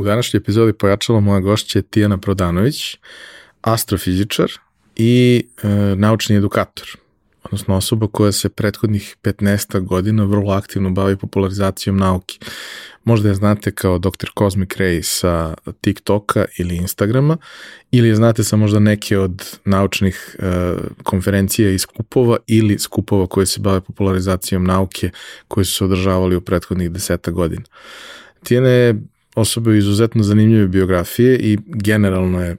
U 0.00 0.04
današnjoj 0.04 0.38
epizodi 0.38 0.72
pojačala 0.72 1.20
moja 1.20 1.40
gošća 1.40 1.78
je 1.78 1.82
Tijana 1.82 2.18
Prodanović, 2.18 2.96
astrofizičar 3.60 4.50
i 4.96 5.44
e, 5.62 5.68
naučni 5.96 6.36
edukator, 6.36 6.88
odnosno 7.42 7.76
osoba 7.76 8.06
koja 8.06 8.32
se 8.32 8.48
prethodnih 8.48 9.16
15 9.22 9.80
godina 9.80 10.24
vrlo 10.24 10.52
aktivno 10.52 10.90
bavi 10.90 11.16
popularizacijom 11.16 11.96
nauke. 11.96 12.38
Možda 13.04 13.28
je 13.28 13.34
znate 13.34 13.70
kao 13.70 13.98
Dr. 13.98 14.28
Cosmic 14.38 14.70
Ray 14.70 15.02
sa 15.02 15.54
TikToka 15.80 16.44
ili 16.58 16.76
Instagrama, 16.76 17.36
ili 17.90 18.08
je 18.08 18.14
znate 18.14 18.44
sa 18.44 18.56
možda 18.56 18.78
neke 18.78 19.18
od 19.18 19.58
naučnih 19.64 20.36
e, 20.38 20.74
konferencija 21.02 21.70
i 21.70 21.78
skupova 21.78 22.36
ili 22.46 22.78
skupova 22.78 23.26
koje 23.26 23.46
se 23.46 23.60
bave 23.60 23.80
popularizacijom 23.80 24.64
nauke 24.64 25.10
koji 25.48 25.64
su 25.64 25.72
se 25.74 25.84
održavali 25.84 26.36
u 26.36 26.40
prethodnih 26.40 26.90
deseta 26.90 27.30
godina. 27.30 27.64
Tijena 28.42 28.68
je 28.68 28.94
osoba 29.34 29.74
izuzetno 29.74 30.22
zanimljive 30.22 30.68
biografije 30.68 31.38
i 31.38 31.58
generalno 31.66 32.42
je 32.42 32.56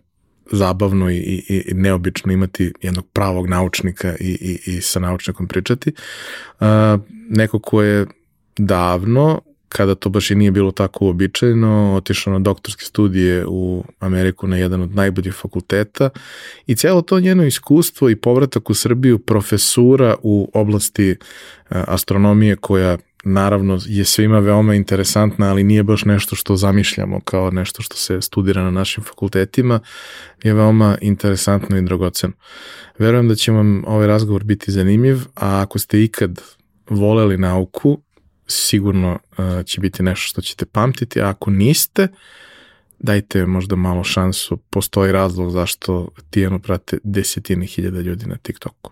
zabavno 0.52 1.10
i, 1.10 1.16
i, 1.16 1.64
i 1.68 1.74
neobično 1.74 2.34
imati 2.34 2.74
jednog 2.82 3.08
pravog 3.14 3.50
naučnika 3.50 4.16
i, 4.20 4.60
i, 4.66 4.72
i 4.72 4.82
sa 4.82 5.00
naučnikom 5.00 5.48
pričati. 5.48 5.94
Uh, 6.60 6.68
neko 7.30 7.60
ko 7.60 7.82
je 7.82 8.06
davno, 8.58 9.42
kada 9.70 9.96
to 9.96 10.10
baš 10.10 10.32
i 10.32 10.36
nije 10.36 10.52
bilo 10.52 10.72
tako 10.72 11.06
uobičajeno, 11.06 11.94
otišao 11.96 12.34
na 12.34 12.40
doktorske 12.40 12.86
studije 12.86 13.46
u 13.48 13.84
Ameriku 14.00 14.48
na 14.48 14.58
jedan 14.58 14.82
od 14.82 14.96
najboljih 14.96 15.34
fakulteta 15.34 16.10
i 16.68 16.76
cijelo 16.76 17.02
to 17.02 17.20
njeno 17.20 17.46
iskustvo 17.46 18.10
i 18.10 18.16
povratak 18.16 18.70
u 18.70 18.74
Srbiju 18.74 19.20
profesura 19.20 20.16
u 20.24 20.52
oblasti 20.54 21.16
astronomije 21.70 22.56
koja 22.56 22.98
naravno 23.24 23.80
je 23.86 24.05
svima 24.05 24.40
veoma 24.40 24.76
interesantna, 24.76 25.50
ali 25.50 25.64
nije 25.64 25.84
baš 25.84 26.05
nešto 26.05 26.36
što 26.36 26.55
zamišljamo 26.55 27.20
kao 27.20 27.52
nešto 27.52 27.82
što 27.82 27.96
se 27.96 28.22
studira 28.22 28.63
na 28.63 28.72
našim 28.72 29.04
fakultetima, 29.04 29.80
je 30.44 30.54
veoma 30.54 30.98
interesantno 31.02 31.78
i 31.78 31.82
dragoceno. 31.82 32.34
Verujem 32.98 33.28
da 33.28 33.36
će 33.36 33.52
vam 33.52 33.84
ovaj 33.88 34.08
razgovor 34.08 34.44
biti 34.44 34.72
zanimljiv, 34.72 35.18
a 35.36 35.62
ako 35.62 35.80
ste 35.80 36.04
ikad 36.04 36.41
voleli 36.90 37.38
nauku, 37.38 38.02
sigurno 38.48 39.20
uh, 39.38 39.66
će 39.66 39.82
biti 39.82 40.04
nešto 40.04 40.28
što 40.28 40.41
ćete 40.41 40.66
pamtiti, 40.66 41.22
a 41.22 41.30
ako 41.30 41.52
niste, 41.52 42.08
dajte 43.00 43.46
možda 43.46 43.76
malo 43.76 44.04
šansu, 44.04 44.58
postoji 44.58 45.12
razlog 45.12 45.52
zašto 45.52 46.10
Tijanu 46.30 46.60
prate 46.60 46.98
desetine 47.04 47.66
hiljada 47.66 48.00
ljudi 48.00 48.26
na 48.26 48.38
TikToku. 48.38 48.91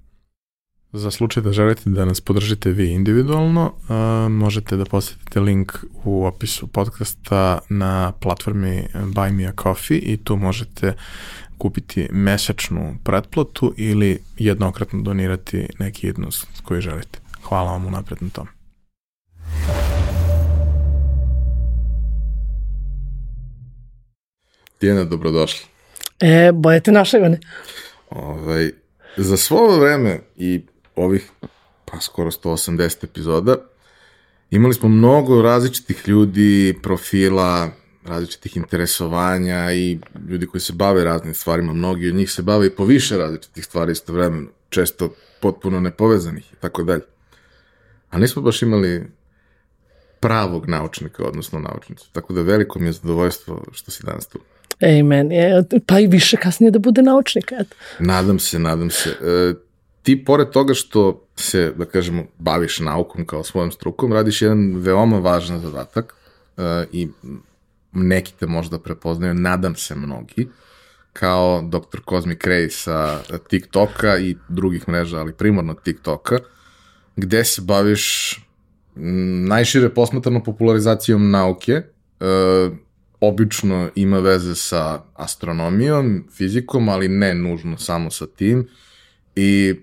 Za 0.93 1.11
slučaj 1.11 1.43
da 1.43 1.51
želite 1.51 1.89
da 1.89 2.05
nas 2.05 2.21
podržite 2.21 2.69
vi 2.69 2.91
individualno, 2.91 3.65
uh, 3.65 4.31
možete 4.31 4.77
da 4.77 4.85
posetite 4.85 5.39
link 5.39 5.73
u 6.03 6.25
opisu 6.25 6.67
podcasta 6.67 7.59
na 7.69 8.11
platformi 8.11 8.87
Buy 8.93 9.31
Me 9.31 9.45
a 9.45 9.51
Coffee 9.63 9.97
i 9.97 10.17
tu 10.17 10.35
možete 10.35 10.93
kupiti 11.57 12.07
mesečnu 12.11 12.97
pretplatu 13.03 13.73
ili 13.77 14.19
jednokratno 14.37 15.01
donirati 15.01 15.67
neki 15.79 16.07
jednost 16.07 16.47
koji 16.63 16.81
želite. 16.81 17.19
Hvala 17.43 17.71
vam 17.71 17.85
unapred 17.85 18.17
na 18.21 18.29
tom. 18.29 18.47
Tijena, 24.79 25.03
dobrodošla. 25.03 25.67
E, 26.19 26.51
bojete 26.53 26.91
našega, 26.91 27.29
ne? 27.29 27.39
Ovaj, 28.09 28.71
za 29.17 29.37
svo 29.37 29.79
vreme 29.79 30.19
i 30.37 30.61
ovih 30.95 31.31
pa 31.85 31.99
skoro 31.99 32.31
180 32.31 33.03
epizoda 33.03 33.55
imali 34.51 34.73
smo 34.73 34.89
mnogo 34.89 35.41
različitih 35.41 36.07
ljudi, 36.07 36.79
profila, 36.83 37.69
različitih 38.05 38.57
interesovanja 38.57 39.71
i 39.73 39.99
ljudi 40.29 40.47
koji 40.47 40.61
se 40.61 40.73
bave 40.73 41.03
raznim 41.03 41.33
stvarima, 41.33 41.73
mnogi 41.73 42.09
od 42.09 42.15
njih 42.15 42.31
se 42.31 42.41
bave 42.41 42.67
i 42.67 42.69
po 42.69 42.85
više 42.85 43.17
različitih 43.17 43.65
stvari 43.65 43.91
istovremeno, 43.91 44.47
često 44.69 45.13
potpuno 45.41 45.79
nepovezanih 45.79 46.53
i 46.53 46.55
tako 46.55 46.83
dalje. 46.83 47.01
A 48.09 48.17
nismo 48.17 48.41
baš 48.41 48.61
imali 48.61 49.07
pravog 50.19 50.69
naučnika, 50.69 51.23
odnosno 51.23 51.59
naučnicu. 51.59 52.09
Tako 52.11 52.33
da 52.33 52.41
veliko 52.41 52.79
mi 52.79 52.85
je 52.85 52.91
zadovoljstvo 52.91 53.63
što 53.71 53.91
si 53.91 54.03
danas 54.03 54.27
tu. 54.27 54.39
Amen. 54.99 55.31
Je, 55.31 55.63
pa 55.85 55.99
i 55.99 56.07
više 56.07 56.37
kasnije 56.37 56.71
da 56.71 56.79
bude 56.79 57.01
naučnik. 57.01 57.51
Eto. 57.59 57.75
Nadam 57.99 58.39
se, 58.39 58.59
nadam 58.59 58.89
se. 58.89 59.09
E, 59.09 59.53
ti 60.03 60.25
pored 60.25 60.49
toga 60.49 60.73
što 60.73 61.27
se, 61.35 61.73
da 61.77 61.85
kažemo, 61.85 62.23
baviš 62.39 62.79
naukom 62.79 63.25
kao 63.25 63.43
svojom 63.43 63.71
strukom, 63.71 64.13
radiš 64.13 64.41
jedan 64.41 64.75
veoma 64.75 65.19
važan 65.19 65.59
zadatak 65.59 66.15
uh, 66.57 66.63
i 66.91 67.07
neki 67.91 68.33
te 68.39 68.47
možda 68.47 68.79
prepoznaju, 68.79 69.33
nadam 69.33 69.75
se 69.75 69.95
mnogi, 69.95 70.47
kao 71.13 71.61
Dr. 71.61 71.99
Cosmic 72.09 72.39
Ray 72.39 72.69
sa 72.69 73.19
TikToka 73.49 74.17
i 74.17 74.35
drugih 74.49 74.89
mreža, 74.89 75.19
ali 75.19 75.33
primorno 75.33 75.73
TikToka, 75.73 76.37
gde 77.15 77.45
se 77.45 77.61
baviš 77.61 78.35
najšire 79.47 79.89
posmatrano 79.89 80.43
popularizacijom 80.43 81.31
nauke, 81.31 81.81
uh, 82.19 82.77
obično 83.21 83.89
ima 83.95 84.19
veze 84.19 84.55
sa 84.55 85.03
astronomijom, 85.13 86.27
fizikom, 86.31 86.89
ali 86.89 87.07
ne 87.07 87.33
nužno 87.33 87.77
samo 87.77 88.11
sa 88.11 88.27
tim. 88.27 88.67
I 89.35 89.75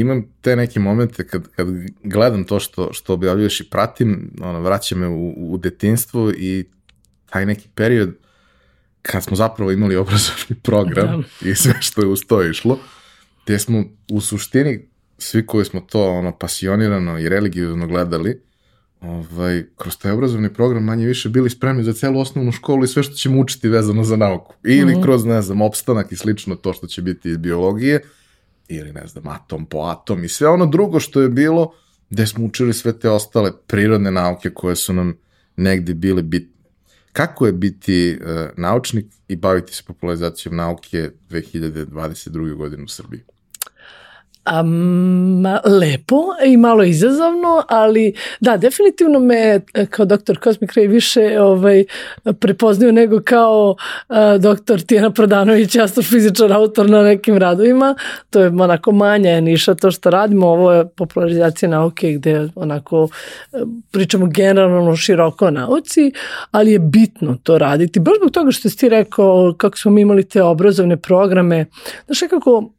imam 0.00 0.24
te 0.40 0.56
neke 0.56 0.80
momente 0.80 1.26
kad, 1.26 1.48
kad 1.56 1.66
gledam 2.02 2.44
to 2.44 2.60
što, 2.60 2.92
što 2.92 3.12
objavljuješ 3.12 3.60
i 3.60 3.70
pratim, 3.70 4.30
ono, 4.40 4.60
vraća 4.60 4.96
me 4.96 5.08
u, 5.08 5.52
u 5.52 5.58
detinstvo 5.58 6.30
i 6.30 6.64
taj 7.30 7.46
neki 7.46 7.68
period 7.74 8.14
kad 9.02 9.24
smo 9.24 9.36
zapravo 9.36 9.72
imali 9.72 9.96
obrazovni 9.96 10.56
program 10.68 11.24
da. 11.40 11.50
i 11.50 11.54
sve 11.54 11.74
što 11.80 12.00
je 12.00 12.06
uz 12.06 12.20
to 12.26 12.42
išlo, 12.42 12.78
gde 13.44 13.58
smo 13.58 13.84
u 14.10 14.20
suštini 14.20 14.88
svi 15.18 15.46
koji 15.46 15.64
smo 15.64 15.80
to 15.80 16.10
ono 16.10 16.38
pasionirano 16.38 17.18
i 17.18 17.28
religiozno 17.28 17.86
gledali, 17.86 18.40
ovaj, 19.00 19.64
kroz 19.76 19.98
taj 19.98 20.12
obrazovni 20.12 20.54
program 20.54 20.84
manje 20.84 21.06
više 21.06 21.28
bili 21.28 21.50
spremni 21.50 21.84
za 21.84 21.92
celu 21.92 22.20
osnovnu 22.20 22.52
školu 22.52 22.84
i 22.84 22.88
sve 22.88 23.02
što 23.02 23.14
ćemo 23.14 23.40
učiti 23.40 23.68
vezano 23.68 24.04
za 24.04 24.16
nauku. 24.16 24.54
Ili 24.64 24.92
mm 24.92 24.96
-hmm. 24.96 25.02
kroz, 25.02 25.24
ne 25.24 25.42
znam, 25.42 25.60
opstanak 25.60 26.12
i 26.12 26.16
slično 26.16 26.54
to 26.54 26.72
što 26.72 26.86
će 26.86 27.02
biti 27.02 27.30
iz 27.30 27.36
biologije, 27.36 28.00
ili 28.68 28.92
ne 28.92 29.06
znam, 29.06 29.26
atom 29.26 29.66
po 29.66 29.78
atom 29.78 30.24
i 30.24 30.28
sve 30.28 30.48
ono 30.48 30.66
drugo 30.66 31.00
što 31.00 31.20
je 31.20 31.28
bilo, 31.28 31.72
gde 32.10 32.26
smo 32.26 32.44
učili 32.44 32.74
sve 32.74 32.98
te 32.98 33.10
ostale 33.10 33.52
prirodne 33.66 34.10
nauke 34.10 34.50
koje 34.50 34.76
su 34.76 34.92
nam 34.92 35.14
negde 35.56 35.94
bile 35.94 36.22
bitne. 36.22 36.56
Kako 37.12 37.46
je 37.46 37.52
biti 37.52 38.18
uh, 38.20 38.26
naučnik 38.56 39.06
i 39.28 39.36
baviti 39.36 39.74
se 39.74 39.82
popularizacijom 39.86 40.56
nauke 40.56 41.10
2022. 41.30 42.54
godine 42.54 42.82
u 42.82 42.88
Srbiji? 42.88 43.20
Um, 44.60 45.46
lepo 45.64 46.22
i 46.44 46.56
malo 46.56 46.84
izazovno, 46.84 47.62
ali 47.68 48.14
da, 48.40 48.56
definitivno 48.56 49.18
me 49.18 49.60
e, 49.74 49.86
kao 49.86 50.04
doktor 50.04 50.38
Cosmic 50.44 50.70
Ray 50.70 50.88
više 50.88 51.40
ovaj, 51.40 51.84
prepoznaju 52.40 52.92
nego 52.92 53.20
kao 53.24 53.76
uh, 54.08 54.16
doktor 54.40 54.80
Tijena 54.80 55.10
Prodanović, 55.10 55.76
astrofizičar, 55.76 56.52
autor 56.52 56.90
na 56.90 57.02
nekim 57.02 57.38
radovima. 57.38 57.94
To 58.30 58.40
je 58.40 58.48
onako 58.48 58.92
manja 58.92 59.30
je 59.30 59.40
niša 59.40 59.74
to 59.74 59.90
što 59.90 60.10
radimo. 60.10 60.46
Ovo 60.46 60.72
je 60.72 60.88
popularizacija 60.88 61.68
nauke 61.68 62.12
gde 62.12 62.48
onako 62.54 63.08
e, 63.52 63.56
pričamo 63.90 64.26
generalno 64.26 64.96
široko 64.96 65.46
o 65.46 65.50
nauci, 65.50 66.12
ali 66.50 66.72
je 66.72 66.78
bitno 66.78 67.36
to 67.42 67.58
raditi. 67.58 68.00
Baš 68.00 68.14
zbog 68.18 68.30
toga 68.30 68.50
što 68.50 68.70
si 68.70 68.76
ti 68.76 68.88
rekao 68.88 69.54
kako 69.58 69.78
smo 69.78 69.98
imali 69.98 70.28
te 70.28 70.42
obrazovne 70.42 70.96
programe. 70.96 71.66
Znaš 72.06 72.20
kako 72.30 72.70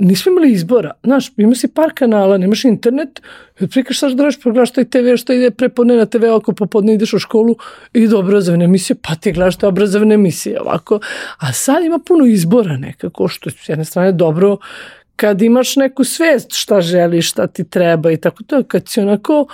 nismo 0.00 0.32
imali 0.32 0.52
izbora. 0.52 0.92
Znaš, 1.04 1.32
ima 1.36 1.54
si 1.54 1.68
par 1.68 1.90
kanala, 1.94 2.38
nemaš 2.38 2.64
internet, 2.64 3.20
i 3.60 3.64
otprilike 3.64 3.94
šta 3.94 4.08
da 4.08 4.22
radiš, 4.22 4.40
pogledaš 4.40 4.72
taj 4.72 4.84
TV, 4.84 5.16
što 5.16 5.32
ide 5.32 5.50
prepodne 5.50 5.96
na 5.96 6.06
TV, 6.06 6.24
ako 6.36 6.52
popodne 6.52 6.94
ideš 6.94 7.12
u 7.12 7.18
školu, 7.18 7.56
ide 7.92 8.16
obrazovne 8.16 8.64
emisije, 8.64 8.96
pa 9.02 9.14
ti 9.14 9.32
gledaš 9.32 9.56
te 9.56 9.66
obrazovne 9.66 10.14
emisije, 10.14 10.60
ovako. 10.60 11.00
A 11.38 11.52
sad 11.52 11.84
ima 11.84 11.98
puno 12.06 12.26
izbora 12.26 12.76
nekako, 12.76 13.28
što 13.28 13.50
je 13.50 13.54
s 13.58 13.68
jedne 13.68 13.84
strane 13.84 14.12
dobro, 14.12 14.56
kad 15.20 15.42
imaš 15.42 15.76
neku 15.76 16.04
svest 16.04 16.48
šta 16.52 16.80
želiš, 16.80 17.30
šta 17.30 17.46
ti 17.46 17.64
treba 17.64 18.10
i 18.10 18.16
tako 18.16 18.42
to, 18.42 18.62
kad 18.62 18.88
si 18.88 19.00
onako 19.00 19.46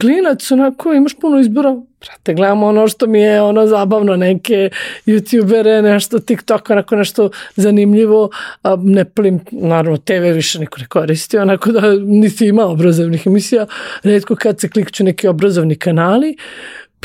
klinac, 0.00 0.50
onako 0.50 0.92
imaš 0.92 1.14
puno 1.14 1.40
izbora, 1.40 1.76
brate, 2.00 2.34
gledamo 2.34 2.66
ono 2.66 2.88
što 2.88 3.06
mi 3.06 3.20
je 3.20 3.42
ono 3.42 3.66
zabavno, 3.66 4.16
neke 4.16 4.70
youtubere, 5.06 5.82
nešto 5.82 6.18
TikTok, 6.18 6.70
onako 6.70 6.96
nešto 6.96 7.30
zanimljivo, 7.56 8.30
a 8.62 8.76
ne 8.82 9.04
plim, 9.04 9.40
naravno, 9.50 9.96
TV 9.96 10.34
više 10.34 10.58
niko 10.58 10.80
ne 10.80 10.86
koristi, 10.86 11.38
onako 11.38 11.72
da 11.72 11.80
nisi 11.94 12.46
ima 12.46 12.66
obrazovnih 12.66 13.26
emisija, 13.26 13.66
redko 14.02 14.36
kad 14.36 14.60
se 14.60 14.68
klikću 14.68 15.04
neki 15.04 15.28
obrazovni 15.28 15.76
kanali, 15.76 16.36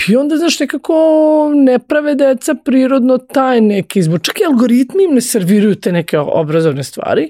I 0.10 0.16
onda, 0.16 0.38
znaš, 0.38 0.60
nekako 0.60 0.96
ne 1.56 1.80
prave 1.80 2.16
deca 2.16 2.56
prirodno 2.66 3.18
taj 3.18 3.62
neki 3.62 4.00
izbor. 4.00 4.20
Čak 4.22 4.40
i 4.40 4.46
algoritmi 4.46 5.04
im 5.04 5.14
ne 5.14 5.22
serviraju 5.22 5.76
te 5.76 5.92
neke 5.92 6.20
obrazovne 6.20 6.84
stvari, 6.84 7.30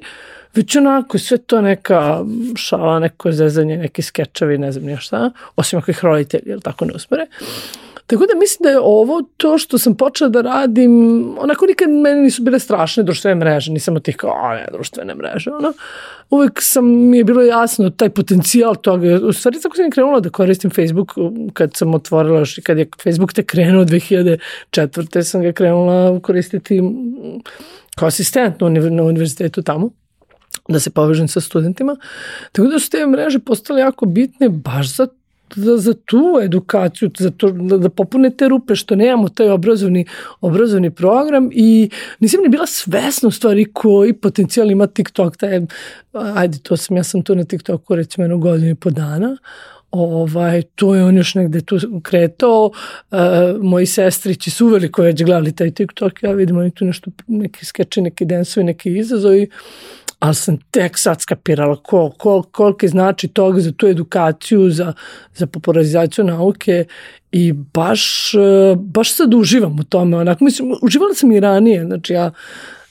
već 0.56 0.76
onako 0.76 1.20
sve 1.20 1.38
to 1.38 1.62
neka 1.62 2.26
šala, 2.56 3.00
neko 3.00 3.32
zezanje, 3.32 3.78
neki 3.78 4.02
skečevi, 4.02 4.58
ne 4.58 4.72
znam 4.72 4.86
nije 4.86 4.98
šta, 4.98 5.32
osim 5.56 5.80
ako 5.80 5.92
ih 5.92 6.04
roditelji, 6.04 6.44
jel 6.46 6.60
tako 6.60 6.86
ne 6.86 6.94
uspore. 6.94 7.28
Tako 8.08 8.26
da 8.26 8.40
mislim 8.40 8.64
da 8.64 8.70
je 8.70 8.80
ovo 8.80 9.22
to 9.38 9.58
što 9.58 9.78
sam 9.78 9.96
počela 9.96 10.30
da 10.30 10.42
radim, 10.42 10.94
onako 11.40 11.66
nikad 11.66 11.90
meni 11.90 12.22
nisu 12.22 12.44
bile 12.44 12.60
strašne 12.60 13.04
društvene 13.04 13.36
mreže, 13.36 13.72
nisam 13.72 13.96
od 13.96 14.04
tih 14.04 14.16
kao, 14.16 14.32
a 14.32 14.56
ne, 14.56 14.68
društvene 14.72 15.16
mreže, 15.16 15.52
ono. 15.52 15.74
Uvek 16.30 16.62
sam, 16.62 16.86
mi 16.86 17.18
je 17.18 17.24
bilo 17.24 17.42
jasno 17.42 17.90
taj 17.90 18.10
potencijal 18.10 18.76
toga. 18.76 19.20
U 19.24 19.34
stvari, 19.34 19.62
tako 19.62 19.76
sam 19.76 19.92
krenula 19.92 20.20
da 20.20 20.30
koristim 20.30 20.72
Facebook 20.72 21.14
kad 21.54 21.76
sam 21.76 21.94
otvorila, 21.94 22.44
kad 22.64 22.78
je 22.78 22.88
Facebook 23.04 23.34
te 23.34 23.44
krenuo 23.44 23.86
2004. 23.86 25.24
sam 25.24 25.42
ga 25.42 25.52
krenula 25.52 26.20
koristiti 26.20 26.82
kao 27.96 28.08
asistent 28.08 28.62
na 28.62 29.04
univerzitetu 29.04 29.62
tamo 29.62 29.90
da 30.70 30.80
se 30.80 30.90
povežem 30.90 31.28
sa 31.28 31.42
studentima. 31.42 31.96
Tako 32.52 32.68
da 32.68 32.80
su 32.80 32.90
te 32.90 33.08
mreže 33.08 33.40
postale 33.40 33.82
jako 33.82 34.06
bitne 34.06 34.50
baš 34.50 34.96
za 34.96 35.08
za, 35.56 35.78
za 35.78 35.94
tu 35.94 36.40
edukaciju, 36.44 37.12
za 37.18 37.32
to, 37.32 37.52
da, 37.52 37.78
da 37.78 37.90
popune 37.90 38.30
te 38.30 38.48
rupe 38.48 38.76
što 38.76 38.96
nemamo 38.96 39.30
taj 39.30 39.50
obrazovni, 39.50 40.06
obrazovni 40.42 40.92
program. 40.92 41.50
I 41.52 41.90
nisam 42.20 42.42
ni 42.42 42.50
bila 42.50 42.68
svesna 42.68 43.28
u 43.28 43.32
stvari 43.32 43.66
koji 43.74 44.14
potencijal 44.14 44.72
ima 44.72 44.88
TikTok, 44.88 45.38
taj, 45.38 45.62
ajde 46.14 46.58
to 46.58 46.78
sam, 46.78 46.98
ja 46.98 47.04
sam 47.04 47.22
tu 47.22 47.36
na 47.36 47.44
TikToku 47.44 47.96
recimo 47.96 48.24
jednu 48.24 48.38
godinu 48.38 48.70
i 48.70 48.76
po 48.76 48.90
dana, 48.90 49.38
ovaj, 49.92 50.62
to 50.62 50.96
je 50.96 51.04
on 51.04 51.18
još 51.18 51.36
negde 51.36 51.62
tu 51.62 51.80
kretao, 52.04 52.66
uh, 53.12 53.18
moji 53.62 53.86
sestrići 53.86 54.52
su 54.52 54.66
uveliko 54.66 55.02
već 55.02 55.24
gledali 55.24 55.52
taj 55.52 55.72
TikTok, 55.72 56.24
ja 56.24 56.32
vidim 56.32 56.58
oni 56.58 56.72
tu 56.72 56.86
nešto, 56.86 57.12
neki 57.28 57.66
skeče, 57.66 58.02
neki 58.02 58.26
densovi, 58.26 58.64
neki 58.64 58.98
izazovi, 58.98 59.50
ali 60.24 60.36
sam 60.36 60.58
tek 60.72 60.98
sad 60.98 61.22
skapirala 61.22 61.76
kol, 61.76 62.12
kol, 62.12 62.44
kolike 62.44 62.88
znači 62.88 63.28
toga 63.28 63.60
za 63.60 63.72
tu 63.72 63.88
edukaciju, 63.88 64.70
za, 64.70 64.94
za 65.36 65.48
popularizaciju 65.48 66.26
nauke 66.26 66.86
i 67.32 67.54
baš, 67.54 68.32
baš 68.78 69.16
sad 69.16 69.34
uživam 69.34 69.80
u 69.80 69.84
tome. 69.84 70.18
Onako, 70.18 70.44
mislim, 70.44 70.74
uživala 70.82 71.14
sam 71.14 71.32
i 71.32 71.40
ranije, 71.40 71.86
znači 71.86 72.14
ja 72.14 72.32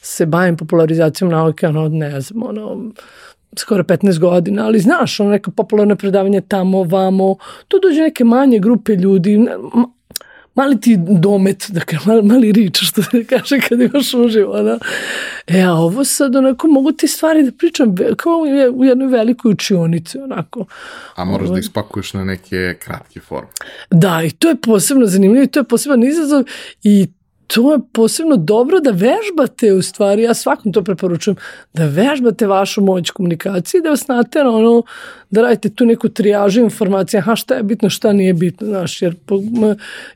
se 0.02 0.26
bavim 0.26 0.56
popularizacijom 0.56 1.30
nauke, 1.30 1.66
ono, 1.66 1.88
ne 1.88 2.20
znam, 2.20 2.42
ono, 2.42 2.92
skoro 3.56 3.82
15 3.82 4.18
godina, 4.18 4.66
ali 4.66 4.78
znaš, 4.78 5.20
ono 5.20 5.30
neka 5.30 5.50
popularno 5.50 5.96
predavanje 5.96 6.40
tamo, 6.40 6.84
vamo, 6.84 7.36
tu 7.68 7.78
dođe 7.82 8.00
neke 8.00 8.24
manje 8.24 8.58
grupe 8.58 8.92
ljudi, 8.92 9.46
mali 10.54 10.80
ti 10.80 10.96
domet, 10.98 11.66
dakle, 11.68 11.98
mali, 12.06 12.22
mali 12.22 12.52
rič, 12.52 12.78
što 12.82 13.02
se 13.02 13.24
kaže 13.24 13.60
kad 13.68 13.80
imaš 13.80 14.14
uživo, 14.14 14.62
da. 14.62 14.78
E, 15.46 15.60
a 15.62 15.72
ovo 15.72 16.04
sad, 16.04 16.36
onako, 16.36 16.68
mogu 16.68 16.92
ti 16.92 17.08
stvari 17.08 17.42
da 17.42 17.52
pričam 17.52 17.94
kao 18.16 18.38
u 18.74 18.84
jednoj 18.84 19.08
velikoj 19.08 19.52
učionici, 19.52 20.18
onako. 20.18 20.64
A 21.14 21.24
moraš 21.24 21.40
ovo, 21.40 21.46
da 21.46 21.50
ovaj. 21.50 21.60
ispakuješ 21.60 22.12
na 22.12 22.24
neke 22.24 22.76
kratke 22.78 23.20
forme. 23.20 23.50
Da, 23.90 24.22
i 24.22 24.30
to 24.30 24.48
je 24.48 24.56
posebno 24.56 25.06
zanimljivo 25.06 25.44
i 25.44 25.48
to 25.48 25.60
je 25.60 25.64
poseban 25.64 26.04
izazov 26.04 26.44
i 26.82 27.08
to 27.54 27.72
je 27.72 27.78
posebno 27.92 28.36
dobro 28.36 28.80
da 28.80 28.90
vežbate 28.90 29.72
u 29.72 29.82
stvari, 29.82 30.22
ja 30.22 30.34
svakom 30.34 30.72
to 30.72 30.82
preporučujem, 30.82 31.36
da 31.74 31.86
vežbate 31.86 32.46
vašu 32.46 32.82
moć 32.82 33.10
komunikacije, 33.10 33.80
da 33.80 33.90
vas 33.90 34.08
natera 34.08 34.50
ono, 34.50 34.82
da 35.30 35.42
radite 35.42 35.70
tu 35.70 35.84
neku 35.84 36.08
trijažu 36.08 36.60
informacija, 36.60 37.20
aha 37.20 37.36
šta 37.36 37.54
je 37.54 37.62
bitno, 37.62 37.90
šta 37.90 38.12
nije 38.12 38.34
bitno, 38.34 38.66
znaš, 38.66 39.02
jer 39.02 39.14
po, 39.26 39.40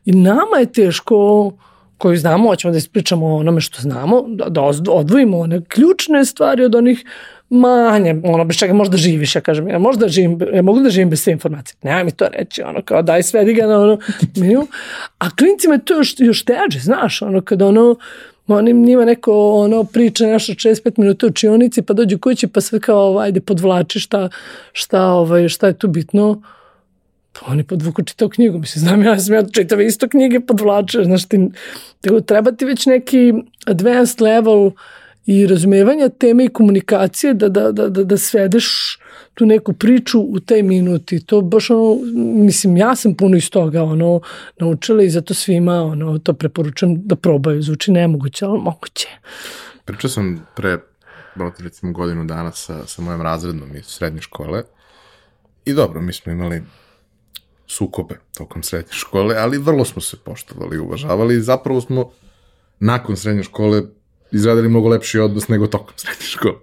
i 0.05 0.13
nama 0.13 0.57
je 0.61 0.73
teško 0.73 1.53
koju 1.99 2.17
znamo, 2.17 2.49
hoćemo 2.49 2.73
da 2.73 2.79
ispričamo 2.79 3.27
o 3.27 3.37
onome 3.37 3.61
što 3.61 3.83
znamo, 3.83 4.25
da, 4.29 4.45
da 4.49 4.93
odvojimo 4.93 5.39
one 5.39 5.63
ključne 5.69 6.25
stvari 6.25 6.65
od 6.65 6.75
onih 6.75 7.05
manje, 7.51 8.21
ono, 8.25 8.45
bez 8.45 8.57
čega 8.57 8.73
možda 8.73 8.97
živiš, 8.97 9.35
ja 9.35 9.41
kažem, 9.41 9.69
ja 9.69 9.79
možda 9.79 10.09
živim, 10.09 10.39
ja 10.55 10.63
mogu 10.63 10.81
da 10.81 10.91
živim 10.91 11.11
bez 11.11 11.23
sve 11.23 11.33
informacije, 11.33 11.77
nema 11.83 12.05
mi 12.05 12.11
to 12.11 12.29
reći, 12.29 12.63
ono, 12.63 12.83
kao 12.83 13.03
daj 13.03 13.23
svedi 13.23 13.55
ga 13.55 13.67
na 13.67 13.81
ono 13.81 13.99
minimum, 14.37 14.69
a 15.19 15.31
klincima 15.31 15.75
je 15.75 15.85
to 15.85 15.97
još, 15.97 16.15
još 16.19 16.45
teđe, 16.45 16.79
znaš, 16.81 17.23
ono, 17.23 17.41
kada 17.41 17.67
ono, 17.67 17.97
oni 18.47 18.73
njima 18.73 19.05
neko 19.05 19.51
ono 19.51 19.85
priča 19.85 20.27
nešto 20.27 20.53
65 20.53 20.99
minuta 20.99 21.27
u 21.27 21.31
čionici 21.31 21.83
pa 21.83 21.95
dođu 21.95 22.19
kući 22.19 22.47
pa 22.47 22.61
sve 22.61 22.81
kao 22.81 23.19
ajde 23.19 23.41
podvlači 23.41 24.01
šta, 24.01 24.29
šta, 24.73 25.05
ovaj, 25.05 25.49
šta 25.49 25.67
je 25.67 25.79
tu 25.79 25.89
bitno. 25.89 26.43
Pa 27.33 27.53
oni 27.53 27.65
podvuku 27.65 28.03
čitao 28.03 28.29
knjigu, 28.29 28.59
mislim, 28.59 28.81
znam 28.81 29.03
ja, 29.03 29.19
sam 29.19 29.35
ja 29.35 29.43
čitav 29.53 29.81
isto 29.81 30.09
knjige 30.09 30.41
podvlače, 30.41 31.05
znaš 31.05 31.29
ti, 31.29 31.49
treba 32.27 32.53
ti 32.53 32.65
već 32.65 32.87
neki 32.87 33.33
advanced 33.67 34.21
level 34.21 34.71
i 35.27 35.47
razumevanja 35.47 36.09
teme 36.09 36.45
i 36.45 36.49
komunikacije 36.49 37.35
da, 37.35 37.49
da, 37.49 37.73
da, 37.73 37.89
da, 37.89 38.05
da 38.05 38.19
svedeš 38.19 38.99
tu 39.35 39.47
neku 39.47 39.73
priču 39.73 40.21
u 40.21 40.41
taj 40.41 40.63
minut. 40.63 41.13
I 41.13 41.27
to 41.27 41.41
baš 41.41 41.71
ono, 41.71 41.99
mislim, 42.45 42.77
ja 42.77 42.97
sam 42.97 43.15
puno 43.15 43.37
iz 43.37 43.51
toga 43.51 43.83
ono, 43.83 44.21
naučila 44.59 45.03
i 45.03 45.11
zato 45.11 45.35
svima 45.35 45.83
ono, 45.83 46.19
to 46.19 46.33
preporučam 46.33 47.07
da 47.07 47.17
probaju, 47.17 47.63
zvuči 47.63 47.93
nemoguće, 47.93 48.45
ali 48.45 48.61
moguće. 48.61 49.09
Pričao 49.85 50.11
sam 50.11 50.47
pre, 50.57 50.79
recimo 51.59 51.93
godinu 51.93 52.25
dana 52.25 52.53
sa, 52.53 52.87
sa 52.87 53.03
mojom 53.03 53.23
razrednom 53.23 53.77
iz 53.77 53.85
srednje 53.85 54.21
škole. 54.21 54.63
I 55.65 55.73
dobro, 55.73 56.01
mi 56.01 56.13
smo 56.13 56.33
imali 56.33 56.63
sukobe 57.67 58.15
tokom 58.39 58.63
srednje 58.63 58.93
škole, 58.93 59.37
ali 59.39 59.59
vrlo 59.59 59.85
smo 59.85 60.03
se 60.03 60.17
poštovali 60.25 60.77
i 60.77 60.81
uvažavali. 60.81 61.37
I 61.37 61.41
zapravo 61.41 61.81
smo 61.81 62.11
nakon 62.79 63.17
srednje 63.17 63.43
škole 63.43 63.83
izradili 64.37 64.69
mnogo 64.69 64.89
lepši 64.89 65.19
odnos 65.19 65.49
nego 65.49 65.67
tokom 65.67 65.95
srednje 65.97 66.27
škole. 66.37 66.59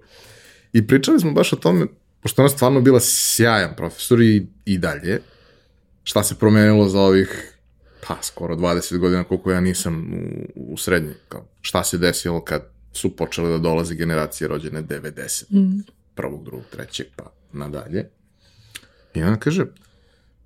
I 0.72 0.86
pričali 0.86 1.20
smo 1.20 1.32
baš 1.32 1.52
o 1.52 1.56
tome, 1.56 1.86
pošto 2.20 2.42
ona 2.42 2.48
stvarno 2.48 2.80
bila 2.80 3.00
sjajan 3.00 3.74
profesor 3.76 4.22
i, 4.22 4.46
i 4.64 4.78
dalje, 4.78 5.20
šta 6.04 6.22
se 6.22 6.34
promenilo 6.34 6.88
za 6.88 7.00
ovih, 7.00 7.58
pa, 8.08 8.18
skoro 8.22 8.56
20 8.56 8.98
godina 8.98 9.24
koliko 9.24 9.50
ja 9.50 9.60
nisam 9.60 10.12
u, 10.54 10.72
u 10.72 10.76
srednje, 10.76 11.14
kao, 11.28 11.46
šta 11.60 11.84
se 11.84 11.98
desilo 11.98 12.44
kad 12.44 12.62
su 12.92 13.16
počele 13.16 13.50
da 13.50 13.58
dolaze 13.58 13.94
generacije 13.94 14.48
rođene 14.48 14.82
90, 14.82 15.44
mm. 15.50 15.82
prvog, 16.14 16.44
drugog, 16.44 16.64
trećeg, 16.70 17.06
pa 17.16 17.32
nadalje. 17.52 18.08
I 19.14 19.22
ona 19.22 19.36
kaže, 19.36 19.66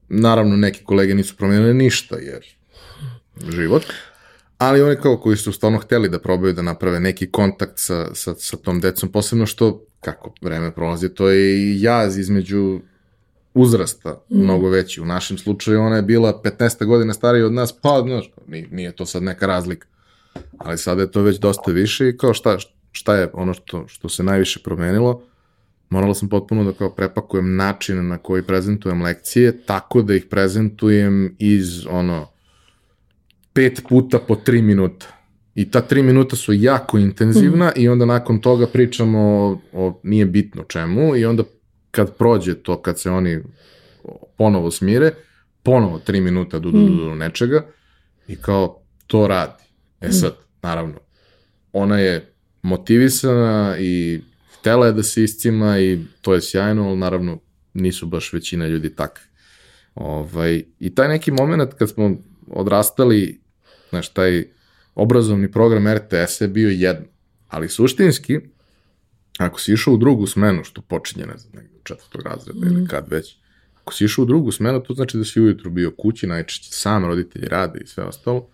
naravno 0.08 0.56
neki 0.56 0.85
kolege 0.85 1.14
nisu 1.14 1.37
promenili 1.37 1.75
ništa, 1.75 2.16
jer 2.16 2.47
život, 3.49 3.85
ali 4.59 4.83
oni 4.83 4.97
kao 4.97 5.17
koji 5.17 5.37
su 5.37 5.53
stvarno 5.53 5.79
hteli 5.79 6.09
da 6.09 6.19
probaju 6.19 6.53
da 6.53 6.62
naprave 6.62 7.00
neki 7.00 7.31
kontakt 7.31 7.73
sa, 7.77 8.15
sa, 8.15 8.35
sa 8.35 8.57
tom 8.57 8.81
decom, 8.81 9.09
posebno 9.09 9.47
što, 9.47 9.85
kako 10.00 10.33
vreme 10.41 10.75
prolazi, 10.75 11.09
to 11.09 11.29
je 11.29 11.59
i 11.59 11.83
jaz 11.83 12.19
između 12.19 12.81
uzrasta 13.55 14.11
mm. 14.31 14.43
mnogo 14.43 14.69
veći. 14.69 15.00
U 15.00 15.05
našem 15.05 15.38
slučaju 15.38 15.81
ona 15.81 15.97
je 15.97 16.03
bila 16.03 16.43
15 16.45 16.85
godina 16.85 17.15
starija 17.15 17.47
od 17.47 17.53
nas, 17.53 17.73
pa, 17.83 18.03
znaš, 18.07 18.31
nije, 18.71 18.93
to 18.93 19.07
sad 19.07 19.23
neka 19.23 19.47
razlika. 19.47 19.87
Ali 20.59 20.79
sada 20.79 21.03
je 21.03 21.11
to 21.11 21.23
već 21.23 21.38
dosta 21.38 21.71
više 21.71 22.09
i 22.09 22.17
kao 22.17 22.35
šta, 22.35 22.59
šta 22.93 23.15
je 23.17 23.31
ono 23.33 23.55
što, 23.55 23.88
što 23.88 24.09
se 24.09 24.23
najviše 24.23 24.61
promenilo, 24.65 25.23
morala 25.91 26.15
sam 26.15 26.29
potpuno 26.29 26.65
da 26.65 26.73
kao 26.73 26.91
prepakujem 26.91 27.57
način 27.57 28.09
na 28.09 28.19
koji 28.19 28.43
prezentujem 28.43 29.03
lekcije, 29.03 29.65
tako 29.67 30.03
da 30.03 30.15
ih 30.15 30.27
prezentujem 30.31 31.37
iz 31.38 31.87
ono, 31.91 32.27
pet 33.59 33.83
puta 33.88 34.19
po 34.19 34.37
tri 34.37 34.62
minuta. 34.62 35.07
I 35.55 35.71
ta 35.71 35.81
tri 35.81 36.03
minuta 36.03 36.37
su 36.37 36.53
jako 36.53 36.99
intenzivna 36.99 37.67
mm. 37.67 37.81
i 37.81 37.88
onda 37.88 38.05
nakon 38.05 38.41
toga 38.41 38.67
pričamo 38.67 39.19
o, 39.19 39.61
o 39.73 40.00
nije 40.03 40.27
bitno 40.27 40.65
čemu 40.65 41.17
i 41.17 41.25
onda 41.25 41.43
kad 41.91 42.17
prođe 42.17 42.55
to, 42.55 42.83
kad 42.83 43.00
se 43.00 43.11
oni 43.11 43.38
ponovo 44.37 44.71
smire, 44.71 45.11
ponovo 45.62 45.99
tri 45.99 46.21
minuta 46.21 46.59
do, 46.59 46.71
do, 46.71 46.79
do, 46.79 47.05
do 47.05 47.15
nečega 47.15 47.67
i 48.29 48.37
kao 48.37 48.81
to 49.07 49.27
radi. 49.27 49.62
E 50.00 50.11
sad, 50.11 50.37
naravno, 50.62 50.95
ona 51.73 51.99
je 51.99 52.33
motivisana 52.62 53.77
i 53.79 54.21
htela 54.59 54.87
je 54.87 54.93
da 54.93 55.03
se 55.03 55.25
iscima 55.25 55.79
i 55.79 55.99
to 56.21 56.35
je 56.35 56.41
sjajno, 56.41 56.88
ali 56.88 56.99
naravno 56.99 57.38
nisu 57.75 58.07
baš 58.07 58.33
većina 58.33 58.67
ljudi 58.67 58.95
takvi. 58.95 59.25
Ovaj, 59.95 60.62
I 60.81 60.95
taj 60.95 61.09
neki 61.09 61.31
moment 61.31 61.75
kad 61.75 61.91
smo 61.91 62.17
odrastali, 62.50 63.48
znaš, 63.90 64.09
taj 64.09 64.45
obrazovni 64.95 65.50
program 65.52 65.88
RTS 65.88 66.40
je 66.40 66.49
bio 66.49 66.71
jedno, 66.71 67.07
ali 67.49 67.68
suštinski, 67.68 68.40
ako 69.38 69.61
si 69.61 69.73
išao 69.73 69.95
u 69.95 69.97
drugu 69.97 70.26
smenu, 70.26 70.64
što 70.64 70.80
počinje, 70.80 71.26
ne 71.26 71.38
znam, 71.38 71.52
nekde 71.54 71.78
četvrtog 71.83 72.23
razreda 72.23 72.59
mm. 72.61 72.73
ili 72.73 72.88
kad 72.88 73.09
već, 73.11 73.37
ako 73.83 73.95
si 73.95 74.04
išao 74.04 74.23
u 74.23 74.26
drugu 74.26 74.52
smenu, 74.52 74.83
to 74.83 74.95
znači 74.95 75.18
da 75.18 75.25
si 75.25 75.40
ujutru 75.40 75.71
bio 75.71 75.90
kući, 75.90 76.26
najčešće 76.26 76.73
sam 76.73 77.04
roditelji 77.04 77.49
rade 77.49 77.80
i 77.85 77.87
sve 77.87 78.04
ostalo, 78.04 78.49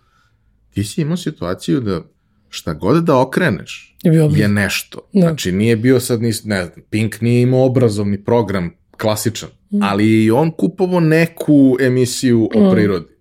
ti 0.69 0.83
si 0.83 1.01
imao 1.01 1.17
situaciju 1.17 1.79
da 1.79 2.01
šta 2.49 2.73
god 2.73 3.03
da 3.03 3.19
okreneš 3.19 3.97
je 4.35 4.47
nešto. 4.47 5.09
Da. 5.13 5.19
Znači 5.19 5.51
nije 5.51 5.75
bio 5.75 5.99
sad, 5.99 6.21
ni, 6.21 6.31
ne 6.43 6.65
znam, 6.65 6.85
Pink 6.89 7.21
nije 7.21 7.41
imao 7.41 7.65
obrazovni 7.65 8.23
program 8.23 8.71
klasičan, 8.97 9.49
mm. 9.71 9.83
ali 9.83 10.23
i 10.23 10.31
on 10.31 10.51
kupovo 10.51 10.99
neku 10.99 11.77
emisiju 11.79 12.49
o 12.55 12.67
mm. 12.67 12.71
prirodi. 12.71 13.14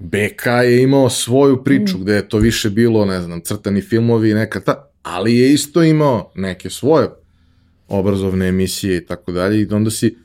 BK 0.00 0.46
je 0.46 0.82
imao 0.82 1.10
svoju 1.10 1.64
priču 1.64 1.98
mm. 1.98 2.00
gde 2.00 2.14
je 2.14 2.28
to 2.28 2.38
više 2.38 2.70
bilo, 2.70 3.04
ne 3.04 3.22
znam, 3.22 3.40
crtani 3.40 3.80
filmovi 3.80 4.30
i 4.30 4.34
neka 4.34 4.60
ta, 4.60 4.90
ali 5.02 5.36
je 5.36 5.52
isto 5.52 5.82
imao 5.82 6.32
neke 6.34 6.70
svoje 6.70 7.08
obrazovne 7.88 8.48
emisije 8.48 8.96
i 8.96 9.06
tako 9.06 9.32
dalje 9.32 9.60
i 9.60 9.68
onda 9.70 9.90
si 9.90 10.16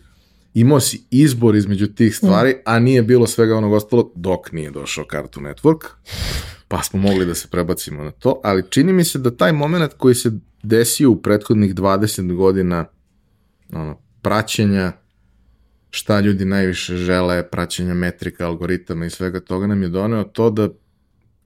imao 0.53 0.79
si 0.79 1.03
izbor 1.11 1.55
između 1.55 1.87
tih 1.87 2.15
stvari, 2.15 2.51
mm. 2.51 2.61
a 2.65 2.79
nije 2.79 3.03
bilo 3.03 3.27
svega 3.27 3.55
onog 3.55 3.73
ostalo 3.73 4.11
dok 4.15 4.51
nije 4.51 4.71
došao 4.71 5.05
Cartoon 5.11 5.45
Network, 5.45 5.85
pa 6.67 6.83
smo 6.83 6.99
mogli 6.99 7.25
da 7.25 7.35
se 7.35 7.47
prebacimo 7.47 8.03
na 8.03 8.11
to, 8.11 8.41
ali 8.43 8.63
čini 8.69 8.93
mi 8.93 9.03
se 9.03 9.19
da 9.19 9.31
taj 9.31 9.51
moment 9.51 9.93
koji 9.97 10.15
se 10.15 10.31
desio 10.63 11.11
u 11.11 11.21
prethodnih 11.21 11.75
20 11.75 12.35
godina 12.35 12.85
ono, 13.73 13.97
praćenja 14.21 14.91
šta 15.95 16.19
ljudi 16.19 16.45
najviše 16.45 16.97
žele, 16.97 17.49
praćenja 17.49 17.93
metrika, 17.93 18.45
algoritama 18.45 19.05
i 19.05 19.09
svega 19.09 19.39
toga 19.39 19.67
nam 19.67 19.83
je 19.83 19.89
doneo 19.89 20.23
to 20.23 20.49
da 20.49 20.69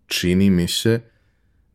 čini 0.08 0.50
mi 0.50 0.68
se 0.68 1.00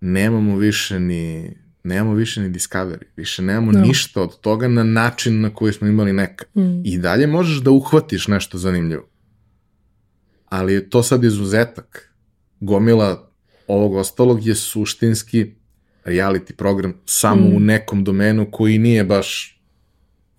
nemamo 0.01 0.57
više 0.57 1.01
ni 1.01 1.55
nemamo 1.85 2.15
više 2.15 2.41
ni 2.41 2.51
Discovery, 2.51 3.05
više 3.17 3.43
nemamo 3.43 3.73
no. 3.73 3.79
Da. 3.79 3.85
ništa 3.85 4.23
od 4.23 4.41
toga 4.41 4.69
na 4.69 4.85
način 4.85 5.41
na 5.41 5.55
koji 5.55 5.73
smo 5.73 5.87
imali 5.87 6.13
nekad. 6.13 6.49
Mm. 6.55 6.81
I 6.85 6.99
dalje 6.99 7.27
možeš 7.27 7.63
da 7.63 7.71
uhvatiš 7.71 8.29
nešto 8.29 8.59
zanimljivo. 8.59 9.09
Ali 10.47 10.73
je 10.73 10.91
to 10.91 11.03
sad 11.03 11.25
izuzetak. 11.25 12.15
Gomila 12.61 13.31
ovog 13.67 13.95
ostalog 13.95 14.47
je 14.47 14.55
suštinski 14.55 15.55
reality 16.05 16.53
program 16.53 16.95
samo 17.05 17.49
mm. 17.49 17.57
u 17.57 17.61
nekom 17.61 18.05
domenu 18.05 18.51
koji 18.51 18.79
nije 18.79 19.05
baš 19.05 19.54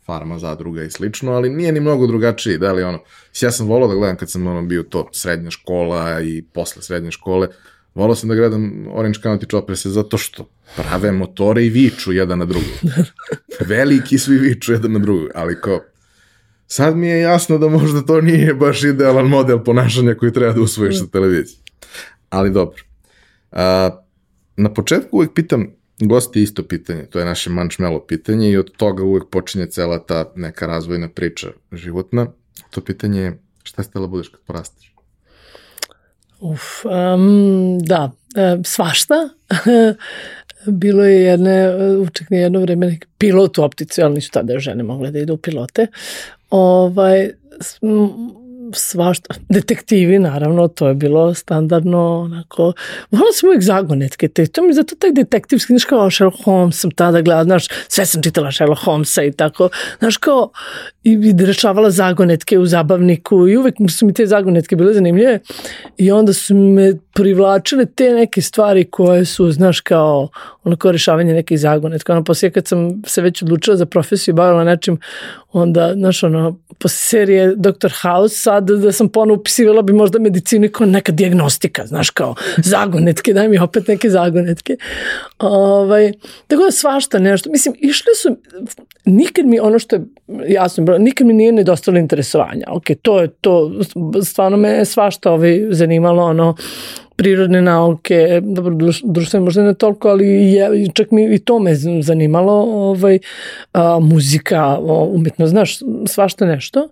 farma, 0.05 0.39
zadruga 0.39 0.83
i 0.83 0.91
slično, 0.91 1.31
ali 1.31 1.49
nije 1.49 1.71
ni 1.71 1.79
mnogo 1.79 2.07
drugačiji, 2.07 2.57
da 2.57 2.73
li 2.73 2.83
ono, 2.83 2.99
ja 3.41 3.51
sam 3.51 3.67
volao 3.67 3.87
da 3.87 3.95
gledam 3.95 4.17
kad 4.17 4.31
sam 4.31 4.47
ono 4.47 4.61
bio 4.61 4.83
to 4.83 5.09
srednja 5.13 5.51
škola 5.51 6.21
i 6.21 6.43
posle 6.53 6.81
srednje 6.81 7.11
škole, 7.11 7.47
volao 7.95 8.15
sam 8.15 8.29
da 8.29 8.35
gledam 8.35 8.87
Orange 8.91 9.19
County 9.19 9.49
Choppers 9.49 9.85
zato 9.85 10.17
što 10.17 10.49
prave 10.75 11.11
motore 11.11 11.65
i 11.65 11.69
viču 11.69 12.13
jedan 12.13 12.39
na 12.39 12.45
drugu. 12.45 12.65
Veliki 13.69 14.17
svi 14.17 14.37
viču 14.37 14.71
jedan 14.71 14.91
na 14.91 14.99
drugu, 14.99 15.27
ali 15.35 15.61
ko, 15.61 15.83
sad 16.67 16.97
mi 16.97 17.07
je 17.07 17.19
jasno 17.19 17.57
da 17.57 17.67
možda 17.67 18.01
to 18.01 18.21
nije 18.21 18.53
baš 18.53 18.83
idealan 18.83 19.27
model 19.27 19.63
ponašanja 19.63 20.15
koji 20.15 20.33
treba 20.33 20.53
da 20.53 20.61
usvojiš 20.61 20.99
sa 20.99 21.07
televizije. 21.07 21.57
Ali 22.29 22.51
dobro. 22.51 22.83
A, 23.51 23.89
na 24.57 24.73
početku 24.73 25.17
uvijek 25.17 25.33
pitam 25.33 25.67
gosti 25.99 26.41
isto 26.41 26.63
pitanje, 26.63 27.05
to 27.05 27.19
je 27.19 27.25
naše 27.25 27.49
mančmelo 27.49 27.99
pitanje 27.99 28.49
i 28.49 28.57
od 28.57 28.71
toga 28.77 29.03
uvek 29.03 29.23
počinje 29.29 29.65
cela 29.65 29.99
ta 29.99 30.31
neka 30.35 30.67
razvojna 30.67 31.09
priča 31.09 31.47
životna. 31.71 32.27
To 32.69 32.81
pitanje 32.81 33.21
je 33.21 33.39
šta 33.63 33.83
ste 33.83 33.99
da 33.99 34.07
budeš 34.07 34.27
kad 34.27 34.39
porasteš? 34.39 34.95
Uf, 36.39 36.85
um, 36.85 37.79
da, 37.79 38.11
e, 38.35 38.57
svašta. 38.63 39.29
Bilo 40.65 41.05
je 41.05 41.21
jedne, 41.21 41.75
uček 41.97 42.29
nije 42.29 42.43
jedno 42.43 42.59
vreme 42.59 42.97
pilot 43.17 43.57
u 43.57 43.63
optici, 43.63 44.01
ali 44.01 44.13
nisu 44.13 44.31
tada 44.31 44.59
žene 44.59 44.83
mogle 44.83 45.11
da 45.11 45.19
idu 45.19 45.33
u 45.33 45.37
pilote. 45.37 45.87
Ovaj, 46.49 47.31
svašta, 48.73 49.35
detektivi 49.49 50.19
naravno, 50.19 50.67
to 50.67 50.87
je 50.87 50.93
bilo 50.93 51.33
standardno 51.33 52.19
onako, 52.19 52.73
volala 53.11 53.31
sam 53.33 53.49
uvijek 53.49 53.63
zagonetke, 53.63 54.27
te, 54.27 54.47
to 54.47 54.61
mi 54.61 54.73
zato 54.73 54.95
taj 54.95 55.11
detektivski, 55.11 55.73
znaš 55.73 55.85
kao 55.85 56.11
Sherlock 56.11 56.43
Holmes 56.43 56.79
sam 56.79 56.91
tada 56.91 57.21
gledala, 57.21 57.43
znaš, 57.43 57.67
sve 57.87 58.05
sam 58.05 58.23
čitala 58.23 58.51
Sherlock 58.51 58.81
Holmesa 58.83 59.23
i 59.23 59.31
tako, 59.31 59.69
znaš 59.99 60.17
kao, 60.17 60.49
i, 61.03 61.11
i 61.11 61.45
rešavala 61.45 61.91
zagonetke 61.91 62.59
u 62.59 62.65
zabavniku 62.65 63.47
i 63.47 63.57
uvek 63.57 63.75
su 63.89 64.05
mi 64.05 64.13
te 64.13 64.25
zagonetke 64.25 64.75
bile 64.75 64.93
zanimljive 64.93 65.39
i 65.97 66.11
onda 66.11 66.33
su 66.33 66.55
me 66.55 66.93
privlačile 67.13 67.85
te 67.85 68.13
neke 68.13 68.41
stvari 68.41 68.83
koje 68.83 69.25
su, 69.25 69.51
znaš, 69.51 69.81
kao 69.81 70.29
ono 70.65 70.75
kao 70.75 70.91
rešavanje 70.91 71.33
nekih 71.33 71.59
zagonetka. 71.59 72.13
Ono, 72.13 72.23
poslije 72.23 72.51
kad 72.51 72.67
sam 72.67 73.01
se 73.05 73.21
već 73.21 73.41
odlučila 73.41 73.77
za 73.77 73.85
profesiju 73.85 74.31
i 74.31 74.35
bavila 74.35 74.63
nečim, 74.63 74.97
onda, 75.51 75.93
znaš, 75.95 76.23
ono, 76.23 76.59
posle 76.79 76.97
serije 76.97 77.53
Dr. 77.55 77.91
House, 78.01 78.35
sad 78.35 78.69
da 78.69 78.91
sam 78.91 79.09
ponovo 79.09 79.39
upisivala 79.39 79.81
bi 79.81 79.93
možda 79.93 80.19
medicinu 80.19 80.69
kao 80.69 80.87
neka 80.87 81.11
diagnostika, 81.11 81.85
znaš, 81.85 82.09
kao 82.09 82.35
zagonetke, 82.57 83.33
daj 83.33 83.47
mi 83.49 83.59
opet 83.59 83.87
neke 83.87 84.09
zagonetke. 84.09 84.77
Ovaj, 85.39 86.11
tako 86.47 86.63
da 86.63 86.71
svašta 86.71 87.19
nešto. 87.19 87.49
Mislim, 87.49 87.75
išle 87.79 88.15
su, 88.21 88.37
nikad 89.05 89.45
mi 89.45 89.59
ono 89.59 89.79
što 89.79 89.95
je 89.95 90.01
jasno, 90.47 90.97
nikad 90.97 91.27
mi 91.27 91.33
nije 91.33 91.51
nedostalo 91.51 91.97
interesovanja. 91.97 92.65
Ok, 92.67 92.83
to 93.01 93.21
je 93.21 93.27
to, 93.27 93.71
stvarno 94.23 94.57
me 94.57 94.85
svašta 94.85 95.31
ovaj, 95.31 95.67
zanimalo, 95.71 96.23
ono, 96.23 96.55
prirodne 97.15 97.61
nauke, 97.61 98.41
dobro, 98.43 98.75
društvene 99.03 99.43
možda 99.43 99.63
ne 99.63 99.73
toliko, 99.73 100.09
ali 100.09 100.27
je, 100.27 100.87
čak 100.93 101.11
mi 101.11 101.35
i 101.35 101.39
to 101.39 101.59
me 101.59 101.75
zanimalo, 102.01 102.53
ovaj, 102.89 103.19
a, 103.73 103.99
muzika, 103.99 104.79
umetno, 105.11 105.47
znaš, 105.47 105.79
svašta 106.07 106.45
nešto. 106.45 106.89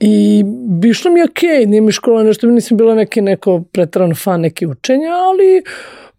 I 0.00 0.44
bišlo 0.68 1.10
mi 1.10 1.20
je 1.20 1.24
okej, 1.24 1.48
okay, 1.48 1.66
nije 1.66 1.80
mi 1.80 1.92
škola 1.92 2.22
nešto, 2.22 2.46
nisam 2.46 2.76
bila 2.76 2.94
neki 2.94 3.20
neko 3.20 3.62
pretrano 3.72 4.14
fan 4.14 4.40
neki 4.40 4.66
učenja, 4.66 5.10
ali 5.10 5.62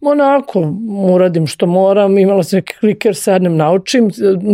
onako, 0.02 0.74
uradim 1.14 1.46
što 1.46 1.66
moram, 1.66 2.18
imala 2.18 2.42
sam 2.42 2.56
neki 2.56 2.74
kliker, 2.80 3.16
sednem, 3.16 3.56
naučim, 3.56 4.10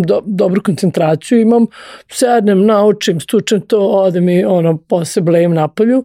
do, 0.07 0.23
dobru 0.27 0.63
koncentraciju 0.63 1.41
imam, 1.41 1.67
sednem, 2.09 2.67
naučim, 2.67 3.21
stučem 3.21 3.61
to, 3.61 3.79
ode 3.81 4.21
mi 4.21 4.45
ono, 4.45 4.77
posle 4.77 5.23
blejem 5.23 5.55
napolju, 5.55 6.05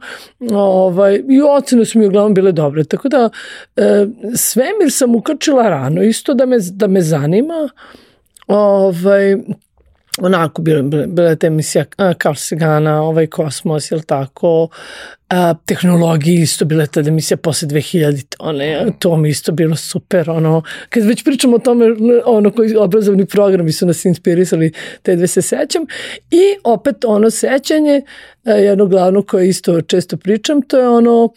ovaj, 0.51 1.15
i 1.29 1.41
ocene 1.41 1.85
su 1.85 1.99
mi 1.99 2.07
uglavnom 2.07 2.33
bile 2.33 2.51
dobre, 2.51 2.83
tako 2.83 3.09
da 3.09 3.29
e, 3.75 4.07
svemir 4.35 4.91
sam 4.91 5.15
ukrčila 5.15 5.69
rano, 5.69 6.03
isto 6.03 6.33
da 6.33 6.45
me, 6.45 6.57
da 6.71 6.87
me 6.87 7.01
zanima, 7.01 7.69
ovaj, 8.47 9.35
onako 10.21 10.61
bila, 10.61 10.81
bila 11.07 11.29
je 11.29 11.35
ta 11.35 11.47
emisija 11.47 11.85
Carl 12.21 12.35
Sagana, 12.35 13.01
ovaj 13.01 13.27
Kosmos, 13.27 13.91
jel 13.91 14.01
tako, 14.01 14.69
a, 15.29 15.53
tehnologiji 15.65 16.35
isto 16.35 16.65
bila 16.65 16.81
je 16.81 16.87
tada 16.87 17.09
emisija 17.09 17.37
posle 17.37 17.67
2000, 17.67 18.35
one, 18.39 18.91
to 18.99 19.17
mi 19.17 19.29
isto 19.29 19.51
bilo 19.51 19.75
super, 19.75 20.29
ono, 20.29 20.61
kad 20.89 21.03
već 21.03 21.23
pričamo 21.23 21.55
o 21.55 21.59
tome, 21.59 21.85
ono, 22.25 22.51
koji 22.51 22.75
obrazovni 22.75 23.25
programi 23.25 23.71
su 23.71 23.85
nas 23.85 24.05
inspirisali, 24.05 24.71
te 25.01 25.15
dve 25.15 25.27
se 25.27 25.41
sećam, 25.41 25.85
i 26.31 26.41
opet 26.63 27.05
ono 27.05 27.29
sećanje, 27.29 28.01
jedno 28.43 28.85
glavno 28.85 29.21
koje 29.21 29.49
isto 29.49 29.81
često 29.81 30.17
pričam, 30.17 30.61
to 30.61 30.79
je 30.79 30.89
ono 30.89 31.29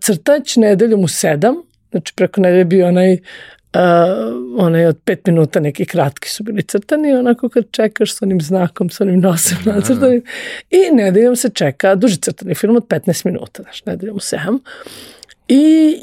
crtać 0.00 0.56
nedeljom 0.56 1.04
u 1.04 1.08
sedam, 1.08 1.54
znači 1.90 2.12
preko 2.16 2.40
nedelje 2.40 2.64
bio 2.64 2.88
onaj 2.88 3.18
uh, 3.74 3.80
onaj 4.56 4.86
od 4.86 4.98
pet 5.04 5.26
minuta 5.26 5.60
neki 5.60 5.86
kratki 5.86 6.28
su 6.28 6.42
bili 6.42 6.62
crtani, 6.62 7.14
onako 7.14 7.48
kad 7.48 7.64
čekaš 7.70 8.14
s 8.14 8.22
onim 8.22 8.40
znakom, 8.40 8.90
s 8.90 9.00
onim 9.00 9.20
nosom 9.20 9.58
nacrtanim. 9.64 10.22
I 10.70 10.94
nedeljom 10.94 11.36
se 11.36 11.48
čeka 11.48 11.94
duži 11.94 12.16
crtani 12.16 12.54
film 12.54 12.76
od 12.76 12.86
15 12.86 13.26
minuta, 13.26 13.62
znaš, 13.62 13.84
nedeljom 13.84 14.16
u 14.16 14.20
7. 14.20 14.58
I 15.48 15.96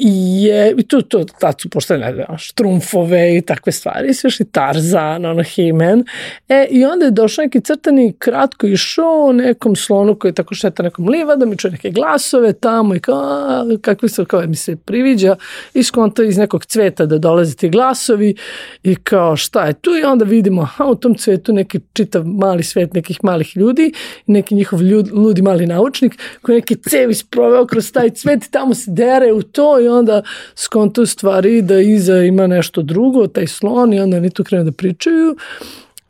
je, 0.43 0.75
i 0.77 0.83
tu, 0.83 1.01
tu 1.01 1.25
tad 1.39 1.61
su 1.61 1.69
pošto 1.69 1.97
ne 1.97 2.13
znam, 2.13 2.37
štrumfove 2.37 3.37
i 3.37 3.41
takve 3.41 3.71
stvari, 3.71 4.13
sve 4.13 4.29
što 4.29 4.43
Tarzan, 4.43 5.25
ono 5.25 5.43
He-Man. 5.43 6.03
E, 6.49 6.67
i 6.69 6.85
onda 6.85 7.05
je 7.05 7.11
došao 7.11 7.43
neki 7.43 7.61
crtani 7.61 8.13
kratko 8.19 8.67
išao 8.67 9.33
nekom 9.33 9.75
slonu 9.75 10.15
koji 10.15 10.33
tako 10.33 10.55
šeta 10.55 10.83
nekom 10.83 11.09
liva, 11.09 11.35
da 11.35 11.45
mi 11.45 11.57
čuje 11.57 11.71
neke 11.71 11.89
glasove 11.89 12.53
tamo 12.53 12.95
i 12.95 12.99
kao, 12.99 13.21
a, 13.21 13.65
kakvi 13.81 14.09
su, 14.09 14.25
kao 14.25 14.41
mi 14.47 14.55
se 14.55 14.75
priviđa, 14.75 15.35
i 15.73 15.83
skonta 15.83 16.23
iz 16.23 16.37
nekog 16.37 16.65
cveta 16.65 17.05
da 17.05 17.17
dolaze 17.17 17.55
ti 17.55 17.69
glasovi 17.69 18.35
i 18.83 18.95
kao 18.95 19.35
šta 19.35 19.65
je 19.65 19.73
tu 19.73 19.89
i 20.01 20.03
onda 20.03 20.25
vidimo, 20.25 20.61
aha, 20.61 20.85
u 20.85 20.95
tom 20.95 21.15
cvetu 21.15 21.53
neki 21.53 21.79
čitav 21.93 22.25
mali 22.25 22.63
svet 22.63 22.93
nekih 22.93 23.19
malih 23.23 23.57
ljudi 23.57 23.91
i 24.27 24.31
neki 24.31 24.55
njihov 24.55 24.81
ljud, 24.81 25.09
ludi 25.11 25.41
mali 25.41 25.67
naučnik 25.67 26.17
koji 26.41 26.55
neki 26.55 26.75
cevi 26.75 27.13
sproveo 27.13 27.65
kroz 27.65 27.91
taj 27.91 28.09
cvet 28.09 28.45
i 28.45 28.51
tamo 28.51 28.73
se 28.73 28.91
dere 28.91 29.35
u 29.36 29.42
to 29.44 29.80
i 29.80 29.88
onda 29.88 30.22
skonto 30.56 31.06
stvari 31.06 31.62
da 31.62 31.80
iza 31.80 32.18
ima 32.18 32.48
nešto 32.48 32.82
drugo, 32.82 33.27
taj 33.27 33.48
slon 33.48 33.94
i 33.94 34.00
onda 34.00 34.18
oni 34.18 34.30
tu 34.30 34.44
krenu 34.44 34.63
da 34.63 34.72
pričaju 34.72 35.36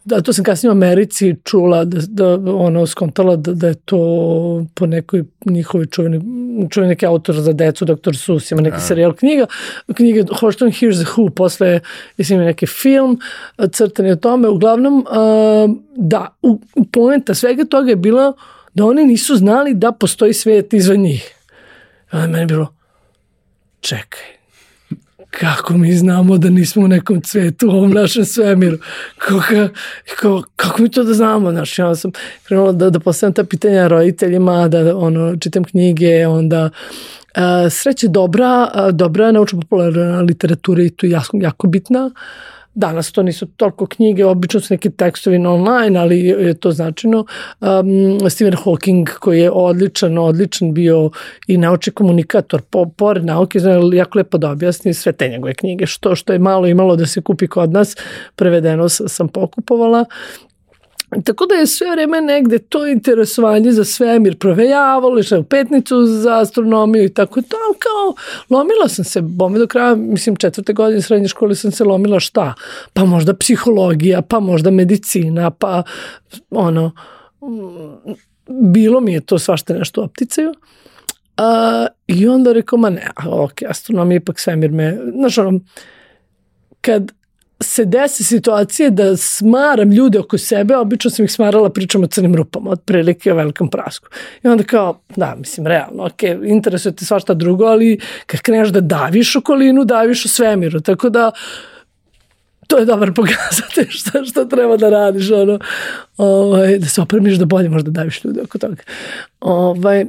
da 0.05 0.21
to 0.21 0.33
sam 0.33 0.43
kasnije 0.43 0.69
u 0.69 0.71
Americi 0.71 1.35
čula 1.43 1.85
da, 1.85 1.99
da 2.07 2.53
ono 2.53 2.87
skontala 2.87 3.35
da, 3.35 3.53
da 3.53 3.67
je 3.67 3.73
to 3.73 4.65
po 4.75 4.85
nekoj 4.85 5.23
njihovoj 5.45 5.85
čuveni, 5.85 6.21
čuveni 6.69 6.89
neki 6.89 7.05
autor 7.05 7.35
za 7.35 7.53
decu, 7.53 7.85
doktor 7.85 8.17
Sus, 8.17 8.51
ima 8.51 8.61
neki 8.61 8.77
A. 8.77 8.79
serijal 8.79 9.13
knjiga, 9.13 9.45
knjiga 9.95 10.23
Horton 10.39 10.69
Here's 10.69 11.03
the 11.03 11.11
Who, 11.11 11.29
posle 11.29 11.79
ima 12.29 12.43
neki 12.43 12.65
film 12.67 13.19
crtani 13.71 14.11
o 14.11 14.15
tome, 14.15 14.47
uglavnom 14.47 14.97
uh, 14.99 15.75
da, 15.95 16.35
u, 16.41 16.59
poenta 16.91 17.33
svega 17.33 17.65
toga 17.65 17.89
je 17.89 17.95
bilo 17.95 18.33
da 18.73 18.85
oni 18.85 19.05
nisu 19.05 19.35
znali 19.35 19.73
da 19.73 19.91
postoji 19.91 20.33
svet 20.33 20.73
izvan 20.73 20.97
njih. 20.97 21.35
A 22.11 22.27
meni 22.27 22.39
je 22.39 22.45
bilo, 22.45 22.75
čekaj, 23.85 24.23
kako 25.29 25.73
mi 25.77 25.93
znamo 25.93 26.37
da 26.37 26.49
nismo 26.49 26.85
u 26.85 26.87
nekom 26.87 27.21
cvetu 27.21 27.67
u 27.67 27.71
ovom 27.71 27.91
našem 27.91 28.25
svemiru? 28.25 28.77
Kako, 29.17 29.41
kako, 30.15 30.43
kako 30.55 30.81
mi 30.81 30.91
to 30.91 31.03
da 31.03 31.13
znamo? 31.13 31.51
Znaš, 31.51 31.79
ja 31.79 31.95
sam 31.95 32.11
krenula 32.43 32.71
da, 32.71 32.89
da 32.89 32.99
postavljam 32.99 33.33
ta 33.33 33.43
pitanja 33.43 33.87
roditeljima, 33.87 34.67
da 34.67 34.97
ono, 34.97 35.35
čitam 35.37 35.63
knjige, 35.63 36.27
onda 36.27 36.69
Uh, 37.37 37.71
sreće 37.71 38.07
dobra, 38.07 38.71
uh, 38.75 38.91
dobra 38.91 39.31
naučno 39.31 39.61
popularna 39.61 40.21
literatura 40.21 40.83
i 40.83 40.89
tu 40.89 41.05
jako, 41.05 41.37
jako 41.41 41.67
bitna. 41.67 42.05
Uh, 42.05 42.11
Danas 42.75 43.11
to 43.11 43.23
nisu 43.23 43.45
toliko 43.45 43.85
knjige, 43.85 44.25
obično 44.25 44.59
su 44.59 44.73
neki 44.73 44.89
tekstovi 44.89 45.37
online, 45.37 45.99
ali 45.99 46.19
je 46.19 46.53
to 46.53 46.71
značajno. 46.71 47.25
Um, 47.61 48.29
Stephen 48.29 48.55
Hawking 48.63 49.09
koji 49.19 49.39
je 49.39 49.51
odličan, 49.51 50.17
odličan 50.17 50.73
bio 50.73 51.09
i 51.47 51.57
naučni 51.57 51.93
komunikator, 51.93 52.61
po, 52.61 52.85
pored 52.85 53.25
nauke, 53.25 53.59
zna 53.59 53.79
jako 53.93 54.17
lepo 54.17 54.37
da 54.37 54.51
objasni 54.51 54.93
sve 54.93 55.11
te 55.11 55.29
njegove 55.29 55.53
knjige, 55.53 55.85
što, 55.85 56.15
što 56.15 56.33
je 56.33 56.39
malo 56.39 56.67
imalo 56.67 56.95
da 56.95 57.05
se 57.05 57.21
kupi 57.21 57.47
kod 57.47 57.71
nas, 57.71 57.95
prevedeno 58.35 58.89
sam 58.89 59.27
pokupovala 59.27 60.05
Tako 61.23 61.45
da 61.45 61.55
je 61.55 61.67
sve 61.67 61.91
vreme 61.91 62.21
negde 62.21 62.59
to 62.59 62.87
interesovanje 62.87 63.71
za 63.71 63.83
svemir 63.83 64.37
provejavalo, 64.37 65.19
išla 65.19 65.39
u 65.39 65.43
petnicu 65.43 66.05
za 66.05 66.39
astronomiju 66.39 67.03
i 67.03 67.13
tako 67.13 67.41
to, 67.41 67.57
ali 67.69 67.79
kao 67.79 68.15
lomila 68.49 68.87
sam 68.87 69.05
se, 69.05 69.21
bome 69.21 69.59
do 69.59 69.67
kraja, 69.67 69.95
mislim 69.95 70.35
četvrte 70.35 70.73
godine 70.73 71.01
srednje 71.01 71.27
škole 71.27 71.55
sam 71.55 71.71
se 71.71 71.83
lomila 71.83 72.19
šta? 72.19 72.53
Pa 72.93 73.05
možda 73.05 73.33
psihologija, 73.33 74.21
pa 74.21 74.39
možda 74.39 74.71
medicina, 74.71 75.51
pa 75.51 75.83
ono, 76.49 76.91
bilo 78.47 78.99
mi 78.99 79.13
je 79.13 79.21
to 79.21 79.39
svašta 79.39 79.73
nešto 79.73 80.03
opticaju. 80.03 80.53
A, 81.37 81.87
I 82.07 82.27
onda 82.27 82.53
rekao, 82.53 82.79
ma 82.79 82.89
ne, 82.89 83.09
ok, 83.25 83.61
astronomija 83.69 84.17
ipak 84.17 84.39
svemir 84.39 84.71
me, 84.71 84.99
znaš 85.15 85.37
ono, 85.37 85.59
kad 86.81 87.11
se 87.59 87.85
desi 87.85 88.23
situacije 88.23 88.89
da 88.89 89.17
smaram 89.17 89.91
ljude 89.91 90.19
oko 90.19 90.37
sebe, 90.37 90.77
obično 90.77 91.11
sam 91.11 91.25
ih 91.25 91.31
smarala 91.31 91.69
pričam 91.69 92.03
o 92.03 92.07
crnim 92.07 92.35
rupama, 92.35 92.71
otprilike 92.71 93.33
o 93.33 93.35
velikom 93.35 93.69
prasku. 93.69 94.07
I 94.43 94.47
onda 94.47 94.63
kao, 94.63 94.99
da, 95.15 95.35
mislim, 95.35 95.67
realno, 95.67 96.05
ok, 96.05 96.23
interesuje 96.45 96.95
te 96.95 97.05
svašta 97.05 97.33
drugo, 97.33 97.65
ali 97.65 97.99
kad 98.25 98.41
kreneš 98.41 98.69
da 98.69 98.81
daviš 98.81 99.35
okolinu, 99.35 99.85
daviš 99.85 100.25
u 100.25 100.29
svemiru, 100.29 100.81
tako 100.81 101.09
da 101.09 101.31
to 102.67 102.77
je 102.77 102.85
dobar 102.85 103.13
pokazatelj 103.13 103.89
šta, 103.99 104.25
šta 104.25 104.47
treba 104.47 104.77
da 104.77 104.89
radiš, 104.89 105.31
ono, 105.31 105.59
ovaj, 106.17 106.79
da 106.79 106.85
se 106.85 107.01
opremiš 107.01 107.35
da 107.35 107.45
bolje 107.45 107.69
možda 107.69 107.91
daviš 107.91 108.23
ljude 108.23 108.41
oko 108.41 108.57
toga. 108.57 108.83
Ovaj, 109.39 110.05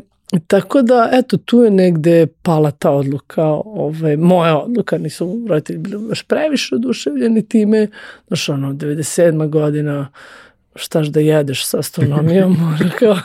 Tako 0.47 0.83
da, 0.83 1.11
eto, 1.13 1.37
tu 1.37 1.63
je 1.63 1.71
negde 1.71 2.27
pala 2.43 2.71
ta 2.71 2.91
odluka, 2.91 3.45
ovaj, 3.65 4.17
moja 4.17 4.59
odluka, 4.59 4.99
nisu 4.99 5.47
roditelji 5.49 5.79
bili 5.79 6.09
baš 6.09 6.23
previše 6.23 6.75
oduševljeni 6.75 7.49
time, 7.49 7.89
znaš, 8.27 8.49
ono, 8.49 8.73
97. 8.73 9.49
godina, 9.49 10.09
štaš 10.75 11.07
da 11.07 11.21
jedeš 11.21 11.67
sa 11.67 11.79
astronomijom, 11.79 12.57
kao, 12.99 13.17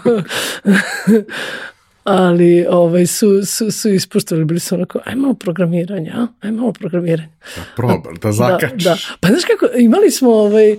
ali 2.03 2.66
ovaj, 2.70 3.07
su, 3.07 3.46
su, 3.46 3.72
su 3.72 3.90
ispuštali, 3.90 4.46
bili 4.46 4.59
su 4.59 4.75
onako, 4.75 5.00
aj 5.05 5.16
malo 5.16 5.33
programiranja, 5.33 6.27
aj 6.42 6.51
malo 6.51 6.72
programiranja. 6.72 7.29
Da 7.55 7.61
probar, 7.75 8.18
da 8.22 8.31
zakačiš. 8.31 8.83
Da, 8.83 8.90
da. 8.90 8.98
Pa 9.20 9.27
znaš 9.27 9.44
kako, 9.46 9.77
imali 9.77 10.11
smo 10.11 10.29
ovaj, 10.29 10.77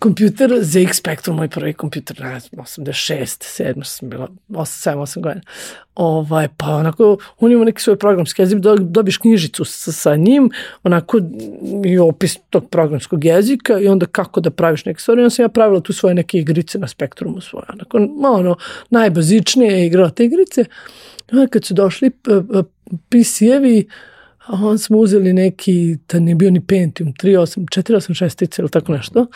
kompjuter 0.00 0.50
ZX 0.62 0.92
Spectrum, 0.96 1.36
moj 1.36 1.48
prvi 1.48 1.72
kompjuter, 1.72 2.20
ne 2.20 2.40
znam, 2.40 2.64
86, 2.64 3.62
7 3.62 3.84
sam 3.84 4.08
bila, 4.08 4.28
7, 4.48 4.94
8 4.96 5.20
godina. 5.20 5.42
Ovaj, 5.94 6.48
pa 6.56 6.66
onako, 6.66 7.18
on 7.38 7.52
ima 7.52 7.64
neki 7.64 7.82
svoj 7.82 7.98
programski 7.98 8.42
jezik, 8.42 8.58
dobiš 8.80 9.18
knjižicu 9.18 9.64
sa, 9.64 9.92
sa 9.92 10.16
njim, 10.16 10.50
onako 10.82 11.20
i 11.84 11.98
opis 11.98 12.38
tog 12.50 12.70
programskog 12.70 13.24
jezika 13.24 13.78
i 13.78 13.88
onda 13.88 14.06
kako 14.06 14.40
da 14.40 14.50
praviš 14.50 14.84
neke 14.84 15.00
stvari. 15.00 15.20
Onda 15.20 15.30
sam 15.30 15.42
ja 15.42 15.48
pravila 15.48 15.80
tu 15.80 15.92
svoje 15.92 16.14
neke 16.14 16.38
igrice 16.38 16.78
na 16.78 16.88
Spektrumu 16.88 17.40
svoje, 17.40 17.64
onako, 17.72 17.98
ono, 18.38 18.56
najbazičnije 18.90 19.86
igrala 19.86 20.10
te 20.10 20.24
igrice. 20.24 20.64
Onda 21.32 21.46
kad 21.46 21.64
su 21.64 21.74
došli 21.74 22.10
PC-evi, 23.10 23.84
a 24.46 24.52
on 24.52 24.78
smo 24.78 24.98
uzeli 24.98 25.32
neki, 25.32 25.96
da 26.12 26.18
nije 26.18 26.34
bio 26.34 26.50
ni 26.50 26.66
Pentium, 26.66 27.12
3.8, 27.12 27.82
4.8 27.82 28.60
ili 28.60 28.70
tako 28.70 28.92
nešto 28.92 29.26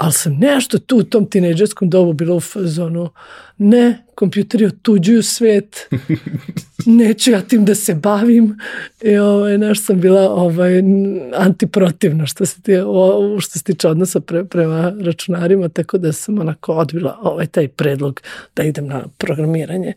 ali 0.00 0.12
sam 0.12 0.36
nešto 0.38 0.78
tu 0.78 0.96
u 0.96 1.02
tom 1.02 1.30
tinejdžerskom 1.30 1.90
dobu 1.90 2.12
bilo 2.12 2.36
u 2.36 2.40
fazonu, 2.40 3.10
ne, 3.58 3.98
kompjuteri 4.14 4.66
otuđuju 4.66 5.22
svet, 5.22 5.88
neću 6.86 7.30
ja 7.30 7.40
tim 7.40 7.64
da 7.64 7.74
se 7.74 7.94
bavim 7.94 8.58
i 9.02 9.16
ovaj, 9.16 9.58
naš 9.58 9.84
sam 9.84 10.00
bila 10.00 10.30
ovaj, 10.30 10.82
antiprotivna 11.36 12.26
što 12.26 12.46
se, 12.46 12.62
ti, 12.62 12.76
o, 12.86 13.36
što 13.40 13.58
se 13.58 13.64
tiče 13.64 13.88
odnosa 13.88 14.20
pre, 14.20 14.44
prema 14.44 14.92
računarima, 15.00 15.68
tako 15.68 15.98
da 15.98 16.12
sam 16.12 16.38
onako 16.38 16.72
odbila 16.72 17.18
ovaj 17.22 17.46
taj 17.46 17.68
predlog 17.68 18.20
da 18.56 18.62
idem 18.62 18.86
na 18.86 19.04
programiranje 19.18 19.92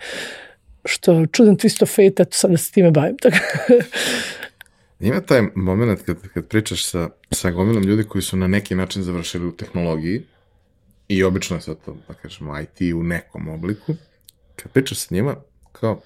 što 0.85 1.25
čudan 1.25 1.57
twist 1.57 1.83
of 1.83 1.89
fate, 1.89 2.23
eto 2.23 2.31
sad 2.37 2.51
da 2.51 2.57
se 2.57 2.71
time 2.71 2.91
bavim. 2.91 3.17
Tako. 3.17 3.37
Ima 5.03 5.21
taj 5.21 5.41
moment 5.55 6.01
kad, 6.05 6.27
kad 6.33 6.47
pričaš 6.47 6.85
sa, 6.85 7.09
sa 7.31 7.51
gomilom 7.51 7.83
ljudi 7.83 8.03
koji 8.03 8.21
su 8.21 8.37
na 8.37 8.47
neki 8.47 8.75
način 8.75 9.03
završili 9.03 9.47
u 9.47 9.55
tehnologiji 9.55 10.23
i 11.07 11.23
obično 11.23 11.55
je 11.55 11.61
sad 11.61 11.77
to, 11.85 11.97
da 12.07 12.13
kažemo, 12.13 12.59
IT 12.59 12.93
u 12.95 13.03
nekom 13.03 13.47
obliku, 13.47 13.95
kad 14.55 14.71
pričaš 14.71 14.97
sa 14.97 15.15
njima, 15.15 15.35
kao, 15.71 16.01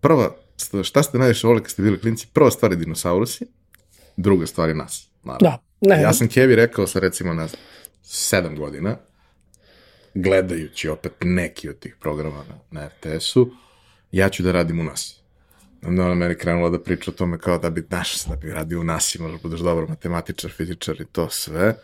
prva, 0.00 0.36
šta 0.82 1.02
ste 1.02 1.18
najviše 1.18 1.46
volili 1.46 1.62
kad 1.62 1.70
ste 1.70 1.82
bili 1.82 2.00
klinci, 2.00 2.26
prva 2.32 2.50
stvar 2.50 2.72
je 2.72 2.76
dinosaurusi, 2.76 3.46
druga 4.16 4.46
stvar 4.46 4.68
je 4.68 4.74
nas. 4.74 5.08
Naravno. 5.24 5.48
Da, 5.48 5.58
ne. 5.80 6.02
Ja 6.02 6.12
sam 6.12 6.28
Kevi 6.28 6.54
rekao 6.54 6.86
sa 6.86 6.98
recimo 6.98 7.34
na 7.34 7.48
sedam 8.02 8.56
godina, 8.56 8.96
gledajući 10.14 10.88
opet 10.88 11.12
neki 11.20 11.68
od 11.68 11.78
tih 11.78 11.96
programa 12.00 12.44
na, 12.48 12.80
na 12.80 12.88
RTS-u, 12.88 13.50
ja 14.12 14.28
ću 14.28 14.42
da 14.42 14.52
radim 14.52 14.80
u 14.80 14.84
nas 14.84 15.19
onda 15.82 16.04
ona 16.04 16.14
meni 16.14 16.34
krenula 16.34 16.70
da 16.70 16.80
priča 16.80 17.10
o 17.10 17.14
tome 17.14 17.38
kao 17.38 17.58
da 17.58 17.70
bi, 17.70 17.84
znaš, 17.88 18.24
da 18.24 18.36
bi 18.36 18.50
radio 18.50 18.80
u 18.80 18.84
nas 18.84 19.14
i 19.14 19.22
možda 19.22 19.38
budeš 19.42 19.60
dobar 19.60 19.88
matematičar, 19.88 20.50
fizičar 20.50 21.00
i 21.00 21.04
to 21.12 21.28
sve. 21.30 21.76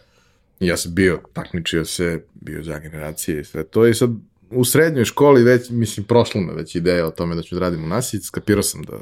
I 0.60 0.66
ja 0.66 0.76
sam 0.76 0.94
bio, 0.94 1.20
takmičio 1.32 1.84
se, 1.84 2.24
bio 2.34 2.62
za 2.62 2.78
generacije 2.78 3.40
i 3.40 3.44
sve 3.44 3.64
to. 3.64 3.86
I 3.86 3.94
sad 3.94 4.10
u 4.50 4.64
srednjoj 4.64 5.04
školi 5.04 5.42
već, 5.42 5.70
mislim, 5.70 6.06
prošla 6.06 6.40
me 6.40 6.54
već 6.54 6.74
ideja 6.74 7.06
o 7.06 7.10
tome 7.10 7.34
da 7.34 7.42
ću 7.42 7.54
da 7.54 7.60
radim 7.60 7.84
u 7.84 7.88
nas 7.88 8.14
i 8.14 8.20
skapirao 8.20 8.62
sam 8.62 8.82
da 8.82 8.98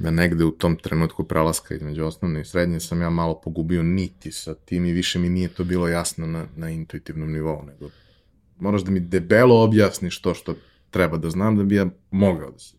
da 0.00 0.10
negde 0.10 0.44
u 0.44 0.50
tom 0.50 0.76
trenutku 0.76 1.24
prelaska 1.24 1.74
između 1.74 2.04
osnovne 2.04 2.40
i 2.40 2.44
srednje 2.44 2.80
sam 2.80 3.02
ja 3.02 3.10
malo 3.10 3.40
pogubio 3.40 3.82
niti 3.82 4.32
sa 4.32 4.54
tim 4.54 4.84
i 4.84 4.92
više 4.92 5.18
mi 5.18 5.28
nije 5.28 5.48
to 5.48 5.64
bilo 5.64 5.88
jasno 5.88 6.26
na, 6.26 6.46
na 6.56 6.70
intuitivnom 6.70 7.32
nivou, 7.32 7.62
nego 7.62 7.90
moraš 8.58 8.82
da 8.82 8.90
mi 8.90 9.00
debelo 9.00 9.62
objasniš 9.62 10.20
to 10.20 10.34
što 10.34 10.54
treba 10.90 11.16
da 11.16 11.30
znam 11.30 11.56
da 11.56 11.64
bi 11.64 11.74
ja 11.74 11.86
mogao 12.10 12.50
da 12.50 12.58
se 12.58 12.76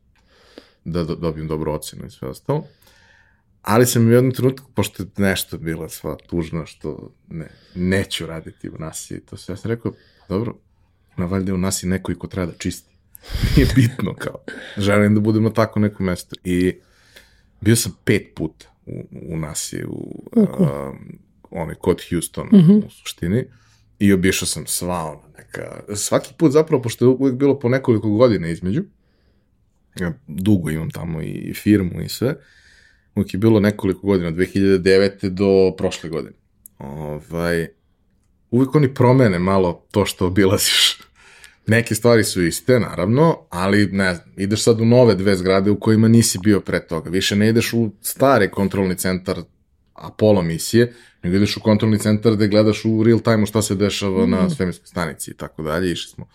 da 0.85 1.03
dobijem 1.03 1.47
dobru 1.47 1.71
ocenu 1.71 2.05
i 2.05 2.09
sve 2.09 2.27
ostalo. 2.27 2.63
Ali 3.61 3.85
sam 3.85 4.07
u 4.07 4.11
jednom 4.11 4.33
trenutku, 4.33 4.71
pošto 4.73 5.03
je 5.03 5.09
nešto 5.17 5.57
bila 5.57 5.89
sva 5.89 6.17
tužna 6.27 6.65
što 6.65 7.11
ne, 7.29 7.47
neću 7.75 8.25
raditi 8.25 8.69
u 8.69 8.77
nasi 8.79 9.15
i 9.15 9.19
to 9.19 9.37
sve, 9.37 9.53
ja 9.53 9.57
sam 9.57 9.71
rekao, 9.71 9.93
dobro, 10.29 10.55
na 11.17 11.25
valjda 11.25 11.53
u 11.53 11.57
nasi 11.57 11.87
neko 11.87 12.11
i 12.11 12.15
ko 12.15 12.27
treba 12.27 12.51
da 12.51 12.57
čisti. 12.57 12.95
Nije 13.55 13.67
bitno 13.75 14.13
kao, 14.13 14.35
želim 14.77 15.15
da 15.15 15.21
budem 15.21 15.43
na 15.43 15.53
tako 15.53 15.79
nekom 15.79 16.05
mestu. 16.05 16.35
I 16.43 16.73
bio 17.61 17.75
sam 17.75 17.97
pet 18.03 18.31
puta 18.35 18.65
u, 18.85 19.03
u 19.11 19.37
nasi, 19.37 19.83
u 19.85 20.23
okay. 20.31 20.89
um, 20.89 21.19
onaj 21.51 21.75
kod 21.75 22.01
Houston 22.09 22.47
mm 22.47 22.57
-hmm. 22.57 22.85
u 22.85 22.89
suštini. 22.89 23.45
I 23.99 24.13
obišao 24.13 24.47
sam 24.47 24.67
sva 24.67 25.03
ona 25.03 25.37
neka, 25.37 25.95
svaki 25.95 26.33
put 26.37 26.51
zapravo, 26.51 26.81
pošto 26.81 27.05
je 27.05 27.09
uvijek 27.09 27.35
bilo 27.35 27.59
po 27.59 27.69
nekoliko 27.69 28.09
godina 28.09 28.47
između, 28.47 28.83
ja 29.99 30.13
dugo 30.27 30.69
imam 30.69 30.89
tamo 30.89 31.21
i 31.21 31.53
firmu 31.53 32.01
i 32.01 32.09
sve, 32.09 32.35
uvijek 33.15 33.33
je 33.33 33.37
bilo 33.37 33.59
nekoliko 33.59 34.07
godina, 34.07 34.27
od 34.27 34.35
2009. 34.35 35.29
do 35.29 35.75
prošle 35.77 36.09
godine. 36.09 36.35
Ovaj, 36.77 37.67
uvijek 38.51 38.75
oni 38.75 38.93
promene 38.93 39.39
malo 39.39 39.87
to 39.91 40.05
što 40.05 40.27
obilaziš. 40.27 40.97
Neke 41.67 41.95
stvari 41.95 42.23
su 42.23 42.43
iste, 42.43 42.79
naravno, 42.79 43.37
ali 43.49 43.85
ne 43.85 44.15
znam, 44.15 44.33
ideš 44.37 44.63
sad 44.63 44.81
u 44.81 44.85
nove 44.85 45.15
dve 45.15 45.35
zgrade 45.35 45.71
u 45.71 45.79
kojima 45.79 46.07
nisi 46.07 46.39
bio 46.43 46.59
pre 46.59 46.87
toga. 46.87 47.09
Više 47.09 47.35
ne 47.35 47.49
ideš 47.49 47.73
u 47.73 47.91
stare 48.01 48.51
kontrolni 48.51 48.95
centar 48.95 49.37
Apollo 49.93 50.41
misije, 50.41 50.93
nego 51.23 51.35
ideš 51.35 51.57
u 51.57 51.59
kontrolni 51.61 51.99
centar 51.99 52.35
gde 52.35 52.47
gledaš 52.47 52.85
u 52.85 53.03
real 53.03 53.19
time 53.19 53.45
šta 53.45 53.61
se 53.61 53.75
dešava 53.75 54.25
mm. 54.25 54.29
na 54.29 54.49
svemirskoj 54.49 54.87
stanici 54.87 55.31
i 55.31 55.33
tako 55.33 55.63
dalje. 55.63 55.91
Išli 55.91 56.11
smo, 56.11 56.27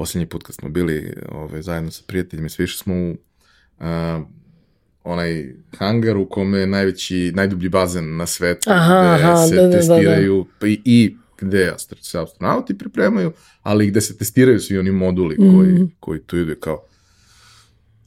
poslednji 0.00 0.26
put 0.26 0.42
kad 0.42 0.54
smo 0.54 0.68
bili 0.68 1.12
ove, 1.28 1.62
zajedno 1.62 1.90
sa 1.90 2.02
prijateljima, 2.06 2.48
svi 2.48 2.64
išli 2.64 2.78
smo 2.78 2.94
u 2.94 3.10
uh, 3.10 3.86
onaj 5.04 5.54
hangar 5.78 6.16
u 6.16 6.28
kome 6.28 6.58
je 6.58 6.66
najveći, 6.66 7.32
najdublji 7.34 7.68
bazen 7.68 8.16
na 8.16 8.26
svetu, 8.26 8.70
aha, 8.70 9.14
gde 9.14 9.24
aha, 9.24 9.46
se 9.46 9.54
da, 9.54 9.70
testiraju 9.70 10.46
da, 10.60 10.66
da. 10.66 10.68
i, 10.68 10.80
i 10.84 11.16
gde 11.40 11.74
se 12.00 12.18
astronauti 12.18 12.78
pripremaju, 12.78 13.32
ali 13.62 13.86
gde 13.86 14.00
se 14.00 14.18
testiraju 14.18 14.60
svi 14.60 14.78
oni 14.78 14.90
moduli 14.90 15.36
mm. 15.38 15.56
koji, 15.56 15.72
mhm. 15.72 15.84
koji 16.00 16.20
tu 16.20 16.36
idu 16.36 16.54
kao 16.60 16.82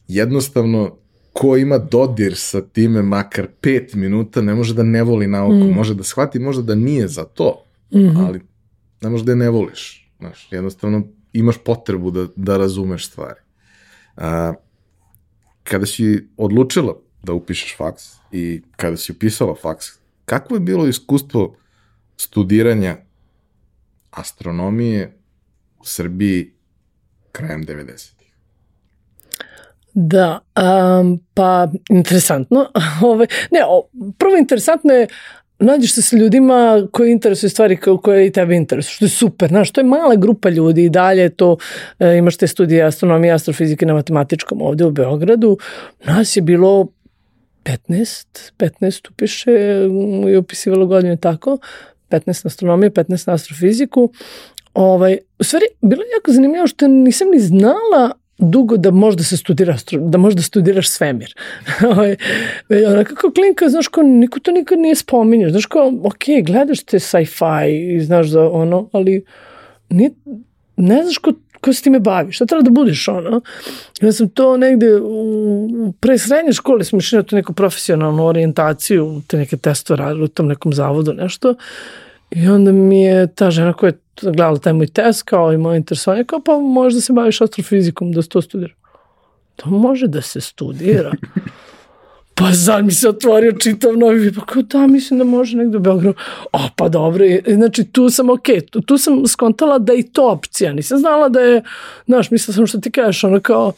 jednostavno 0.08 0.98
ko 1.34 1.58
ima 1.58 1.78
dodir 1.78 2.36
sa 2.36 2.62
time 2.62 3.02
makar 3.02 3.48
pet 3.62 3.94
minuta 3.94 4.42
ne 4.42 4.56
može 4.56 4.74
da 4.74 4.84
ne 4.84 5.04
voli 5.04 5.28
nauku, 5.28 5.68
mm. 5.68 5.74
može 5.74 5.96
da 5.96 6.04
shvati 6.04 6.40
možda 6.40 6.64
da 6.64 6.76
nije 6.76 7.08
za 7.08 7.24
to, 7.24 7.66
mm 7.92 7.98
-hmm. 7.98 8.28
ali 8.28 8.42
ne 9.02 9.10
može 9.10 9.24
da 9.24 9.32
je 9.32 9.36
ne 9.36 9.50
voliš. 9.50 10.12
Znaš, 10.20 10.48
jednostavno 10.52 11.04
imaš 11.34 11.58
potrebu 11.66 12.12
da, 12.12 12.28
da 12.36 12.58
razumeš 12.58 13.08
stvari. 13.08 13.40
A, 14.18 14.54
kada 15.64 15.86
si 15.86 16.28
odlučila 16.38 16.96
da 17.24 17.34
upišeš 17.34 17.78
faks 17.78 18.04
i 18.32 18.62
kada 18.76 18.98
si 18.98 19.12
upisala 19.12 19.56
faks, 19.62 19.86
kakvo 20.26 20.56
je 20.56 20.60
bilo 20.60 20.88
iskustvo 20.88 21.56
studiranja 22.18 22.98
astronomije 24.12 25.18
u 25.80 25.86
Srbiji 25.86 26.54
krajem 27.32 27.66
90. 27.66 28.12
Da, 29.94 30.40
um, 30.56 31.20
pa 31.34 31.68
interesantno. 31.90 32.72
Ove, 33.12 33.28
ne, 33.52 33.60
o, 33.68 33.88
prvo 34.18 34.38
interesantno 34.38 34.94
je 34.94 35.08
nađeš 35.64 35.94
se 35.94 36.02
sa 36.02 36.18
ljudima 36.18 36.88
koji 36.92 37.12
interesuju 37.12 37.50
stvari 37.50 37.78
koje 37.78 38.28
i 38.28 38.32
tebe 38.32 38.56
interesuju, 38.56 38.94
što 38.94 39.06
je 39.06 39.10
super, 39.10 39.50
znaš, 39.50 39.72
to 39.72 39.82
je 39.82 39.86
mala 39.86 40.16
grupa 40.16 40.50
ljudi 40.50 40.84
i 40.84 40.90
dalje 40.90 41.30
to, 41.30 41.58
e, 42.00 42.18
imaš 42.18 42.38
te 42.38 42.48
studije 42.48 42.84
astronomije, 42.84 43.34
astrofizike 43.34 43.86
na 43.86 43.94
matematičkom 43.94 44.62
ovde 44.62 44.86
u 44.86 44.92
Beogradu, 44.92 45.58
nas 46.06 46.36
je 46.36 46.42
bilo 46.42 46.88
15, 47.64 48.52
15 48.58 49.10
upiše 49.10 49.52
i 50.34 50.38
upisivalo 50.38 50.86
godine 50.86 51.18
tako, 51.18 51.58
15 52.10 52.46
na 52.46 52.48
astronomiju, 52.48 52.92
15 52.92 53.28
na 53.28 53.34
astrofiziku. 53.34 54.12
Ovaj, 54.74 55.18
u 55.40 55.44
stvari, 55.44 55.66
bilo 55.82 56.02
je 56.02 56.10
jako 56.18 56.32
zanimljivo 56.32 56.68
što 56.68 56.88
nisam 56.88 57.28
ni 57.30 57.40
znala 57.40 58.12
dugo 58.38 58.78
da 58.78 58.92
možda 58.92 59.24
se 59.24 59.38
studira, 59.38 59.78
da 59.92 60.18
možda 60.18 60.42
studiraš 60.42 60.90
svemir. 60.90 61.34
Ovaj, 61.92 62.16
ona 62.88 63.04
kako 63.04 63.32
klinka, 63.32 63.70
znaš 63.70 63.88
ko, 63.88 64.04
niko 64.04 64.40
to 64.40 64.52
nikad 64.52 64.80
nije 64.80 64.96
spominjao. 64.96 65.52
Znaš 65.52 65.66
ko, 65.66 65.94
ok, 66.04 66.24
gledaš 66.46 66.84
te 66.84 67.00
sci-fi 67.00 67.96
i 67.96 68.02
znaš 68.02 68.28
za 68.28 68.50
ono, 68.50 68.90
ali 68.92 69.26
nije, 69.90 70.12
ne 70.78 71.04
znaš 71.04 71.18
ko, 71.18 71.34
ko 71.62 71.74
se 71.74 71.84
time 71.84 72.00
bavi, 72.00 72.32
šta 72.32 72.46
treba 72.46 72.62
da 72.62 72.70
budeš 72.70 73.08
ono. 73.08 73.42
Ja 74.02 74.12
sam 74.12 74.30
to 74.30 74.58
negde 74.58 74.96
u, 75.02 75.94
pre 76.00 76.18
srednje 76.18 76.54
škole 76.54 76.84
smo 76.84 77.00
išli 77.00 77.18
na 77.18 77.24
tu 77.24 77.36
neku 77.36 77.54
profesionalnu 77.54 78.26
orijentaciju, 78.26 79.22
te 79.28 79.38
neke 79.38 79.58
testove 79.58 79.98
radili 79.98 80.24
u 80.24 80.28
tom 80.28 80.48
nekom 80.48 80.74
zavodu, 80.74 81.14
nešto. 81.14 81.56
I 82.32 82.48
onda 82.48 82.72
mi 82.72 83.02
je 83.02 83.28
ta 83.28 83.52
žena 83.52 83.74
koja 83.74 83.88
je 83.88 84.03
gledala 84.22 84.58
taj 84.58 84.74
moj 84.74 84.88
test 84.88 85.24
kao 85.24 85.54
i 85.54 85.58
moje 85.58 85.78
interesovanje, 85.78 86.24
kao 86.24 86.40
pa 86.40 86.58
možda 86.58 87.02
se 87.02 87.14
baviš 87.14 87.42
astrofizikom 87.42 88.12
da 88.12 88.22
se 88.22 88.30
to 88.30 88.42
studira. 88.42 88.74
To 89.56 89.70
može 89.70 90.08
da 90.08 90.22
se 90.22 90.42
studira. 90.42 91.12
Pa 92.36 92.54
sad 92.54 92.86
mi 92.86 92.92
se 92.92 93.10
otvorio 93.10 93.52
čitav 93.52 93.98
novi, 93.98 94.34
pa 94.34 94.46
kao 94.46 94.62
da, 94.62 94.88
mislim 94.88 95.18
da 95.18 95.24
može 95.24 95.58
negde 95.58 95.78
u 95.78 95.80
Beogradu. 95.80 96.14
O, 96.52 96.60
pa 96.76 96.90
dobro, 96.90 97.26
znači 97.48 97.84
tu 97.84 98.10
sam 98.10 98.30
ok, 98.30 98.48
tu, 98.72 98.82
tu 98.82 98.98
sam 98.98 99.28
skontala 99.28 99.80
da 99.80 99.94
i 99.94 100.04
to 100.04 100.32
opcija, 100.32 100.74
nisam 100.74 100.98
znala 100.98 101.30
da 101.30 101.40
je, 101.40 101.64
znaš, 102.06 102.32
mislila 102.32 102.56
sam 102.56 102.68
što 102.68 102.78
ti 102.78 102.92
kažeš, 102.92 103.24
ono 103.24 103.40
kao, 103.40 103.74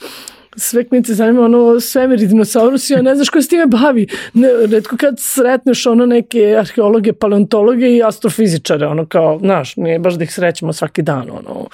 sve 0.58 0.84
klinice 0.84 1.14
zanima 1.14 1.42
ono 1.42 1.80
svemir 1.80 2.22
i 2.22 2.28
dinosaurusi, 2.28 2.96
a 2.96 3.02
ne 3.02 3.16
znaš 3.16 3.30
ko 3.30 3.42
se 3.42 3.50
time 3.50 3.66
bavi. 3.66 4.08
Ne, 4.34 4.50
redko 4.72 4.98
kad 4.98 5.16
sretneš 5.20 5.86
ono 5.86 6.06
neke 6.06 6.56
arheologe, 6.60 7.14
paleontologe 7.14 7.90
i 7.90 8.04
astrofizičare, 8.04 8.88
ono 8.88 9.06
kao, 9.06 9.40
znaš, 9.40 9.76
nije 9.76 10.00
baš 10.00 10.14
da 10.14 10.24
ih 10.24 10.34
srećemo 10.34 10.74
svaki 10.74 11.02
dan, 11.02 11.30
ono, 11.30 11.68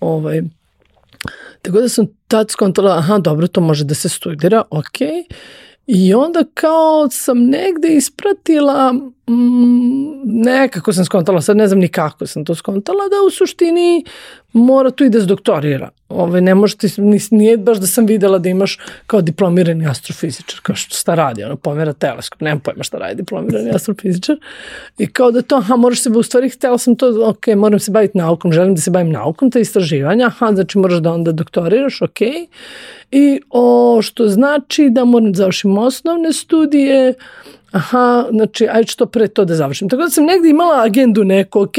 ovaj, 0.00 0.42
Tako 1.66 1.80
da 1.80 1.88
sam 1.88 2.06
tad 2.28 2.50
skontala, 2.50 2.98
aha, 2.98 3.18
dobro, 3.18 3.46
to 3.46 3.60
može 3.60 3.84
da 3.84 3.94
se 3.94 4.08
studira, 4.08 4.62
okej. 4.70 5.08
Okay. 5.08 5.22
I 5.86 6.14
onda 6.14 6.44
kao 6.54 7.08
sam 7.10 7.38
negde 7.38 7.88
ispratila, 7.88 8.94
mm, 9.30 10.42
nekako 10.44 10.92
sam 10.92 11.04
skontala, 11.04 11.40
sad 11.40 11.56
ne 11.56 11.66
znam 11.66 11.80
ni 11.80 11.88
kako 11.88 12.26
sam 12.26 12.44
to 12.44 12.54
skontala, 12.54 13.08
da 13.08 13.26
u 13.26 13.30
suštini 13.30 14.04
mora 14.52 14.90
tu 14.90 15.04
i 15.04 15.10
da 15.10 15.20
se 15.20 15.26
doktorira. 15.26 15.90
Ove, 16.08 16.40
ne 16.40 16.54
možete, 16.54 16.88
nije 17.30 17.56
baš 17.56 17.78
da 17.78 17.86
sam 17.86 18.06
videla 18.06 18.38
da 18.38 18.48
imaš 18.48 18.78
kao 19.06 19.20
diplomirani 19.20 19.86
astrofizičar, 19.86 20.60
kao 20.62 20.76
što 20.76 20.94
sta 20.94 21.14
radi, 21.14 21.44
ono, 21.44 21.56
pomera 21.56 21.92
teleskop, 21.92 22.40
nemam 22.40 22.60
pojma 22.60 22.82
šta 22.82 22.98
radi 22.98 23.14
diplomirani 23.14 23.70
astrofizičar. 23.70 24.36
I 24.98 25.06
kao 25.06 25.30
da 25.30 25.42
to, 25.42 25.56
aha, 25.56 25.76
moraš 25.76 26.02
se, 26.02 26.10
u 26.10 26.22
stvari 26.22 26.48
htela 26.48 26.78
sam 26.78 26.96
to, 26.96 27.28
ok, 27.28 27.46
moram 27.56 27.78
se 27.78 27.90
baviti 27.90 28.18
naukom, 28.18 28.52
želim 28.52 28.74
da 28.74 28.80
se 28.80 28.90
bavim 28.90 29.12
naukom, 29.12 29.50
ta 29.50 29.58
istraživanja, 29.58 30.26
aha, 30.26 30.52
znači 30.54 30.78
moraš 30.78 30.98
da 30.98 31.12
onda 31.12 31.32
doktoriraš, 31.32 32.02
ok. 32.02 32.20
I 33.10 33.40
o, 33.50 33.98
što 34.02 34.28
znači 34.28 34.88
da 34.90 35.04
moram 35.04 35.32
da 35.32 35.36
završim 35.36 35.78
osnovne 35.78 36.32
studije, 36.32 37.14
aha, 37.76 38.26
znači, 38.30 38.68
ajde 38.68 38.86
što 38.86 39.06
pre 39.06 39.28
to 39.28 39.44
da 39.44 39.54
završim. 39.54 39.88
Tako 39.88 40.02
da 40.02 40.10
sam 40.10 40.24
negde 40.24 40.48
imala 40.48 40.84
agendu 40.84 41.24
neku, 41.24 41.60
ok, 41.60 41.76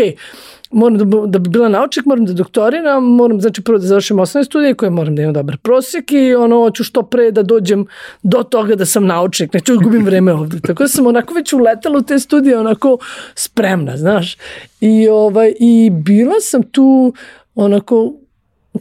moram 0.72 0.98
da, 0.98 1.06
da 1.28 1.40
bi 1.40 1.50
bila 1.50 1.70
naučnik, 1.70 2.06
moram 2.06 2.26
da 2.26 2.34
doktoriram, 2.34 3.04
moram 3.04 3.42
znači 3.42 3.62
prvo 3.64 3.78
da 3.78 3.88
završim 3.88 4.20
osnovne 4.20 4.46
studije 4.46 4.74
koje 4.74 4.90
moram 4.90 5.16
da 5.16 5.22
imam 5.22 5.34
dobar 5.34 5.58
prosjek 5.58 6.12
i 6.12 6.36
ono, 6.36 6.60
hoću 6.60 6.84
što 6.84 7.04
pre 7.04 7.32
da 7.32 7.44
dođem 7.44 7.86
do 8.24 8.44
toga 8.44 8.76
da 8.76 8.86
sam 8.86 9.06
naučnik, 9.06 9.54
neću 9.54 9.76
da 9.76 9.84
gubim 9.84 10.06
vreme 10.06 10.34
ovde. 10.34 10.60
Tako 10.60 10.84
da 10.84 10.88
sam 10.88 11.08
onako 11.08 11.34
već 11.34 11.54
uletala 11.54 11.98
u 11.98 12.02
te 12.02 12.20
studije 12.20 12.60
onako 12.60 12.98
spremna, 13.36 13.98
znaš. 13.98 14.38
I, 14.82 15.10
ovaj, 15.10 15.54
i 15.60 15.90
bila 15.90 16.42
sam 16.42 16.64
tu 16.64 17.14
onako 17.56 18.14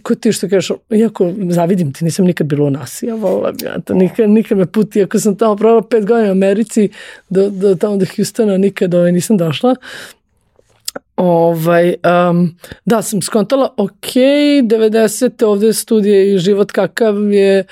ko 0.02 0.14
ti 0.14 0.32
što 0.32 0.48
kažeš, 0.48 0.76
iako 0.90 1.32
zavidim 1.50 1.92
ti, 1.92 2.04
nisam 2.04 2.24
nikad 2.24 2.46
bila 2.46 2.66
u 2.66 2.70
nas, 2.70 3.02
ja 3.02 3.14
volila 3.14 3.52
bi 3.52 3.64
ja 3.64 3.80
to, 3.80 3.94
nikad, 3.94 4.30
nikad 4.30 4.58
me 4.58 4.66
puti, 4.66 5.02
ako 5.02 5.18
sam 5.18 5.36
tamo 5.36 5.56
probala 5.56 5.82
pet 5.82 6.06
godina 6.06 6.28
u 6.28 6.32
Americi, 6.32 6.88
do, 7.28 7.50
do 7.50 7.74
tamo 7.74 7.96
do 7.96 8.06
Houstona 8.16 8.56
nikad 8.56 8.94
ovaj, 8.94 9.12
nisam 9.12 9.36
došla, 9.36 9.74
Ovaj, 11.16 11.94
um, 12.30 12.56
da, 12.84 13.02
sam 13.02 13.22
skontala, 13.22 13.74
ok, 13.76 14.12
90. 14.62 15.44
ovde 15.44 15.72
studije 15.72 16.34
i 16.34 16.38
život 16.38 16.72
kakav 16.72 17.32
je, 17.32 17.64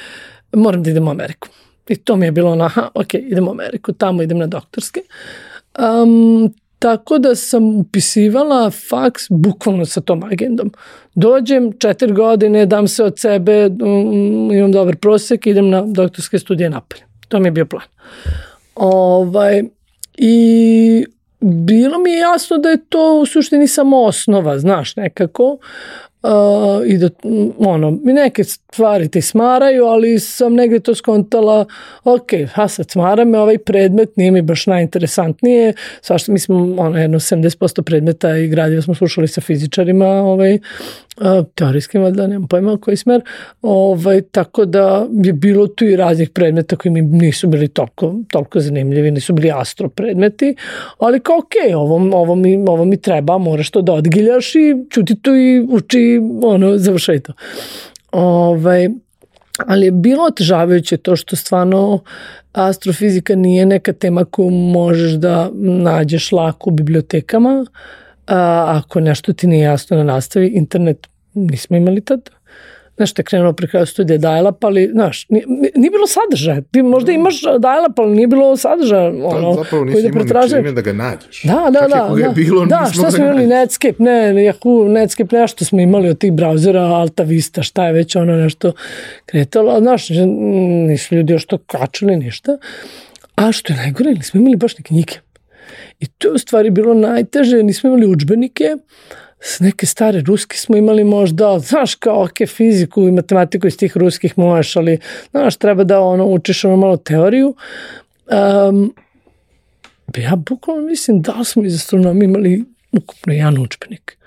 moram 0.52 0.82
da 0.82 0.90
idem 0.90 1.08
u 1.08 1.10
Ameriku. 1.10 1.48
I 1.88 1.96
to 1.96 2.16
mi 2.16 2.26
je 2.26 2.32
bilo 2.32 2.52
ono, 2.52 2.64
aha, 2.64 2.88
ok, 2.94 3.14
idem 3.14 3.48
u 3.48 3.50
Ameriku, 3.50 3.92
tamo 3.92 4.22
idem 4.22 4.38
na 4.38 4.46
doktorske. 4.46 5.00
Um, 5.78 6.54
tako 6.84 7.18
da 7.18 7.34
sam 7.34 7.76
upisivala 7.76 8.70
faks 8.70 9.22
bukvalno 9.30 9.86
sa 9.86 10.00
tom 10.00 10.22
agendom. 10.22 10.72
Dođem, 11.14 11.72
četiri 11.78 12.12
godine, 12.12 12.66
dam 12.66 12.88
se 12.88 13.04
od 13.04 13.18
sebe, 13.18 13.66
um, 13.66 14.52
imam 14.52 14.72
dobar 14.72 14.96
prosek, 14.96 15.46
idem 15.46 15.70
na 15.70 15.82
doktorske 15.86 16.38
studije 16.38 16.70
napolje. 16.70 17.02
To 17.28 17.40
mi 17.40 17.46
je 17.46 17.50
bio 17.52 17.66
plan. 17.66 17.86
Ovaj, 18.74 19.62
I 20.16 21.06
bilo 21.40 21.98
mi 21.98 22.10
je 22.10 22.18
jasno 22.18 22.58
da 22.58 22.68
je 22.68 22.84
to 22.88 23.20
u 23.20 23.26
suštini 23.26 23.68
samo 23.68 24.02
osnova, 24.02 24.58
znaš, 24.58 24.96
nekako. 24.96 25.58
Uh, 26.24 26.30
i 26.86 26.98
da, 26.98 27.08
ono, 27.58 27.98
neke 28.02 28.44
stvari 28.44 29.08
te 29.08 29.20
smaraju, 29.20 29.84
ali 29.84 30.18
sam 30.18 30.54
negde 30.54 30.80
to 30.80 30.94
skontala, 30.94 31.64
ok, 32.04 32.30
ha 32.52 32.68
sad 32.68 32.90
smara 32.90 33.24
me 33.24 33.38
ovaj 33.38 33.58
predmet, 33.58 34.16
nije 34.16 34.30
mi 34.30 34.42
baš 34.42 34.66
najinteresantnije, 34.66 35.74
svašta 36.00 36.32
mi 36.32 36.38
smo, 36.38 36.56
ono, 36.78 36.98
jedno 36.98 37.18
70% 37.18 37.82
predmeta 37.82 38.36
i 38.36 38.48
gradiva 38.48 38.82
smo 38.82 38.94
slušali 38.94 39.28
sa 39.28 39.40
fizičarima, 39.40 40.06
ovaj, 40.06 40.58
teorijskim, 41.54 42.02
valjda, 42.02 42.26
nemam 42.26 42.48
pojma 42.48 42.78
koji 42.80 42.96
smer, 42.96 43.20
ovaj, 43.62 44.20
tako 44.22 44.64
da 44.64 45.06
je 45.24 45.32
bilo 45.32 45.66
tu 45.66 45.84
i 45.84 45.96
raznih 45.96 46.30
predmeta 46.30 46.76
koji 46.76 46.92
mi 46.92 47.02
nisu 47.02 47.48
bili 47.48 47.68
toliko, 47.68 48.14
toliko 48.30 48.60
zanimljivi, 48.60 49.10
nisu 49.10 49.32
bili 49.32 49.52
astro 49.54 49.88
predmeti, 49.88 50.56
ali 50.98 51.20
kao 51.20 51.38
ok, 51.38 51.76
ovo, 51.76 52.18
ovo, 52.18 52.34
mi, 52.34 52.64
ovo 52.68 52.84
mi 52.84 52.96
treba, 52.96 53.38
moraš 53.38 53.70
to 53.70 53.82
da 53.82 53.92
odgiljaš 53.92 54.54
i 54.54 54.74
čuti 54.90 55.14
to 55.22 55.36
i 55.36 55.66
uči, 55.70 56.20
ono, 56.42 56.78
završaj 56.78 57.20
to. 57.20 57.32
Ovaj, 58.12 58.88
ali 59.66 59.86
je 59.86 59.90
bilo 59.90 60.24
otežavajuće 60.24 60.96
to 60.96 61.16
što 61.16 61.36
stvarno 61.36 61.98
astrofizika 62.52 63.34
nije 63.34 63.66
neka 63.66 63.92
tema 63.92 64.24
koju 64.24 64.50
možeš 64.50 65.12
da 65.12 65.50
nađeš 65.54 66.32
lako 66.32 66.70
u 66.70 66.72
bibliotekama, 66.72 67.66
a, 68.26 68.80
ako 68.84 69.00
nešto 69.00 69.32
ti 69.32 69.46
nije 69.46 69.62
jasno 69.62 69.96
na 69.96 70.02
nastavi, 70.04 70.46
internet 70.46 71.06
nismo 71.34 71.76
imali 71.76 72.00
tad 72.00 72.30
znaš, 72.96 73.12
te 73.12 73.22
krenuo 73.22 73.52
pri 73.52 73.68
kraju 73.68 73.86
studija 73.86 74.18
dial-up, 74.18 74.64
ali, 74.66 74.90
znaš, 74.92 75.28
nije, 75.28 75.44
nije 75.74 75.90
bilo 75.90 76.06
sadržaja. 76.06 76.60
Ti 76.60 76.82
možda 76.82 77.06
Da. 77.06 77.12
imaš 77.12 77.42
dial-up, 77.42 77.92
ali 77.96 78.14
nije 78.16 78.26
bilo 78.26 78.56
sadržaja. 78.56 79.08
Ono, 79.08 79.48
Da, 79.48 79.62
zapravo 79.62 79.84
nisi 79.84 79.92
koji 80.12 80.24
da 80.24 80.30
imao 80.30 80.48
čime 80.48 80.72
da 80.72 80.80
ga 80.80 80.92
nađeš. 80.92 81.42
Da, 81.42 81.70
da, 81.70 81.80
Čak 81.80 81.90
da. 81.90 82.14
ga 82.16 82.22
je 82.22 82.28
da, 82.28 82.32
bilo, 82.34 82.66
da 82.66 82.80
nismo 82.80 83.02
šta 83.02 83.10
smo 83.10 83.24
imali. 83.24 83.46
Netscape, 83.46 83.94
ne, 84.02 84.32
Yahoo, 84.34 84.88
Netscape, 84.88 85.36
nešto 85.36 85.64
smo 85.64 85.80
imali 85.80 86.08
od 86.08 86.18
tih 86.18 86.32
brauzera, 86.32 86.82
Alta 86.82 87.22
Vista, 87.22 87.62
šta 87.62 87.86
je 87.86 87.92
već 87.92 88.16
ono 88.16 88.36
nešto 88.36 88.72
kretalo, 89.26 89.80
znaš, 89.80 90.08
nisu 90.88 91.14
ljudi 91.14 91.32
još 91.32 91.46
to 91.46 91.58
kačili 91.58 92.16
ništa. 92.16 92.58
A 93.34 93.52
što 93.52 93.72
je 93.72 93.76
najgore, 93.76 94.10
nismo 94.10 94.40
imali 94.40 94.56
baš 94.56 94.78
ni 94.78 94.84
knjige. 94.84 95.14
I 96.00 96.06
to 96.06 96.28
je 96.28 96.34
u 96.34 96.38
stvari 96.38 96.70
bilo 96.70 96.94
najteže, 96.94 97.62
nismo 97.62 97.88
imali 97.88 98.06
učbenike, 98.06 98.76
s 99.40 99.60
neke 99.60 99.86
stare 99.86 100.20
ruski 100.20 100.58
smo 100.58 100.76
imali 100.76 101.04
možda, 101.04 101.58
znaš 101.58 101.94
kao, 101.94 102.24
ok, 102.24 102.48
fiziku 102.48 103.08
i 103.08 103.12
matematiku 103.12 103.66
iz 103.66 103.76
tih 103.76 103.96
ruskih 103.96 104.38
možeš, 104.38 104.76
ali, 104.76 104.98
znaš, 105.30 105.56
treba 105.56 105.84
da 105.84 106.00
ono, 106.00 106.26
učiš 106.26 106.64
ono 106.64 106.76
malo 106.76 106.96
teoriju. 106.96 107.54
Um, 108.68 108.94
ja 110.16 110.36
bukvalno 110.36 110.82
mislim 110.82 111.22
da 111.22 111.44
smo 111.44 111.64
iz 111.64 111.74
astronomije 111.74 112.24
imali 112.24 112.64
ukupno 112.92 113.32
jedan 113.32 113.58
učbenik. 113.58 114.18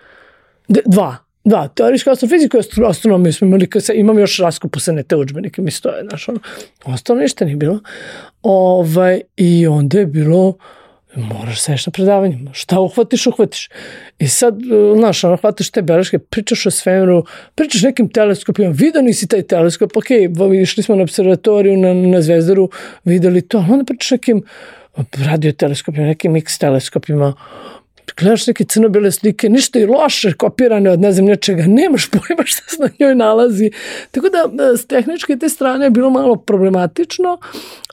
De, 0.67 0.81
dva. 0.85 1.17
Da, 1.43 1.67
teorijska 1.67 2.11
astrofiziku 2.11 2.57
i 2.57 2.59
astro- 2.59 2.89
astronomiju 2.89 3.33
smo 3.33 3.47
imali, 3.47 3.69
kad 3.69 3.83
se, 3.83 3.93
imam 3.95 4.19
još 4.19 4.37
raskupusane 4.37 5.03
te 5.03 5.15
učbenike, 5.15 5.61
mi 5.61 5.71
stoje, 5.71 6.03
znaš, 6.09 6.29
ono, 6.29 6.39
ostalo 6.85 7.19
ništa 7.19 7.45
nije 7.45 7.57
bilo. 7.57 7.79
Ovaj, 8.41 9.21
I 9.37 9.67
onda 9.67 9.99
je 9.99 10.05
bilo, 10.05 10.57
moraš 11.15 11.61
seš 11.61 11.85
na 11.85 11.91
predavanjima, 11.91 12.53
šta 12.53 12.79
uhvatiš, 12.79 13.27
uhvatiš. 13.27 13.69
I 14.19 14.27
sad, 14.27 14.57
uh, 14.65 14.97
znaš, 14.97 15.23
ono, 15.23 15.37
hvataš 15.37 15.69
te 15.69 15.81
beleške, 15.81 16.19
pričaš 16.19 16.65
o 16.65 16.71
svemiru, 16.71 17.25
pričaš 17.55 17.81
nekim 17.81 18.09
teleskopima, 18.09 18.69
vidio 18.69 19.01
nisi 19.01 19.27
taj 19.27 19.41
teleskop, 19.41 19.97
ok, 19.97 20.05
išli 20.61 20.83
smo 20.83 20.95
na 20.95 21.03
observatoriju 21.03 21.77
na, 21.77 21.93
na 21.93 22.21
Zvezdaru, 22.21 22.69
videli 23.03 23.41
to, 23.41 23.57
onda 23.69 23.85
pričaš 23.85 24.11
nekim 24.11 24.43
radioteleskopima, 25.25 26.05
nekim 26.05 26.35
X 26.35 26.57
teleskopima, 26.57 27.33
gledaš 28.17 28.47
neke 28.47 28.65
crno-bele 28.65 29.11
slike, 29.11 29.49
ništa 29.49 29.79
i 29.79 29.85
loše 29.85 30.33
kopirane 30.33 30.91
od 30.91 30.99
ne 30.99 31.11
znam 31.11 31.25
nečega, 31.25 31.63
nemaš 31.67 32.09
pojma 32.09 32.45
šta 32.45 32.63
se 32.67 32.81
na 32.81 32.89
njoj 32.99 33.15
nalazi. 33.15 33.71
Tako 34.11 34.29
da, 34.29 34.63
e, 34.63 34.77
s 34.77 34.85
tehničke 34.85 35.37
te 35.37 35.49
strane 35.49 35.85
je 35.85 35.89
bilo 35.89 36.09
malo 36.09 36.35
problematično, 36.35 37.37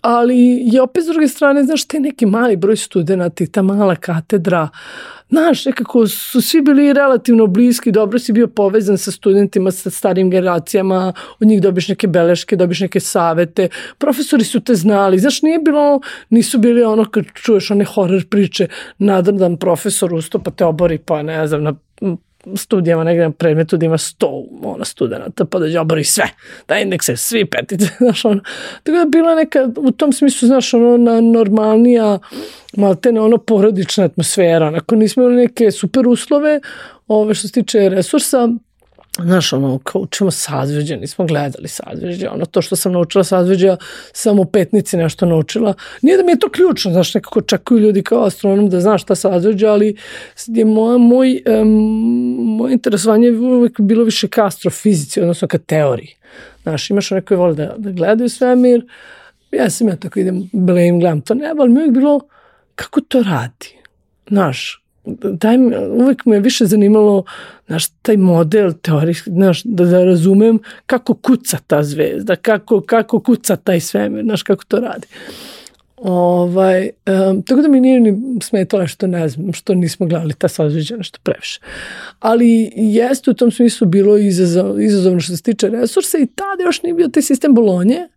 ali 0.03 0.59
je 0.63 0.83
opet 0.83 1.05
s 1.05 1.07
druge 1.07 1.29
strane, 1.29 1.65
znaš, 1.65 1.85
te 1.85 2.01
neki 2.01 2.27
mali 2.27 2.57
broj 2.57 2.77
studenta 2.77 3.45
i 3.45 3.47
ta 3.47 3.63
mala 3.63 3.97
katedra, 3.97 4.69
znaš, 5.29 5.65
nekako 5.65 6.07
su 6.07 6.41
svi 6.41 6.61
bili 6.61 6.93
relativno 6.93 7.47
bliski, 7.47 7.93
dobro 7.93 8.19
si 8.19 8.33
bio 8.33 8.47
povezan 8.49 8.99
sa 8.99 9.11
studentima, 9.11 9.71
sa 9.71 9.91
starim 9.91 10.31
generacijama, 10.31 11.13
od 11.41 11.49
njih 11.49 11.63
dobiš 11.63 11.89
neke 11.89 12.07
beleške, 12.07 12.57
dobiš 12.57 12.81
neke 12.81 13.01
savete, 13.01 13.69
profesori 13.99 14.45
su 14.45 14.61
te 14.61 14.75
znali, 14.75 15.19
znaš, 15.19 15.43
nije 15.43 15.59
bilo, 15.59 16.01
nisu 16.31 16.59
bili 16.59 16.83
ono 16.83 17.05
kad 17.05 17.25
čuješ 17.35 17.71
one 17.71 17.85
horror 17.85 18.25
priče, 18.31 18.69
nadrdan 18.99 19.57
profesor 19.57 20.15
usto 20.15 20.39
pa 20.39 20.51
te 20.51 20.65
obori, 20.65 20.99
pa 20.99 21.23
ne 21.23 21.47
znam, 21.47 21.63
na 21.63 21.75
studijama 22.57 23.05
negde 23.05 23.23
na 23.23 23.31
predmetu 23.31 23.77
da 23.77 23.87
ima 23.87 23.99
100 23.99 24.45
ona 24.63 24.85
studenta, 24.85 25.45
pa 25.45 25.59
da 25.59 25.81
obori 25.81 26.05
sve, 26.05 26.25
da 26.69 26.79
indekse, 26.79 27.17
svi 27.17 27.45
petice, 27.45 27.87
znaš, 27.99 28.25
ono. 28.25 28.41
Tako 28.83 28.99
da 28.99 29.05
bila 29.05 29.35
neka, 29.35 29.69
u 29.77 29.91
tom 29.91 30.13
smislu, 30.13 30.49
znaš, 30.49 30.75
ono, 30.75 30.97
na 30.97 31.21
normalnija, 31.21 32.19
maltene, 32.77 33.21
ono, 33.21 33.39
porodična 33.39 34.05
atmosfera, 34.05 34.67
onako, 34.67 34.97
nismo 34.97 35.23
imali 35.23 35.37
neke 35.37 35.71
super 35.71 36.09
uslove, 36.09 36.61
ove, 37.09 37.35
što 37.35 37.49
se 37.49 37.53
tiče 37.53 37.89
resursa, 37.89 38.49
Znaš, 39.23 39.53
ono, 39.53 39.79
kao 39.79 40.01
učimo 40.03 40.31
sazveđe, 40.31 40.97
nismo 40.97 41.27
gledali 41.27 41.69
sazveđe, 41.69 42.29
ono, 42.29 42.45
to 42.45 42.63
što 42.63 42.77
sam 42.77 42.93
naučila 42.93 43.25
sazveđa, 43.25 43.77
samo 44.13 44.43
u 44.43 44.45
petnici 44.45 44.97
nešto 44.97 45.27
naučila. 45.27 45.75
Nije 46.03 46.17
da 46.17 46.23
mi 46.23 46.33
je 46.33 46.39
to 46.39 46.51
ključno, 46.51 46.93
znaš, 46.93 47.15
nekako 47.15 47.41
čekuju 47.41 47.81
ljudi 47.81 48.03
kao 48.03 48.25
astronom 48.25 48.69
da 48.71 48.81
znaš 48.81 49.03
šta 49.03 49.15
sazveđa, 49.15 49.73
ali 49.73 49.97
je 50.47 50.65
moja, 50.65 50.99
moj, 50.99 51.43
um, 51.47 51.69
moje 52.57 52.73
interesovanje 52.73 53.27
je 53.27 53.39
uvek 53.39 53.81
bilo 53.81 54.05
više 54.05 54.29
ka 54.29 54.47
astrofizici, 54.47 55.21
odnosno 55.21 55.49
ka 55.49 55.59
teoriji. 55.59 56.15
Znaš, 56.63 56.91
imaš 56.91 57.13
one 57.13 57.21
koji 57.21 57.39
vole 57.39 57.55
da, 57.55 57.75
da 57.79 57.91
gledaju 57.91 58.29
svemir, 58.29 58.87
ja 59.51 59.71
sam 59.71 59.89
ja 59.89 59.97
tako 59.97 60.21
idem, 60.21 60.51
blame, 60.53 60.99
gledam 61.01 61.21
to 61.21 61.35
nebo, 61.35 61.63
ali 61.63 61.71
mi 61.71 61.81
je 61.81 61.83
uvijek 61.83 61.95
bilo 61.95 62.21
kako 62.75 63.01
to 63.01 63.23
radi. 63.23 63.79
Znaš, 64.29 64.84
mi, 65.59 65.77
uvek 65.77 66.27
me 66.27 66.41
više 66.41 66.67
zanimalo 66.67 67.25
znaš, 67.67 67.87
taj 67.89 68.17
model 68.17 68.73
teorijski, 68.83 69.31
znaš, 69.31 69.63
da, 69.63 69.85
da 69.85 70.05
razumem 70.05 70.59
kako 70.87 71.15
kuca 71.15 71.59
ta 71.67 71.83
zvezda, 71.83 72.37
kako, 72.37 72.81
kako 72.81 73.21
kuca 73.21 73.57
taj 73.57 73.81
svemir, 73.81 74.25
znaš, 74.25 74.43
kako 74.43 74.65
to 74.65 74.81
radi. 74.81 75.07
Ovaj, 75.97 76.91
um, 77.31 77.43
tako 77.43 77.63
da 77.63 77.69
mi 77.69 77.81
nije 77.81 78.01
ni 78.01 78.41
smetalo 78.43 78.87
što 78.87 79.07
ne 79.07 79.29
znam, 79.29 79.53
što 79.53 79.75
nismo 79.75 80.07
gledali 80.07 80.35
ta 80.35 80.49
sazveđa 80.49 80.97
nešto 80.97 81.19
previše. 81.23 81.61
Ali 82.21 82.73
jeste 82.77 83.31
u 83.31 83.35
tom 83.35 83.51
smislu 83.51 83.87
bilo 83.87 84.17
izazov, 84.17 84.81
izazovno 84.81 85.21
što 85.21 85.37
se 85.37 85.43
tiče 85.43 85.69
resursa 85.69 86.19
i 86.19 86.27
tada 86.27 86.63
još 86.65 86.83
nije 86.83 86.95
bio 86.95 87.09
taj 87.09 87.23
sistem 87.23 87.55
Bolonje, 87.55 88.09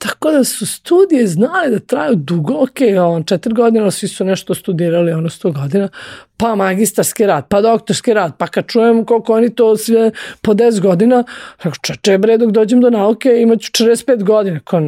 Tako 0.00 0.30
da 0.30 0.44
su 0.44 0.66
studije 0.66 1.26
znali 1.26 1.70
da 1.70 1.78
traju 1.78 2.14
dugo, 2.16 2.54
ok, 2.62 2.78
on 3.00 3.24
četiri 3.24 3.54
godine, 3.54 3.80
ali 3.80 3.92
svi 3.92 4.08
su 4.08 4.24
nešto 4.24 4.54
studirali, 4.54 5.12
ono 5.12 5.28
sto 5.28 5.52
godina, 5.52 5.88
pa 6.36 6.54
magistarski 6.54 7.26
rad, 7.26 7.46
pa 7.48 7.60
doktorski 7.60 8.14
rad, 8.14 8.32
pa 8.38 8.46
kad 8.46 8.66
čujem 8.66 9.04
koliko 9.04 9.34
oni 9.34 9.54
to 9.54 9.76
sve 9.76 10.10
po 10.42 10.54
10 10.54 10.80
godina, 10.80 11.24
rekao, 11.58 11.80
čeče 11.82 12.18
bre, 12.18 12.38
dok 12.38 12.50
dođem 12.50 12.80
do 12.80 12.90
nauke, 12.90 13.40
imaću 13.40 13.70
45 13.72 14.24
godina, 14.24 14.60
kao, 14.60 14.80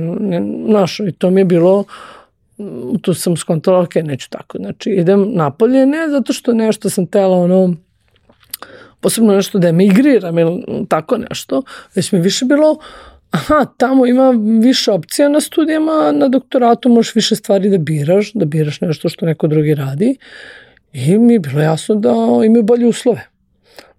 znaš, 0.69 1.01
i 1.01 1.13
to 1.13 1.31
mi 1.31 1.41
je 1.41 1.45
bilo, 1.45 1.85
tu 3.03 3.15
sam 3.15 3.37
skontrola, 3.37 3.83
ok, 3.83 3.95
neću 3.95 4.31
tako, 4.31 4.59
znači 4.59 4.91
idem 4.91 5.31
napolje, 5.35 5.87
ne 5.87 6.09
zato 6.09 6.33
što 6.33 6.53
nešto 6.53 6.91
sam 6.91 7.07
tela, 7.07 7.37
ono, 7.37 7.75
posebno 9.01 9.35
nešto 9.35 9.59
da 9.59 9.69
emigriram 9.69 10.39
ili 10.39 10.65
tako 10.89 11.19
nešto, 11.19 11.63
već 11.95 12.13
mi 12.13 12.21
više 12.21 12.45
bilo, 12.45 12.79
aha, 13.33 13.67
tamo 13.77 14.07
ima 14.07 14.31
više 14.63 14.93
opcija 14.93 15.29
na 15.29 15.41
studijama, 15.41 16.13
na 16.13 16.29
doktoratu 16.29 16.89
možeš 16.89 17.15
više 17.15 17.37
stvari 17.37 17.71
da 17.71 17.79
biraš, 17.79 18.33
da 18.33 18.45
biraš 18.45 18.81
nešto 18.81 19.09
što 19.09 19.27
neko 19.27 19.47
drugi 19.47 19.75
radi 19.75 20.17
i 20.93 21.19
mi 21.19 21.33
je 21.33 21.39
bilo 21.39 21.61
jasno 21.61 21.95
da 21.95 22.15
imaju 22.47 22.63
bolje 22.63 22.87
uslove. 22.87 23.29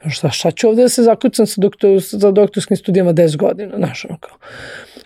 Šta, 0.09 0.29
šta 0.29 0.51
ću 0.51 0.67
ovde 0.67 0.81
da 0.81 0.89
se 0.89 1.03
zakucam 1.03 1.47
sa, 1.47 1.61
doktor, 1.61 2.01
sa 2.01 2.31
doktorskim 2.31 2.77
studijama 2.77 3.13
10 3.13 3.37
godina, 3.37 3.77
znaš, 3.77 4.05
ono 4.05 4.17
kao. 4.17 4.37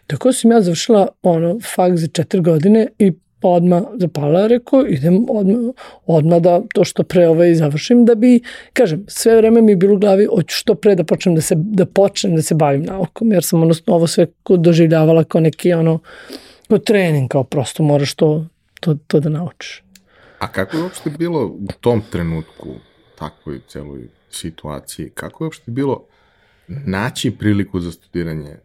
Tako 0.08 0.34
sam 0.34 0.52
ja 0.52 0.62
završila 0.62 1.08
ono, 1.22 1.60
fakt 1.76 1.98
za 1.98 2.08
4 2.08 2.42
godine 2.42 2.88
i 3.00 3.14
odmah 3.42 3.84
zapala, 4.00 4.48
rekao, 4.48 4.86
idem 4.88 5.26
odmah, 5.30 5.58
odmah 6.06 6.42
da 6.42 6.62
to 6.74 6.84
što 6.84 7.04
pre 7.04 7.28
ovaj 7.28 7.56
završim, 7.56 8.06
da 8.06 8.16
bi, 8.16 8.40
kažem, 8.74 9.06
sve 9.08 9.38
vreme 9.38 9.62
mi 9.62 9.72
je 9.72 9.76
bilo 9.76 9.96
u 9.96 10.00
glavi, 10.00 10.26
hoću 10.26 10.56
što 10.56 10.76
pre 10.76 10.96
da 10.96 11.04
počnem 11.04 11.36
da 11.36 11.42
se, 11.42 11.56
da 11.58 11.86
počnem 11.86 12.36
da 12.36 12.42
se 12.42 12.56
bavim 12.56 12.84
naukom, 12.84 13.32
jer 13.32 13.44
sam 13.44 13.62
ono, 13.62 13.76
ovo 13.86 14.08
sve 14.08 14.28
doživljavala 14.50 15.24
kao 15.24 15.42
neki 15.42 15.74
ono, 15.74 16.00
kao 16.68 16.78
trening, 16.78 17.30
kao 17.30 17.44
prosto 17.44 17.84
moraš 17.84 18.16
to, 18.16 18.46
to, 18.80 18.98
to 19.08 19.20
da 19.20 19.30
naučiš. 19.30 19.84
A 20.40 20.52
kako 20.52 20.78
je 20.78 20.84
uopšte 20.84 21.10
bilo 21.10 21.46
u 21.46 21.68
tom 21.82 22.02
trenutku, 22.12 22.68
takvoj 23.20 23.60
celoj 23.68 24.08
situaciji, 24.30 25.10
kako 25.10 25.44
je 25.44 25.46
uopšte 25.46 25.72
bilo 25.72 26.06
naći 26.68 27.32
priliku 27.32 27.80
za 27.80 27.92
studiranje 27.92 28.56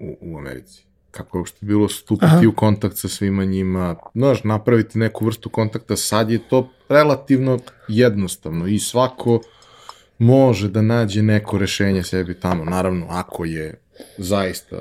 u, 0.00 0.16
u 0.20 0.38
Americi? 0.38 0.87
Kako 1.10 1.38
je 1.38 1.40
uopšte 1.40 1.66
bilo 1.66 1.88
stupiti 1.88 2.26
Aha. 2.26 2.48
u 2.48 2.52
kontakt 2.52 2.96
sa 2.96 3.08
svima 3.08 3.44
njima, 3.44 3.96
znaš, 4.14 4.44
napraviti 4.44 4.98
neku 4.98 5.24
vrstu 5.24 5.48
kontakta, 5.48 5.96
sad 5.96 6.30
je 6.30 6.38
to 6.48 6.68
relativno 6.88 7.58
jednostavno 7.88 8.66
i 8.66 8.78
svako 8.78 9.40
može 10.18 10.68
da 10.68 10.82
nađe 10.82 11.22
neko 11.22 11.58
rešenje 11.58 12.02
sebi 12.02 12.34
tamo, 12.34 12.64
naravno, 12.64 13.06
ako 13.08 13.44
je 13.44 13.74
zaista 14.18 14.76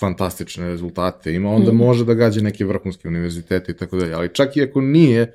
fantastične 0.00 0.68
rezultate 0.68 1.34
ima, 1.34 1.50
onda 1.50 1.72
mm. 1.72 1.76
može 1.76 2.04
da 2.04 2.14
gađe 2.14 2.42
neke 2.42 2.64
vrhunske 2.64 3.08
univerzitete 3.08 3.72
i 3.72 3.76
tako 3.76 3.96
dalje, 3.96 4.14
ali 4.14 4.34
čak 4.34 4.56
i 4.56 4.62
ako 4.62 4.80
nije, 4.80 5.32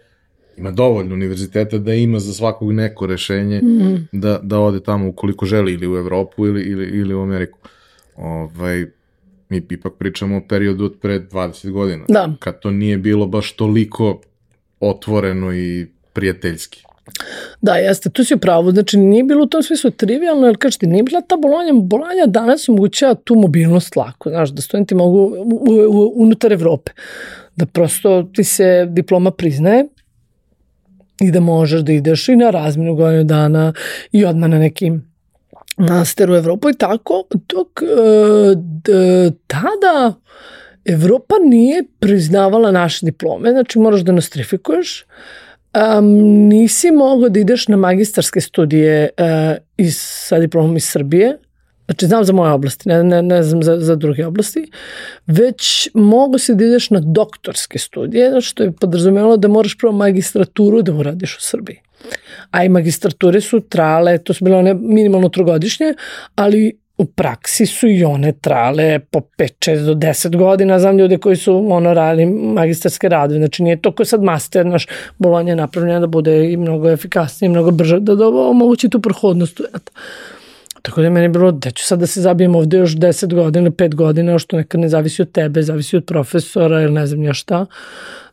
ima 0.57 0.71
dovoljno 0.71 1.13
univerziteta 1.13 1.77
da 1.77 1.93
ima 1.93 2.19
za 2.19 2.33
svakog 2.33 2.71
neko 2.71 3.05
rešenje 3.05 3.61
mm. 3.61 4.07
da, 4.11 4.39
da 4.43 4.59
ode 4.59 4.79
tamo 4.79 5.07
ukoliko 5.07 5.45
želi 5.45 5.73
ili 5.73 5.87
u 5.87 5.97
Evropu 5.97 6.47
ili, 6.47 6.61
ili, 6.61 6.85
ili 6.85 7.13
u 7.13 7.21
Ameriku. 7.21 7.59
Ovaj, 8.15 8.85
mi 9.49 9.65
ipak 9.69 9.93
pričamo 9.99 10.37
o 10.37 10.41
periodu 10.49 10.85
od 10.85 10.99
pre 11.01 11.19
20 11.19 11.71
godina. 11.71 12.05
Da. 12.07 12.33
Kad 12.39 12.59
to 12.59 12.71
nije 12.71 12.97
bilo 12.97 13.27
baš 13.27 13.51
toliko 13.51 14.21
otvoreno 14.79 15.53
i 15.53 15.87
prijateljski. 16.13 16.83
Da, 17.61 17.75
jeste, 17.75 18.09
tu 18.09 18.23
si 18.23 18.33
u 18.33 18.37
pravu, 18.37 18.71
znači 18.71 18.97
nije 18.97 19.23
bilo 19.23 19.43
u 19.43 19.47
tom 19.47 19.63
smislu 19.63 19.91
trivialno, 19.91 20.47
jer 20.47 20.57
kažete, 20.57 20.87
nije 20.87 21.03
bila 21.03 21.21
ta 21.21 21.37
bolonja, 21.37 21.73
bolonja 21.73 22.25
danas 22.27 22.69
omogućava 22.69 23.15
tu 23.15 23.35
mobilnost 23.35 23.95
lako, 23.95 24.29
znaš, 24.29 24.49
da 24.49 24.61
studenti 24.61 24.95
mogu 24.95 25.17
u, 25.17 25.59
u, 25.89 26.13
unutar 26.15 26.53
Evrope, 26.53 26.91
da 27.55 27.65
prosto 27.65 28.23
ti 28.33 28.43
se 28.43 28.85
diploma 28.89 29.31
priznaje, 29.31 29.85
i 31.21 31.31
da 31.31 31.39
možeš 31.39 31.81
da 31.81 31.91
ideš 31.91 32.29
i 32.29 32.35
na 32.35 32.49
razminu 32.49 32.95
godinu 32.95 33.23
dana 33.23 33.73
i 34.11 34.25
odmah 34.25 34.49
na 34.49 34.59
nekim 34.59 35.12
master 35.77 36.31
u 36.31 36.35
i 36.69 36.77
tako, 36.77 37.23
dok 37.31 37.81
e, 37.81 39.31
tada 39.47 40.13
Evropa 40.85 41.35
nije 41.45 41.83
priznavala 41.99 42.71
naše 42.71 43.05
diplome, 43.05 43.51
znači 43.51 43.79
moraš 43.79 44.01
da 44.01 44.11
nostrifikuješ, 44.11 45.05
um, 45.97 46.05
nisi 46.47 46.91
mogao 46.91 47.29
da 47.29 47.39
ideš 47.39 47.67
na 47.67 47.77
magistarske 47.77 48.41
studije 48.41 49.09
uh, 49.17 49.57
iz, 49.77 49.97
sa 49.99 50.39
diplomom 50.39 50.77
iz 50.77 50.85
Srbije, 50.85 51.37
znači 51.85 52.05
znam 52.05 52.23
za 52.23 52.33
moje 52.33 52.51
oblasti, 52.51 52.89
ne, 52.89 53.03
ne, 53.03 53.21
ne 53.21 53.43
znam 53.43 53.63
za, 53.63 53.79
za 53.79 53.95
druge 53.95 54.25
oblasti, 54.25 54.71
već 55.27 55.89
mogu 55.93 56.37
se 56.37 56.55
da 56.55 56.65
ideš 56.65 56.89
na 56.89 56.99
doktorske 56.99 57.79
studije, 57.79 58.41
što 58.41 58.63
je 58.63 58.71
podrazumelo 58.71 59.37
da 59.37 59.47
moraš 59.47 59.77
prvo 59.77 59.93
magistraturu 59.93 60.81
da 60.81 60.93
uradiš 60.93 61.37
u 61.37 61.41
Srbiji. 61.41 61.79
A 62.53 62.63
i 62.63 62.69
magistrature 62.69 63.41
su 63.41 63.59
trale, 63.59 64.17
to 64.17 64.33
su 64.33 64.45
bile 64.45 64.57
one 64.57 64.73
minimalno 64.73 65.29
trogodišnje, 65.29 65.93
ali 66.35 66.71
u 66.97 67.05
praksi 67.05 67.65
su 67.65 67.87
i 67.87 68.03
one 68.03 68.31
trale 68.41 68.99
po 68.99 69.19
5, 69.19 69.71
6 69.71 69.85
do 69.85 69.93
10 69.93 70.37
godina, 70.37 70.79
znam 70.79 70.97
ljude 70.97 71.17
koji 71.17 71.35
su 71.35 71.67
ono 71.71 71.93
radili 71.93 72.25
magistarske 72.25 73.09
radove, 73.09 73.39
znači 73.39 73.63
nije 73.63 73.81
to 73.81 73.91
kao 73.91 74.05
sad 74.05 74.23
master, 74.23 74.65
naš 74.65 74.87
bolonja 75.17 75.51
je 75.51 75.55
napravljena 75.55 75.99
da 75.99 76.07
bude 76.07 76.51
i 76.51 76.57
mnogo 76.57 76.89
efikasnije, 76.89 77.49
mnogo 77.49 77.71
brže, 77.71 77.99
da, 77.99 78.15
da 78.15 78.27
omogući 78.27 78.89
tu 78.89 79.01
prohodnost. 79.01 79.61
Tako 80.81 81.01
da 81.01 81.07
je 81.07 81.11
meni 81.11 81.27
bilo, 81.27 81.51
da 81.51 81.71
ću 81.71 81.85
sad 81.85 81.99
da 81.99 82.07
se 82.07 82.21
zabijem 82.21 82.55
ovde 82.55 82.77
još 82.77 82.95
10 82.95 83.33
godina, 83.33 83.69
5 83.69 83.95
godina, 83.95 84.39
što 84.39 84.57
nekad 84.57 84.81
ne 84.81 84.89
zavisi 84.89 85.21
od 85.21 85.31
tebe, 85.31 85.61
zavisi 85.61 85.97
od 85.97 86.05
profesora 86.05 86.81
ili 86.81 86.91
ne 86.91 87.07
znam 87.07 87.19
nja 87.19 87.33
šta, 87.33 87.65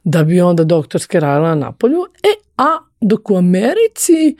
da 0.05 0.25
bi 0.25 0.41
onda 0.41 0.65
doktorske 0.65 1.21
radila 1.21 1.49
na 1.49 1.55
napolju. 1.55 2.07
E, 2.23 2.33
a 2.57 2.90
dok 3.01 3.31
u 3.31 3.37
Americi 3.37 4.37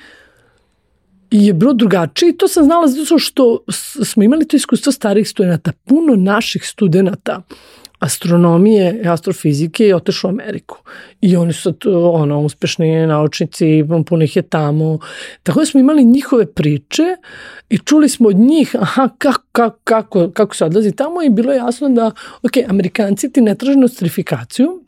je 1.31 1.53
bilo 1.53 1.73
drugačije 1.73 2.31
i 2.31 2.37
to 2.37 2.49
sam 2.49 2.65
znala 2.65 2.89
zato 2.89 3.19
što 3.19 3.59
smo 4.05 4.23
imali 4.23 4.49
to 4.49 4.57
iskustvo 4.57 4.93
starih 4.93 5.29
studenta. 5.29 5.73
Puno 5.85 6.17
naših 6.17 6.67
studenta 6.67 7.43
astronomije 8.01 9.01
i 9.05 9.09
astrofizike 9.09 9.85
je 9.85 9.97
otišao 9.97 10.29
u 10.29 10.33
Ameriku. 10.33 10.79
I 11.21 11.37
oni 11.37 11.53
su 11.53 11.75
ono, 12.13 12.41
uspešni 12.41 13.07
naučnici, 13.07 13.85
puno 14.07 14.25
ih 14.25 14.37
je 14.37 14.43
tamo. 14.43 14.99
Tako 15.43 15.59
da 15.59 15.67
smo 15.67 15.81
imali 15.81 16.05
njihove 16.05 16.47
priče 16.47 17.05
i 17.69 17.79
čuli 17.79 18.09
smo 18.09 18.29
od 18.29 18.37
njih 18.37 18.77
aha, 18.81 19.09
kako, 19.19 19.43
kako, 19.53 19.79
kako, 19.85 20.31
kako 20.31 20.57
se 20.57 20.65
odlazi 20.65 20.93
tamo 20.93 21.23
i 21.23 21.31
bilo 21.31 21.53
je 21.53 21.59
jasno 21.59 21.89
da, 21.89 22.11
ok, 22.43 22.53
Amerikanci 22.69 23.33
ti 23.33 23.41
ne 23.41 23.55
traže 23.55 23.79
nostrifikaciju, 23.79 24.83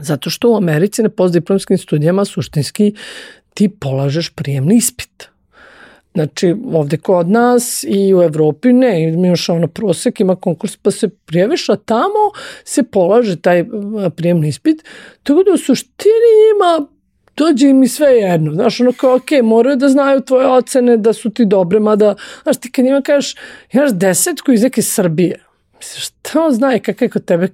zato 0.00 0.30
što 0.30 0.50
u 0.50 0.56
Americi 0.56 1.02
na 1.02 1.08
postdiplomskim 1.08 1.78
studijama 1.78 2.24
suštinski 2.24 2.94
ti 3.54 3.68
polažeš 3.68 4.30
prijemni 4.30 4.76
ispit 4.76 5.28
Znači, 6.14 6.54
ovde 6.72 6.96
kod 6.96 7.28
nas 7.28 7.84
i 7.88 8.14
u 8.14 8.22
Evropi 8.22 8.72
ne, 8.72 9.02
imaš 9.02 9.48
ono 9.48 9.66
prosek, 9.66 10.20
ima 10.20 10.36
konkurs 10.36 10.76
pa 10.76 10.90
se 10.90 11.08
prijaviš, 11.08 11.68
a 11.68 11.76
tamo 11.76 12.32
se 12.64 12.82
polaže 12.82 13.40
taj 13.40 13.64
prijemni 14.16 14.48
ispit, 14.48 14.84
tako 15.22 15.42
da 15.42 15.52
u 15.52 15.56
suštini 15.56 16.30
njima 16.44 16.88
dođe 17.36 17.68
im 17.68 17.82
i 17.82 17.88
sve 17.88 18.08
jedno. 18.08 18.54
Znaš, 18.54 18.80
ono 18.80 18.92
kao, 18.92 19.14
ok, 19.14 19.30
moraju 19.42 19.76
da 19.76 19.88
znaju 19.88 20.20
tvoje 20.20 20.46
ocene, 20.46 20.96
da 20.96 21.12
su 21.12 21.30
ti 21.30 21.44
dobre, 21.44 21.80
mada, 21.80 22.14
znaš, 22.42 22.56
ti 22.56 22.72
kad 22.72 22.84
njima 22.84 23.02
kažeš, 23.02 23.34
imaš 23.72 23.90
desetku 23.92 24.52
iz 24.52 24.62
neke 24.62 24.82
Srbije, 24.82 25.44
Misliš, 25.78 26.06
šta 26.06 26.44
on 26.44 26.52
zna 26.52 26.72
je 26.72 27.08
kod 27.12 27.24
tebe, 27.24 27.48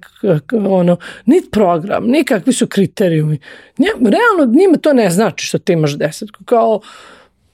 ono, 0.69 0.97
ni 1.25 1.41
program, 1.51 2.07
ni 2.07 2.23
kakvi 2.23 2.53
su 2.53 2.67
kriterijumi. 2.67 3.39
Njima, 3.77 4.09
realno, 4.09 4.53
njima 4.59 4.77
to 4.77 4.93
ne 4.93 5.09
znači 5.09 5.45
što 5.45 5.57
ti 5.57 5.73
imaš 5.73 5.97
desetku. 5.97 6.43
Kao, 6.43 6.81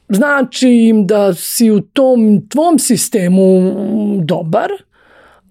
znači 0.10 0.70
im 0.70 1.08
da 1.08 1.34
si 1.34 1.72
u 1.72 1.82
tom 1.82 2.48
tvom 2.50 2.80
sistemu 2.80 3.72
dobar, 4.24 4.70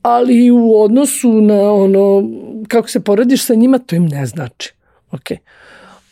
ali 0.02 0.50
u 0.50 0.80
odnosu 0.80 1.32
na 1.32 1.72
ono, 1.72 2.28
kako 2.68 2.88
se 2.88 3.00
porediš 3.00 3.44
sa 3.44 3.54
njima, 3.54 3.78
to 3.78 3.96
im 3.96 4.06
ne 4.06 4.26
znači. 4.26 4.72
Ok. 5.10 5.30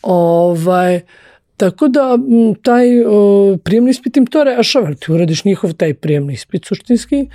Ovaj, 0.01 1.01
tako 1.57 1.87
da 1.87 2.17
taj 2.61 3.05
o, 3.05 3.57
prijemni 3.63 3.91
ispit 3.91 4.17
im 4.17 4.25
to 4.25 4.43
rešava, 4.43 4.93
ti 4.93 5.11
uradiš 5.11 5.45
njihov 5.45 5.73
taj 5.73 5.93
prijemni 5.93 6.33
ispit 6.33 6.65
suštinski, 6.65 7.27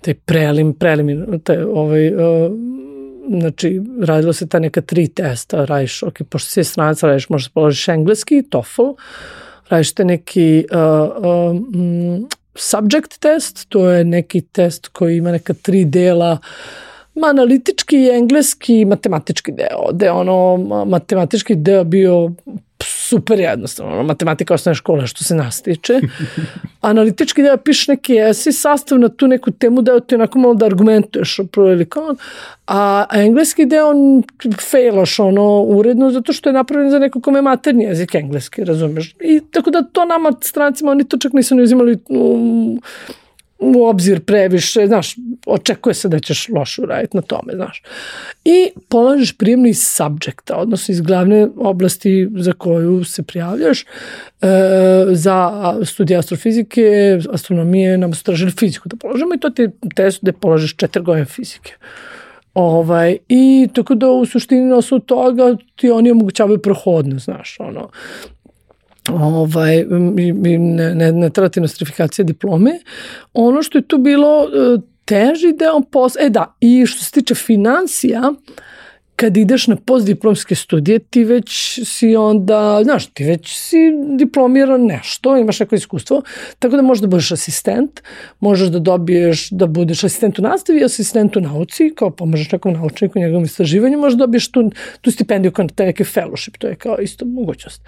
taj 0.00 0.14
prelim, 0.14 0.72
prelim, 0.74 1.40
taj, 1.44 1.62
ovaj, 1.62 2.14
o, 2.14 2.50
znači 3.40 3.80
radilo 4.02 4.32
se 4.32 4.48
ta 4.48 4.58
neka 4.58 4.80
tri 4.80 5.08
testa, 5.08 5.64
radiš, 5.64 6.02
ok, 6.02 6.22
pošto 6.28 6.50
si 6.50 6.64
stranac, 6.64 7.02
radiš, 7.02 7.28
možeš 7.28 7.48
da 7.48 7.52
položiš 7.54 7.88
engleski, 7.88 8.42
TOEFL, 8.50 8.82
radite 9.68 10.04
neki 10.04 10.64
uh, 10.72 11.50
um, 11.50 12.28
subject 12.54 13.18
test, 13.20 13.68
to 13.68 13.90
je 13.90 14.04
neki 14.04 14.40
test 14.40 14.88
koji 14.88 15.16
ima 15.16 15.32
neka 15.32 15.54
tri 15.54 15.84
dela 15.84 16.38
analitički, 17.30 18.08
engleski 18.12 18.84
matematički 18.84 19.52
deo, 19.52 19.92
gde 19.92 20.10
ono 20.10 20.56
matematički 20.84 21.54
deo 21.54 21.84
bio 21.84 22.30
super 22.84 23.40
jednostavno, 23.40 24.02
matematika 24.02 24.54
osnovne 24.54 24.74
škole 24.74 25.06
što 25.06 25.24
se 25.24 25.34
nas 25.34 25.62
tiče. 25.62 26.00
Analitički 26.80 27.42
deo 27.42 27.56
pišeš 27.56 27.88
neki 27.88 28.16
esi, 28.16 28.52
sastav 28.52 28.98
na 28.98 29.08
tu 29.08 29.28
neku 29.28 29.50
temu 29.50 29.82
deo 29.82 30.00
ti 30.00 30.14
onako 30.14 30.38
malo 30.38 30.54
da 30.54 30.66
argumentuješ 30.66 31.40
pro 31.52 31.72
ili 31.72 31.84
kon, 31.84 32.16
a, 32.66 33.06
a 33.10 33.22
engleski 33.22 33.66
deo 33.66 33.88
on 33.88 34.22
failaš 34.70 35.18
ono 35.18 35.62
uredno 35.62 36.10
zato 36.10 36.32
što 36.32 36.48
je 36.48 36.52
napravljen 36.52 36.90
za 36.90 36.98
neko 36.98 37.20
kome 37.20 37.38
je 37.38 37.42
materni 37.42 37.84
jezik 37.84 38.14
engleski, 38.14 38.64
razumeš? 38.64 39.14
I 39.20 39.40
tako 39.50 39.70
da 39.70 39.82
to 39.82 40.04
nama 40.04 40.32
strancima 40.40 40.90
oni 40.90 41.08
to 41.08 41.18
čak 41.18 41.32
nisu 41.32 41.54
ne 41.54 41.62
uzimali 41.62 41.98
um, 42.08 42.80
u 43.60 43.86
obzir 43.86 44.20
previše, 44.20 44.86
znaš, 44.86 45.16
očekuje 45.46 45.94
se 45.94 46.08
da 46.08 46.18
ćeš 46.18 46.48
loše 46.48 46.82
uraditi 46.82 47.16
na 47.16 47.22
tome, 47.22 47.52
znaš. 47.54 47.82
I 48.44 48.68
polažeš 48.88 49.32
prijemni 49.32 49.74
subjekta, 49.74 50.56
odnosno 50.56 50.92
iz 50.92 51.00
glavne 51.00 51.48
oblasti 51.56 52.28
za 52.36 52.52
koju 52.52 53.04
se 53.04 53.22
prijavljaš, 53.22 53.82
e, 53.82 53.86
za 55.10 55.50
studije 55.84 56.18
astrofizike, 56.18 57.18
astronomije, 57.32 57.98
nam 57.98 58.14
su 58.14 58.24
tražili 58.24 58.50
fiziku 58.50 58.88
da 58.88 58.96
položimo 58.96 59.34
i 59.34 59.38
to 59.38 59.50
ti 59.50 59.68
test 59.96 60.18
gde 60.22 60.32
polažeš 60.32 60.76
četiri 60.76 61.02
godine 61.02 61.24
fizike. 61.24 61.72
Ovaj, 62.54 63.18
I 63.28 63.68
tako 63.74 63.94
da 63.94 64.10
u 64.10 64.26
suštini 64.26 64.64
na 64.64 64.76
osnovu 64.76 65.00
toga 65.00 65.56
ti 65.76 65.90
oni 65.90 66.10
omogućavaju 66.10 66.58
prohodno, 66.58 67.18
znaš, 67.18 67.56
ono, 67.60 67.88
ovaj, 69.08 69.84
ne, 69.84 70.94
ne, 70.94 71.12
ne 71.12 71.30
trebati 71.30 71.60
nostrifikacije 71.60 72.24
diplome. 72.24 72.80
Ono 73.32 73.62
što 73.62 73.78
je 73.78 73.82
tu 73.82 73.98
bilo 73.98 74.44
e, 74.44 74.78
teži 75.04 75.52
deo 75.52 75.80
posla, 75.80 76.22
e 76.24 76.30
da, 76.30 76.56
i 76.60 76.86
što 76.86 77.04
se 77.04 77.10
tiče 77.10 77.34
financija, 77.34 78.32
kad 79.20 79.36
ideš 79.36 79.66
na 79.66 79.76
postdiplomske 79.76 80.54
studije, 80.54 80.98
ti 80.98 81.24
već 81.24 81.80
si 81.84 82.16
onda, 82.16 82.80
znaš, 82.84 83.06
ti 83.06 83.24
već 83.24 83.54
si 83.54 83.76
diplomiran 84.18 84.86
nešto, 84.86 85.36
imaš 85.36 85.60
neko 85.60 85.74
iskustvo, 85.74 86.22
tako 86.58 86.76
da 86.76 86.82
možeš 86.82 87.02
da 87.02 87.08
budeš 87.08 87.32
asistent, 87.32 88.00
možeš 88.40 88.68
da 88.68 88.78
dobiješ 88.78 89.50
da 89.50 89.66
budeš 89.66 90.04
asistent 90.04 90.38
u 90.38 90.42
nastavi, 90.42 90.84
asistent 90.84 91.36
u 91.36 91.40
nauci, 91.40 91.92
kao 91.94 92.10
pomožeš 92.10 92.52
nekom 92.52 92.72
naučniku 92.72 93.18
u 93.18 93.22
njegovom 93.22 93.44
istraživanju, 93.44 93.98
možeš 93.98 94.18
da 94.18 94.26
dobiješ 94.26 94.50
tu, 94.50 94.70
tu 95.00 95.10
stipendiju 95.10 95.52
kao 95.52 95.66
taj 95.74 95.86
neki 95.86 96.04
fellowship, 96.04 96.58
to 96.58 96.66
je 96.66 96.74
kao 96.74 96.98
isto 96.98 97.24
mogućnost. 97.24 97.82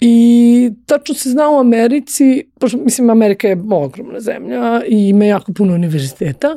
I 0.00 0.70
tačno 0.86 1.14
se 1.14 1.30
zna 1.30 1.50
u 1.50 1.58
Americi, 1.58 2.44
pošto, 2.60 2.78
mislim, 2.78 3.10
Amerika 3.10 3.48
je 3.48 3.58
ogromna 3.70 4.20
zemlja 4.20 4.82
i 4.88 5.08
ima 5.08 5.24
jako 5.24 5.52
puno 5.52 5.74
univerziteta, 5.74 6.56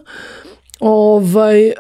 ovaj, 0.82 1.68
uh, 1.68 1.74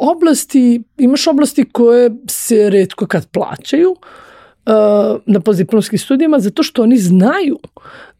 oblasti, 0.00 0.82
imaš 0.98 1.26
oblasti 1.26 1.64
koje 1.72 2.10
se 2.28 2.70
redko 2.70 3.06
kad 3.06 3.30
plaćaju, 3.30 3.90
uh, 3.90 3.98
na 5.26 5.40
postdiplomskim 5.40 5.98
studijama 5.98 6.38
zato 6.38 6.62
što 6.62 6.82
oni 6.82 6.96
znaju 6.98 7.58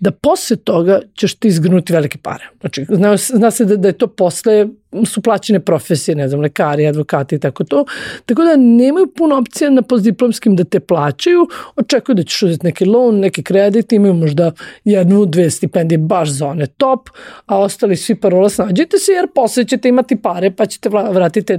da 0.00 0.10
posle 0.10 0.56
toga 0.56 1.00
ćeš 1.14 1.34
ti 1.34 1.48
izgrnuti 1.48 1.92
velike 1.92 2.18
pare. 2.18 2.44
Znači, 2.60 2.86
zna, 2.88 3.16
zna 3.16 3.50
se 3.50 3.64
da, 3.64 3.76
da 3.76 3.88
je 3.88 3.92
to 3.92 4.06
posle 4.06 4.66
su 5.06 5.22
plaćene 5.22 5.60
profesije, 5.60 6.14
ne 6.14 6.28
znam, 6.28 6.40
lekari, 6.40 6.86
advokati 6.86 7.34
i 7.34 7.38
tako 7.38 7.64
to. 7.64 7.84
Tako 8.26 8.44
da 8.44 8.56
nemaju 8.56 9.06
puno 9.16 9.38
opcija 9.38 9.70
na 9.70 9.82
postdiplomskim 9.82 10.56
da 10.56 10.64
te 10.64 10.80
plaćaju, 10.80 11.48
očekuju 11.76 12.14
da 12.14 12.22
ćeš 12.22 12.42
uzeti 12.42 12.66
neki 12.66 12.84
loan, 12.84 13.18
neki 13.18 13.42
kredit, 13.42 13.92
imaju 13.92 14.14
možda 14.14 14.52
jednu, 14.84 15.26
dve 15.26 15.50
stipendije 15.50 15.98
baš 15.98 16.28
za 16.28 16.46
one 16.46 16.66
top, 16.66 17.08
a 17.46 17.58
ostali 17.58 17.96
svi 17.96 18.14
parola 18.14 18.48
snađite 18.48 18.98
se 18.98 19.12
jer 19.12 19.26
posle 19.34 19.64
ćete 19.64 19.88
imati 19.88 20.16
pare 20.16 20.50
pa 20.50 20.66
ćete 20.66 20.88
vratiti 20.88 21.46
te 21.46 21.58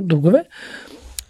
dugove. 0.00 0.44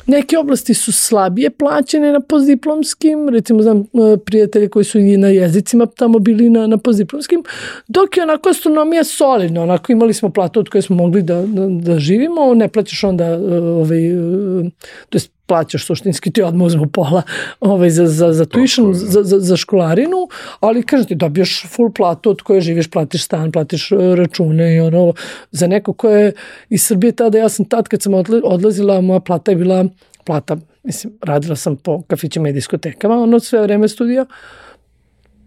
Neke 0.08 0.38
oblasti 0.38 0.74
su 0.74 0.92
slabije 0.92 1.50
plaćene 1.50 2.12
na 2.12 2.20
postdiplomskim, 2.20 3.28
recimo 3.28 3.62
znam 3.62 3.78
e, 3.78 3.84
prijatelje 4.24 4.68
koji 4.68 4.84
su 4.84 4.98
i 4.98 5.16
na 5.16 5.28
jezicima 5.28 5.86
tamo 5.86 6.18
bili 6.18 6.50
na, 6.50 6.66
na 6.66 6.78
postdiplomskim, 6.78 7.42
dok 7.88 8.16
je 8.16 8.22
onako 8.22 8.48
astronomija 8.48 9.04
solidna, 9.04 9.62
onako 9.62 9.92
imali 9.92 10.14
smo 10.14 10.30
platu 10.30 10.60
od 10.60 10.68
koje 10.68 10.82
smo 10.82 10.96
mogli 10.96 11.22
da, 11.22 11.42
da, 11.42 11.66
da 11.66 11.98
živimo, 11.98 12.54
ne 12.54 12.68
plaćaš 12.68 13.04
onda 13.04 13.24
e, 13.24 13.36
ovaj, 13.60 14.06
e, 14.06 14.70
to 15.08 15.18
je 15.18 15.22
plaćaš 15.48 15.86
suštinski, 15.86 16.30
ti 16.32 16.42
odmah 16.42 16.66
uzmu 16.66 16.86
pola 16.86 17.22
ovaj, 17.60 17.90
za, 17.90 18.06
za, 18.06 18.32
za 18.32 18.44
tuition, 18.44 18.94
za, 18.94 19.22
za, 19.22 19.40
za 19.40 19.56
školarinu, 19.56 20.28
ali 20.60 20.82
kažem 20.82 21.06
ti, 21.06 21.14
dobiješ 21.14 21.66
full 21.68 21.92
platu 21.92 22.30
od 22.30 22.42
koje 22.42 22.60
živiš, 22.60 22.90
platiš 22.90 23.24
stan, 23.24 23.52
platiš 23.52 23.92
uh, 23.92 24.14
račune 24.14 24.76
i 24.76 24.80
ono, 24.80 25.12
za 25.50 25.66
neko 25.66 25.92
ko 25.92 26.10
je 26.10 26.32
iz 26.68 26.86
Srbije 26.86 27.12
tada, 27.12 27.38
ja 27.38 27.48
sam 27.48 27.64
tad 27.64 27.88
kad 27.88 28.02
sam 28.02 28.14
odlazila, 28.44 29.00
moja 29.00 29.20
plata 29.20 29.50
je 29.50 29.56
bila 29.56 29.84
plata, 30.24 30.56
mislim, 30.82 31.12
radila 31.22 31.56
sam 31.56 31.76
po 31.76 32.02
kafićima 32.02 32.48
i 32.48 32.52
diskotekama, 32.52 33.22
ono 33.22 33.40
sve 33.40 33.62
vreme 33.62 33.88
studija, 33.88 34.26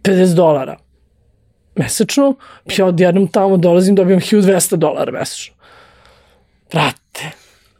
50 0.04 0.36
dolara 0.36 0.78
mesečno, 1.76 2.36
ja 2.78 2.86
odjednom 2.86 3.28
tamo 3.28 3.58
dolazim, 3.58 3.96
dobijam 3.96 4.20
1200 4.20 4.76
dolara 4.76 5.12
mesečno. 5.12 5.56
Brate, 6.72 7.32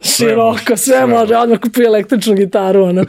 široko, 0.02 0.78
sve 0.78 1.08
može, 1.08 1.36
odmah 1.38 1.60
kupi 1.60 1.84
električnu 1.84 2.36
gitaru, 2.36 2.84
ono. 2.84 3.06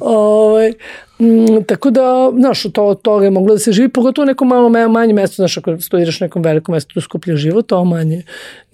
Ove, 0.00 0.16
ovaj, 0.16 0.72
m, 1.18 1.64
tako 1.64 1.90
da, 1.90 2.32
znaš, 2.38 2.62
to, 2.72 2.84
od 2.84 3.02
toga 3.02 3.24
je 3.24 3.30
moglo 3.30 3.54
da 3.54 3.58
se 3.58 3.72
živi, 3.72 3.88
pogotovo 3.88 4.24
u 4.24 4.26
nekom 4.26 4.48
malo 4.48 4.68
manje 4.68 5.14
mesto, 5.14 5.34
znaš, 5.34 5.56
ako 5.56 5.80
studiraš 5.80 6.20
u 6.20 6.24
nekom 6.24 6.42
velikom 6.42 6.72
mestu, 6.72 6.94
tu 6.94 7.00
skuplja 7.00 7.36
život, 7.36 7.66
to 7.66 7.84
manje 7.84 8.22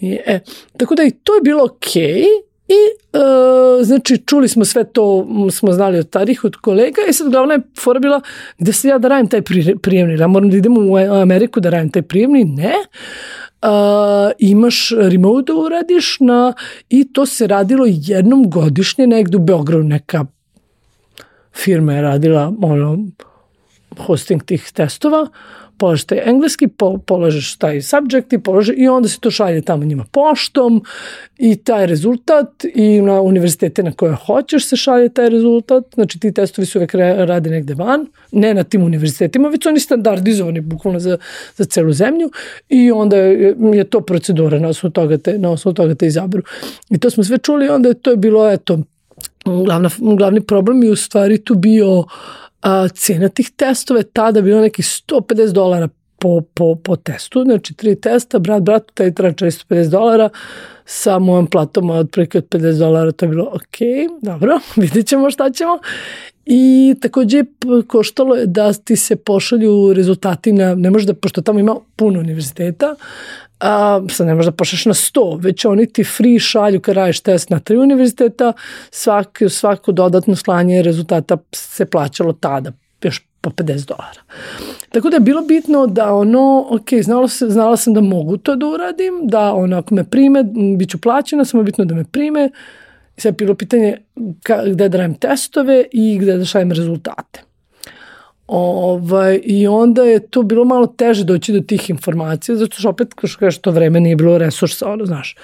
nije. 0.01 0.23
E, 0.27 0.41
tako 0.77 0.95
da 0.95 1.03
i 1.03 1.11
to 1.11 1.35
je 1.35 1.41
bilo 1.43 1.65
okej, 1.65 2.03
okay, 2.03 2.53
I, 2.69 2.83
e, 3.13 3.85
znači, 3.85 4.19
čuli 4.27 4.49
smo 4.49 4.65
sve 4.65 4.85
to, 4.85 5.27
smo 5.51 5.73
znali 5.73 5.99
od 5.99 6.07
starih, 6.07 6.45
od 6.45 6.57
kolega 6.57 7.01
i 7.09 7.13
sad 7.13 7.31
glavna 7.31 7.55
je 7.55 7.61
fora 7.81 8.01
bila 8.01 8.21
gde 8.59 8.73
se 8.73 8.89
ja 8.89 8.99
da 8.99 9.09
radim 9.09 9.29
taj 9.29 9.43
prijemni, 9.83 10.19
ja 10.19 10.27
moram 10.27 10.51
da 10.51 10.57
idem 10.57 10.91
u 10.91 10.97
Ameriku 10.97 11.61
da 11.61 11.71
radim 11.71 11.91
taj 11.91 12.03
prijemni, 12.03 12.45
ne. 12.45 12.75
Uh, 13.63 13.69
imaš 14.39 14.91
remote 14.97 15.53
da 15.53 15.59
uradiš 15.59 16.17
na, 16.21 16.53
i 16.89 17.13
to 17.13 17.27
se 17.27 17.47
radilo 17.47 17.87
jednom 17.89 18.51
godišnje 18.51 19.07
negde 19.07 19.37
u 19.37 19.41
Beogradu, 19.41 19.83
neka 19.83 20.25
firma 21.53 21.95
je 21.95 22.03
radila 22.03 22.53
ono, 22.63 22.99
hosting 23.99 24.43
tih 24.45 24.71
testova, 24.75 25.27
polažeš 25.83 26.05
taj 26.05 26.21
engleski, 26.31 26.69
po, 26.69 26.99
polažeš 26.99 27.57
taj 27.59 27.81
subject 27.83 28.33
i, 28.33 28.39
polažeš, 28.39 28.75
i 28.79 28.89
onda 28.89 29.09
se 29.09 29.21
to 29.21 29.31
šalje 29.31 29.63
tamo 29.67 29.85
njima 29.85 30.05
poštom 30.13 30.83
i 31.39 31.57
taj 31.57 31.87
rezultat 31.87 32.65
i 32.75 33.01
na 33.01 33.21
univerzitete 33.21 33.83
na 33.83 33.93
koje 33.93 34.15
hoćeš 34.15 34.67
se 34.69 34.77
šalje 34.77 35.09
taj 35.09 35.31
rezultat, 35.31 35.85
znači 35.95 36.21
ti 36.21 36.33
testovi 36.33 36.67
su 36.67 36.79
uvek 36.79 36.95
rade 36.95 37.51
negde 37.51 37.75
van, 37.75 38.07
ne 38.33 38.55
na 38.55 38.65
tim 38.65 38.83
univerzitetima, 38.83 39.49
već 39.49 39.63
su 39.63 39.69
oni 39.69 39.81
standardizovani 39.81 40.61
bukvalno 40.61 41.01
za, 41.01 41.19
za 41.57 41.65
celu 41.65 41.93
zemlju 41.93 42.31
i 42.69 42.91
onda 42.93 43.17
je, 43.17 43.85
to 43.91 44.01
procedura 44.01 44.59
na 44.59 44.69
osnovu 44.69 44.93
toga 44.93 45.19
te, 45.19 45.39
na 45.39 45.51
osnovu 45.51 45.75
toga 45.75 45.95
te 45.95 46.07
izaberu. 46.07 46.43
I 46.91 46.99
to 46.99 47.11
smo 47.11 47.25
sve 47.25 47.39
čuli, 47.39 47.69
onda 47.69 47.89
je 47.89 47.95
to 47.95 48.11
je 48.11 48.17
bilo, 48.17 48.51
eto, 48.51 48.79
glavna, 49.45 49.91
glavni 49.99 50.41
problem 50.41 50.83
je 50.83 50.91
u 50.91 50.97
stvari 50.97 51.45
tu 51.45 51.55
bio 51.55 52.05
a, 52.63 52.89
cena 52.89 53.29
tih 53.29 53.51
testova 53.51 54.01
je 54.01 54.11
tada 54.13 54.43
bila 54.43 54.61
nekih 54.61 54.85
150 54.85 55.53
dolara 55.53 55.89
po, 56.19 56.41
po, 56.55 56.75
po 56.75 56.97
testu, 56.97 57.43
znači 57.45 57.75
tri 57.75 57.95
testa, 58.01 58.39
brat, 58.39 58.63
brat, 58.63 58.91
taj 58.95 59.15
treba 59.15 59.35
450 59.35 59.91
dolara, 59.91 60.29
sa 60.85 61.19
mojom 61.19 61.47
platom 61.47 61.91
od 61.91 62.11
prilike 62.11 62.39
od 62.39 62.49
50 62.49 62.79
dolara, 62.79 63.13
to 63.13 63.25
je 63.25 63.29
bilo 63.29 63.45
ok, 63.45 63.79
dobro, 64.23 64.59
vidjet 64.83 65.07
ćemo 65.07 65.31
šta 65.31 65.51
ćemo. 65.51 65.79
I 66.47 66.95
takođe 67.01 67.45
koštalo 67.87 68.35
je 68.35 68.47
da 68.47 68.73
ti 68.73 68.97
se 68.97 69.17
pošalju 69.17 69.93
rezultati 69.93 70.53
na, 70.53 70.75
ne 70.75 70.91
može 70.91 71.07
da, 71.07 71.15
pošto 71.15 71.43
tamo 71.43 71.59
ima 71.59 71.77
puno 71.97 72.21
univerziteta, 72.21 72.95
a, 73.63 74.01
sad 74.11 74.27
ne 74.27 74.35
možda 74.35 74.53
pošaš 74.53 74.87
na 74.87 74.95
100, 74.95 75.43
već 75.43 75.65
oni 75.65 75.87
ti 75.87 76.05
free 76.05 76.39
šalju 76.39 76.81
kad 76.81 76.95
radiš 76.95 77.21
test 77.21 77.51
na 77.51 77.61
tri 77.61 77.77
univerziteta, 77.77 78.53
svaki, 78.91 79.49
svako 79.49 79.93
dodatno 79.93 80.37
slanje 80.37 80.83
rezultata 80.83 81.37
se 81.53 81.87
plaćalo 81.87 82.33
tada, 82.33 82.73
još 83.03 83.27
po 83.41 83.51
50 83.51 83.87
dolara. 83.89 84.23
Tako 84.91 85.11
da 85.11 85.17
je 85.17 85.21
bilo 85.21 85.43
bitno 85.43 85.87
da 85.87 86.15
ono, 86.15 86.67
ok, 86.71 86.89
znala, 87.03 87.29
se, 87.29 87.49
znala 87.49 87.77
sam 87.77 87.95
da 87.95 88.01
mogu 88.01 88.37
to 88.37 88.57
da 88.57 88.67
uradim, 88.67 89.21
da 89.23 89.53
ono, 89.53 89.79
ako 89.79 89.95
me 89.95 90.05
prime, 90.05 90.45
bit 90.79 90.91
ću 90.91 91.01
plaćena, 91.01 91.45
samo 91.45 91.61
je 91.61 91.65
bitno 91.65 91.85
da 91.85 91.95
me 91.95 92.05
prime. 92.05 92.51
I 93.17 93.21
sad 93.21 93.33
je 93.33 93.37
bilo 93.37 93.55
pitanje 93.55 93.97
ka, 94.43 94.63
gde 94.67 94.89
da 94.89 94.99
radim 94.99 95.15
testove 95.15 95.85
i 95.93 96.19
gde 96.19 96.37
da 96.37 96.45
šajem 96.45 96.73
rezultate. 96.73 97.52
Ovaj, 98.47 99.41
I 99.45 99.67
onda 99.67 100.03
je 100.03 100.27
to 100.27 100.43
bilo 100.43 100.65
malo 100.65 100.87
teže 100.87 101.25
doći 101.25 101.53
do 101.53 101.61
tih 101.61 101.91
informacija, 101.91 102.57
zato 102.57 102.77
što 102.77 102.89
opet, 102.89 103.15
kao 103.15 103.51
što 103.51 103.61
to 103.61 103.71
vreme 103.71 104.01
nije 104.01 104.17
bilo 104.17 104.39
resursa, 104.39 104.89
ono, 104.89 105.07
znaš. 105.07 105.37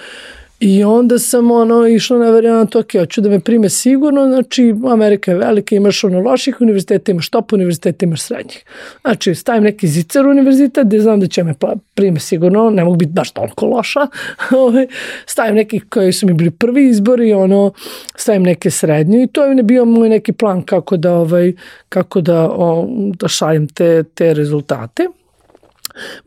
I 0.61 0.85
onda 0.85 1.19
sam 1.19 1.51
ono 1.51 1.87
išla 1.87 2.19
na 2.19 2.31
varijant, 2.31 2.77
ok, 2.77 2.93
hoću 2.93 3.21
da 3.21 3.29
me 3.29 3.41
prime 3.41 3.69
sigurno, 3.69 4.27
znači 4.29 4.75
Amerika 4.93 5.31
je 5.31 5.39
velika, 5.39 5.77
imaš 5.77 6.05
ono 6.05 6.21
loših 6.21 6.61
univerziteta, 6.61 7.13
imaš 7.13 7.29
top 7.29 7.53
univerziteta, 7.53 8.07
imaš 8.07 8.23
srednjih. 8.23 8.65
Znači 9.01 9.35
stavim 9.35 9.63
neki 9.63 9.89
zicer 9.89 10.27
univerzitet 10.27 10.87
gde 10.87 11.01
znam 11.01 11.21
da 11.21 11.27
će 11.27 11.45
me 11.45 11.55
prime 11.95 12.21
sigurno, 12.21 12.71
ne 12.71 12.85
mogu 12.85 12.97
biti 12.97 13.13
baš 13.13 13.31
toliko 13.31 13.67
loša, 13.67 14.07
ovaj, 14.65 14.87
stavim 15.27 15.55
neki 15.55 15.81
koji 15.81 16.13
su 16.13 16.27
mi 16.27 16.33
bili 16.33 16.51
prvi 16.51 16.89
izbori, 16.89 17.33
ono, 17.33 17.73
stavim 18.17 18.43
neke 18.43 18.71
srednje 18.71 19.23
i 19.23 19.27
to 19.27 19.45
je 19.45 19.63
bio 19.63 19.85
moj 19.85 20.09
neki 20.09 20.33
plan 20.33 20.63
kako 20.63 20.97
da, 20.97 21.15
ovaj, 21.15 21.53
kako 21.89 22.21
da, 22.21 22.51
o, 22.51 22.89
da 22.91 23.29
šaljem 23.29 23.69
te, 23.69 24.05
te 24.15 24.35
rezultate. 24.35 25.07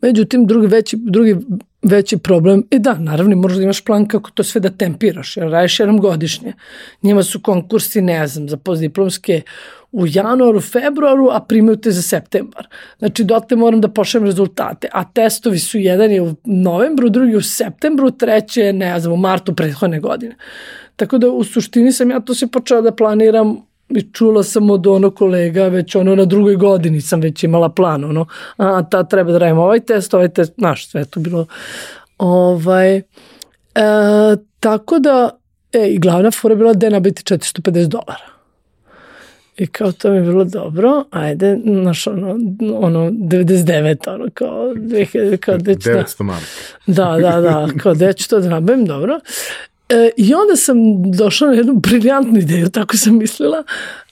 Međutim, 0.02 0.48
drugi 0.48 0.68
veći, 0.68 0.98
drugi 1.00 1.36
veći 1.82 2.18
problem, 2.18 2.64
i 2.72 2.80
da, 2.80 2.94
naravno 2.94 3.36
moraš 3.36 3.58
da 3.58 3.64
imaš 3.64 3.86
plan 3.86 4.08
kako 4.08 4.32
to 4.32 4.44
sve 4.44 4.62
da 4.62 4.70
tempiraš, 4.70 5.38
jer 5.38 5.50
radiš 5.50 5.80
jednom 5.80 6.00
godišnje. 6.00 6.54
Njima 7.02 7.24
su 7.24 7.40
konkursi, 7.40 8.02
ne 8.02 8.28
znam, 8.28 8.50
za 8.50 8.58
postdiplomske 8.58 9.42
u 9.92 10.08
januaru, 10.08 10.62
februaru, 10.62 11.30
a 11.32 11.40
primaju 11.40 11.78
te 11.78 11.92
za 11.92 12.02
septembar. 12.02 12.68
Znači, 13.00 13.24
dotle 13.24 13.58
moram 13.58 13.82
da 13.82 13.88
pošaljem 13.88 14.26
rezultate, 14.26 14.88
a 14.92 15.04
testovi 15.04 15.60
su 15.60 15.78
jedan 15.78 16.12
je 16.12 16.22
u 16.22 16.36
novembru, 16.44 17.10
drugi 17.10 17.36
u 17.36 17.42
septembru, 17.42 18.12
treće 18.12 18.62
je, 18.62 18.74
ne 18.74 19.00
znam, 19.00 19.14
u 19.14 19.18
martu 19.18 19.56
prethodne 19.56 20.00
godine. 20.00 20.36
Tako 20.96 21.18
da 21.18 21.30
u 21.30 21.44
suštini 21.44 21.92
sam 21.92 22.12
ja 22.12 22.20
to 22.20 22.36
se 22.36 22.48
počela 22.48 22.82
da 22.82 22.96
planiram 22.96 23.71
čula 24.14 24.44
sam 24.44 24.70
od 24.70 24.88
ono 24.88 25.12
kolega, 25.12 25.68
već 25.68 25.96
ono 25.96 26.16
na 26.16 26.26
drugoj 26.26 26.56
godini 26.56 27.02
sam 27.02 27.22
već 27.22 27.44
imala 27.44 27.70
plan, 27.70 28.04
ono, 28.04 28.26
a 28.58 28.84
ta 28.90 29.04
treba 29.04 29.32
da 29.32 29.38
radim 29.38 29.58
ovaj 29.58 29.80
test, 29.80 30.14
ovaj 30.14 30.30
test, 30.30 30.54
znaš, 30.58 30.90
sve 30.90 31.06
to 31.06 31.20
bilo, 31.20 31.46
ovaj, 32.18 32.98
e, 32.98 33.04
tako 34.60 35.00
da, 35.00 35.30
e, 35.74 35.88
i 35.88 36.00
glavna 36.00 36.32
fora 36.32 36.56
bila 36.56 36.74
da 36.74 36.86
je 36.86 36.92
nabiti 36.92 37.34
450 37.34 37.88
dolara. 37.88 38.32
I 39.58 39.68
kao 39.68 39.92
to 39.92 40.10
mi 40.10 40.16
je 40.18 40.22
bilo 40.22 40.44
dobro, 40.44 41.06
ajde, 41.12 41.60
znaš, 41.66 42.08
ono, 42.08 42.30
ono 42.80 43.10
99, 43.10 44.14
ono, 44.14 44.26
kao, 44.34 44.74
2000, 44.76 45.38
kao, 45.38 45.58
900 45.58 46.18
da, 46.18 46.24
marka. 46.24 46.46
Da, 46.88 47.18
da, 47.22 47.42
da, 47.42 47.68
kao, 47.80 47.96
ću 48.14 48.30
to 48.30 48.40
da 48.40 48.50
nabavim, 48.50 48.86
dobro. 48.86 49.20
E, 49.92 50.10
I 50.18 50.34
onda 50.34 50.56
sam 50.56 50.78
došla 51.12 51.48
na 51.48 51.54
jednu 51.54 51.74
briljantnu 51.74 52.40
ideju, 52.40 52.70
tako 52.70 52.98
sam 52.98 53.18
mislila. 53.18 53.64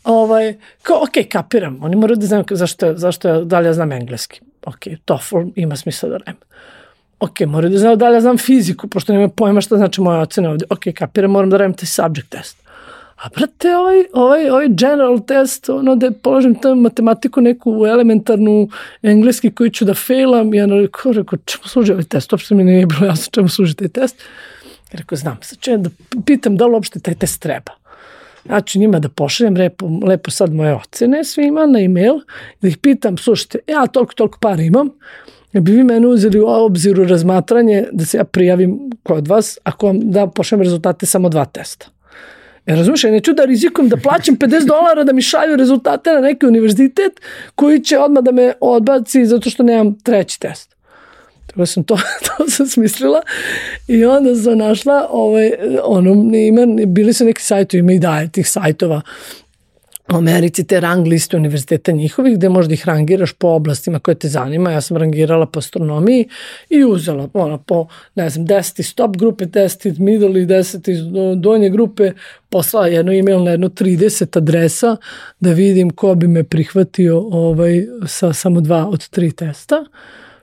Ovaj, 0.03 0.57
kao, 0.81 0.97
ok, 0.97 1.29
kapiram, 1.31 1.83
oni 1.83 1.95
moraju 1.95 2.17
da 2.17 2.25
znaju 2.25 2.43
zašto, 2.49 2.97
zašto 2.97 3.43
da 3.43 3.59
li 3.59 3.65
ja 3.65 3.73
znam 3.73 3.91
engleski. 3.91 4.41
Ok, 4.65 4.79
TOEFL 5.05 5.37
ima 5.55 5.75
smisla 5.75 6.09
da 6.09 6.17
radim. 6.17 6.35
Ok, 7.19 7.39
moraju 7.39 7.71
da 7.71 7.77
znaju 7.77 7.95
da 7.95 8.09
li 8.09 8.15
ja 8.15 8.21
znam 8.21 8.37
fiziku, 8.37 8.87
pošto 8.87 9.13
nema 9.13 9.27
pojma 9.27 9.61
šta 9.61 9.77
znači 9.77 10.01
moja 10.01 10.19
ocena 10.19 10.49
ovde. 10.49 10.65
Ok, 10.69 10.83
kapiram, 10.95 11.31
moram 11.31 11.49
da 11.49 11.57
radim 11.57 11.73
taj 11.73 11.87
subject 11.87 12.29
test. 12.29 12.57
A 13.17 13.29
brate, 13.35 13.75
ovaj, 13.75 14.05
ovaj, 14.13 14.49
ovaj 14.49 14.67
general 14.69 15.19
test, 15.25 15.69
ono 15.69 15.95
da 15.95 16.11
položim 16.11 16.55
tu 16.55 16.75
matematiku 16.75 17.41
neku 17.41 17.85
elementarnu 17.85 18.69
engleski 19.01 19.51
koji 19.51 19.71
ću 19.71 19.85
da 19.85 19.93
failam, 19.93 20.53
ja 20.53 20.65
rekao, 20.65 21.11
rekao, 21.11 21.39
čemu 21.45 21.63
služi 21.65 21.91
ovaj 21.91 22.03
test? 22.03 22.33
Uopšte 22.33 22.55
mi 22.55 22.63
nije 22.63 22.85
bilo 22.85 23.05
jasno 23.05 23.31
čemu 23.31 23.49
služi 23.49 23.75
taj 23.75 23.87
test. 23.87 24.23
Rekao, 24.91 25.17
znam, 25.17 25.37
sad 25.41 25.59
ću 25.59 25.77
da 25.77 25.89
pitam 26.25 26.57
da 26.57 26.65
li 26.65 26.73
uopšte 26.73 26.99
taj 26.99 27.15
test 27.15 27.41
treba. 27.41 27.71
Znači 28.45 28.79
njima 28.79 28.99
da 28.99 29.09
pošaljem 29.09 29.57
lepo, 29.57 29.89
lepo 30.03 30.31
sad 30.31 30.53
moje 30.53 30.75
ocene 30.75 31.23
svima 31.23 31.65
na 31.65 31.79
e-mail, 31.79 32.19
da 32.61 32.67
ih 32.67 32.77
pitam, 32.77 33.17
slušajte, 33.17 33.59
ja 33.67 33.87
toliko, 33.87 34.13
toliko 34.13 34.39
para 34.39 34.61
imam, 34.61 34.89
da 35.53 35.59
bi 35.59 35.71
vi 35.71 35.83
mene 35.83 36.07
uzeli 36.07 36.39
u 36.39 36.47
obziru 36.47 37.03
razmatranje 37.03 37.85
da 37.91 38.05
se 38.05 38.17
ja 38.17 38.23
prijavim 38.23 38.79
kod 39.03 39.27
vas, 39.27 39.57
ako 39.63 39.87
vam 39.87 40.11
da 40.11 40.27
pošaljem 40.27 40.63
rezultate 40.63 41.05
samo 41.05 41.29
dva 41.29 41.45
testa. 41.45 41.85
Ja 42.65 42.75
razumiješ, 42.75 43.03
ja 43.03 43.11
neću 43.11 43.33
da 43.33 43.45
rizikujem 43.45 43.89
da 43.89 43.97
plaćam 43.97 44.37
50 44.37 44.65
dolara 44.65 45.03
da 45.03 45.13
mi 45.13 45.21
šalju 45.21 45.55
rezultate 45.55 46.13
na 46.13 46.19
neki 46.19 46.45
univerzitet 46.45 47.21
koji 47.55 47.83
će 47.83 47.99
odmah 47.99 48.23
da 48.23 48.31
me 48.31 48.53
odbaci 48.61 49.25
zato 49.25 49.49
što 49.49 49.63
nemam 49.63 49.99
treći 49.99 50.39
test. 50.39 50.68
Tako 51.59 51.65
sam 51.65 51.83
to, 51.83 51.95
to 52.25 52.49
sam 52.49 52.67
smislila 52.67 53.21
i 53.87 54.05
onda 54.05 54.35
sam 54.35 54.57
našla 54.57 55.07
ovaj, 55.09 55.51
ono, 55.83 56.35
ima, 56.35 56.85
bili 56.85 57.13
su 57.13 57.25
neki 57.25 57.41
sajtovi, 57.41 57.79
ima 57.79 57.91
i 57.93 57.99
daje 57.99 58.31
tih 58.31 58.49
sajtova 58.49 59.01
u 60.13 60.15
Americi 60.15 60.63
te 60.63 60.79
rang 60.79 61.07
liste 61.07 61.37
univerziteta 61.37 61.91
njihovih 61.91 62.37
gde 62.37 62.49
možda 62.49 62.73
ih 62.73 62.87
rangiraš 62.87 63.33
po 63.33 63.47
oblastima 63.47 63.99
koje 63.99 64.15
te 64.15 64.27
zanima. 64.27 64.71
Ja 64.71 64.81
sam 64.81 64.97
rangirala 64.97 65.45
po 65.45 65.59
astronomiji 65.59 66.27
i 66.69 66.83
uzela 66.85 67.29
ona, 67.33 67.57
po, 67.57 67.87
ne 68.15 68.29
znam, 68.29 68.47
10 68.47 68.81
stop 68.81 69.17
grupe, 69.17 69.45
10 69.45 69.99
middle 69.99 70.41
i 70.41 70.45
10 70.45 71.35
donje 71.35 71.69
grupe, 71.69 72.11
poslala 72.49 72.87
jedno 72.87 73.13
email 73.13 73.43
na 73.43 73.51
jedno 73.51 73.69
30 73.69 74.37
adresa 74.37 74.97
da 75.39 75.51
vidim 75.51 75.89
ko 75.89 76.15
bi 76.15 76.27
me 76.27 76.43
prihvatio 76.43 77.19
ovaj, 77.19 77.87
sa 78.07 78.33
samo 78.33 78.61
dva 78.61 78.87
od 78.87 79.09
tri 79.09 79.31
testa 79.31 79.85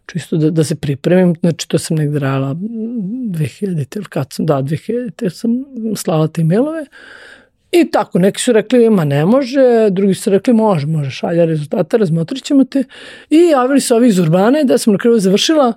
čisto 0.06 0.36
da, 0.36 0.50
da 0.50 0.64
se 0.64 0.74
pripremim, 0.74 1.34
znači 1.40 1.68
to 1.68 1.78
sam 1.78 1.96
negde 1.96 2.18
radila 2.18 2.54
2000 2.54 3.96
ili 3.96 4.04
kad 4.04 4.32
sam, 4.32 4.46
da, 4.46 4.54
2000 4.54 5.30
sam 5.30 5.64
slala 5.96 6.28
te 6.28 6.40
emailove 6.40 6.86
I 7.72 7.90
tako, 7.90 8.18
neki 8.18 8.40
su 8.40 8.52
rekli, 8.52 8.90
ma 8.90 9.04
ne 9.04 9.24
može, 9.24 9.90
drugi 9.90 10.14
su 10.14 10.30
rekli, 10.30 10.54
može, 10.54 10.86
može, 10.86 11.10
šalja 11.10 11.44
rezultata, 11.44 11.96
razmotrit 11.96 12.44
ćemo 12.44 12.64
te. 12.64 12.84
I 13.30 13.38
javili 13.52 13.80
se 13.80 13.94
ovi 13.94 14.08
iz 14.08 14.18
Urbane 14.18 14.64
da 14.64 14.78
sam 14.78 14.92
na 14.92 14.98
kraju 14.98 15.18
završila, 15.18 15.72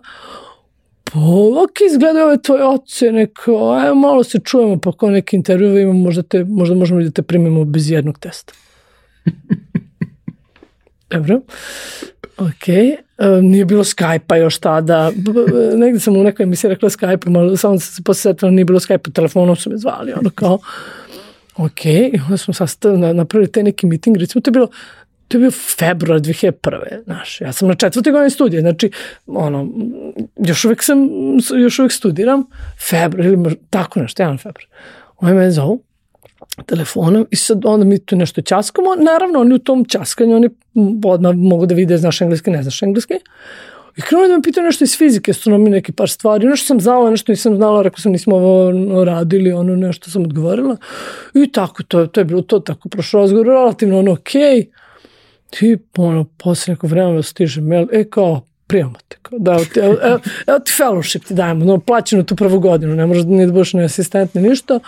pa 1.04 1.20
ok, 1.64 1.82
izgledaju 1.92 2.26
ove 2.26 2.42
tvoje 2.42 2.64
ocene, 2.64 3.28
kao, 3.34 3.72
ajmo 3.72 3.96
malo 3.96 4.24
se 4.24 4.40
čujemo, 4.40 4.80
pa 4.80 4.92
kao 4.92 5.10
neki 5.10 5.36
intervju 5.36 5.80
imamo, 5.80 6.00
možda, 6.00 6.24
te, 6.24 6.44
možda 6.44 6.76
možemo 6.76 7.02
da 7.02 7.12
te 7.12 7.22
primimo 7.22 7.66
bez 7.66 7.92
jednog 7.92 8.20
testa. 8.20 8.54
Dobro. 11.12 11.42
Ok, 12.38 12.68
um, 13.18 13.46
nije 13.46 13.66
bilo 13.66 13.84
Skype-a 13.84 14.38
još 14.38 14.58
tada, 14.58 15.12
negde 15.76 16.00
sam 16.00 16.18
u 16.18 16.24
nekoj 16.24 16.44
emisiji 16.44 16.70
rekla 16.70 16.90
Skype, 16.90 17.58
samo 17.58 17.80
sam 17.80 17.80
se 17.80 18.04
posjetila, 18.04 18.52
nije 18.52 18.66
bilo 18.66 18.80
Skype-a, 18.80 19.12
telefonom 19.12 19.56
su 19.56 19.70
me 19.70 19.78
zvali, 19.78 20.14
ono 20.14 20.30
kao, 20.30 20.60
Ok, 21.60 21.86
i 21.86 22.20
onda 22.24 22.38
smo 22.38 22.54
sastavili, 22.54 23.14
napravili 23.14 23.52
te 23.52 23.64
neki 23.64 23.86
miting, 23.86 24.18
recimo 24.18 24.42
to 24.42 24.50
je 24.50 24.52
bilo, 24.52 24.68
to 25.28 25.38
je 25.38 25.40
bio 25.40 25.52
februar 25.52 26.20
2001. 26.20 27.04
Znaš, 27.04 27.42
ja 27.42 27.54
sam 27.54 27.68
na 27.68 27.76
četvrtoj 27.76 28.12
godini 28.12 28.30
studija, 28.30 28.62
znači, 28.62 28.92
ono, 29.28 29.70
još 30.38 30.66
uvek 30.66 30.84
sam, 30.84 30.98
još 31.60 31.80
uvek 31.80 31.92
studiram, 31.92 32.44
februar, 32.90 33.26
ili 33.26 33.56
tako 33.70 34.00
nešto, 34.00 34.24
jedan 34.24 34.38
februar. 34.38 34.68
Oni 35.18 35.34
me 35.34 35.52
zovu, 35.52 35.84
telefonom 36.64 37.28
i 37.32 37.36
sad 37.36 37.66
onda 37.66 37.86
mi 37.86 38.00
tu 38.00 38.16
nešto 38.16 38.42
časkamo, 38.42 38.96
naravno 38.96 39.40
oni 39.40 39.56
u 39.56 39.60
tom 39.60 39.86
časkanju, 39.86 40.36
oni 40.36 40.50
odmah 41.06 41.36
mogu 41.36 41.66
da 41.66 41.76
vide 41.76 41.98
znaš 41.98 42.22
engleski, 42.22 42.52
ne 42.52 42.64
znaš 42.64 42.84
engleski, 42.84 43.14
I 43.98 44.02
krenuo 44.02 44.28
da 44.28 44.38
me 44.38 44.42
pitao 44.42 44.64
nešto 44.64 44.84
iz 44.84 44.98
fizike, 44.98 45.32
astronomije, 45.32 45.72
neke 45.72 45.92
par 45.92 46.10
stvari. 46.10 46.48
Nešto 46.48 46.66
sam 46.66 46.80
znala, 46.80 47.10
nešto 47.12 47.32
nisam 47.32 47.56
znala, 47.56 47.82
rekao 47.82 48.00
sam 48.00 48.12
nismo 48.12 48.36
ovo 48.36 49.04
radili, 49.04 49.52
ono 49.52 49.76
nešto 49.76 50.12
sam 50.12 50.24
odgovorila. 50.24 50.78
I 51.34 51.52
tako, 51.52 51.84
to, 51.84 52.06
to 52.08 52.22
je 52.22 52.26
bilo 52.26 52.42
to, 52.42 52.60
tako 52.60 52.90
prošlo 52.90 53.22
razgovor, 53.22 53.48
relativno 53.48 54.00
ono 54.00 54.12
okej. 54.12 54.66
Okay. 55.52 55.74
I 55.74 55.78
ono, 55.98 56.26
posle 56.38 56.74
neko 56.74 56.88
vremena 56.88 57.24
stiže 57.24 57.62
mail, 57.62 57.88
e 57.92 58.04
kao, 58.10 58.42
prijamo 58.68 58.94
te, 59.08 59.18
kao, 59.22 59.40
da, 59.40 59.58
ti, 59.58 59.80
evo, 59.80 59.98
evo, 60.04 60.20
evo 60.48 60.60
ti 60.60 60.72
fellowship 60.78 61.28
ti 61.28 61.34
dajemo, 61.34 61.66
no, 61.66 61.80
plaćeno 61.80 62.24
tu 62.24 62.36
prvu 62.36 62.60
godinu, 62.60 62.96
ne 62.96 63.06
možeš 63.06 63.24
ni 63.26 63.46
da 63.46 63.52
budeš 63.52 63.74
ni 63.74 63.84
asistent 63.84 64.34
ni 64.34 64.42
ništa. 64.42 64.80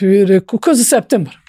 I 0.00 0.24
rekao, 0.24 0.58
kao 0.58 0.74
za 0.74 0.84
septembar 0.84 1.42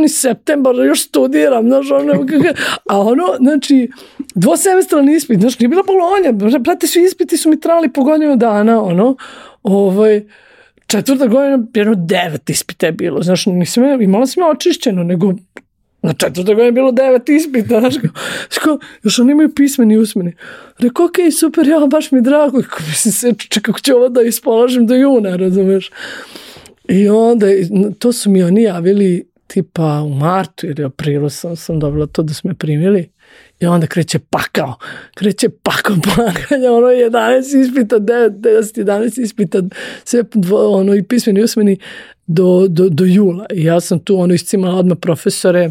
ni 0.00 0.08
septembar, 0.08 0.74
još 0.74 1.04
studiram, 1.04 1.68
znaš, 1.68 1.90
ono, 1.90 2.12
a 2.90 3.00
ono, 3.00 3.24
znači, 3.40 3.90
dvosemestralni 4.34 5.14
ispit, 5.14 5.40
znaš, 5.40 5.58
nije 5.58 5.68
bila 5.68 5.82
bolonja, 5.82 6.58
brate, 6.58 6.86
svi 6.86 7.04
ispiti 7.04 7.36
su 7.36 7.50
mi 7.50 7.60
trali 7.60 7.92
po 7.92 8.04
godinu 8.04 8.36
dana, 8.36 8.82
ono, 8.82 9.16
ovaj, 9.62 10.24
četvrta 10.86 11.26
godina, 11.26 11.66
jedno 11.74 11.94
devet 11.94 12.50
ispita 12.50 12.86
je 12.86 12.92
bilo, 12.92 13.22
znaš, 13.22 13.46
nisam, 13.46 14.02
imala 14.02 14.26
sam 14.26 14.42
je 14.42 14.50
očišćeno, 14.50 15.04
nego 15.04 15.32
na 16.02 16.12
četvrta 16.12 16.54
godina 16.54 16.64
je 16.64 16.72
bilo 16.72 16.92
devet 16.92 17.28
ispita, 17.28 17.80
znaš, 17.80 17.94
kao, 18.62 18.78
još 19.02 19.18
oni 19.18 19.32
imaju 19.32 19.54
pismeni 19.54 19.96
usmeni. 19.96 20.32
Rekao, 20.78 21.06
okej, 21.06 21.24
okay, 21.24 21.40
super, 21.40 21.68
ja, 21.68 21.86
baš 21.90 22.12
mi 22.12 22.22
drago, 22.22 22.62
mislim 22.88 23.12
se, 23.12 23.34
kako 23.62 23.80
ću 23.80 23.94
ovo 23.94 24.08
da 24.08 24.22
ispolažem 24.22 24.86
do 24.86 24.94
juna, 24.94 25.36
razumeš? 25.36 25.90
I 26.88 27.08
onda, 27.08 27.46
to 27.98 28.12
su 28.12 28.30
mi 28.30 28.42
oni 28.42 28.62
javili 28.62 29.28
tipa 29.46 30.02
u 30.02 30.08
martu 30.08 30.66
ili 30.66 30.84
aprilu 30.84 31.30
sam, 31.30 31.56
sam 31.56 31.80
dobila 31.80 32.06
to 32.06 32.22
da 32.22 32.34
su 32.34 32.48
me 32.48 32.54
primili. 32.54 33.10
I 33.60 33.66
onda 33.66 33.86
kreće 33.86 34.18
pakao, 34.18 34.74
kreće 35.14 35.48
pakao 35.48 35.96
polaganja, 36.04 36.72
ono 36.72 36.86
11 36.86 37.60
ispita, 37.62 37.96
9, 37.96 38.30
10, 38.30 38.84
11 38.84 39.22
ispita, 39.22 39.62
sve 40.04 40.22
ono 40.52 40.94
i 40.94 41.02
pismeni 41.02 41.40
i 41.40 41.42
usmeni 41.42 41.78
do, 42.26 42.68
do, 42.68 42.88
do 42.88 43.04
jula. 43.04 43.46
I 43.52 43.64
ja 43.64 43.80
sam 43.80 43.98
tu 43.98 44.20
ono 44.20 44.34
iscimala 44.34 44.78
odmah 44.78 44.98
profesore, 45.00 45.70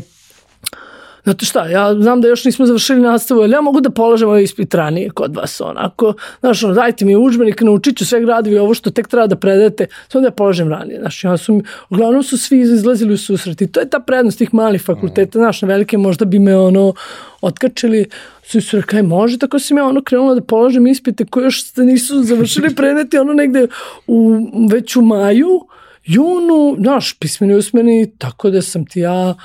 Znate 1.23 1.45
šta, 1.45 1.67
ja 1.67 1.93
znam 1.93 2.21
da 2.21 2.27
još 2.27 2.45
nismo 2.45 2.65
završili 2.65 3.01
nastavu, 3.01 3.41
ali 3.41 3.51
ja 3.51 3.61
mogu 3.61 3.81
da 3.81 3.89
polažem 3.89 4.29
ovaj 4.29 4.43
ispit 4.43 4.75
ranije 4.75 5.09
kod 5.09 5.35
vas, 5.35 5.61
onako, 5.61 6.13
znaš, 6.39 6.63
ono, 6.63 6.73
dajte 6.73 7.05
mi 7.05 7.15
učbenik, 7.15 7.61
naučit 7.61 7.97
ću 7.97 8.05
sve 8.05 8.21
gradovi, 8.21 8.57
ovo 8.57 8.73
što 8.73 8.91
tek 8.91 9.07
treba 9.07 9.27
da 9.27 9.35
predate, 9.35 9.87
samo 10.07 10.21
da 10.21 10.27
ja 10.27 10.31
polažem 10.31 10.69
ranije, 10.69 10.99
znaš, 10.99 11.23
ja 11.23 11.37
su, 11.37 11.61
uglavnom 11.89 12.23
su 12.23 12.37
svi 12.37 12.59
izlazili 12.59 13.13
u 13.13 13.17
susret 13.17 13.61
i 13.61 13.71
to 13.71 13.79
je 13.79 13.89
ta 13.89 13.99
prednost 13.99 14.37
tih 14.37 14.53
malih 14.53 14.81
fakulteta, 14.81 15.39
znaš, 15.39 15.61
na 15.61 15.67
velike 15.67 15.97
možda 15.97 16.25
bi 16.25 16.39
me, 16.39 16.57
ono, 16.57 16.93
otkačili, 17.41 18.05
su 18.43 18.61
su 18.61 18.77
rekli, 18.77 19.03
može, 19.03 19.37
tako 19.37 19.59
sam 19.59 19.77
ja 19.77 19.85
ono 19.85 20.03
krenula 20.03 20.35
da 20.35 20.41
polažem 20.41 20.87
ispite 20.87 21.25
koje 21.25 21.43
još 21.43 21.75
nisu 21.75 22.23
završili 22.23 22.75
predmeti, 22.75 23.17
ono 23.17 23.33
negde 23.33 23.67
u, 24.07 24.37
već 24.71 24.95
u 24.95 25.01
maju, 25.01 25.67
junu, 26.05 26.75
znaš, 26.79 27.13
pismeni 27.19 27.55
usmeni, 27.55 28.11
tako 28.17 28.49
da 28.49 28.61
sam 28.61 28.85
ti 28.85 28.99
ja, 28.99 29.35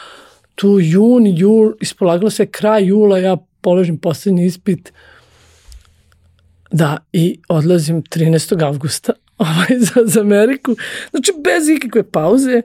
tu 0.58 0.78
jun, 0.82 1.26
jul, 1.26 1.72
ispolagalo 1.80 2.30
se 2.30 2.46
kraj 2.46 2.86
jula, 2.86 3.18
ja 3.18 3.36
položim 3.60 3.98
poslednji 3.98 4.46
ispit, 4.46 4.92
da, 6.70 6.96
i 7.12 7.38
odlazim 7.48 8.02
13. 8.02 8.64
avgusta 8.64 9.12
ovaj, 9.38 9.78
za, 9.78 10.02
za 10.04 10.20
Ameriku, 10.20 10.76
znači 11.10 11.32
bez 11.44 11.68
ikakve 11.68 12.02
pauze, 12.02 12.62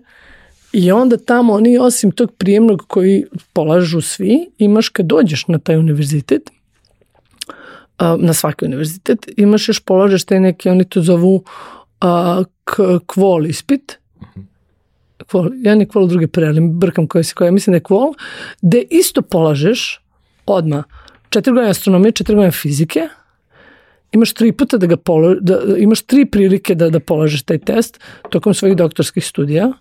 I 0.73 0.91
onda 0.91 1.17
tamo 1.17 1.53
oni 1.53 1.77
osim 1.77 2.11
tog 2.11 2.31
prijemnog 2.37 2.83
koji 2.87 3.25
polažu 3.53 4.01
svi, 4.01 4.49
imaš 4.57 4.89
kad 4.89 5.05
dođeš 5.05 5.47
na 5.47 5.59
taj 5.59 5.77
univerzitet, 5.77 6.49
na 7.99 8.33
svaki 8.33 8.65
univerzitet, 8.65 9.29
imaš 9.37 9.67
još 9.69 9.79
polažeš 9.79 10.23
te 10.23 10.39
neke, 10.39 10.71
oni 10.71 10.83
to 10.89 11.01
zovu 11.01 11.43
kvol 13.05 13.45
ispit, 13.45 13.99
kvol, 15.23 15.49
jedan 15.53 15.79
je 15.79 15.87
kvol, 15.87 16.07
drugi 16.07 16.27
prelim, 16.27 16.71
brkam 16.79 17.07
koje 17.07 17.23
se 17.23 17.33
koje, 17.35 17.51
mislim 17.51 17.71
da 17.71 17.77
je 17.77 17.83
kvol, 17.83 18.13
gde 18.61 18.83
isto 18.89 19.21
polažeš 19.21 20.01
odma 20.45 20.83
četiri 21.29 21.53
godine 21.53 21.69
astronomije, 21.69 22.11
četiri 22.11 22.35
godine 22.35 22.51
fizike, 22.51 23.07
imaš 24.11 24.33
tri 24.33 24.51
puta 24.51 24.77
da 24.77 24.87
ga 24.87 24.97
polo, 24.97 25.35
da, 25.41 25.59
imaš 25.77 26.01
tri 26.01 26.25
prilike 26.25 26.75
da, 26.75 26.89
da 26.89 26.99
polažeš 26.99 27.43
taj 27.43 27.57
test 27.57 27.99
tokom 28.29 28.53
svojih 28.53 28.77
doktorskih 28.77 29.25
studija. 29.25 29.71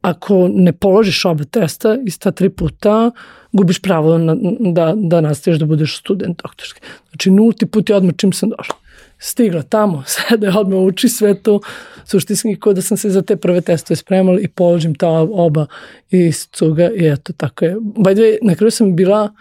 Ako 0.00 0.48
ne 0.52 0.72
položiš 0.72 1.24
oba 1.24 1.44
testa 1.44 1.96
iz 2.06 2.18
ta 2.18 2.30
tri 2.30 2.48
puta, 2.50 3.10
gubiš 3.52 3.80
pravo 3.82 4.18
na, 4.18 4.36
da, 4.72 4.92
da 4.96 5.20
nastaviš 5.20 5.58
da 5.58 5.66
budeš 5.66 5.98
student 5.98 6.42
doktorski. 6.42 6.80
Znači, 7.10 7.30
nulti 7.30 7.66
put 7.66 7.90
je 7.90 7.96
odmah 7.96 8.14
čim 8.16 8.32
sam 8.32 8.50
došla 8.50 8.76
stigla 9.18 9.62
tamo, 9.62 10.02
sede, 10.30 10.48
odmah 10.48 10.78
uči 10.78 11.08
sve 11.08 11.34
to, 11.34 11.60
suštinski 12.04 12.56
kod 12.60 12.76
da 12.76 12.82
sam 12.82 12.96
se 12.96 13.10
za 13.10 13.22
te 13.22 13.36
prve 13.36 13.60
testove 13.60 13.96
spremala 13.96 14.40
i 14.40 14.48
položim 14.48 14.94
ta 14.94 15.08
oba 15.08 15.66
iz 16.10 16.48
cuga 16.52 16.90
i 16.90 17.08
eto, 17.08 17.32
tako 17.32 17.64
je. 17.64 17.74
By 17.76 18.14
the 18.14 18.22
way, 18.22 18.38
na 18.42 18.54
kraju 18.54 18.70
sam 18.70 18.96
bila, 18.96 19.34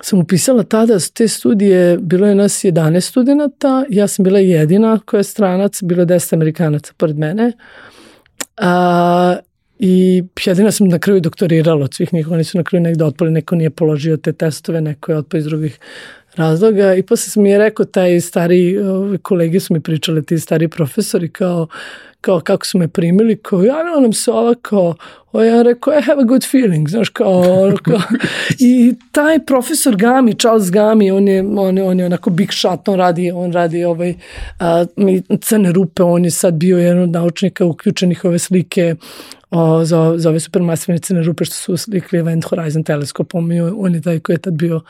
sam 0.00 0.18
upisala 0.18 0.62
tada 0.62 0.98
te 1.14 1.28
studije, 1.28 1.98
bilo 1.98 2.26
je 2.26 2.34
nas 2.34 2.64
11 2.64 3.00
studenta, 3.00 3.84
ja 3.88 4.06
sam 4.06 4.22
bila 4.22 4.38
jedina 4.38 5.00
koja 5.04 5.18
je 5.18 5.24
stranac, 5.24 5.82
bilo 5.82 6.02
je 6.02 6.06
10 6.06 6.34
amerikanaca 6.34 6.92
pored 6.96 7.18
mene, 7.18 7.52
a, 8.56 9.36
I 9.82 10.24
jedina 10.44 10.70
sam 10.70 10.88
na 10.88 10.98
kraju 10.98 11.20
doktorirala 11.20 11.84
od 11.84 11.94
svih 11.94 12.12
njih, 12.12 12.28
oni 12.30 12.44
su 12.44 12.58
na 12.58 12.64
kraju 12.64 12.82
negde 12.82 13.04
otpali, 13.04 13.30
neko 13.30 13.56
nije 13.56 13.70
položio 13.70 14.16
te 14.16 14.32
testove, 14.32 14.80
neko 14.80 15.12
je 15.12 15.18
otpao 15.18 15.38
iz 15.38 15.44
drugih 15.44 15.78
razloga. 16.40 16.94
I 16.94 17.02
posle 17.02 17.30
sam 17.30 17.42
mi 17.42 17.50
je 17.50 17.58
rekao 17.58 17.86
taj 17.86 18.20
stari, 18.20 18.76
kolege 19.22 19.60
su 19.60 19.74
mi 19.74 19.80
pričali, 19.80 20.26
ti 20.26 20.38
stari 20.38 20.68
profesori 20.68 21.28
kao, 21.28 21.66
kao 22.20 22.40
kako 22.40 22.66
su 22.66 22.78
me 22.78 22.88
primili, 22.88 23.36
kao 23.36 23.62
javila 23.62 24.00
nam 24.00 24.12
se 24.12 24.30
ova 24.30 24.54
kao, 24.62 24.94
o 25.32 25.42
ja 25.42 25.62
rekao, 25.62 25.92
I 25.98 26.02
have 26.02 26.22
a 26.22 26.24
good 26.24 26.50
feeling, 26.50 26.88
znaš, 26.88 27.08
kao, 27.08 27.72
kao. 27.82 28.00
I 28.58 28.94
taj 29.12 29.38
profesor 29.46 29.96
Gami, 29.96 30.34
Charles 30.34 30.70
Gami, 30.70 31.10
on 31.10 31.28
je, 31.28 31.44
on 31.56 31.78
je, 31.78 31.84
on 31.84 32.00
je 32.00 32.06
onako 32.06 32.30
big 32.30 32.52
shot, 32.52 32.88
on 32.88 32.98
radi, 32.98 33.30
on 33.30 33.52
radi 33.52 33.84
ovaj, 33.84 34.14
a, 34.58 34.84
mi, 34.96 35.22
crne 35.40 35.72
rupe, 35.72 36.02
on 36.02 36.24
je 36.24 36.30
sad 36.30 36.54
bio 36.54 36.78
jedan 36.78 37.02
od 37.02 37.10
naučnika 37.10 37.64
uključenih 37.64 38.24
ove 38.24 38.38
slike 38.38 38.94
o, 39.50 39.84
za, 39.84 40.14
za 40.16 40.28
ove 40.28 40.40
supermasivne 40.40 40.98
crne 40.98 41.22
rupe 41.22 41.44
što 41.44 41.54
su 41.54 41.76
slikli 41.76 42.18
Event 42.18 42.44
Horizon 42.44 42.84
teleskopom 42.84 43.52
i 43.52 43.60
on 43.60 43.94
je 43.94 44.02
taj 44.02 44.20
koji 44.20 44.34
je 44.34 44.40
tad 44.40 44.54
bio 44.54 44.80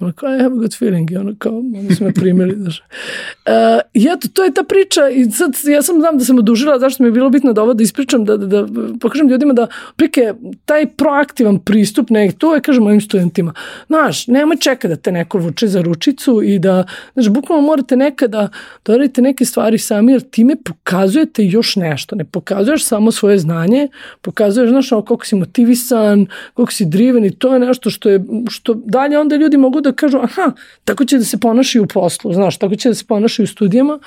Ono 0.00 0.12
kao, 0.12 0.34
I 0.34 0.38
have 0.38 0.54
a 0.54 0.58
good 0.58 0.78
feeling. 0.78 1.10
I 1.10 1.16
ono 1.16 1.34
kao, 1.38 1.58
oni 1.58 1.94
su 1.94 2.04
me 2.04 2.12
primili. 2.12 2.56
Znaš. 2.58 2.78
Uh, 2.78 3.52
I 3.94 4.08
eto, 4.14 4.28
to 4.32 4.44
je 4.44 4.54
ta 4.54 4.62
priča. 4.62 5.08
I 5.08 5.30
sad, 5.30 5.52
ja 5.64 5.82
sam 5.82 6.00
znam 6.00 6.18
da 6.18 6.24
sam 6.24 6.38
odužila, 6.38 6.78
zašto 6.78 7.02
mi 7.02 7.08
je 7.08 7.12
bilo 7.12 7.30
bitno 7.30 7.52
da 7.52 7.62
ovo 7.62 7.74
da 7.74 7.82
ispričam, 7.82 8.24
da, 8.24 8.36
da, 8.36 8.46
da 8.46 8.66
pokažem 9.00 9.28
ljudima 9.28 9.52
da, 9.52 9.66
prike, 9.96 10.34
taj 10.64 10.86
proaktivan 10.86 11.58
pristup, 11.58 12.10
ne, 12.10 12.32
to 12.38 12.54
je, 12.54 12.60
kažem 12.60 12.82
mojim 12.82 13.00
studentima. 13.00 13.52
Znaš, 13.86 14.26
nemoj 14.26 14.56
čekati 14.56 14.88
da 14.88 14.96
te 14.96 15.12
neko 15.12 15.38
vuče 15.38 15.66
za 15.66 15.80
ručicu 15.82 16.42
i 16.42 16.58
da, 16.58 16.84
znaš, 17.14 17.28
bukvalno 17.28 17.66
morate 17.66 17.96
nekada 17.96 18.48
da 18.86 18.96
radite 18.96 19.22
neke 19.22 19.44
stvari 19.44 19.78
sami, 19.78 20.12
jer 20.12 20.20
time 20.20 20.56
pokazujete 20.64 21.44
još 21.44 21.76
nešto. 21.76 22.16
Ne 22.16 22.24
pokazuješ 22.24 22.84
samo 22.84 23.12
svoje 23.12 23.38
znanje, 23.38 23.88
pokazuješ, 24.22 24.70
znaš, 24.70 24.92
ono, 24.92 25.02
koliko 25.02 25.26
si 25.26 25.36
motivisan, 25.36 26.26
koliko 26.54 26.72
si 26.72 26.84
driven 26.84 27.24
i 27.24 27.30
to 27.30 27.52
je 27.54 27.58
nešto 27.58 27.90
što 27.90 28.08
je, 28.08 28.24
što 28.50 28.74
dalje 28.74 29.18
onda 29.18 29.36
ljudi 29.36 29.56
mogu 29.56 29.80
da 29.80 29.87
kažu, 29.92 30.18
aha, 30.18 30.52
tako 30.84 31.04
će 31.04 31.18
da 31.18 31.24
se 31.24 31.40
ponašaju 31.40 31.82
u 31.82 31.86
poslu, 31.86 32.32
znaš, 32.32 32.58
tako 32.58 32.76
će 32.76 32.88
da 32.88 32.94
se 32.94 33.04
ponašaju 33.06 33.44
u 33.44 33.46
studijama 33.46 33.98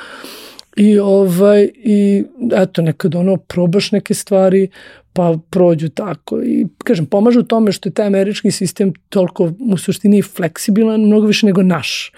i 0.75 0.99
ovaj 0.99 1.69
i 1.75 2.23
eto 2.53 2.81
nekad 2.81 3.15
ono 3.15 3.37
probaš 3.37 3.91
neke 3.91 4.13
stvari 4.13 4.69
pa 5.13 5.37
prođu 5.49 5.89
tako 5.89 6.41
i 6.41 6.67
kažem 6.83 7.05
pomaže 7.05 7.39
u 7.39 7.43
tome 7.43 7.71
što 7.71 7.89
je 7.89 7.93
taj 7.93 8.07
američki 8.07 8.51
sistem 8.51 8.93
toliko 9.09 9.51
u 9.59 9.77
suštini 9.77 10.21
fleksibilan 10.21 11.01
mnogo 11.01 11.27
više 11.27 11.45
nego 11.45 11.63
naš 11.63 12.11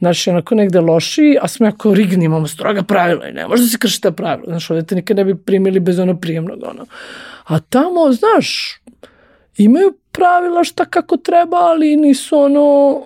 Naš 0.00 0.26
je 0.26 0.32
onako 0.32 0.54
negde 0.54 0.80
lošiji, 0.80 1.36
a 1.42 1.48
smo 1.48 1.66
jako 1.66 1.94
rigni, 1.94 2.24
imamo 2.24 2.48
stroga 2.48 2.82
pravila 2.82 3.28
i 3.28 3.32
ne 3.32 3.48
može 3.48 3.62
da 3.62 3.68
se 3.68 3.78
krši 3.78 4.00
ta 4.00 4.10
pravila. 4.10 4.48
Znaš, 4.48 4.70
ovdje 4.70 4.86
te 4.86 4.94
nikad 4.94 5.16
ne 5.16 5.24
bi 5.24 5.34
primili 5.34 5.80
bez 5.80 5.98
ono 5.98 6.16
prijemnog. 6.20 6.58
Ono. 6.62 6.86
A 7.44 7.58
tamo, 7.58 8.12
znaš, 8.12 8.80
imaju 9.56 9.94
pravila 10.12 10.64
šta 10.64 10.84
kako 10.84 11.16
treba, 11.16 11.56
ali 11.56 11.96
nisu 11.96 12.38
ono, 12.38 13.00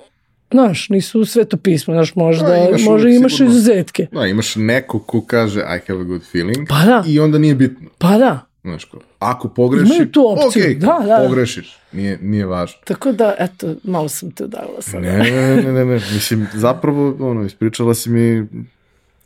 znaš, 0.51 0.89
nisu 0.89 1.25
sveto 1.25 1.57
pismo, 1.57 1.95
znaš, 1.95 2.15
možda, 2.15 2.47
da, 2.47 2.57
imaš 2.69 2.85
možda 2.85 3.09
imaš 3.09 3.33
sigurno, 3.33 3.53
izuzetke. 3.53 4.07
Da, 4.13 4.27
imaš 4.27 4.57
neko 4.57 4.99
ko 4.99 5.21
kaže 5.21 5.61
I 5.61 5.79
have 5.89 6.01
a 6.01 6.05
good 6.05 6.23
feeling 6.33 6.69
pa 6.69 6.85
da. 6.85 7.05
i 7.07 7.21
onda 7.21 7.39
nije 7.39 7.55
bitno. 7.55 7.89
Pa 7.99 8.19
da. 8.19 8.41
Znaš 8.63 8.85
ko, 8.85 8.99
ako 9.19 9.49
pogreši, 9.49 9.87
Imaju 9.87 10.11
tu 10.11 10.33
opciju, 10.33 10.63
okay, 10.63 10.79
da, 10.79 11.03
da. 11.07 11.27
pogrešiš, 11.29 11.77
nije, 11.93 12.19
nije 12.23 12.47
važno. 12.47 12.79
Tako 12.85 13.13
da, 13.13 13.35
eto, 13.39 13.75
malo 13.83 14.09
sam 14.09 14.31
te 14.31 14.45
udavila 14.45 14.83
sada. 14.83 15.01
Ne, 15.01 15.19
ne, 15.19 15.57
ne, 15.57 15.73
ne, 15.73 15.85
ne, 15.85 15.95
mislim, 15.95 16.47
zapravo, 16.55 17.17
ono, 17.21 17.45
ispričala 17.45 17.95
si 17.95 18.11
mi 18.11 18.47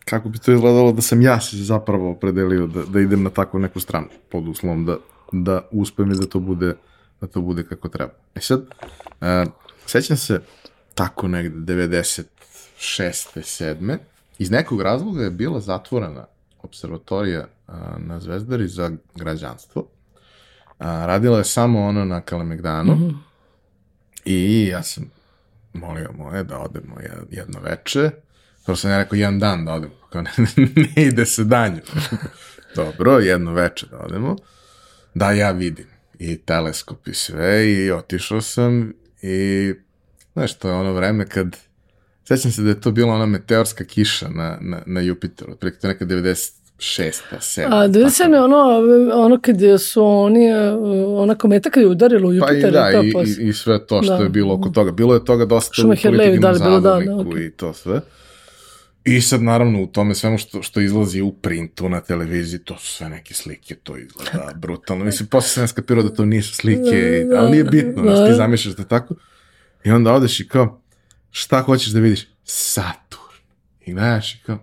kako 0.09 0.29
bi 0.29 0.39
to 0.39 0.53
izgledalo 0.53 0.93
da 0.93 1.03
sam 1.03 1.23
ja 1.23 1.41
se 1.41 1.57
zapravo 1.57 2.11
opredelio 2.11 2.67
da, 2.67 2.83
da 2.83 3.01
idem 3.01 3.23
na 3.23 3.31
takvu 3.31 3.61
neku 3.61 3.81
stranu, 3.81 4.07
pod 4.29 4.49
uslovom 4.49 4.85
da, 4.85 4.97
da 5.33 5.61
uspem 5.71 6.13
i 6.13 6.15
da 6.15 6.27
to 6.27 6.39
bude 6.41 6.75
da 7.21 7.27
to 7.27 7.41
bude 7.41 7.65
kako 7.65 7.89
treba. 7.89 8.13
E 8.35 8.41
sad, 8.41 8.61
uh, 8.61 9.53
sećam 9.87 10.17
se 10.17 10.41
tako 10.95 11.29
negde 11.29 11.75
96. 11.75 12.25
7. 12.81 13.99
Iz 14.39 14.51
nekog 14.51 14.83
razloga 14.83 15.23
je 15.23 15.31
bila 15.31 15.61
zatvorena 15.61 16.27
observatorija 16.63 17.47
uh, 17.69 17.75
na 17.99 18.21
Zvezdari 18.21 18.69
za 18.69 18.91
građanstvo. 19.15 19.81
Uh, 19.83 20.87
radila 20.87 21.39
je 21.39 21.45
samo 21.45 21.87
ono 21.87 22.05
na 22.05 22.21
Kalemegdanu 22.21 22.95
mm 22.95 22.99
-hmm. 22.99 23.17
i 24.25 24.67
ja 24.67 24.83
sam 24.83 25.11
molio 25.73 26.13
moje 26.13 26.45
da 26.45 26.59
odemo 26.59 26.97
jedno 27.31 27.61
veče. 27.61 28.11
Prvo 28.65 28.77
sam 28.77 28.91
ja 28.91 28.99
rekao 28.99 29.17
jedan 29.17 29.39
dan 29.39 29.65
da 29.65 29.73
odemo, 29.73 29.95
kao 30.11 30.23
ne, 30.27 30.33
ne 30.57 31.03
ide 31.05 31.27
se 31.27 31.45
danju. 31.45 31.81
Dobro, 32.77 33.19
jedno 33.19 33.53
veče 33.53 33.87
da 33.87 33.99
odemo, 33.99 34.37
da 35.15 35.33
ja 35.33 35.51
vidim 35.51 35.98
i 36.19 36.37
teleskop 36.37 37.09
i 37.09 37.15
sve 37.15 37.73
i 37.73 37.91
otišao 37.91 38.41
sam 38.41 38.93
i 39.23 39.73
znaš, 40.33 40.59
to 40.59 40.69
je 40.69 40.75
ono 40.75 40.93
vreme 40.93 41.27
kad 41.29 41.57
sećam 42.25 42.51
se 42.51 42.63
da 42.63 42.69
je 42.69 42.81
to 42.81 42.91
bila 42.91 43.15
ona 43.15 43.27
meteorska 43.27 43.85
kiša 43.85 44.29
na, 44.29 44.59
na, 44.61 44.83
na 44.87 45.01
Jupiteru, 45.01 45.53
otprilike 45.53 45.81
to 45.81 45.89
neka 45.89 46.05
96. 46.05 46.53
7. 46.79 47.67
A 47.71 47.89
97. 47.89 48.33
je 48.33 48.41
ono, 48.41 48.83
ono 49.15 49.41
kad 49.41 49.57
su 49.81 50.05
oni, 50.05 50.53
ona 51.07 51.35
kometa 51.35 51.71
kad 51.71 51.83
je 51.83 51.89
udarila 51.89 52.29
u 52.29 52.33
Jupiter. 52.33 52.63
Pa 52.63 52.69
i 52.69 52.73
da, 52.73 53.01
i, 53.03 53.13
to 53.13 53.23
i, 53.23 53.49
i, 53.49 53.53
sve 53.53 53.87
to 53.87 54.03
što 54.03 54.17
da. 54.17 54.23
je 54.23 54.29
bilo 54.29 54.55
oko 54.55 54.69
toga. 54.69 54.93
Bilo 54.93 55.15
je 55.15 55.25
toga 55.25 55.45
dosta 55.45 55.75
Šumacher 55.75 56.15
u 56.15 56.17
politikim 56.17 56.41
da, 56.41 56.53
da, 56.53 56.81
da, 56.81 56.97
okay. 56.97 57.47
i 57.47 57.51
to 57.51 57.73
sve. 57.73 58.01
I 59.05 59.21
sad 59.21 59.43
naravno 59.43 59.83
u 59.83 59.87
tome 59.87 60.15
svemu 60.15 60.39
što, 60.39 60.63
što 60.63 60.81
izlazi 60.81 61.21
u 61.21 61.33
printu 61.33 61.89
na 61.89 62.01
televiziji, 62.01 62.61
to 62.65 62.79
su 62.79 62.87
sve 62.87 63.09
neke 63.09 63.35
slike, 63.35 63.75
to 63.75 63.97
izgleda 63.97 64.53
brutalno. 64.55 65.05
Mislim, 65.05 65.29
posle 65.29 65.49
sam 65.49 65.69
skapirao 65.69 66.03
da 66.03 66.15
to 66.15 66.25
nisu 66.25 66.55
slike, 66.55 67.25
da, 67.31 67.41
ali 67.41 67.51
nije 67.51 67.65
bitno, 67.65 68.03
da, 68.03 68.29
ti 68.29 68.35
zamišljaš 68.35 68.75
da 68.75 68.85
tako. 68.85 69.15
I 69.85 69.91
onda 69.91 70.13
odeš 70.13 70.41
i 70.41 70.49
kao, 70.49 70.81
šta 71.31 71.63
hoćeš 71.63 71.89
da 71.89 72.01
vidiš? 72.01 72.29
Saturn. 72.45 73.23
I 73.81 73.93
gledaš 73.93 74.35
i 74.35 74.43
kao, 74.47 74.59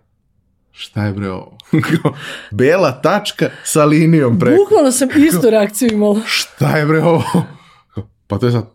šta 0.72 1.06
je 1.06 1.14
bre 1.14 1.30
ovo? 1.30 1.58
Bela 2.52 3.02
tačka 3.02 3.50
sa 3.64 3.86
linijom 3.86 4.40
preko. 4.40 4.58
Bukvalno 4.64 4.92
sam 4.92 5.10
istu 5.16 5.50
reakciju 5.50 5.90
imala. 5.92 6.22
Šta 6.26 6.78
je 6.78 6.86
bre 6.86 7.04
ovo? 7.04 7.24
Pa 8.28 8.38
to 8.38 8.46
je 8.46 8.52
sad, 8.52 8.66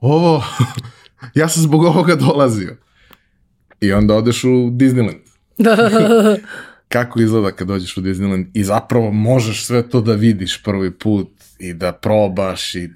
ovo, 0.00 0.44
ja 1.34 1.48
sam 1.48 1.62
zbog 1.62 1.84
ovoga 1.84 2.14
dolazio. 2.14 2.76
I 3.80 3.92
onda 3.92 4.14
odeš 4.14 4.44
u 4.44 4.48
Disneyland. 4.70 5.18
Da. 5.58 5.76
Kako 6.88 7.20
izgleda 7.20 7.52
kad 7.52 7.68
dođeš 7.68 7.96
u 7.96 8.00
Disneyland 8.00 8.46
i 8.54 8.64
zapravo 8.64 9.12
možeš 9.12 9.64
sve 9.64 9.88
to 9.88 10.00
da 10.00 10.14
vidiš 10.14 10.62
prvi 10.62 10.90
put 10.90 11.28
i 11.58 11.74
da 11.74 11.92
probaš 11.92 12.74
i 12.74 12.90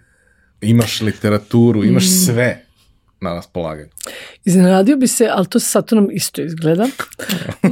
imaš 0.61 1.01
literaturu, 1.01 1.85
imaš 1.85 2.05
mm. 2.05 2.09
sve 2.27 2.62
na 3.23 3.35
raspolaganju. 3.35 3.89
Iznenadio 4.45 4.97
bi 4.97 5.07
se, 5.07 5.29
ali 5.33 5.47
to 5.47 5.61
sa 5.61 5.69
Saturnom 5.69 6.09
isto 6.13 6.43
izgleda. 6.43 6.87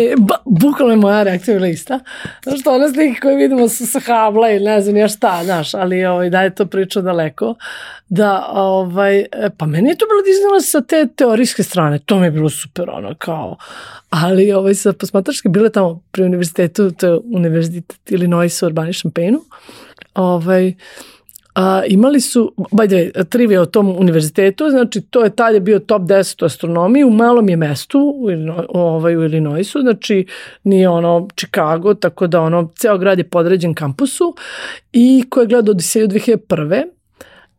e, 0.00 0.14
bukvalno 0.44 0.92
je 0.92 0.96
moja 0.96 1.22
reakcija 1.22 1.54
bila 1.54 1.68
ista. 1.68 2.00
Znaš 2.42 2.60
što, 2.60 2.74
one 2.74 2.88
slike 2.88 3.20
koje 3.20 3.36
vidimo 3.36 3.68
sa, 3.68 3.86
sa 3.86 4.00
Habla 4.06 4.50
ili 4.50 4.64
ne 4.64 4.80
znam 4.80 4.96
ja 4.96 5.08
šta, 5.08 5.40
znaš, 5.44 5.74
ali 5.74 6.04
ovaj, 6.04 6.30
da 6.30 6.42
je 6.42 6.54
to 6.54 6.66
priča 6.66 7.00
daleko. 7.00 7.54
Da, 8.08 8.46
ovaj, 8.50 9.24
pa 9.58 9.66
meni 9.66 9.88
je 9.88 9.96
to 9.96 10.06
bilo 10.06 10.22
Disneyland 10.22 10.70
sa 10.70 10.80
te 10.80 11.08
teorijske 11.16 11.62
strane, 11.62 11.98
to 11.98 12.18
mi 12.18 12.26
je 12.26 12.30
bilo 12.30 12.50
super, 12.50 12.90
ono, 12.90 13.14
kao, 13.18 13.56
ali 14.10 14.52
ovaj, 14.52 14.74
sa 14.74 14.92
posmatračke 14.92 15.48
bile 15.48 15.70
tamo 15.70 16.02
pri 16.10 16.24
univerzitetu, 16.24 16.90
to 16.90 17.06
je 17.06 17.18
univerzitet 17.34 17.96
Illinois 18.10 18.62
u 18.62 18.66
Urbani 18.66 18.92
Šampenu, 18.92 19.40
ovaj, 20.14 20.74
A, 21.56 21.82
imali 21.86 22.20
su, 22.20 22.54
by 22.56 22.86
the 22.86 22.96
way, 22.96 23.24
trivia 23.24 23.62
o 23.62 23.66
tom 23.66 23.96
univerzitetu, 23.98 24.70
znači 24.70 25.00
to 25.00 25.24
je 25.24 25.30
tad 25.30 25.54
je 25.54 25.60
bio 25.60 25.78
top 25.78 26.02
10 26.02 26.42
u 26.42 26.46
astronomiji, 26.46 27.04
u 27.04 27.10
malom 27.10 27.48
je 27.48 27.56
mestu 27.56 27.98
u, 27.98 28.28
ovaj, 28.68 29.16
u 29.16 29.24
Illinoisu, 29.24 29.80
znači 29.80 30.26
nije 30.64 30.88
ono 30.88 31.28
Chicago, 31.36 31.94
tako 31.94 32.26
da 32.26 32.40
ono, 32.40 32.70
ceo 32.76 32.98
grad 32.98 33.18
je 33.18 33.28
podređen 33.28 33.74
kampusu 33.74 34.34
i 34.92 35.24
ko 35.28 35.40
je 35.40 35.46
gledao 35.46 35.70
Odiseju 35.70 36.08
2001 36.08 36.84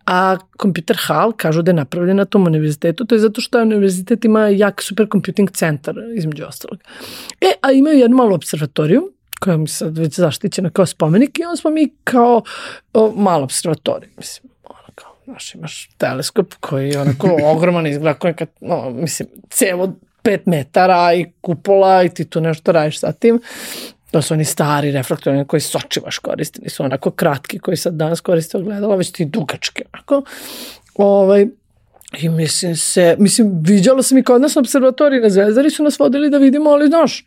a 0.06 0.38
Computer 0.62 0.98
Hall 1.00 1.32
kažu 1.32 1.62
da 1.62 1.72
je 1.72 1.76
napravljen 1.76 2.18
na 2.18 2.26
tom 2.26 2.48
univerzitetu, 2.48 3.06
to 3.06 3.16
je 3.16 3.20
zato 3.20 3.42
što 3.42 3.62
univerzitet 3.62 4.26
ima 4.26 4.48
jak 4.48 4.82
supercomputing 4.82 5.52
centar, 5.52 5.96
između 6.16 6.46
ostalog. 6.46 6.80
E, 7.42 7.52
a 7.62 7.72
imaju 7.72 8.00
jednu 8.00 8.18
malu 8.18 8.36
observatoriju, 8.36 9.12
koja 9.40 9.58
mi 9.58 9.68
sad 9.68 9.98
već 9.98 10.16
zaštićena 10.16 10.70
kao 10.70 10.86
spomenik 10.86 11.40
i 11.40 11.44
onda 11.44 11.56
smo 11.56 11.72
mi 11.72 11.94
kao 12.04 12.42
o, 12.94 13.14
malo 13.16 13.44
observatorij, 13.44 14.10
mislim, 14.18 14.52
ono 14.64 14.94
kao, 14.96 15.16
znaš, 15.26 15.56
imaš 15.56 15.90
teleskop 15.98 16.54
koji 16.60 16.90
je 16.90 17.02
onako 17.02 17.38
ogroman 17.56 17.88
izgleda, 17.88 18.20
koji 18.20 18.34
kad, 18.34 18.50
no, 18.62 18.90
mislim, 18.90 19.30
cevo 19.50 19.94
5 20.24 20.40
metara 20.46 21.14
i 21.14 21.26
kupola 21.42 22.04
i 22.04 22.10
ti 22.10 22.26
tu 22.26 22.42
nešto 22.42 22.72
radiš 22.72 23.00
sa 23.00 23.12
tim. 23.12 23.42
To 24.12 24.22
su 24.22 24.34
oni 24.34 24.46
stari 24.46 24.92
reflektori 24.92 25.46
koji 25.48 25.62
sočivaš 25.62 26.18
koristi, 26.18 26.62
nisu 26.62 26.84
onako 26.84 27.12
kratki 27.12 27.60
koji 27.60 27.78
sad 27.78 27.94
danas 27.94 28.22
koriste 28.22 28.58
ogledala, 28.58 28.96
već 28.96 29.12
ti 29.12 29.26
dugački 29.26 29.84
onako. 29.94 30.22
Ovaj, 30.96 31.48
I 32.20 32.30
mislim 32.30 32.76
se, 32.76 33.16
mislim, 33.20 33.60
viđala 33.62 34.04
sam 34.04 34.18
i 34.18 34.24
kod 34.24 34.42
nas 34.42 34.56
na 34.56 34.60
observatoriji 34.60 35.22
na 35.22 35.30
Zvezdari 35.30 35.70
su 35.70 35.84
nas 35.84 36.00
vodili 36.00 36.30
da 36.30 36.38
vidimo, 36.38 36.70
ali 36.70 36.88
znaš, 36.88 37.26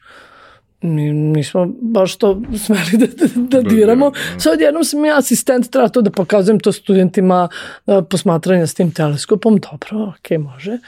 nismo 0.82 1.72
baš 1.80 2.16
to 2.16 2.42
smeli 2.66 2.90
da, 2.92 3.06
da, 3.06 3.26
da, 3.34 3.62
da 3.62 3.68
diramo. 3.68 4.10
Da. 4.10 4.40
Sad 4.40 4.60
jednom 4.60 4.84
sam 4.84 5.04
ja 5.04 5.18
asistent, 5.18 5.70
treba 5.70 5.88
to 5.88 6.02
da 6.02 6.10
pokazujem 6.10 6.60
to 6.60 6.72
studentima 6.72 7.48
uh, 7.86 8.04
posmatranja 8.10 8.66
s 8.66 8.74
tim 8.74 8.90
teleskopom. 8.90 9.58
Dobro, 9.58 10.14
okej, 10.18 10.38
okay, 10.38 10.52
može. 10.52 10.78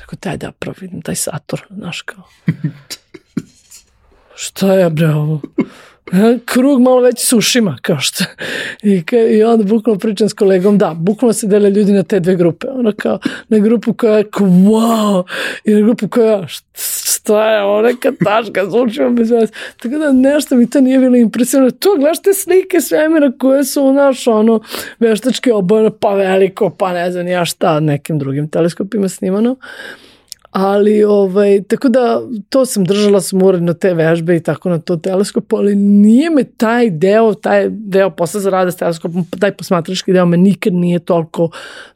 Rekao, 0.00 0.18
daj 0.22 0.36
da 0.36 0.52
providim 0.52 1.02
taj 1.02 1.14
Saturn, 1.14 1.64
znaš 1.70 2.02
kao. 2.02 2.24
Šta 4.34 4.72
je 4.72 4.90
bre 4.90 5.08
ovo? 5.08 5.40
E, 6.12 6.38
krug 6.44 6.80
malo 6.80 7.00
već 7.00 7.26
sušima, 7.26 7.78
kao 7.82 8.00
što. 8.00 8.24
I, 8.82 9.04
ka, 9.04 9.16
I 9.16 9.42
onda 9.42 9.64
bukvalno 9.64 9.98
pričam 9.98 10.28
s 10.28 10.32
kolegom, 10.32 10.78
da, 10.78 10.94
bukvalno 10.94 11.32
se 11.32 11.46
dele 11.46 11.70
ljudi 11.70 11.92
na 11.92 12.02
te 12.02 12.20
dve 12.20 12.36
grupe. 12.36 12.66
Ono 12.70 12.92
kao, 12.96 13.18
na 13.48 13.58
grupu 13.58 13.94
koja 13.94 14.16
je 14.16 14.30
kao, 14.30 14.46
wow, 14.46 15.24
i 15.64 15.74
na 15.74 15.80
grupu 15.80 16.08
koja, 16.08 16.48
šta, 16.48 16.66
šta 17.26 17.54
je 17.54 17.62
ovo 17.62 17.82
neka 17.82 18.12
taška, 18.24 18.66
zvučimo 18.70 19.10
bez 19.10 19.30
veze. 19.30 19.52
Tako 19.82 19.98
da 19.98 20.12
nešto 20.12 20.56
mi 20.56 20.70
to 20.70 20.80
nije 20.80 20.98
bilo 20.98 21.16
impresivno. 21.16 21.70
Tu 21.70 21.88
gledaš 21.98 22.22
te 22.22 22.34
slike 22.34 22.80
svemira 22.80 23.32
koje 23.38 23.64
su, 23.64 23.92
naš, 23.92 24.26
ono, 24.26 24.60
veštačke 24.98 25.52
obojene, 25.52 25.90
pa 26.00 26.14
veliko, 26.14 26.70
pa 26.70 26.92
ne 26.92 27.10
znam 27.12 27.28
ja 27.28 27.44
šta, 27.44 27.80
nekim 27.80 28.18
drugim 28.18 28.48
teleskopima 28.48 29.08
snimano. 29.08 29.56
Ali 30.50 31.04
ovaj, 31.04 31.62
tako 31.68 31.88
da 31.88 32.20
to 32.48 32.66
sam 32.66 32.84
držala 32.84 33.20
sam 33.20 33.42
uredno 33.42 33.74
te 33.74 33.94
vežbe 33.94 34.36
i 34.36 34.40
tako 34.40 34.68
na 34.68 34.78
to 34.78 34.96
teleskopu, 34.96 35.56
ali 35.56 35.76
nije 35.76 36.30
me 36.30 36.44
taj 36.44 36.90
deo, 36.90 37.34
taj 37.34 37.68
deo 37.70 38.10
posla 38.10 38.40
za 38.40 38.50
rada 38.50 38.70
s 38.70 38.76
teleskopom, 38.76 39.24
taj 39.40 39.52
posmatrački 39.52 40.12
deo 40.12 40.26
me 40.26 40.36
nikad 40.36 40.72
nije 40.72 40.98
toliko 40.98 41.50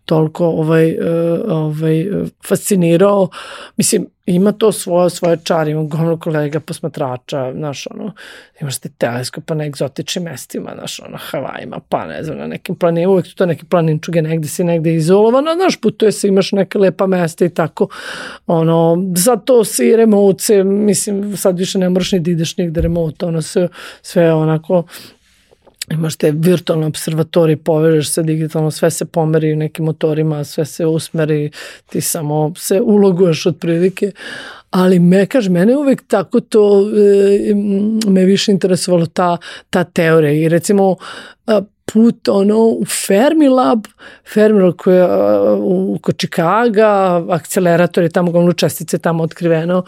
toliko 0.05 0.47
ovaj, 0.47 0.93
uh, 0.93 1.41
ovaj, 1.49 2.07
fascinirao. 2.49 3.29
Mislim, 3.77 4.07
ima 4.35 4.53
to 4.53 4.73
svoje, 4.73 5.11
svoje 5.11 5.37
čar, 5.45 5.69
ima 5.69 5.83
gomno 5.83 6.19
kolega 6.19 6.61
posmatrača, 6.61 7.53
znaš, 7.53 7.87
ono, 7.91 8.13
imaš 8.61 8.79
te 8.79 8.89
teleskopa 8.89 9.55
na 9.55 9.65
egzotičnim 9.65 10.25
mestima, 10.25 10.71
znaš, 10.79 11.01
ono, 11.01 11.19
Havajima, 11.21 11.81
pa 11.89 12.07
ne 12.07 12.25
znam, 12.25 12.39
na 12.39 12.47
nekim 12.47 12.75
planinima, 12.75 13.13
uvek 13.13 13.35
to 13.35 13.47
neki 13.47 13.65
planinčuge, 13.65 14.23
negde 14.23 14.49
si 14.49 14.65
negde 14.65 14.95
izolovano, 14.95 15.55
znaš, 15.55 15.81
putuje 15.81 16.13
se, 16.13 16.29
imaš 16.29 16.53
neke 16.53 16.79
lepa 16.79 17.07
mesta 17.07 17.45
i 17.45 17.49
tako, 17.49 17.89
ono, 18.47 19.13
zato 19.17 19.65
si 19.65 19.97
remote, 19.97 20.65
mislim, 20.65 21.37
sad 21.37 21.59
više 21.59 21.79
ne 21.79 21.89
moraš 21.89 22.13
ni 22.13 22.21
da 22.21 22.31
ideš 22.31 22.57
nigde 22.57 22.81
remote, 22.81 23.27
ono, 23.27 23.43
sve, 23.43 23.69
sve 24.03 24.33
onako, 24.35 24.85
imaš 25.91 26.17
te 26.17 26.31
virtualne 26.31 26.87
observatorije, 26.87 27.57
povežeš 27.57 28.09
se 28.09 28.23
digitalno, 28.23 28.71
sve 28.71 28.91
se 28.91 29.05
pomeri 29.05 29.57
nekim 29.57 29.85
motorima, 29.85 30.45
sve 30.45 30.65
se 30.65 30.87
usmeri, 30.87 31.51
ti 31.91 32.01
samo 32.01 32.53
se 32.57 32.81
uloguješ 32.81 33.47
od 33.47 33.59
prilike, 33.59 34.13
ali 34.71 34.99
me, 34.99 35.27
kaž, 35.27 35.49
mene 35.49 35.77
uvek 35.77 36.03
tako 36.07 36.41
to 36.41 36.81
e, 36.81 37.55
me 38.11 38.25
više 38.25 38.53
interesovalo 38.53 39.07
ta, 39.07 39.37
ta 39.71 39.85
teorija. 39.85 40.33
I 40.33 40.49
recimo 40.49 40.97
put 41.93 42.29
ono 42.29 42.59
u 42.59 42.85
Fermilab, 43.07 43.85
Fermilab 44.35 44.75
koji 44.77 44.97
je 44.97 45.07
u, 45.53 45.99
kod 46.03 46.17
Čikaga, 46.17 47.25
akcelerator 47.29 48.05
je 48.05 48.11
tamo 48.11 48.31
gomlu 48.31 48.53
čestice 48.53 48.99
tamo 48.99 49.23
otkriveno, 49.23 49.85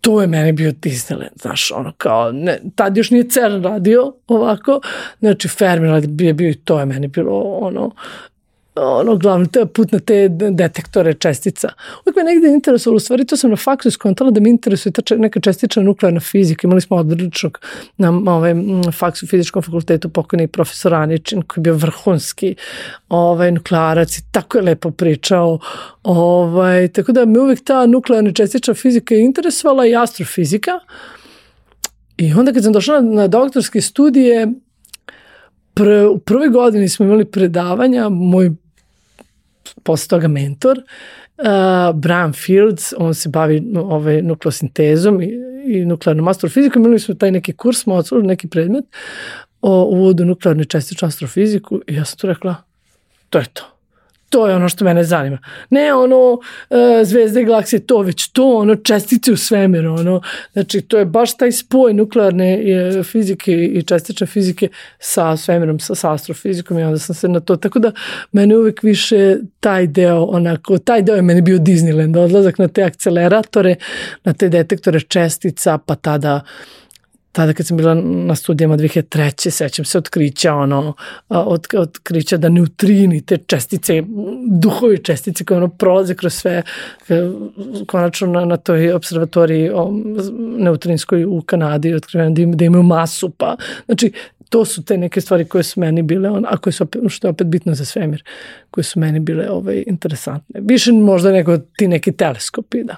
to 0.00 0.20
je 0.20 0.26
meni 0.26 0.52
bio 0.52 0.72
Disneyland, 0.72 1.40
znaš, 1.42 1.70
ono 1.70 1.92
kao, 1.92 2.32
ne, 2.32 2.60
tad 2.74 2.96
još 2.96 3.10
nije 3.10 3.28
CERN 3.28 3.62
radio 3.62 4.12
ovako, 4.26 4.80
znači 5.20 5.48
Fermi 5.48 5.88
je 6.18 6.34
bio 6.34 6.50
i 6.50 6.54
to 6.54 6.80
je 6.80 6.86
meni 6.86 7.08
bilo 7.08 7.40
ono, 7.40 7.90
ono 8.76 9.16
glavno, 9.16 9.46
to 9.46 9.58
je 9.58 9.66
put 9.66 9.92
na 9.92 9.98
te 9.98 10.28
detektore 10.28 11.14
čestica. 11.14 11.68
Uvijek 12.04 12.16
me 12.16 12.24
negde 12.24 12.48
interesovalo, 12.48 12.96
u 12.96 13.00
stvari 13.00 13.24
to 13.24 13.36
sam 13.36 13.50
na 13.50 13.56
faksu 13.56 13.88
iskontala 13.88 14.30
da 14.30 14.40
me 14.40 14.50
interesuje 14.50 14.92
ta 14.92 15.16
neka 15.16 15.40
čestična 15.40 15.82
nuklearna 15.82 16.20
fizika. 16.20 16.66
Imali 16.66 16.80
smo 16.80 16.96
odličnog 16.96 17.60
na 17.96 18.22
ovaj, 18.26 18.54
faksu 18.92 19.26
fizičkom 19.26 19.62
fakultetu 19.62 20.08
pokojni 20.08 20.48
profesor 20.48 20.94
Aničin 20.94 21.42
koji 21.42 21.60
je 21.60 21.62
bio 21.62 21.74
vrhunski 21.74 22.54
ovaj, 23.08 23.52
nuklearac 23.52 24.18
i 24.18 24.22
tako 24.32 24.58
je 24.58 24.62
lepo 24.62 24.90
pričao. 24.90 25.58
Ovaj, 26.02 26.88
tako 26.88 27.12
da 27.12 27.24
me 27.24 27.40
uvijek 27.40 27.64
ta 27.64 27.86
nuklearna 27.86 28.32
čestična 28.32 28.74
fizika 28.74 29.14
interesovala 29.14 29.86
i 29.86 29.96
astrofizika. 29.96 30.72
I 32.16 32.32
onda 32.34 32.52
kad 32.52 32.62
sam 32.62 32.72
došla 32.72 33.00
na, 33.00 33.10
na 33.10 33.26
doktorske 33.28 33.80
studije, 33.80 34.48
pr, 35.74 35.88
u 36.10 36.18
prvoj 36.18 36.48
godini 36.48 36.88
smo 36.88 37.06
imali 37.06 37.24
predavanja, 37.24 38.08
moj 38.08 38.50
posle 39.86 40.08
toga 40.08 40.28
mentor, 40.28 40.80
uh, 41.38 41.94
Brian 41.94 42.32
Fields, 42.32 42.92
on 42.96 43.14
se 43.14 43.28
bavi 43.28 43.62
ovaj, 43.76 44.22
nukleosintezom 44.22 45.22
i, 45.22 45.30
i 45.66 45.84
nuklearnom 45.84 46.28
astrofizikom, 46.28 46.82
imali 46.82 46.98
smo 46.98 47.14
taj 47.14 47.30
neki 47.30 47.52
kurs, 47.52 47.82
smo 47.82 47.94
otvorili 47.94 48.28
neki 48.28 48.48
predmet 48.48 48.84
o 49.62 49.84
uvodu 49.84 50.24
nuklearne 50.24 50.64
čestičnu 50.64 51.08
astrofiziku 51.08 51.80
i 51.86 51.94
ja 51.94 52.04
sam 52.04 52.18
tu 52.18 52.26
rekla, 52.26 52.56
to 53.30 53.38
je 53.38 53.44
to 53.52 53.75
To 54.28 54.46
je 54.46 54.54
ono 54.54 54.68
što 54.68 54.84
mene 54.84 55.04
zanima. 55.04 55.38
Ne 55.70 55.94
ono 55.94 56.38
zvezde 57.04 57.42
i 57.42 57.44
galaksije, 57.44 57.80
to 57.80 58.00
već 58.00 58.28
to, 58.28 58.56
ono 58.56 58.74
čestice 58.76 59.32
u 59.32 59.36
svemiru, 59.36 59.94
ono, 59.94 60.20
znači 60.52 60.80
to 60.80 60.98
je 60.98 61.04
baš 61.04 61.36
taj 61.36 61.52
spoj 61.52 61.94
nuklearne 61.94 62.68
je, 62.68 63.02
fizike 63.02 63.52
i 63.52 63.82
čestične 63.82 64.26
fizike 64.26 64.68
sa 64.98 65.36
svemirom, 65.36 65.80
sa, 65.80 65.94
sa 65.94 66.12
astrofizikom 66.12 66.78
i 66.78 66.82
onda 66.82 66.98
sam 66.98 67.14
se 67.14 67.28
na 67.28 67.40
to, 67.40 67.56
tako 67.56 67.78
da 67.78 67.92
mene 68.32 68.56
uvek 68.56 68.82
više 68.82 69.36
taj 69.60 69.86
deo, 69.86 70.22
onako, 70.24 70.78
taj 70.78 71.02
deo 71.02 71.16
je 71.16 71.22
meni 71.22 71.42
bio 71.42 71.58
Disneyland, 71.58 72.18
odlazak 72.18 72.58
na 72.58 72.68
te 72.68 72.82
akceleratore, 72.82 73.76
na 74.24 74.32
te 74.32 74.48
detektore 74.48 75.00
čestica, 75.00 75.78
pa 75.78 75.94
tada 75.94 76.34
uh, 76.34 76.75
tada 77.36 77.52
kad 77.52 77.66
sam 77.66 77.76
bila 77.76 77.94
na 78.04 78.34
studijama 78.34 78.76
2003. 78.76 79.50
sećam 79.50 79.84
se 79.84 79.98
otkrića 79.98 80.54
ono, 80.54 80.94
od, 81.28 81.66
otkrića 81.74 82.36
da 82.36 82.48
neutrini, 82.48 83.20
te 83.20 83.36
čestice, 83.36 84.02
duhovi 84.50 84.98
čestice 84.98 85.44
koje 85.44 85.56
ono 85.56 85.68
prolaze 85.68 86.14
kroz 86.14 86.34
sve, 86.34 86.62
konačno 87.86 88.26
na, 88.26 88.44
na 88.44 88.56
toj 88.56 88.92
observatoriji 88.92 89.70
o, 89.74 89.92
neutrinskoj 90.58 91.24
u 91.24 91.42
Kanadi 91.46 91.94
otkriveno 91.94 92.30
da, 92.30 92.42
im, 92.42 92.52
da 92.56 92.64
imaju 92.64 92.82
masu, 92.82 93.30
pa 93.30 93.56
znači 93.86 94.12
to 94.48 94.64
su 94.64 94.84
te 94.84 94.96
neke 94.96 95.20
stvari 95.20 95.44
koje 95.44 95.62
su 95.64 95.80
meni 95.80 96.02
bile, 96.02 96.30
on, 96.30 96.46
a 96.48 96.56
koje 96.56 96.72
su, 96.72 96.84
opet, 96.84 97.02
što 97.08 97.26
je 97.26 97.30
opet 97.30 97.46
bitno 97.46 97.74
za 97.74 97.84
svemir, 97.84 98.24
koje 98.70 98.84
su 98.84 99.00
meni 99.00 99.20
bile 99.20 99.50
ovaj, 99.50 99.84
interesantne. 99.86 100.60
Više 100.62 100.92
možda 100.92 101.32
nego 101.32 101.58
ti 101.58 101.88
neki 101.88 102.12
teleskopi, 102.12 102.84
da. 102.84 102.96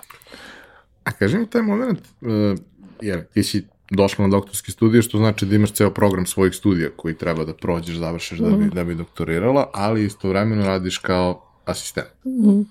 A 1.04 1.12
kaži 1.12 1.38
mi 1.38 1.50
taj 1.50 1.62
moment, 1.62 1.98
uh, 2.20 2.58
jer 3.00 3.24
ti 3.24 3.42
si 3.42 3.64
došla 3.90 4.26
na 4.26 4.30
doktorske 4.30 4.72
studije, 4.72 5.02
što 5.02 5.18
znači 5.18 5.46
da 5.46 5.54
imaš 5.56 5.72
ceo 5.72 5.90
program 5.90 6.26
svojih 6.26 6.54
studija 6.54 6.90
koji 6.96 7.14
treba 7.14 7.44
da 7.44 7.54
prođeš, 7.54 7.96
završiš 7.96 8.38
mm 8.38 8.44
-hmm. 8.44 8.50
da, 8.50 8.56
bi, 8.56 8.64
mhm. 8.64 8.74
da 8.74 8.84
bi 8.84 8.94
doktorirala, 8.94 9.70
ali 9.74 10.04
istovremeno 10.04 10.66
radiš 10.66 10.98
kao 10.98 11.44
asistent. 11.64 12.08
Mm 12.24 12.30
-hmm. 12.30 12.64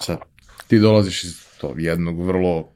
Sad, 0.00 0.18
ti 0.66 0.78
dolaziš 0.78 1.24
iz 1.24 1.44
to 1.60 1.74
jednog 1.76 2.26
vrlo 2.26 2.68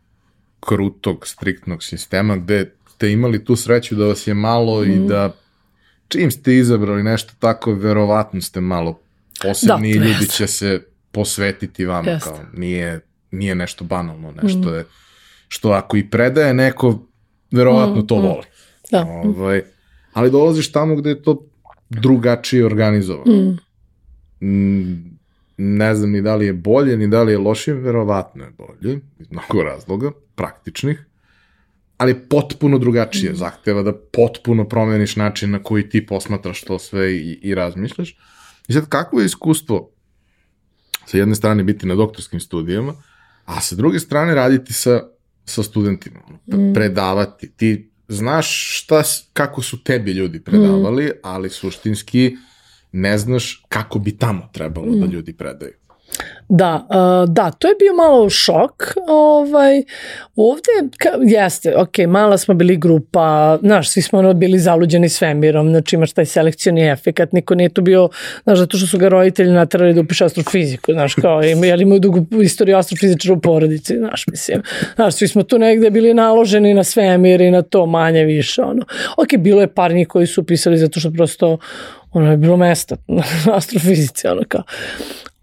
krutog, 0.61 1.27
striktnog 1.27 1.83
sistema 1.83 2.37
gde 2.37 2.75
ste 2.95 3.13
imali 3.13 3.45
tu 3.45 3.57
sreću 3.57 3.95
da 3.95 4.05
vas 4.05 4.27
je 4.27 4.35
malo 4.35 4.81
mm 4.81 4.85
-hmm. 4.85 4.95
i 4.95 4.99
mhm. 4.99 5.09
da 5.09 5.33
čim 6.09 6.31
ste 6.31 6.57
izabrali 6.57 7.03
nešto 7.03 7.33
tako, 7.39 7.73
verovatno 7.73 8.41
ste 8.41 8.61
malo 8.61 9.01
posebni 9.43 9.99
da, 9.99 10.05
i 10.05 10.09
ljudi 10.09 10.29
će 10.29 10.47
se 10.47 10.83
posvetiti 11.13 11.85
vama, 11.85 12.11
jest. 12.11 12.25
kao 12.25 12.41
nije, 12.53 13.01
nije 13.31 13.55
nešto 13.55 13.85
banalno, 13.85 14.33
nešto 14.43 14.71
mm. 14.71 14.75
je, 14.75 14.85
što 15.49 15.71
ako 15.71 15.97
i 15.97 16.11
predaje 16.11 16.55
neko, 16.55 17.07
verovatno 17.55 18.03
mm, 18.03 18.07
to 18.07 18.19
mm. 18.19 18.43
Da. 18.91 19.07
Ovaj, 19.25 19.63
ali 20.13 20.31
dolaziš 20.31 20.73
tamo 20.73 20.97
gde 20.97 21.11
je 21.11 21.23
to 21.23 21.47
drugačije 21.91 22.67
organizovano. 22.67 23.33
Mm. 23.33 24.49
mm. 24.49 25.15
Ne 25.57 25.95
znam 25.95 26.11
ni 26.11 26.23
da 26.23 26.35
li 26.37 26.47
je 26.47 26.53
bolje, 26.53 26.97
ni 26.97 27.09
da 27.09 27.23
li 27.23 27.33
je 27.33 27.39
lošije, 27.39 27.75
verovatno 27.75 28.45
je 28.45 28.51
bolje, 28.51 29.01
iz 29.19 29.27
mnogo 29.31 29.63
razloga, 29.63 30.11
praktičnih, 30.35 31.07
ali 31.97 32.29
potpuno 32.29 32.79
drugačije, 32.79 33.33
mm. 33.33 33.37
zahteva 33.37 33.83
da 33.83 33.93
potpuno 34.13 34.69
promeniš 34.69 35.17
način 35.17 35.51
na 35.51 35.63
koji 35.63 35.89
ti 35.89 36.07
posmatraš 36.07 36.63
to 36.63 36.79
sve 36.79 37.17
i, 37.17 37.39
i 37.43 37.55
razmišljaš. 37.55 38.17
I 38.69 38.73
sad, 38.73 38.89
kakvo 38.89 39.21
je 39.21 39.27
iskustvo 39.27 39.91
sa 41.07 41.19
jedne 41.19 41.35
strane 41.35 41.65
biti 41.65 41.87
na 41.87 41.95
doktorskim 41.95 42.41
studijama, 42.41 42.95
a 43.45 43.61
sa 43.61 43.77
druge 43.77 43.99
strane 43.99 44.35
raditi 44.35 44.73
sa 44.73 45.03
sa 45.45 45.63
studentima, 45.63 46.21
mm. 46.47 46.73
predavati. 46.75 47.51
Ti 47.51 47.91
znaš 48.09 48.79
šta, 48.79 49.03
kako 49.33 49.63
su 49.63 49.83
tebi 49.83 50.13
ljudi 50.13 50.41
predavali, 50.41 51.05
mm. 51.05 51.19
ali 51.23 51.51
suštinski 51.51 52.37
ne 52.93 53.19
znaš 53.19 53.65
kako 53.69 53.99
bi 53.99 54.19
tamo 54.19 54.51
trebalo 54.53 54.87
da 54.87 54.97
mm. 54.97 55.01
da 55.01 55.07
ljudi 55.07 55.33
predaju. 55.33 55.73
Da, 56.49 56.87
uh, 56.91 57.35
da, 57.35 57.51
to 57.51 57.69
je 57.69 57.75
bio 57.79 57.95
malo 57.95 58.31
šok. 58.31 58.95
Ovaj, 59.09 59.83
ovde 60.37 60.97
ka, 60.99 61.09
jeste, 61.23 61.77
ok, 61.77 61.99
mala 62.09 62.39
smo 62.39 62.55
bili 62.55 62.77
grupa, 62.77 63.59
znaš, 63.63 63.89
svi 63.91 64.03
smo 64.03 64.19
ono 64.19 64.35
bili 64.35 64.59
zaluđeni 64.59 65.09
svemirom, 65.09 65.71
znači 65.71 65.97
imaš 65.97 66.13
taj 66.13 66.27
selekcioni 66.27 66.89
efekat, 66.89 67.33
niko 67.33 67.55
nije 67.55 67.69
tu 67.69 67.83
bio, 67.83 68.09
znaš, 68.45 68.59
zato 68.59 68.77
što 68.77 68.87
su 68.87 68.99
ga 68.99 69.09
roditelji 69.09 69.53
natrali 69.53 69.95
da 69.95 70.01
upiše 70.01 70.25
astrofiziku, 70.25 70.93
znaš, 70.93 71.15
kao, 71.15 71.45
ima, 71.45 71.67
jel 71.67 71.81
imaju 71.81 72.01
dugu 72.01 72.43
istoriju 72.43 72.77
astrofizičara 72.77 73.35
u 73.35 73.41
porodici, 73.41 73.99
znaš, 73.99 74.27
mislim, 74.27 74.63
znaš, 74.95 75.15
svi 75.15 75.29
smo 75.29 75.43
tu 75.43 75.59
negde 75.59 75.91
bili 75.91 76.15
naloženi 76.15 76.75
na 76.75 76.85
svemir 76.85 77.41
i 77.41 77.51
na 77.51 77.63
to 77.63 77.87
manje 77.87 78.25
više, 78.25 78.63
ono. 78.63 78.83
Ok, 79.17 79.29
bilo 79.39 79.61
je 79.61 79.75
par 79.75 79.93
njih 79.93 80.09
koji 80.09 80.27
su 80.27 80.41
upisali 80.41 80.79
zato 80.79 81.01
što 81.01 81.11
prosto 81.11 81.59
ono 82.13 82.31
je 82.31 82.37
bilo 82.37 82.57
mesta 82.57 82.97
na 83.47 83.57
astrofizici, 83.57 84.27
ono 84.27 84.43
kao 84.49 84.63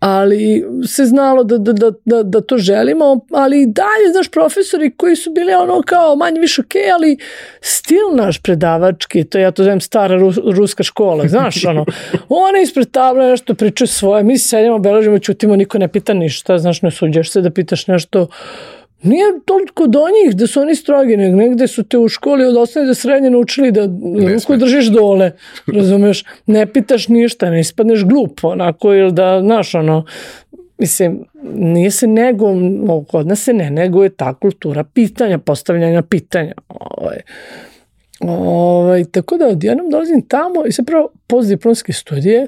ali 0.02 0.66
se 0.88 1.06
znalo 1.06 1.44
da, 1.44 1.58
da, 1.58 1.74
da, 1.74 1.92
da, 2.06 2.24
da 2.24 2.42
to 2.42 2.58
želimo, 2.58 3.20
ali 3.32 3.62
i 3.62 3.66
dalje, 3.66 4.12
znaš, 4.12 4.28
profesori 4.32 4.92
koji 4.98 5.16
su 5.16 5.32
bili 5.32 5.54
ono 5.54 5.82
kao 5.82 6.16
manje 6.16 6.40
više 6.40 6.62
okej, 6.62 6.82
okay, 6.82 6.94
ali 6.94 7.18
stil 7.62 8.16
naš 8.16 8.42
predavački, 8.42 9.24
to 9.24 9.38
ja 9.38 9.52
to 9.52 9.64
zovem 9.64 9.82
stara 9.82 10.18
rus, 10.18 10.38
ruska 10.46 10.84
škola, 10.84 11.28
znaš, 11.28 11.66
ono, 11.70 11.86
one 12.30 12.62
ispred 12.64 12.92
tabla 12.92 13.30
nešto 13.30 13.56
pričaju 13.56 13.88
svoje, 13.88 14.24
mi 14.24 14.38
sedimo, 14.38 14.80
beležimo, 14.80 15.20
ćutimo, 15.20 15.56
niko 15.56 15.78
ne 15.78 15.88
pita 15.88 16.14
ništa, 16.14 16.58
znaš, 16.58 16.82
ne 16.82 16.92
suđaš 16.92 17.32
se 17.32 17.42
da 17.42 17.50
pitaš 17.50 17.88
nešto, 17.88 18.28
nije 19.04 19.26
toliko 19.46 19.88
do 19.88 20.00
njih 20.00 20.36
da 20.36 20.48
su 20.48 20.62
oni 20.62 20.76
strogi, 20.76 21.18
nego 21.18 21.38
negde 21.38 21.68
su 21.68 21.84
te 21.84 21.98
u 21.98 22.08
školi 22.08 22.46
od 22.46 22.58
osnovne 22.58 22.88
do 22.88 22.94
srednje 22.94 23.30
naučili 23.30 23.72
da 23.72 23.82
ruku 24.34 24.56
držiš 24.58 24.86
dole, 24.86 25.32
razumeš, 25.68 26.24
ne 26.46 26.66
pitaš 26.66 27.08
ništa, 27.08 27.50
ne 27.50 27.60
ispadneš 27.60 28.04
glup, 28.04 28.44
onako, 28.44 28.94
ili 28.94 29.12
da, 29.12 29.42
znaš, 29.42 29.76
ono, 29.76 30.06
mislim, 30.78 31.26
nije 31.56 31.92
se 31.92 32.08
nego, 32.08 32.48
kod 33.08 33.28
nas 33.28 33.44
se 33.44 33.54
ne 33.54 33.72
nego 33.72 34.04
je 34.04 34.10
ta 34.10 34.34
kultura 34.34 34.84
pitanja, 34.84 35.38
postavljanja 35.38 36.02
pitanja. 36.02 36.54
Ovaj. 36.68 37.18
Ovaj, 38.20 39.06
tako 39.06 39.38
da 39.38 39.48
odjednom 39.48 39.90
dolazim 39.90 40.22
tamo 40.22 40.64
i 40.66 40.86
prvo 40.86 41.10
postdiplomske 41.28 41.94
studije, 41.94 42.48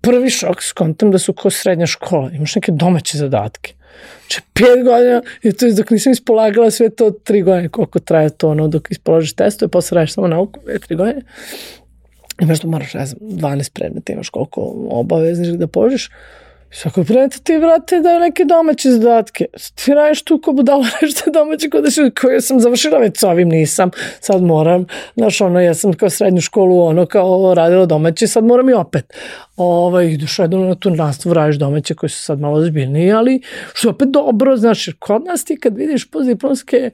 prvi 0.00 0.30
šok 0.30 0.62
skontam 0.62 1.10
da 1.10 1.18
su 1.18 1.32
ko 1.32 1.50
srednja 1.50 1.86
škola, 1.86 2.30
imaš 2.32 2.54
neke 2.54 2.72
domaće 2.72 3.18
zadatke. 3.18 3.75
Znači, 4.26 4.42
pet 4.52 4.84
godina, 4.84 5.22
i 5.42 5.52
to 5.52 5.66
je 5.66 5.72
dok 5.72 5.90
nisam 5.90 6.12
ispolagala 6.12 6.70
sve 6.70 6.90
to, 6.90 7.10
tri 7.10 7.42
godine, 7.42 7.68
koliko 7.68 7.98
traje 7.98 8.30
to, 8.30 8.48
ono, 8.48 8.68
dok 8.68 8.90
ispolažiš 8.90 9.32
testove, 9.32 9.70
posle 9.70 9.94
radiš 9.94 10.14
samo 10.14 10.28
nauku, 10.28 10.60
dve, 10.64 10.78
tri 10.78 10.96
godine. 10.96 11.22
Imaš 12.42 12.60
da 12.60 12.68
moraš, 12.68 12.94
ne 12.94 13.06
znam, 13.06 13.20
12 13.20 13.72
predmeta, 13.72 14.12
imaš 14.12 14.28
koliko 14.28 14.60
obavezniš 14.90 15.48
da 15.48 15.66
položiš. 15.66 16.10
Svako 16.76 17.04
predmeta 17.04 17.38
ti, 17.38 17.58
brate, 17.58 18.00
daju 18.00 18.20
neke 18.20 18.44
domaće 18.44 18.90
zadatke. 18.90 19.44
Ti 19.74 19.94
radiš 19.94 20.22
tu 20.22 20.40
ko 20.40 20.52
budala 20.52 20.86
nešto 21.02 21.30
domaće 21.30 21.70
kod 21.70 21.92
si, 21.92 22.10
koje 22.20 22.40
sam 22.40 22.60
završila 22.60 22.98
već 22.98 23.18
s 23.18 23.22
ovim 23.22 23.48
nisam, 23.48 23.90
sad 24.20 24.42
moram, 24.42 24.86
znaš, 25.14 25.40
ono, 25.40 25.60
ja 25.60 25.74
sam 25.74 25.92
kao 25.92 26.10
srednju 26.10 26.40
školu, 26.40 26.80
ono, 26.80 27.06
kao 27.06 27.54
radila 27.54 27.86
domaće, 27.86 28.26
sad 28.26 28.44
moram 28.44 28.68
i 28.68 28.72
opet. 28.72 29.14
Ovaj, 29.56 30.06
ideš 30.06 30.38
jedno 30.38 30.58
na 30.58 30.74
tu 30.74 30.90
nastavu, 30.90 31.34
radiš 31.34 31.56
domaće 31.56 31.94
koje 31.94 32.10
su 32.10 32.22
sad 32.22 32.40
malo 32.40 32.64
zbiljnije, 32.64 33.12
ali 33.12 33.42
što 33.74 33.88
je 33.88 33.92
opet 33.92 34.08
dobro, 34.08 34.56
znaš, 34.56 34.86
kod 34.98 35.24
nas 35.24 35.44
ti 35.44 35.60
kad 35.60 35.76
vidiš 35.76 36.10
postdiplomske, 36.10 36.90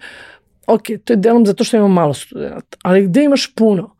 ok, 0.66 0.82
to 1.04 1.12
je 1.12 1.16
delom 1.16 1.46
zato 1.46 1.64
što 1.64 1.76
imamo 1.76 1.94
malo 1.94 2.14
studenta, 2.14 2.76
ali 2.82 3.06
gde 3.06 3.24
imaš 3.24 3.54
puno? 3.54 3.96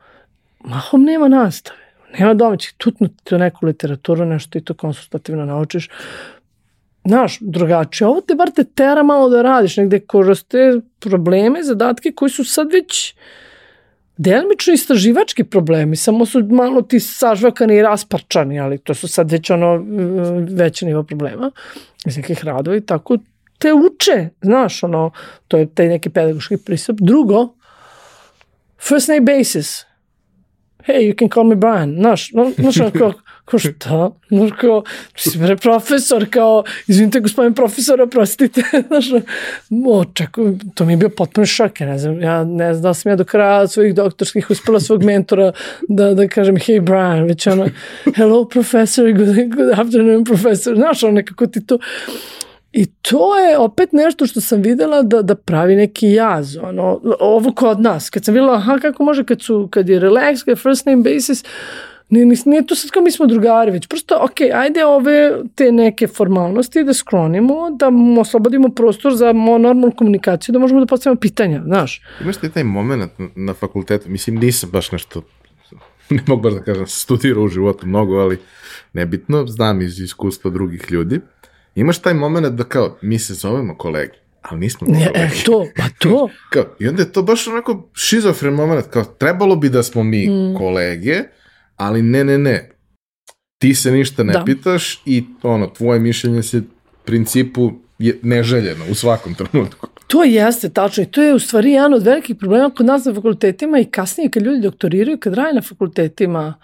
Mahom 0.60 1.04
nema 1.04 1.28
nastave 1.28 1.81
Nema 2.18 2.34
domaćih, 2.34 2.74
tutnuti 2.76 3.24
to 3.24 3.38
neku 3.38 3.66
literaturu, 3.66 4.24
nešto 4.24 4.50
ti 4.50 4.64
to 4.64 4.74
konsultativno 4.74 5.44
naučiš. 5.44 5.88
Znaš, 7.04 7.38
drugačije. 7.40 8.08
Ovo 8.08 8.20
te 8.20 8.34
bar 8.34 8.50
te 8.50 8.64
tera 8.64 9.02
malo 9.02 9.28
da 9.28 9.42
radiš 9.42 9.76
negde 9.76 10.00
kroz 10.00 10.44
te 10.44 10.80
probleme, 10.98 11.62
zadatke 11.62 12.12
koji 12.12 12.30
su 12.30 12.44
sad 12.44 12.72
već 12.72 13.14
delimično 14.16 14.74
istraživački 14.74 15.44
problemi, 15.44 15.96
samo 15.96 16.26
su 16.26 16.44
malo 16.50 16.82
ti 16.82 17.00
sažvakani 17.00 17.76
i 17.76 17.82
rasparčani, 17.82 18.60
ali 18.60 18.78
to 18.78 18.94
su 18.94 19.08
sad 19.08 19.30
već 19.30 19.50
ono 19.50 19.84
veće 20.50 20.86
nivo 20.86 21.02
problema 21.02 21.50
iz 22.06 22.16
nekih 22.16 22.44
radova 22.44 22.76
i 22.76 22.80
tako 22.80 23.18
te 23.58 23.72
uče, 23.72 24.28
znaš, 24.42 24.82
ono, 24.82 25.10
to 25.48 25.56
je 25.56 25.66
taj 25.74 25.88
neki 25.88 26.10
pedagoški 26.10 26.56
pristup. 26.56 26.96
Drugo, 27.00 27.48
first 28.78 29.08
name 29.08 29.20
basis, 29.20 29.84
hey, 30.86 31.00
you 31.08 31.18
can 31.18 31.28
call 31.28 31.44
me 31.44 31.54
Brian, 31.54 31.94
znaš, 31.98 32.30
znaš, 32.58 32.76
kao, 32.98 33.12
kao 33.44 33.58
šta, 33.58 34.10
znaš, 34.28 34.50
kao, 34.60 34.82
si 35.16 35.38
bre 35.38 35.56
profesor, 35.56 36.26
kao, 36.30 36.64
izvinite 36.86 37.20
gospodin 37.20 37.54
profesor, 37.54 38.00
oprostite, 38.00 38.62
znaš, 38.88 39.06
o, 39.86 40.04
čekaj, 40.04 40.44
to 40.74 40.84
mi 40.84 40.92
je 40.92 40.96
bio 40.96 41.08
potpuno 41.08 41.46
šok, 41.46 41.80
ja 41.80 41.86
ne 41.86 41.98
znam, 41.98 42.20
ja 42.20 42.44
ne 42.44 42.74
znam 42.74 42.82
da 42.82 42.94
sam 42.94 43.10
ja 43.12 43.16
do 43.16 43.24
kraja 43.24 43.68
svojih 43.68 43.94
doktorskih 43.94 44.50
uspela 44.50 44.80
svog 44.80 45.02
mentora 45.02 45.52
da, 45.88 46.14
da 46.14 46.28
kažem, 46.28 46.56
hey 46.56 46.80
Brian, 46.80 47.24
već 47.24 47.46
ono, 47.46 47.68
hello 48.16 48.44
professor, 48.44 49.12
good, 49.12 49.34
good 49.56 49.78
afternoon 49.78 50.24
professor, 50.24 50.76
znaš, 50.76 51.02
ono, 51.02 51.12
nekako 51.12 51.46
ti 51.46 51.66
to, 51.66 51.78
I 52.72 52.86
to 52.86 53.38
je 53.38 53.58
opet 53.58 53.92
nešto 53.92 54.26
što 54.26 54.40
sam 54.40 54.62
videla 54.62 55.02
da, 55.02 55.22
da 55.22 55.34
pravi 55.34 55.76
neki 55.76 56.10
jaz, 56.10 56.56
ono, 56.56 57.00
ovo 57.20 57.52
kod 57.52 57.80
nas, 57.80 58.10
kad 58.10 58.24
sam 58.24 58.34
videla, 58.34 58.54
aha, 58.54 58.78
kako 58.82 59.04
može 59.04 59.24
kad, 59.24 59.42
su, 59.42 59.68
kad 59.70 59.88
je 59.88 60.00
relax, 60.00 60.44
kad 60.44 60.52
je 60.52 60.56
first 60.56 60.86
name 60.86 61.02
basis, 61.02 61.44
nije, 62.08 62.26
nije, 62.44 62.66
to 62.66 62.74
sad 62.74 62.90
kao 62.90 63.02
mi 63.02 63.10
smo 63.10 63.26
drugari, 63.26 63.70
već 63.70 63.86
prosto, 63.86 64.18
ok, 64.20 64.40
ajde 64.54 64.84
ove 64.84 65.32
te 65.54 65.72
neke 65.72 66.06
formalnosti 66.06 66.84
da 66.84 66.94
sklonimo, 66.94 67.70
da 67.70 67.90
oslobodimo 68.20 68.68
prostor 68.68 69.14
za 69.14 69.32
normalnu 69.32 69.92
komunikaciju, 69.96 70.52
da 70.52 70.58
možemo 70.58 70.80
da 70.80 70.86
postavimo 70.86 71.20
pitanja, 71.20 71.62
znaš. 71.64 72.02
Imaš 72.20 72.36
ti 72.36 72.50
taj 72.50 72.64
moment 72.64 73.12
na 73.36 73.54
fakultetu, 73.54 74.10
mislim, 74.10 74.36
nisam 74.36 74.70
baš 74.70 74.92
nešto, 74.92 75.22
ne 76.10 76.22
mogu 76.26 76.42
baš 76.42 76.52
da 76.52 76.62
kažem, 76.62 76.86
studirao 76.86 77.44
u 77.44 77.48
životu 77.48 77.86
mnogo, 77.86 78.16
ali 78.16 78.38
nebitno, 78.92 79.46
znam 79.46 79.82
iz 79.82 80.00
iskustva 80.00 80.50
drugih 80.50 80.90
ljudi 80.90 81.20
imaš 81.74 81.98
taj 81.98 82.14
moment 82.14 82.46
da 82.46 82.64
kao, 82.64 82.98
mi 83.02 83.18
se 83.18 83.34
zovemo 83.34 83.76
kolege, 83.76 84.12
ali 84.42 84.60
nismo 84.60 84.86
kolege. 84.86 85.10
E, 85.14 85.30
to, 85.44 85.66
pa 85.76 85.84
to. 85.98 86.28
kao, 86.50 86.64
I 86.80 86.88
onda 86.88 87.02
je 87.02 87.12
to 87.12 87.22
baš 87.22 87.48
onako 87.48 87.88
šizofren 87.94 88.54
moment, 88.54 88.86
kao, 88.90 89.04
trebalo 89.04 89.56
bi 89.56 89.68
da 89.68 89.82
smo 89.82 90.02
mi 90.02 90.28
mm. 90.28 90.54
kolege, 90.58 91.22
ali 91.76 92.02
ne, 92.02 92.24
ne, 92.24 92.38
ne. 92.38 92.70
Ti 93.58 93.74
se 93.74 93.90
ništa 93.90 94.22
ne 94.22 94.32
da. 94.32 94.44
pitaš 94.44 95.02
i 95.06 95.24
ono, 95.42 95.66
tvoje 95.66 96.00
mišljenje 96.00 96.42
se 96.42 96.62
principu 97.04 97.72
je 97.98 98.18
neželjeno 98.22 98.84
u 98.90 98.94
svakom 98.94 99.34
trenutku. 99.34 99.88
To 100.06 100.24
jeste 100.24 100.68
tačno 100.68 101.02
i 101.02 101.06
to 101.06 101.22
je 101.22 101.34
u 101.34 101.38
stvari 101.38 101.72
jedan 101.72 101.94
od 101.94 102.02
velikih 102.02 102.36
problema 102.36 102.70
kod 102.70 102.86
nas 102.86 103.04
na 103.04 103.14
fakultetima 103.14 103.78
i 103.78 103.84
kasnije 103.84 104.30
kad 104.30 104.42
ljudi 104.42 104.60
doktoriraju, 104.60 105.18
kad 105.18 105.34
rade 105.34 105.52
na 105.52 105.62
fakultetima, 105.62 106.54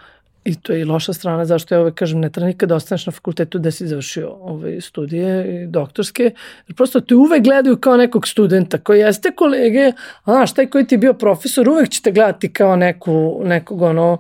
I 0.49 0.55
to 0.55 0.73
je 0.73 0.81
i 0.81 0.85
loša 0.85 1.13
strana 1.13 1.45
zašto 1.45 1.75
ja 1.75 1.81
uvek 1.81 1.95
kažem 1.95 2.21
ne 2.21 2.31
treba 2.31 2.47
nikada 2.47 2.69
da 2.69 2.77
ostaneš 2.77 3.07
na 3.07 3.13
fakultetu 3.13 3.59
da 3.59 3.71
si 3.71 3.87
završio 3.87 4.31
ove 4.41 4.81
studije 4.81 5.63
i 5.63 5.67
doktorske, 5.67 6.23
jer 6.69 6.77
prosto 6.77 7.01
te 7.01 7.15
uvek 7.15 7.43
gledaju 7.43 7.77
kao 7.77 7.97
nekog 7.97 8.29
studenta 8.29 8.79
koji 8.79 9.01
jeste 9.01 9.31
kolege, 9.31 9.93
a 10.25 10.33
znaš, 10.33 10.55
taj 10.55 10.67
koji 10.67 10.87
ti 10.87 10.95
je 10.95 10.99
bio 10.99 11.13
profesor 11.15 11.69
uvek 11.69 11.89
će 11.89 12.03
te 12.03 12.13
gledati 12.13 12.53
kao 12.53 12.77
neku, 12.77 13.41
nekog 13.45 13.83
ono, 13.83 14.19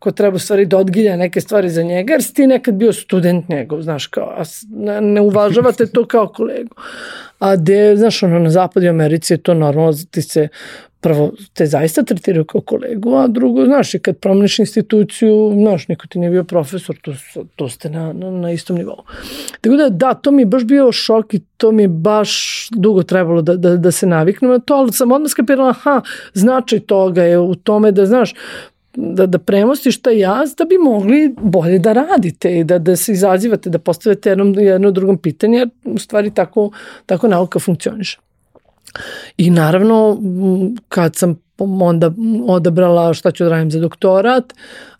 ko 0.00 0.10
treba 0.10 0.38
stvari 0.38 0.66
da 0.66 0.78
odgilja 0.78 1.16
neke 1.16 1.40
stvari 1.40 1.70
za 1.70 1.82
njega, 1.82 2.12
jer 2.12 2.22
si 2.22 2.34
ti 2.34 2.46
nekad 2.46 2.74
bio 2.74 2.92
student 2.92 3.48
njegov, 3.48 3.82
znaš, 3.82 4.06
kao, 4.06 4.34
a 4.36 4.44
ne 5.00 5.20
uvažavate 5.20 5.86
to 5.86 6.06
kao 6.06 6.28
kolegu. 6.28 6.74
A 7.38 7.56
gde, 7.56 7.96
znaš, 7.96 8.22
ono, 8.22 8.38
na 8.38 8.50
zapadu 8.50 8.88
Americi 8.88 9.32
je 9.32 9.38
to 9.38 9.54
normalno, 9.54 9.92
ti 10.10 10.22
se 10.22 10.48
prvo 11.00 11.32
te 11.52 11.66
zaista 11.66 12.02
tretiraju 12.02 12.44
kao 12.44 12.60
kolegu, 12.60 13.14
a 13.14 13.26
drugo, 13.28 13.64
znaš, 13.64 13.94
i 13.94 13.98
kad 13.98 14.16
promeniš 14.16 14.58
instituciju, 14.58 15.52
znaš, 15.54 15.88
niko 15.88 16.06
ti 16.06 16.18
nije 16.18 16.30
bio 16.30 16.44
profesor, 16.44 16.96
to, 17.02 17.12
to 17.56 17.68
ste 17.68 17.90
na, 17.90 18.12
na, 18.12 18.30
na 18.30 18.52
istom 18.52 18.76
nivou. 18.76 19.04
Tako 19.60 19.76
da, 19.76 19.88
da, 19.88 20.14
to 20.14 20.30
mi 20.30 20.42
je 20.42 20.46
baš 20.46 20.64
bio 20.64 20.92
šok 20.92 21.34
i 21.34 21.40
to 21.56 21.72
mi 21.72 21.82
je 21.82 21.88
baš 21.88 22.68
dugo 22.76 23.02
trebalo 23.02 23.42
da, 23.42 23.56
da, 23.56 23.76
da 23.76 23.92
se 23.92 24.06
naviknem 24.06 24.50
na 24.50 24.58
to, 24.58 24.74
ali 24.74 24.92
sam 24.92 25.12
odmah 25.12 25.30
skapirala, 25.30 25.70
aha, 25.70 26.00
značaj 26.34 26.80
toga 26.80 27.22
je 27.22 27.38
u 27.38 27.54
tome 27.54 27.92
da, 27.92 28.06
znaš, 28.06 28.34
da, 28.94 29.26
da 29.26 29.38
premostiš 29.38 30.02
taj 30.02 30.18
jaz 30.18 30.54
da 30.54 30.64
bi 30.64 30.78
mogli 30.78 31.34
bolje 31.38 31.78
da 31.78 31.92
radite 31.92 32.58
i 32.58 32.64
da, 32.64 32.78
da 32.78 32.96
se 32.96 33.12
izazivate, 33.12 33.70
da 33.70 33.78
postavite 33.78 34.28
jednom, 34.28 34.54
jedno 34.58 34.90
drugom 34.90 35.18
pitanje, 35.18 35.58
jer 35.58 35.68
u 35.84 35.98
stvari 35.98 36.30
tako, 36.34 36.70
tako 37.06 37.28
nauka 37.28 37.58
funkcioniše. 37.58 38.18
I 39.36 39.50
naravno, 39.50 40.18
kad 40.88 41.16
sam 41.16 41.36
onda 41.58 42.12
odabrala 42.46 43.14
šta 43.14 43.30
ću 43.30 43.44
da 43.44 43.50
radim 43.50 43.70
za 43.70 43.80
doktorat, 43.80 44.54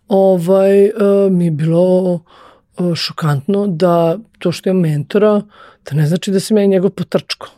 ovaj, 0.09 0.85
e, 0.85 0.93
mi 1.31 1.45
je 1.45 1.51
bilo 1.51 2.21
e, 2.79 2.95
šokantno 2.95 3.67
da 3.67 4.19
to 4.39 4.53
što 4.53 4.71
je 4.71 4.75
mentora, 4.75 5.43
da 5.91 5.97
ne 5.97 6.07
znači 6.07 6.31
da 6.31 6.41
sam 6.41 6.59
ja 6.59 6.67
njegov 6.67 6.91
potrčko. 6.91 7.49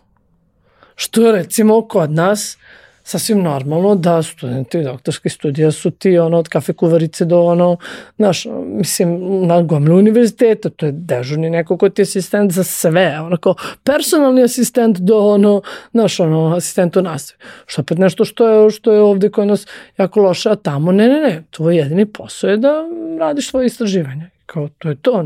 Što 0.94 1.26
je 1.26 1.32
recimo 1.32 1.88
kod 1.88 2.10
nas 2.10 2.58
sasvim 3.04 3.42
normalno 3.42 3.94
da 3.94 4.22
studenti 4.22 4.82
doktorske 4.82 5.28
studija 5.28 5.70
su 5.70 5.90
ti 5.90 6.18
ono 6.18 6.38
od 6.38 6.48
kafe 6.48 6.72
kuvarice 6.72 7.24
do 7.24 7.40
ono, 7.42 7.76
znaš, 8.16 8.46
mislim, 8.66 9.18
na 9.46 9.62
gomilu 9.62 9.98
univerziteta, 9.98 10.70
to 10.70 10.86
je 10.86 10.92
dežurni 10.92 11.50
neko 11.50 11.76
ko 11.76 11.88
ti 11.88 12.02
je 12.02 12.04
asistent 12.04 12.52
za 12.52 12.64
sve, 12.64 13.20
onako, 13.20 13.54
personalni 13.84 14.42
asistent 14.42 14.98
do 14.98 15.18
ono, 15.18 15.62
znaš, 15.92 16.20
ono, 16.20 16.56
asistent 16.56 16.96
u 16.96 17.02
nastavi. 17.02 17.40
Što 17.66 17.82
opet 17.82 17.98
nešto 17.98 18.24
što 18.24 18.48
je, 18.48 18.70
što 18.70 18.92
je 18.92 19.00
ovde 19.00 19.30
kod 19.30 19.46
nas 19.46 19.66
jako 19.98 20.20
loše, 20.20 20.50
a 20.50 20.56
tamo, 20.56 20.92
ne, 20.92 21.08
ne, 21.08 21.20
ne, 21.20 21.42
tvoj 21.50 21.76
jedini 21.76 22.06
posao 22.06 22.50
je 22.50 22.56
da 22.56 22.72
radiš 23.18 23.50
svoje 23.50 23.66
istraživanje. 23.66 24.30
Kao, 24.46 24.68
to 24.78 24.88
je 24.88 24.96
to 24.96 25.24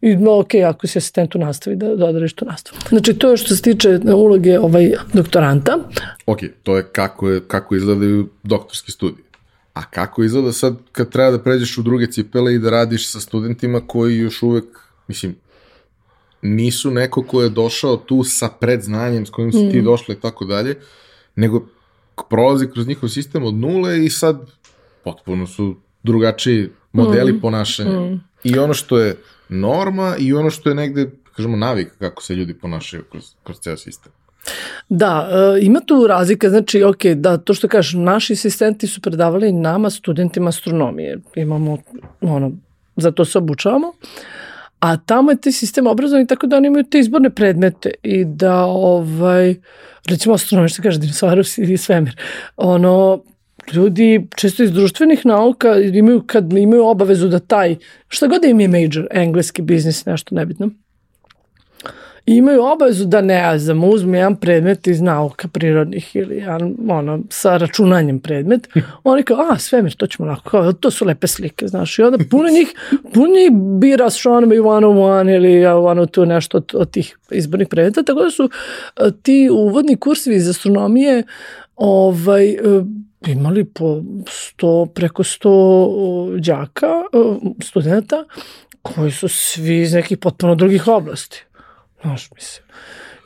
i 0.00 0.16
no, 0.16 0.38
ok, 0.38 0.54
ako 0.68 0.86
si 0.86 0.98
asistent 0.98 1.34
u 1.34 1.38
nastavi, 1.38 1.76
da, 1.76 1.96
da 1.96 2.06
odreš 2.06 2.32
tu 2.32 2.44
nastavu. 2.44 2.78
Znači, 2.88 3.14
to 3.14 3.30
je 3.30 3.36
što 3.36 3.56
se 3.56 3.62
tiče 3.62 4.00
uloge 4.14 4.58
ovaj, 4.58 4.92
doktoranta. 5.12 5.78
Ok, 6.26 6.38
to 6.62 6.76
je 6.76 6.86
kako, 6.92 7.28
je, 7.28 7.40
kako 7.48 7.74
izgledaju 7.74 8.28
doktorski 8.42 8.92
studiji. 8.92 9.24
A 9.74 9.84
kako 9.84 10.24
izgleda 10.24 10.52
sad 10.52 10.76
kad 10.92 11.10
treba 11.10 11.30
da 11.30 11.42
pređeš 11.42 11.78
u 11.78 11.82
druge 11.82 12.06
cipele 12.06 12.54
i 12.54 12.58
da 12.58 12.70
radiš 12.70 13.12
sa 13.12 13.20
studentima 13.20 13.80
koji 13.86 14.18
još 14.18 14.42
uvek, 14.42 14.64
mislim, 15.08 15.36
nisu 16.42 16.90
neko 16.90 17.22
ko 17.22 17.42
je 17.42 17.48
došao 17.48 17.96
tu 17.96 18.24
sa 18.24 18.48
predznanjem 18.48 19.26
s 19.26 19.30
kojim 19.30 19.52
su 19.52 19.64
mm. 19.64 19.70
ti 19.70 19.82
došli 19.82 20.14
i 20.14 20.20
tako 20.20 20.44
dalje, 20.44 20.74
nego 21.36 21.66
prolazi 22.30 22.66
kroz 22.66 22.86
njihov 22.86 23.08
sistem 23.08 23.44
od 23.44 23.54
nule 23.54 24.04
i 24.04 24.10
sad 24.10 24.50
potpuno 25.04 25.46
su 25.46 25.76
drugačiji 26.02 26.68
modeli 26.92 27.32
mm. 27.32 27.40
ponašanja. 27.40 28.00
Mm. 28.00 28.20
I 28.44 28.58
ono 28.58 28.74
što 28.74 28.98
je 28.98 29.16
norma 29.50 30.16
i 30.18 30.32
ono 30.32 30.50
što 30.50 30.68
je 30.68 30.74
negde, 30.74 31.10
kažemo, 31.36 31.56
navik 31.56 31.88
kako 31.98 32.22
se 32.22 32.34
ljudi 32.34 32.54
ponašaju 32.54 33.04
kroz, 33.10 33.24
kroz 33.42 33.58
ceo 33.58 33.76
sistem. 33.76 34.12
Da, 34.88 35.28
e, 35.32 35.64
ima 35.64 35.80
tu 35.80 36.06
razlika, 36.06 36.50
znači, 36.50 36.82
ok, 36.82 37.04
da, 37.04 37.36
to 37.36 37.54
što 37.54 37.68
kažeš, 37.68 37.94
naši 37.94 38.32
asistenti 38.32 38.86
su 38.86 39.00
predavali 39.00 39.52
nama, 39.52 39.90
studentima 39.90 40.48
astronomije. 40.48 41.18
Imamo, 41.34 41.78
ono, 42.20 42.52
za 42.96 43.10
to 43.10 43.24
se 43.24 43.38
obučavamo. 43.38 43.92
A 44.80 44.96
tamo 44.96 45.30
je 45.30 45.40
taj 45.40 45.52
sistem 45.52 45.86
obrazovan 45.86 46.26
tako 46.26 46.46
da 46.46 46.56
oni 46.56 46.66
imaju 46.66 46.84
te 46.84 46.98
izborne 46.98 47.30
predmete 47.30 47.90
i 48.02 48.24
da, 48.24 48.64
ovaj, 48.64 49.54
recimo 50.08 50.34
astronomija, 50.34 50.68
što 50.68 50.82
kaže, 50.82 50.98
dinosaurus 50.98 51.58
i 51.58 51.76
svemir, 51.76 52.16
ono, 52.56 53.22
ljudi 53.72 54.28
često 54.36 54.62
iz 54.62 54.72
društvenih 54.72 55.26
nauka 55.26 55.76
imaju, 55.76 56.22
kad 56.26 56.52
imaju 56.52 56.86
obavezu 56.86 57.28
da 57.28 57.38
taj, 57.38 57.76
šta 58.08 58.26
god 58.26 58.42
da 58.42 58.48
im 58.48 58.60
je 58.60 58.68
major, 58.68 59.06
engleski 59.10 59.62
biznis, 59.62 60.06
nešto 60.06 60.34
nebitno, 60.34 60.70
I 62.26 62.36
imaju 62.36 62.64
obavezu 62.64 63.04
da 63.04 63.20
ne 63.20 63.58
znam, 63.58 63.84
uzme 63.84 64.18
jedan 64.18 64.36
predmet 64.36 64.86
iz 64.86 65.00
nauka 65.00 65.48
prirodnih 65.48 66.16
ili 66.16 66.36
jedan, 66.36 66.74
ono, 66.88 67.20
sa 67.30 67.56
računanjem 67.56 68.20
predmet. 68.20 68.68
Oni 69.04 69.22
kao, 69.22 69.36
a, 69.50 69.58
svemir, 69.58 69.96
to 69.96 70.06
ćemo 70.06 70.28
lako, 70.28 70.50
kao, 70.50 70.72
to 70.72 70.90
su 70.90 71.04
lepe 71.04 71.26
slike, 71.26 71.66
znaš. 71.66 71.98
I 71.98 72.02
onda 72.02 72.18
puno 72.30 72.48
njih, 72.48 72.74
puno 73.14 73.26
njih 73.26 73.50
bira 73.80 74.04
astronomy 74.04 74.60
101 74.62 75.34
ili 75.36 75.48
102 75.48 76.24
nešto 76.24 76.56
od, 76.58 76.70
od 76.74 76.90
tih 76.90 77.18
izbornih 77.30 77.68
predmeta, 77.68 78.02
tako 78.02 78.22
da 78.22 78.30
su 78.30 78.50
ti 79.22 79.48
uvodni 79.52 79.96
kursevi 79.96 80.36
iz 80.36 80.48
astronomije 80.48 81.22
ovaj, 81.76 82.56
imali 83.26 83.64
po 83.64 83.84
100, 83.84 84.86
preko 84.94 85.22
100 85.22 86.40
đaka, 86.40 86.92
studenta, 87.62 88.24
koji 88.82 89.10
su 89.10 89.28
svi 89.28 89.80
iz 89.80 89.92
nekih 89.92 90.18
potpuno 90.18 90.54
drugih 90.54 90.88
oblasti. 90.88 91.44
Znaš, 92.02 92.30
mislim. 92.34 92.64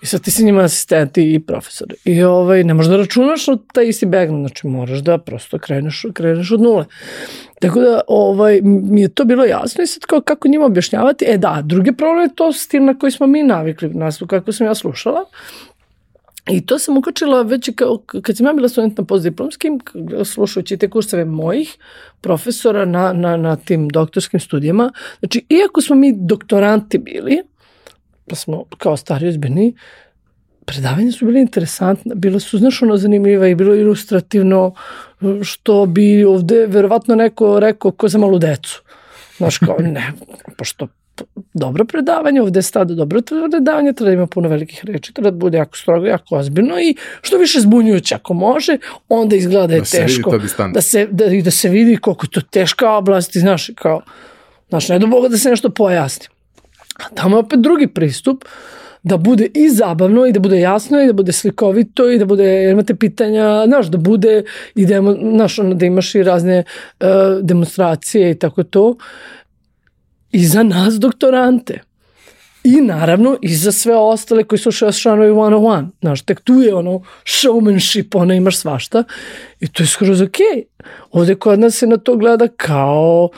I 0.02 0.06
sad 0.06 0.20
ti 0.20 0.30
si 0.30 0.44
njima 0.44 0.62
asistenti 0.62 1.34
i 1.34 1.40
profesori. 1.40 1.94
I 2.04 2.22
ovaj, 2.22 2.64
ne 2.64 2.74
možeš 2.74 2.90
da 2.90 2.96
računaš 2.96 3.48
od 3.48 3.62
taj 3.72 3.88
isti 3.88 4.06
background, 4.06 4.48
znači 4.48 4.66
moraš 4.66 4.98
da 4.98 5.18
prosto 5.18 5.58
kreneš, 5.58 6.04
kreneš 6.14 6.50
od 6.52 6.60
nule. 6.60 6.84
Tako 7.60 7.80
da 7.80 8.00
ovaj, 8.08 8.60
mi 8.62 9.00
je 9.00 9.08
to 9.08 9.24
bilo 9.24 9.44
jasno 9.44 9.84
i 9.84 9.86
sad 9.86 10.02
kao 10.02 10.20
kako 10.20 10.48
njima 10.48 10.66
objašnjavati. 10.66 11.24
E 11.28 11.38
da, 11.38 11.62
drugi 11.64 11.96
problem 11.96 12.22
je 12.22 12.34
to 12.34 12.52
stil 12.52 12.84
na 12.84 12.98
koji 12.98 13.12
smo 13.12 13.26
mi 13.26 13.42
navikli, 13.42 13.88
nas 13.88 14.22
kako 14.26 14.52
sam 14.52 14.66
ja 14.66 14.74
slušala. 14.74 15.24
I 16.50 16.66
to 16.66 16.78
sam 16.78 16.96
ukačila 16.96 17.42
već 17.42 17.70
kao, 17.76 17.98
kad 18.22 18.36
sam 18.36 18.46
ja 18.46 18.52
bila 18.52 18.68
student 18.68 18.98
na 18.98 19.04
postdiplomskim, 19.04 19.80
slušajući 20.24 20.76
te 20.76 20.90
kurseve 20.90 21.24
mojih 21.24 21.76
profesora 22.20 22.84
na, 22.84 23.12
na, 23.12 23.36
na 23.36 23.56
tim 23.56 23.88
doktorskim 23.88 24.40
studijama. 24.40 24.92
Znači, 25.18 25.46
iako 25.48 25.80
smo 25.80 25.96
mi 25.96 26.12
doktoranti 26.16 26.98
bili, 26.98 27.42
pa 28.28 28.36
smo 28.36 28.64
kao 28.78 28.96
stari 28.96 29.28
ozbiljni, 29.28 29.74
predavanja 30.64 31.12
su 31.12 31.26
bile 31.26 31.40
interesantne, 31.40 32.14
bilo 32.14 32.40
su, 32.40 32.58
znaš, 32.58 32.82
ono 32.82 32.96
zanimljiva 32.96 33.48
i 33.48 33.54
bilo 33.54 33.74
ilustrativno, 33.74 34.74
što 35.42 35.86
bi 35.86 36.24
ovde 36.24 36.66
verovatno 36.66 37.14
neko 37.14 37.60
rekao 37.60 37.90
ko 37.90 38.08
za 38.08 38.18
malu 38.18 38.38
decu. 38.38 38.82
Znaš, 39.36 39.58
kao, 39.58 39.76
ne, 39.78 40.12
pošto 40.58 40.88
dobro 41.54 41.84
predavanje, 41.84 42.42
ovde 42.42 42.58
je 42.58 42.62
stada 42.62 42.94
dobro 42.94 43.20
predavanje, 43.50 43.92
treba 43.92 44.10
da 44.10 44.14
ima 44.14 44.26
puno 44.26 44.48
velikih 44.48 44.84
reči, 44.84 45.12
treba 45.12 45.30
da 45.30 45.36
bude 45.36 45.58
jako 45.58 45.76
strogo, 45.76 46.06
jako 46.06 46.36
ozbiljno 46.36 46.80
i 46.80 46.96
što 47.22 47.38
više 47.38 47.60
zbunjujuće 47.60 48.14
ako 48.14 48.34
može, 48.34 48.78
onda 49.08 49.36
izgleda 49.36 49.66
da 49.66 49.74
je 49.74 49.80
da 49.80 49.86
teško. 49.86 50.38
Da 50.74 50.80
se, 50.80 51.06
da, 51.10 51.24
da 51.28 51.50
se 51.50 51.68
vidi 51.68 51.96
koliko 51.96 52.26
je 52.26 52.30
to 52.30 52.40
teška 52.40 52.90
oblast 52.90 53.36
i 53.36 53.40
znaš, 53.40 53.70
kao, 53.74 54.02
znaš, 54.68 54.88
ne 54.88 54.98
do 54.98 55.06
Boga 55.06 55.28
da 55.28 55.38
se 55.38 55.50
nešto 55.50 55.70
pojasni. 55.70 56.26
A 56.96 57.14
tamo 57.14 57.36
je 57.36 57.40
opet 57.40 57.60
drugi 57.60 57.86
pristup, 57.86 58.44
da 59.04 59.16
bude 59.16 59.48
i 59.54 59.68
zabavno 59.70 60.26
i 60.26 60.32
da 60.32 60.40
bude 60.40 60.60
jasno 60.60 61.02
i 61.02 61.06
da 61.06 61.12
bude 61.12 61.32
slikovito 61.32 62.10
i 62.10 62.18
da 62.18 62.24
bude, 62.24 62.70
imate 62.70 62.94
pitanja, 62.94 63.64
znaš, 63.66 63.86
da 63.86 63.98
bude 63.98 64.42
i 64.74 64.86
da, 64.86 65.02
znaš, 65.34 65.56
da 65.74 65.86
imaš 65.86 66.14
i 66.14 66.22
razne 66.22 66.64
uh, 67.00 67.06
demonstracije 67.42 68.30
i 68.30 68.38
tako 68.38 68.62
to. 68.62 68.94
I 70.34 70.46
za 70.46 70.62
nas 70.62 70.94
doktorante. 70.94 71.80
I 72.64 72.80
naravno 72.80 73.36
i 73.42 73.54
za 73.54 73.72
sve 73.72 73.96
ostale 73.96 74.44
koji 74.44 74.58
su 74.58 74.70
šanovi 74.92 75.30
101. 75.30 75.86
Znaš, 76.00 76.22
tek 76.22 76.40
tu 76.40 76.52
je 76.54 76.74
ono 76.74 77.02
showmanship, 77.24 78.16
ono 78.16 78.34
imaš 78.34 78.58
svašta. 78.58 79.04
I 79.60 79.68
to 79.68 79.82
je 79.82 79.86
skroz 79.86 80.20
okej. 80.20 80.46
Okay. 80.46 80.64
Ovde 81.10 81.34
kod 81.34 81.60
nas 81.60 81.74
se 81.74 81.86
na 81.86 81.96
to 81.96 82.16
gleda 82.16 82.48
kao 82.48 83.28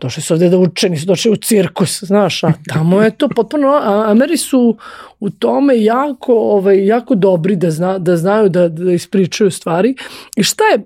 došli 0.00 0.22
su 0.22 0.34
ovde 0.34 0.48
da 0.48 0.58
uče, 0.58 0.88
nisu 0.88 1.06
došli 1.06 1.30
u 1.30 1.36
cirkus, 1.36 2.02
znaš, 2.02 2.44
a 2.44 2.52
tamo 2.68 3.02
je 3.02 3.10
to 3.10 3.28
potpuno, 3.28 3.68
a 3.68 4.10
Ameri 4.10 4.36
su 4.36 4.76
u 5.20 5.30
tome 5.30 5.82
jako, 5.82 6.34
ovaj, 6.34 6.86
jako 6.86 7.14
dobri 7.14 7.56
da, 7.56 7.70
zna, 7.70 7.98
da 7.98 8.16
znaju 8.16 8.48
da, 8.48 8.68
da 8.68 8.92
ispričaju 8.92 9.50
stvari. 9.50 9.94
I 10.36 10.42
šta 10.42 10.64
je 10.64 10.84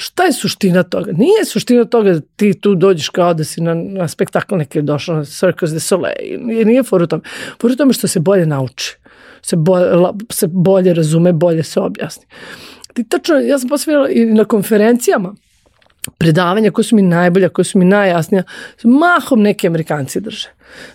šta 0.00 0.24
je 0.24 0.32
suština 0.32 0.82
toga? 0.82 1.12
Nije 1.12 1.44
suština 1.44 1.84
toga 1.84 2.12
da 2.12 2.20
ti 2.36 2.60
tu 2.60 2.74
dođeš 2.74 3.08
kao 3.08 3.34
da 3.34 3.44
si 3.44 3.60
na, 3.60 3.74
na 3.74 4.08
spektakl 4.08 4.56
neki 4.56 4.82
došao 4.82 5.16
na 5.16 5.24
Circus 5.24 5.70
de 5.70 5.80
Soleil. 5.80 6.40
Nije, 6.40 6.64
nije 6.64 6.82
for 6.82 7.02
u 7.02 7.06
tome. 7.06 7.22
For 7.60 7.70
u 7.70 7.76
tome 7.76 7.92
što 7.92 8.08
se 8.08 8.20
bolje 8.20 8.46
nauči. 8.46 8.96
Se 9.42 9.56
bolje, 9.56 9.86
se 10.30 10.46
bolje 10.46 10.94
razume, 10.94 11.32
bolje 11.32 11.62
se 11.62 11.80
objasni. 11.80 12.26
Ti 12.94 13.08
tačno, 13.08 13.36
ja 13.36 13.58
sam 13.58 13.68
posvijela 13.68 14.08
i 14.08 14.24
na 14.24 14.44
konferencijama 14.44 15.34
predavanja 16.18 16.70
koje 16.70 16.84
su 16.84 16.96
mi 16.96 17.02
najbolja, 17.02 17.48
koje 17.48 17.64
su 17.64 17.78
mi 17.78 17.84
najjasnija, 17.84 18.42
mahom 18.84 19.42
neki 19.42 19.66
Amerikanci 19.66 20.20
drže. 20.20 20.48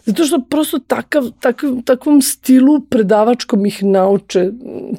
Zato 0.05 0.23
što 0.23 0.41
prosto 0.49 0.79
takav, 0.79 1.23
takav, 1.39 1.69
takvom 1.85 2.21
stilu 2.21 2.81
predavačkom 2.89 3.65
ih 3.65 3.83
nauče 3.83 4.51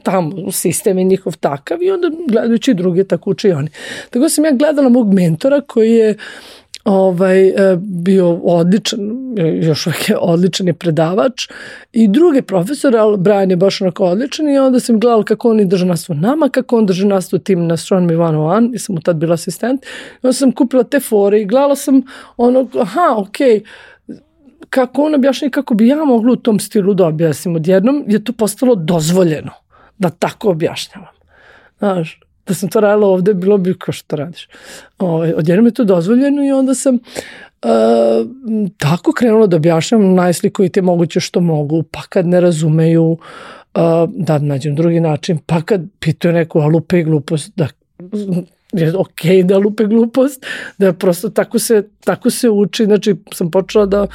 tamo, 0.02 0.52
sistem 0.52 0.98
je 0.98 1.04
njihov 1.04 1.36
takav 1.36 1.82
i 1.82 1.90
onda 1.90 2.10
gledajući 2.28 2.74
druge 2.74 3.04
tako 3.04 3.30
uče 3.30 3.48
i 3.48 3.52
oni. 3.52 3.68
Tako 4.10 4.18
da 4.18 4.28
sam 4.28 4.44
ja 4.44 4.52
gledala 4.52 4.88
mog 4.88 5.14
mentora 5.14 5.60
koji 5.60 5.92
je 5.92 6.16
ovaj, 6.86 7.48
e, 7.48 7.76
bio 7.80 8.32
odličan, 8.32 9.00
još 9.62 9.86
uvijek 9.86 10.08
je 10.08 10.16
odličan 10.20 10.66
je 10.66 10.72
predavač 10.72 11.48
i 11.92 12.08
druge 12.08 12.42
profesore, 12.42 12.98
ali 12.98 13.18
Brian 13.18 13.50
je 13.50 13.56
baš 13.56 13.80
onako 13.80 14.04
odličan 14.04 14.48
i 14.48 14.58
onda 14.58 14.80
sam 14.80 15.00
gledala 15.00 15.24
kako 15.24 15.50
oni 15.50 15.64
drže 15.64 15.86
nastavu 15.86 16.18
nama, 16.18 16.48
kako 16.48 16.78
on 16.78 16.86
drže 16.86 17.06
nastavu 17.06 17.40
tim 17.40 17.66
na 17.66 17.76
Astronomy 17.76 18.16
101, 18.16 18.72
ja 18.72 18.78
sam 18.78 18.94
mu 18.94 19.00
tad 19.00 19.16
bila 19.16 19.34
asistent, 19.34 19.84
i 19.84 19.86
onda 20.22 20.32
sam 20.32 20.52
kupila 20.52 20.82
te 20.82 21.00
fore 21.00 21.40
i 21.40 21.44
gledala 21.44 21.76
sam 21.76 22.02
ono, 22.36 22.68
aha, 22.80 23.14
okej, 23.16 23.60
okay, 23.60 24.16
kako 24.70 25.02
on 25.02 25.14
objašnja 25.14 25.50
kako 25.50 25.74
bi 25.74 25.88
ja 25.88 26.04
mogla 26.04 26.32
u 26.32 26.36
tom 26.36 26.58
stilu 26.60 26.94
da 26.94 27.06
objasnim. 27.06 27.56
Odjednom 27.56 28.04
je 28.08 28.24
to 28.24 28.32
postalo 28.32 28.74
dozvoljeno 28.74 29.50
da 29.98 30.10
tako 30.10 30.50
objašnjavam. 30.50 31.14
Znaš, 31.78 32.20
da 32.46 32.54
sam 32.54 32.68
to 32.68 32.80
radila 32.80 33.08
ovde, 33.08 33.34
bilo 33.34 33.58
bi 33.58 33.74
kao 33.78 33.92
što 33.92 34.16
radiš. 34.16 34.48
Ovaj, 34.98 35.32
odjednom 35.32 35.66
je 35.66 35.72
to 35.72 35.84
dozvoljeno 35.84 36.46
i 36.46 36.52
onda 36.52 36.74
sam 36.74 36.98
Uh, 37.62 37.70
tako 38.78 39.12
krenula 39.12 39.46
da 39.46 39.56
objašnjam 39.56 40.14
najslikovite 40.14 40.82
moguće 40.82 41.20
što 41.20 41.40
mogu, 41.40 41.82
pa 41.82 42.02
kad 42.08 42.26
ne 42.26 42.40
razumeju, 42.40 43.04
uh, 43.12 43.20
da 44.08 44.38
nađem 44.38 44.74
drugi 44.74 45.00
način, 45.00 45.38
pa 45.46 45.62
kad 45.62 45.80
pitaju 46.00 46.34
neku, 46.34 46.60
a 46.60 46.66
lupe 46.66 47.02
glupost, 47.02 47.52
da 47.56 47.68
je 48.72 48.96
ok 48.96 49.44
da 49.44 49.58
lupe 49.58 49.84
glupost, 49.84 50.46
da 50.78 50.92
prosto 50.92 51.28
tako 51.28 51.58
se, 51.58 51.88
tako 52.04 52.30
se 52.30 52.50
uči, 52.50 52.84
znači 52.84 53.16
sam 53.32 53.50
počela 53.50 53.86
da 53.86 54.06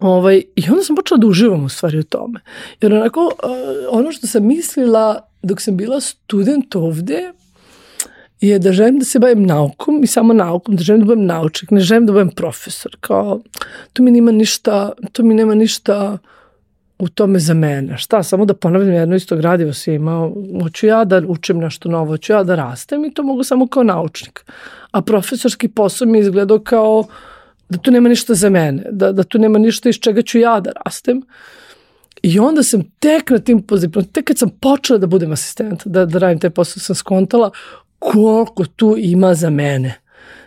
Ovaj, 0.00 0.42
I 0.56 0.70
onda 0.70 0.82
sam 0.82 0.96
počela 0.96 1.18
da 1.18 1.26
uživam 1.26 1.64
u 1.64 1.68
stvari 1.68 1.98
u 1.98 2.02
tome. 2.02 2.40
Jer 2.80 2.94
onako, 2.94 3.20
uh, 3.20 3.30
ono 3.90 4.12
što 4.12 4.26
sam 4.26 4.46
mislila 4.46 5.28
dok 5.42 5.60
sam 5.60 5.76
bila 5.76 6.00
student 6.00 6.76
ovde, 6.76 7.32
je 8.40 8.58
da 8.58 8.72
želim 8.72 8.98
da 8.98 9.04
se 9.04 9.18
bavim 9.18 9.42
naukom 9.42 10.02
i 10.02 10.06
samo 10.06 10.32
naukom, 10.32 10.76
da 10.76 10.82
želim 10.82 11.00
da 11.00 11.06
budem 11.06 11.26
naučnik, 11.26 11.70
ne 11.70 11.80
želim 11.80 12.06
da 12.06 12.12
budem 12.12 12.30
profesor. 12.30 12.96
Kao, 13.00 13.40
to 13.92 14.02
mi 14.02 14.10
nema 14.10 14.30
ništa, 14.32 14.92
to 15.12 15.22
mi 15.22 15.34
nema 15.34 15.54
ništa 15.54 16.18
u 16.98 17.08
tome 17.08 17.38
za 17.38 17.54
mene. 17.54 17.98
Šta, 17.98 18.22
samo 18.22 18.44
da 18.44 18.54
ponavljam 18.54 18.92
jedno 18.92 19.16
isto 19.16 19.36
gradivo 19.36 19.72
svima, 19.72 20.30
hoću 20.62 20.86
ja 20.86 21.04
da 21.04 21.22
učim 21.26 21.58
nešto 21.58 21.88
novo, 21.88 22.06
hoću 22.06 22.32
ja 22.32 22.42
da 22.42 22.54
rastem 22.54 23.04
i 23.04 23.14
to 23.14 23.22
mogu 23.22 23.44
samo 23.44 23.66
kao 23.66 23.82
naučnik. 23.82 24.44
A 24.90 25.02
profesorski 25.02 25.68
posao 25.68 26.08
mi 26.08 26.18
izgledao 26.18 26.58
kao 26.58 27.04
da 27.68 27.78
tu 27.78 27.90
nema 27.90 28.08
ništa 28.08 28.34
za 28.34 28.50
mene, 28.50 28.84
da, 28.90 29.12
da 29.12 29.22
tu 29.22 29.38
nema 29.38 29.58
ništa 29.58 29.88
iz 29.88 29.96
čega 29.96 30.22
ću 30.22 30.38
ja 30.38 30.60
da 30.60 30.72
rastem. 30.84 31.22
I 32.22 32.38
onda 32.38 32.62
sam 32.62 32.82
tek 32.98 33.30
na 33.30 33.38
tim 33.38 33.62
pozitivima, 33.62 34.08
tek 34.12 34.24
kad 34.24 34.38
sam 34.38 34.50
počela 34.60 34.98
da 34.98 35.06
budem 35.06 35.32
asistent, 35.32 35.86
da, 35.86 36.06
da 36.06 36.18
radim 36.18 36.40
taj 36.40 36.50
posao, 36.50 36.80
sam 36.80 36.96
skontala 36.96 37.50
koliko 37.98 38.64
tu 38.64 38.94
ima 38.98 39.34
za 39.34 39.50
mene 39.50 40.00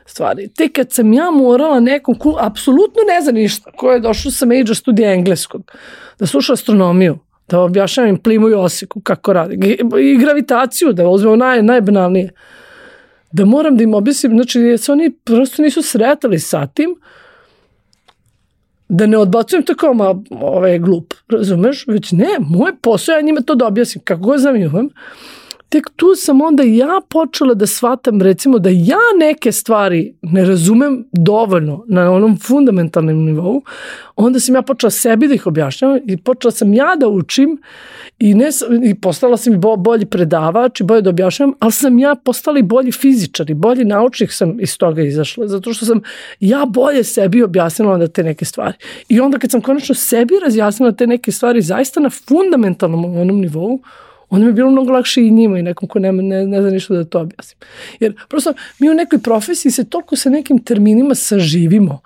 stvari. 0.06 0.48
Tek 0.48 0.72
kad 0.76 0.92
sam 0.92 1.14
ja 1.14 1.32
morala 1.32 1.80
nekom 1.80 2.16
ko 2.16 2.38
apsolutno 2.40 3.02
ne 3.08 3.22
zna 3.22 3.32
ništa, 3.32 3.72
ko 3.72 3.92
je 3.92 4.00
došao 4.00 4.32
sa 4.32 4.46
major 4.46 4.76
studija 4.76 5.14
engleskog, 5.14 5.72
da 6.20 6.28
sluša 6.28 6.54
astronomiju, 6.54 7.18
da 7.50 7.60
objašnjam 7.60 8.08
im 8.08 8.18
plimu 8.18 8.50
i 8.50 8.54
osiku 8.54 9.02
kako 9.02 9.34
radi, 9.34 9.78
i 10.02 10.18
gravitaciju, 10.18 10.94
da 10.94 11.08
uzmemo 11.08 11.36
naj, 11.36 11.64
najbanalnije, 11.64 12.32
da 13.32 13.46
moram 13.46 13.78
da 13.78 13.84
im 13.84 13.94
objasnim, 13.94 14.32
znači, 14.32 14.78
se 14.78 14.92
oni 14.92 15.12
prosto 15.12 15.62
nisu 15.62 15.82
sretali 15.82 16.40
sa 16.40 16.68
tim, 16.68 16.96
da 18.90 19.06
ne 19.06 19.18
odbacujem 19.18 19.64
to 19.64 19.76
kao, 19.76 19.94
ma, 19.94 20.16
ovaj 20.30 20.72
je 20.72 20.80
glup, 20.80 21.14
razumeš? 21.30 21.88
Već 21.88 22.12
ne, 22.12 22.28
moj 22.40 22.72
posao, 22.82 23.14
ja 23.16 23.22
njima 23.22 23.42
to 23.42 23.56
da 23.56 23.68
objasnim, 23.68 24.04
kako 24.04 24.22
god 24.22 24.40
znam 24.40 24.56
imam 24.56 24.90
tek 25.72 25.90
tu 25.96 26.16
sam 26.16 26.42
onda 26.42 26.64
ja 26.64 27.02
počela 27.10 27.54
da 27.54 27.68
shvatam 27.68 28.22
recimo 28.22 28.60
da 28.60 28.70
ja 28.70 29.00
neke 29.20 29.52
stvari 29.52 30.16
ne 30.22 30.46
razumem 30.46 31.06
dovoljno 31.12 31.86
na 31.88 32.12
onom 32.12 32.38
fundamentalnom 32.38 33.26
nivou, 33.26 33.62
onda 34.16 34.40
sam 34.40 34.56
ja 34.56 34.62
počela 34.62 34.92
sebi 34.92 35.28
da 35.28 35.34
ih 35.34 35.48
objašnjavam 35.48 36.00
i 36.06 36.18
počela 36.18 36.52
sam 36.52 36.74
ja 36.74 36.96
da 37.00 37.08
učim 37.08 37.58
i, 38.20 38.34
ne, 38.34 38.50
i 38.84 38.96
postala 38.96 39.38
sam 39.38 39.54
i 39.54 39.58
bolji 39.78 40.06
predavač 40.06 40.80
i 40.80 40.84
bolje 40.84 41.02
da 41.02 41.10
objašnjavam, 41.10 41.56
ali 41.60 41.72
sam 41.72 42.00
ja 42.00 42.16
postala 42.16 42.60
i 42.60 42.64
bolji 42.64 42.92
fizičar 42.92 43.50
i 43.50 43.54
bolji 43.54 43.86
naučnik 43.86 44.32
sam 44.32 44.60
iz 44.60 44.78
toga 44.78 45.02
izašla, 45.02 45.48
zato 45.48 45.74
što 45.74 45.86
sam 45.86 46.02
ja 46.40 46.66
bolje 46.66 47.04
sebi 47.04 47.44
objasnila 47.44 47.94
onda 47.94 48.08
te 48.08 48.24
neke 48.24 48.46
stvari. 48.46 48.78
I 49.10 49.20
onda 49.20 49.40
kad 49.40 49.52
sam 49.52 49.62
konačno 49.62 49.96
sebi 49.96 50.34
razjasnila 50.44 50.92
te 50.92 51.08
neke 51.08 51.32
stvari 51.32 51.62
zaista 51.62 52.00
na 52.00 52.10
fundamentalnom 52.10 53.06
onom 53.06 53.42
nivou, 53.42 53.80
onda 54.32 54.48
mi 54.48 54.54
bilo 54.54 54.72
mnogo 54.72 54.92
lakše 54.92 55.22
i 55.22 55.32
njima 55.32 55.60
i 55.60 55.64
nekom 55.64 55.88
ko 55.88 56.00
nema, 56.00 56.22
ne, 56.22 56.48
ne 56.48 56.62
zna 56.62 56.72
ništa 56.72 56.94
da 56.94 57.04
to 57.04 57.20
objasnim. 57.20 57.58
Jer 58.00 58.16
prosto 58.30 58.54
mi 58.80 58.90
u 58.90 58.94
nekoj 58.94 59.20
profesiji 59.20 59.72
se 59.72 59.90
toliko 59.90 60.16
sa 60.16 60.30
nekim 60.30 60.64
terminima 60.64 61.16
saživimo. 61.16 62.00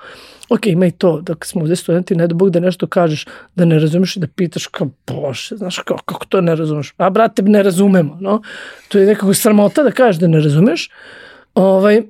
Ok, 0.50 0.66
ima 0.66 0.86
i 0.86 0.92
to, 0.92 1.22
dok 1.22 1.46
smo 1.46 1.62
ovde 1.62 1.76
studenti, 1.76 2.16
ne 2.16 2.28
da 2.28 2.36
Bog 2.36 2.50
da 2.50 2.60
nešto 2.60 2.88
kažeš, 2.88 3.26
da 3.56 3.66
ne 3.66 3.80
razumeš 3.80 4.16
i 4.16 4.20
da 4.20 4.28
pitaš 4.28 4.68
kao, 4.68 4.90
bože, 5.08 5.58
znaš, 5.58 5.80
kao, 5.80 5.98
kako 6.06 6.26
to 6.26 6.42
ne 6.42 6.56
razumeš? 6.56 6.94
A, 6.98 7.10
brate, 7.10 7.42
ne 7.42 7.64
razumemo, 7.64 8.18
no? 8.22 8.42
To 8.88 9.00
je 9.00 9.06
nekako 9.06 9.34
sramota 9.34 9.84
da 9.84 9.92
kažeš 9.92 10.20
da 10.20 10.28
ne 10.28 10.40
razumeš. 10.40 10.90
Ovaj, 11.56 12.02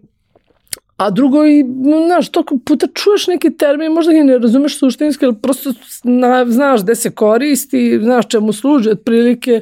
A 0.97 1.09
drugo 1.09 1.45
i, 1.45 1.65
znaš, 2.07 2.29
toliko 2.29 2.57
puta 2.65 2.87
čuješ 2.93 3.27
neki 3.27 3.57
termin, 3.57 3.91
možda 3.91 4.13
ga 4.13 4.23
ne 4.23 4.37
razumeš 4.37 4.77
suštinski, 4.79 5.25
ali 5.25 5.35
prosto 5.41 5.73
na, 6.03 6.45
znaš 6.47 6.83
gde 6.83 6.95
se 6.95 7.11
koristi, 7.11 7.99
znaš 8.03 8.27
čemu 8.27 8.53
služi, 8.53 8.89
otprilike, 8.89 9.61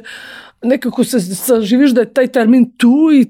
nekako 0.64 1.04
se 1.04 1.20
saživiš 1.20 1.90
da 1.90 2.00
je 2.00 2.12
taj 2.14 2.28
termin 2.28 2.70
tu 2.76 3.10
i 3.14 3.26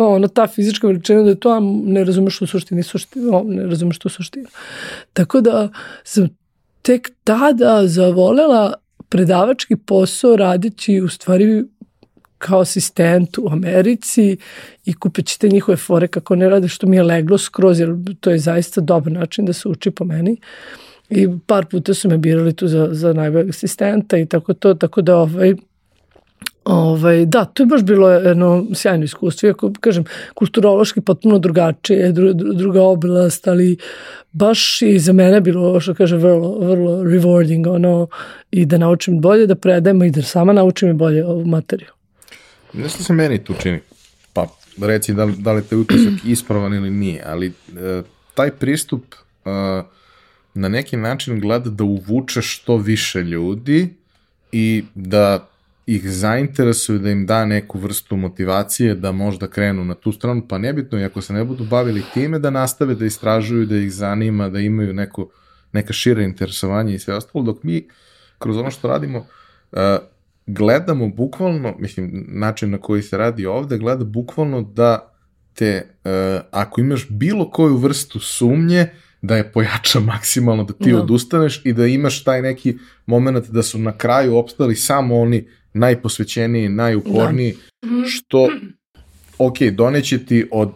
ono, 0.00 0.28
ta 0.28 0.46
fizička 0.46 0.86
veličina 0.86 1.22
da 1.22 1.28
je 1.28 1.40
to, 1.40 1.50
a 1.50 1.60
ne 1.84 2.04
razumeš 2.04 2.40
u 2.40 2.46
suštini, 2.46 2.82
suštini 2.82 3.26
o, 3.32 3.42
ne 3.46 3.66
razumeš 3.66 3.98
tu 3.98 4.08
suštinu. 4.08 4.46
Tako 5.12 5.40
da 5.40 5.68
sam 6.04 6.28
tek 6.82 7.10
tada 7.24 7.82
zavolela 7.86 8.74
predavački 9.08 9.76
posao 9.76 10.36
radići 10.36 11.00
u 11.00 11.08
stvari 11.08 11.64
kao 12.38 12.60
asistent 12.60 13.38
u 13.38 13.48
Americi 13.50 14.36
i 14.84 14.92
kupeći 14.94 15.40
te 15.40 15.48
njihove 15.48 15.76
fore 15.76 16.08
kako 16.08 16.36
ne 16.36 16.48
rade 16.48 16.68
što 16.68 16.86
mi 16.86 16.96
je 16.96 17.02
leglo 17.02 17.38
skroz 17.38 17.80
jer 17.80 17.90
to 18.20 18.30
je 18.30 18.38
zaista 18.38 18.80
dobar 18.80 19.12
način 19.12 19.44
da 19.44 19.52
se 19.52 19.68
uči 19.68 19.90
po 19.90 20.04
meni 20.04 20.36
i 21.10 21.28
par 21.46 21.66
puta 21.66 21.94
su 21.94 22.08
me 22.08 22.18
birali 22.18 22.52
tu 22.52 22.68
za, 22.68 22.88
za 22.90 23.12
najboljeg 23.12 23.48
asistenta 23.48 24.18
i 24.18 24.26
tako 24.26 24.54
to, 24.54 24.74
tako 24.74 25.02
da 25.02 25.16
ovaj, 25.16 25.54
Ovaj, 26.64 27.26
da, 27.26 27.44
to 27.44 27.62
je 27.62 27.66
baš 27.66 27.82
bilo 27.82 28.10
jedno 28.10 28.66
sjajno 28.74 29.04
iskustvo, 29.04 29.46
iako, 29.46 29.72
kažem, 29.80 30.04
kulturološki 30.34 31.00
potpuno 31.00 31.38
drugačije, 31.38 32.12
dru, 32.12 32.32
druga 32.32 32.82
oblast, 32.82 33.48
ali 33.48 33.76
baš 34.32 34.82
i 34.82 34.98
za 34.98 35.12
mene 35.12 35.40
bilo, 35.40 35.80
što 35.80 35.94
kaže, 35.94 36.16
vrlo, 36.16 36.58
vrlo 36.58 37.02
rewarding, 37.02 37.74
ono, 37.74 38.06
i 38.50 38.66
da 38.66 38.78
naučim 38.78 39.20
bolje 39.20 39.46
da 39.46 39.54
predajemo 39.54 40.04
i 40.04 40.10
da 40.10 40.22
sama 40.22 40.52
naučim 40.52 40.90
i 40.90 40.94
bolje 40.94 41.24
ovu 41.26 41.44
materiju. 41.44 41.88
Nešto 42.72 43.02
se 43.02 43.12
meni 43.12 43.44
tu 43.44 43.54
čini, 43.62 43.80
pa 44.32 44.46
reci 44.82 45.14
da, 45.14 45.26
da 45.38 45.52
li 45.52 45.62
te 45.62 45.76
utisak 45.76 46.12
ispravan 46.24 46.74
ili 46.74 46.90
nije, 46.90 47.22
ali 47.26 47.46
e, 47.46 48.02
taj 48.34 48.50
pristup 48.50 49.04
e, 49.14 49.50
na 50.54 50.68
neki 50.68 50.96
način 50.96 51.40
gleda 51.40 51.70
da 51.70 51.84
uvuče 51.84 52.42
što 52.42 52.76
više 52.76 53.20
ljudi 53.20 53.94
i 54.52 54.84
da 54.94 55.48
ih 55.86 56.10
zainteresuje 56.10 56.98
da 56.98 57.10
im 57.10 57.26
da 57.26 57.44
neku 57.44 57.78
vrstu 57.78 58.16
motivacije 58.16 58.94
da 58.94 59.12
možda 59.12 59.46
krenu 59.46 59.84
na 59.84 59.94
tu 59.94 60.12
stranu, 60.12 60.42
pa 60.48 60.58
nebitno 60.58 61.00
i 61.00 61.04
ako 61.04 61.20
se 61.20 61.32
ne 61.32 61.44
budu 61.44 61.64
bavili 61.64 62.02
time 62.14 62.38
da 62.38 62.50
nastave 62.50 62.94
da 62.94 63.04
istražuju, 63.04 63.66
da 63.66 63.76
ih 63.76 63.92
zanima, 63.92 64.48
da 64.48 64.60
imaju 64.60 64.94
neko, 64.94 65.28
neka 65.72 65.92
šira 65.92 66.22
interesovanje 66.22 66.94
i 66.94 66.98
sve 66.98 67.14
ostalo, 67.14 67.44
dok 67.44 67.62
mi 67.62 67.88
kroz 68.38 68.56
ono 68.56 68.70
što 68.70 68.88
radimo 68.88 69.18
uh, 69.18 69.78
gledamo 70.46 71.08
bukvalno, 71.08 71.76
mislim, 71.78 72.24
način 72.28 72.70
na 72.70 72.78
koji 72.78 73.02
se 73.02 73.18
radi 73.18 73.46
ovde, 73.46 73.78
gleda 73.78 74.04
bukvalno 74.04 74.62
da 74.62 75.12
te, 75.54 75.86
uh, 76.04 76.10
ako 76.50 76.80
imaš 76.80 77.08
bilo 77.08 77.50
koju 77.50 77.76
vrstu 77.76 78.20
sumnje, 78.20 78.88
da 79.24 79.36
je 79.36 79.52
pojača 79.52 80.00
maksimalno, 80.12 80.64
da 80.64 80.72
ti 80.72 80.92
no. 80.92 80.96
Da. 80.96 81.02
odustaneš 81.02 81.60
i 81.64 81.72
da 81.72 81.86
imaš 81.86 82.24
taj 82.24 82.42
neki 82.42 82.76
moment 83.06 83.48
da 83.48 83.62
su 83.62 83.78
na 83.78 83.92
kraju 83.92 84.36
opstali 84.36 84.76
samo 84.76 85.20
oni 85.20 85.48
najposvećeniji, 85.72 86.68
najuporniji, 86.68 87.54
da. 87.82 87.88
što, 88.06 88.48
ok, 89.38 89.58
doneće 89.72 90.26
ti 90.26 90.48
od 90.52 90.70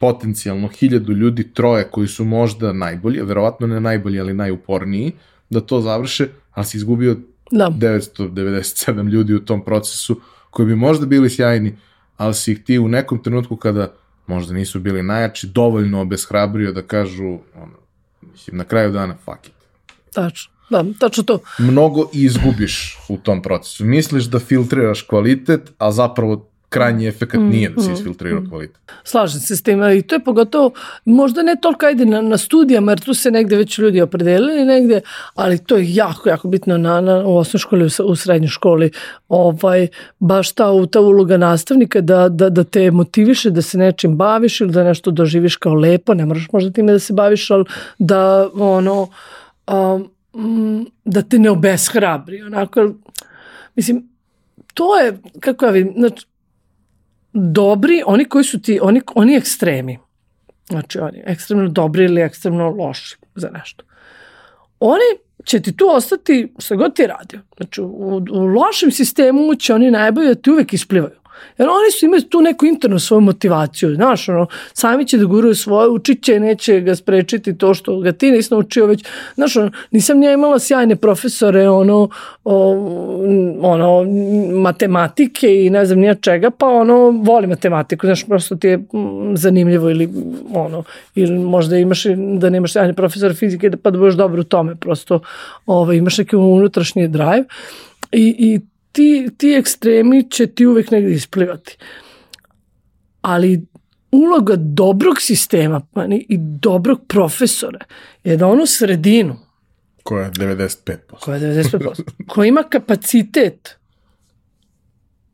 potencijalno 0.00 0.68
hiljadu 0.68 1.12
ljudi 1.12 1.52
troje 1.54 1.84
koji 1.90 2.08
su 2.08 2.24
možda 2.24 2.72
najbolji, 2.72 3.20
verovatno 3.22 3.66
ne 3.66 3.80
najbolji, 3.80 4.20
ali 4.20 4.34
najuporniji, 4.34 5.12
da 5.50 5.60
to 5.60 5.80
završe, 5.80 6.28
ali 6.52 6.66
si 6.66 6.76
izgubio 6.76 7.16
da. 7.50 7.70
997 7.70 9.10
ljudi 9.10 9.34
u 9.34 9.44
tom 9.44 9.64
procesu 9.64 10.20
koji 10.50 10.66
bi 10.66 10.76
možda 10.76 11.06
bili 11.06 11.30
sjajni, 11.30 11.76
ali 12.16 12.34
si 12.34 12.52
ih 12.52 12.64
ti 12.64 12.78
u 12.78 12.88
nekom 12.88 13.22
trenutku 13.22 13.56
kada 13.56 13.94
možda 14.26 14.54
nisu 14.54 14.80
bili 14.80 15.02
najjači, 15.02 15.46
dovoljno 15.46 16.00
obeshrabrio 16.00 16.72
da 16.72 16.82
kažu, 16.82 17.38
ono, 17.54 17.76
mislim, 18.32 18.56
na 18.56 18.64
kraju 18.64 18.92
dana, 18.92 19.14
fuck 19.24 19.46
it. 19.46 19.52
Tačno. 20.14 20.52
Da, 20.70 20.84
tačno 20.98 21.22
to. 21.22 21.38
Mnogo 21.58 22.08
izgubiš 22.12 22.98
u 23.08 23.16
tom 23.16 23.42
procesu. 23.42 23.84
Misliš 23.84 24.24
da 24.24 24.38
filtriraš 24.38 25.02
kvalitet, 25.02 25.72
a 25.78 25.92
zapravo 25.92 26.51
krajnji 26.72 27.06
efekt 27.06 27.34
mm, 27.34 27.48
nije 27.48 27.68
da 27.68 27.82
se 27.82 27.90
mm, 27.90 27.94
isfiltrira 27.94 28.40
mm, 28.40 28.48
kvalitet. 28.48 28.80
Slažem 29.04 29.40
se 29.40 29.56
s 29.56 29.62
tim 29.62 29.82
i 29.98 30.02
to 30.02 30.14
je 30.14 30.24
pogotovo, 30.24 30.72
možda 31.04 31.42
ne 31.42 31.56
toliko 31.62 31.86
ajde 31.86 32.06
na, 32.06 32.20
na 32.20 32.38
studijama, 32.38 32.92
jer 32.92 33.00
tu 33.00 33.14
se 33.14 33.30
negde 33.30 33.56
već 33.56 33.78
ljudi 33.78 34.00
opredelili 34.00 34.64
negde, 34.64 35.00
ali 35.34 35.58
to 35.58 35.76
je 35.76 35.94
jako, 35.94 36.28
jako 36.28 36.48
bitno 36.48 36.78
na, 36.78 37.00
na, 37.00 37.16
u 37.26 37.36
osnovnoj 37.36 37.60
školi, 37.60 37.84
u, 37.84 38.12
u 38.12 38.16
srednjoj 38.16 38.48
školi, 38.48 38.90
ovaj, 39.28 39.88
baš 40.18 40.52
ta, 40.52 40.70
ta 40.86 41.00
uloga 41.00 41.36
nastavnika 41.36 42.00
da, 42.00 42.28
da, 42.28 42.50
da 42.50 42.64
te 42.64 42.90
motiviše 42.90 43.50
da 43.50 43.62
se 43.62 43.78
nečim 43.78 44.16
baviš 44.16 44.60
ili 44.60 44.72
da 44.72 44.84
nešto 44.84 45.10
doživiš 45.10 45.56
kao 45.56 45.74
lepo, 45.74 46.14
ne 46.14 46.26
moraš 46.26 46.48
možda 46.52 46.70
time 46.70 46.92
da 46.92 46.98
se 46.98 47.12
baviš, 47.12 47.50
ali 47.50 47.64
da 47.98 48.48
ono, 48.54 49.08
um, 50.32 50.90
da 51.04 51.22
te 51.22 51.38
ne 51.38 51.50
obeshrabri, 51.50 52.42
onako, 52.42 52.92
mislim, 53.76 54.08
to 54.74 54.98
je, 54.98 55.18
kako 55.40 55.64
ja 55.64 55.70
vidim, 55.70 55.94
znači, 55.96 56.26
dobri, 57.32 58.02
oni 58.06 58.24
koji 58.24 58.44
su 58.44 58.62
ti, 58.62 58.78
oni, 58.82 59.00
oni 59.14 59.36
ekstremi, 59.36 59.98
znači 60.68 60.98
oni 60.98 61.22
ekstremno 61.24 61.68
dobri 61.68 62.04
ili 62.04 62.20
ekstremno 62.20 62.70
loši 62.70 63.16
za 63.34 63.48
nešto, 63.48 63.84
oni 64.80 65.22
će 65.44 65.60
ti 65.60 65.76
tu 65.76 65.84
ostati 65.90 66.52
sve 66.58 66.76
god 66.76 66.96
ti 66.96 67.06
radio. 67.06 67.40
Znači, 67.56 67.80
u, 67.80 68.22
u 68.30 68.46
lošem 68.46 68.90
sistemu 68.90 69.54
će 69.54 69.74
oni 69.74 69.90
najbolje 69.90 70.28
da 70.28 70.34
ti 70.34 70.50
uvek 70.50 70.72
isplivaju. 70.72 71.21
Jer 71.58 71.68
oni 71.68 71.90
su 71.98 72.06
imaju 72.06 72.22
tu 72.22 72.40
neku 72.40 72.66
internu 72.66 72.98
svoju 72.98 73.20
motivaciju, 73.20 73.94
znaš, 73.94 74.28
ono, 74.28 74.46
sami 74.72 75.06
će 75.06 75.18
da 75.18 75.24
guruju 75.24 75.54
svoje, 75.54 75.88
učit 75.88 76.24
će, 76.24 76.40
neće 76.40 76.80
ga 76.80 76.94
sprečiti 76.94 77.58
to 77.58 77.74
što 77.74 78.00
ga 78.00 78.12
ti 78.12 78.30
nisi 78.30 78.54
naučio 78.54 78.86
već, 78.86 79.04
znaš, 79.34 79.56
ono, 79.56 79.70
nisam 79.90 80.18
nija 80.18 80.32
imala 80.32 80.58
sjajne 80.58 80.96
profesore, 80.96 81.68
ono, 81.68 82.08
o, 82.44 82.70
ono, 83.62 84.04
matematike 84.62 85.64
i 85.64 85.70
ne 85.70 85.86
znam 85.86 85.98
nija 85.98 86.14
čega, 86.14 86.50
pa 86.50 86.66
ono, 86.66 87.10
voli 87.10 87.46
matematiku, 87.46 88.06
znaš, 88.06 88.24
prosto 88.26 88.56
ti 88.56 88.68
je 88.68 88.84
zanimljivo 89.34 89.90
ili 89.90 90.08
ono, 90.54 90.84
ili 91.14 91.38
možda 91.38 91.76
imaš 91.76 92.04
da 92.38 92.50
nemaš 92.50 92.72
sjajne 92.72 92.94
profesore 92.94 93.34
fizike 93.34 93.70
da 93.70 93.76
pa 93.76 93.90
da 93.90 93.98
budeš 93.98 94.14
dobro 94.14 94.40
u 94.40 94.44
tome, 94.44 94.76
prosto 94.76 95.20
ovaj, 95.66 95.96
imaš 95.96 96.18
neki 96.18 96.36
unutrašnji 96.36 97.08
drive 97.08 97.44
i, 98.12 98.34
i 98.38 98.60
ti, 98.92 99.28
ti 99.36 99.54
ekstremi 99.54 100.30
će 100.30 100.46
ti 100.46 100.66
uvek 100.66 100.90
negde 100.90 101.12
isplivati. 101.12 101.76
Ali 103.20 103.66
uloga 104.10 104.54
dobrog 104.56 105.20
sistema 105.20 105.80
pa 105.92 106.06
i 106.28 106.36
dobrog 106.38 107.00
profesora 107.08 107.84
je 108.24 108.36
da 108.36 108.46
onu 108.46 108.66
sredinu 108.66 109.36
koja 110.02 110.24
je 110.24 110.30
95%. 110.30 110.96
Koja 111.20 111.36
je 111.36 111.54
95%. 111.54 112.02
koja 112.28 112.46
ima 112.46 112.62
kapacitet 112.62 113.76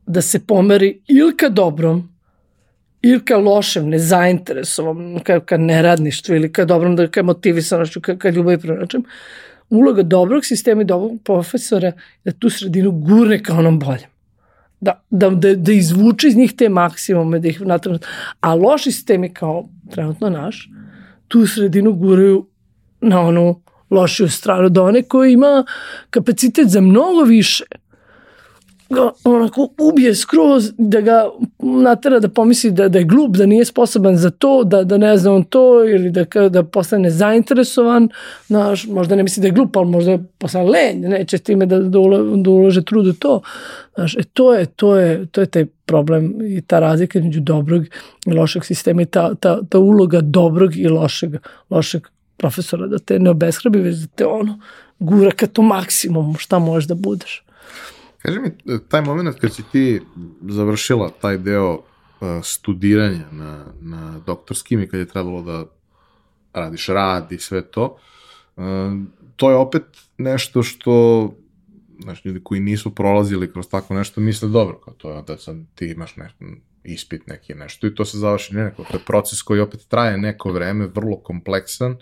da 0.05 0.21
se 0.21 0.39
pomeri 0.39 1.01
ili 1.07 1.37
ka 1.37 1.49
dobrom, 1.49 2.09
ili 3.01 3.25
ka 3.25 3.37
lošem, 3.37 3.89
nezainteresovom, 3.89 5.19
ka, 5.23 5.39
ka 5.39 5.57
neradništvu 5.57 6.35
ili 6.35 6.53
ka 6.53 6.65
dobrom, 6.65 6.95
da 6.95 7.07
ka 7.07 7.23
motivisanošću, 7.23 8.01
ka, 8.01 8.17
ka 8.17 8.29
ljubavi 8.29 8.57
prema 8.57 8.79
nečem, 8.79 9.03
uloga 9.69 10.03
dobrog 10.03 10.45
sistema 10.45 10.81
i 10.81 10.85
dobrog 10.85 11.21
profesora 11.23 11.91
da 12.25 12.31
tu 12.31 12.49
sredinu 12.49 12.91
gurne 12.91 13.43
ka 13.43 13.53
onom 13.53 13.79
boljem. 13.79 14.09
Da, 14.81 15.03
da, 15.09 15.29
da, 15.29 15.55
da 15.55 15.71
izvuče 15.71 16.27
iz 16.27 16.35
njih 16.35 16.53
te 16.53 16.69
maksimume, 16.69 17.39
da 17.39 17.47
ih 17.47 17.61
natrano. 17.61 17.99
A 18.39 18.55
loši 18.55 18.91
sistemi 18.91 19.33
kao 19.33 19.69
trenutno 19.91 20.29
naš, 20.29 20.69
tu 21.27 21.47
sredinu 21.47 21.93
guraju 21.93 22.45
na 23.01 23.21
onu 23.21 23.61
lošiju 23.89 24.29
stranu 24.29 24.65
od 24.65 24.77
one 24.77 25.03
koji 25.03 25.33
ima 25.33 25.65
kapacitet 26.09 26.67
za 26.67 26.81
mnogo 26.81 27.23
više 27.23 27.63
ga 28.89 29.11
onako 29.23 29.69
ubije 29.77 30.15
skroz, 30.15 30.71
da 30.77 31.01
ga 31.01 31.25
natera 31.59 32.19
da 32.19 32.29
pomisli 32.29 32.71
da, 32.71 32.87
da 32.89 32.99
je 32.99 33.05
glup, 33.05 33.37
da 33.37 33.45
nije 33.45 33.65
sposoban 33.65 34.17
za 34.17 34.29
to, 34.29 34.63
da, 34.63 34.83
da 34.83 34.97
ne 34.97 35.17
zna 35.17 35.33
on 35.33 35.43
to 35.43 35.85
ili 35.85 36.11
da, 36.11 36.49
da 36.49 36.63
postane 36.63 37.09
zainteresovan, 37.09 38.09
znaš, 38.47 38.87
možda 38.87 39.15
ne 39.15 39.23
misli 39.23 39.41
da 39.41 39.47
je 39.47 39.51
glup, 39.51 39.77
ali 39.77 39.89
možda 39.89 40.11
je 40.11 40.23
postane 40.37 40.69
lenj, 40.69 40.99
neće 40.99 41.37
s 41.37 41.41
time 41.41 41.65
da, 41.65 41.79
da, 41.79 41.89
da 42.35 42.49
ulože 42.49 42.85
trud 42.85 43.07
u 43.07 43.13
to. 43.13 43.41
Znaš, 43.95 44.15
e, 44.15 44.23
to 44.33 44.53
je, 44.53 44.65
to 44.65 44.95
je, 44.95 45.25
to 45.25 45.41
je 45.41 45.47
taj 45.47 45.65
problem 45.85 46.41
i 46.41 46.61
ta 46.61 46.79
razlika 46.79 47.19
između 47.19 47.39
dobrog 47.39 47.85
i 48.25 48.33
lošeg 48.33 48.65
sistema 48.65 49.01
i 49.01 49.05
ta, 49.05 49.35
ta, 49.35 49.59
ta 49.69 49.79
uloga 49.79 50.21
dobrog 50.21 50.77
i 50.77 50.87
lošeg, 50.87 51.35
lošeg 51.69 52.07
profesora, 52.37 52.87
da 52.87 52.99
te 52.99 53.19
ne 53.19 53.29
obeshrabi, 53.29 53.79
već 53.79 53.97
da 53.97 54.07
te 54.07 54.25
ono 54.25 54.59
gura 54.99 55.31
ka 55.31 55.47
to 55.47 55.61
maksimum 55.61 56.35
šta 56.37 56.59
možeš 56.59 56.87
da 56.87 56.95
budeš. 56.95 57.43
Kaži 58.21 58.39
mi, 58.39 58.79
taj 58.89 59.01
moment 59.01 59.39
kad 59.39 59.53
si 59.53 59.63
ti 59.71 60.01
završila 60.41 61.09
taj 61.21 61.37
deo 61.37 61.73
uh, 61.73 61.81
studiranja 62.43 63.31
na, 63.31 63.65
na 63.81 64.19
doktorskim 64.25 64.81
i 64.81 64.87
kad 64.87 64.99
je 64.99 65.05
trebalo 65.05 65.41
da 65.41 65.65
radiš 66.53 66.87
rad 66.87 67.31
i 67.31 67.37
sve 67.37 67.61
to, 67.61 67.97
uh, 68.55 68.63
to 69.35 69.49
je 69.49 69.55
opet 69.55 69.83
nešto 70.17 70.63
što 70.63 70.93
znaš, 71.99 72.25
ljudi 72.25 72.39
koji 72.43 72.59
nisu 72.61 72.95
prolazili 72.95 73.51
kroz 73.51 73.67
tako 73.69 73.93
nešto 73.93 74.21
misle 74.21 74.49
dobro, 74.49 74.77
kao 74.77 74.93
to 74.93 75.11
je 75.11 75.23
da 75.27 75.37
sad 75.37 75.55
ti 75.75 75.85
imaš 75.85 76.15
nešto, 76.15 76.45
ispit 76.83 77.27
neki 77.27 77.53
nešto 77.53 77.87
i 77.87 77.95
to 77.95 78.05
se 78.05 78.17
završi 78.17 78.55
neko. 78.55 78.83
To 78.83 78.97
je 78.97 79.03
proces 79.05 79.41
koji 79.41 79.61
opet 79.61 79.85
traje 79.87 80.17
neko 80.17 80.51
vreme, 80.51 80.87
vrlo 80.87 81.17
kompleksan, 81.17 81.97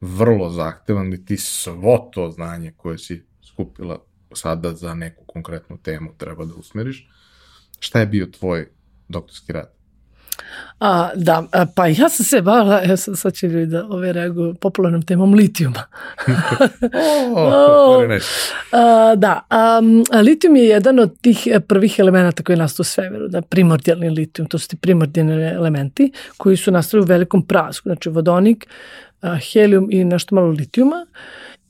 vrlo 0.00 0.50
zahtevan 0.50 1.12
i 1.12 1.24
ti 1.24 1.36
svo 1.36 2.10
to 2.12 2.30
znanje 2.30 2.72
koje 2.76 2.98
si 2.98 3.22
skupila 3.42 3.98
sada 4.34 4.74
za 4.74 4.94
neku 4.94 5.24
konkretnu 5.24 5.78
temu 5.78 6.14
treba 6.18 6.44
da 6.44 6.54
usmeriš. 6.54 7.08
Šta 7.78 8.00
je 8.00 8.06
bio 8.06 8.26
tvoj 8.26 8.68
doktorski 9.08 9.52
rad? 9.52 9.74
A, 10.80 11.10
da, 11.14 11.44
a, 11.52 11.66
pa 11.76 11.86
ja 11.86 12.08
sam 12.08 12.24
se 12.24 12.42
bavila, 12.42 12.80
ja 12.80 12.96
sam 12.96 13.16
sad 13.16 13.34
će 13.34 13.48
ljudi 13.48 13.66
da 13.66 13.86
ove 13.86 14.12
reaguju 14.12 14.54
popularnom 14.54 15.02
temom 15.02 15.34
litijuma. 15.34 15.82
oh, 17.36 18.08
nice. 18.08 18.26
a, 18.72 19.14
da, 19.16 19.46
a, 19.50 19.80
litijum 20.24 20.56
je 20.56 20.64
jedan 20.64 20.98
od 20.98 21.20
tih 21.20 21.48
prvih 21.68 21.98
elemenata 21.98 22.42
koji 22.42 22.58
nastaju 22.58 22.82
u 22.82 22.84
svemiru, 22.84 23.28
da, 23.28 23.42
primordijalni 23.42 24.10
litijum, 24.10 24.48
to 24.48 24.58
su 24.58 24.68
ti 24.68 24.76
primordijalni 24.76 25.44
elementi 25.44 26.12
koji 26.36 26.56
su 26.56 26.70
nastali 26.70 27.02
u 27.02 27.06
velikom 27.06 27.46
prasku, 27.46 27.88
znači 27.88 28.08
vodonik, 28.08 28.66
a, 29.20 29.36
helium 29.52 29.88
i 29.90 30.04
nešto 30.04 30.34
malo 30.34 30.48
litijuma. 30.48 31.06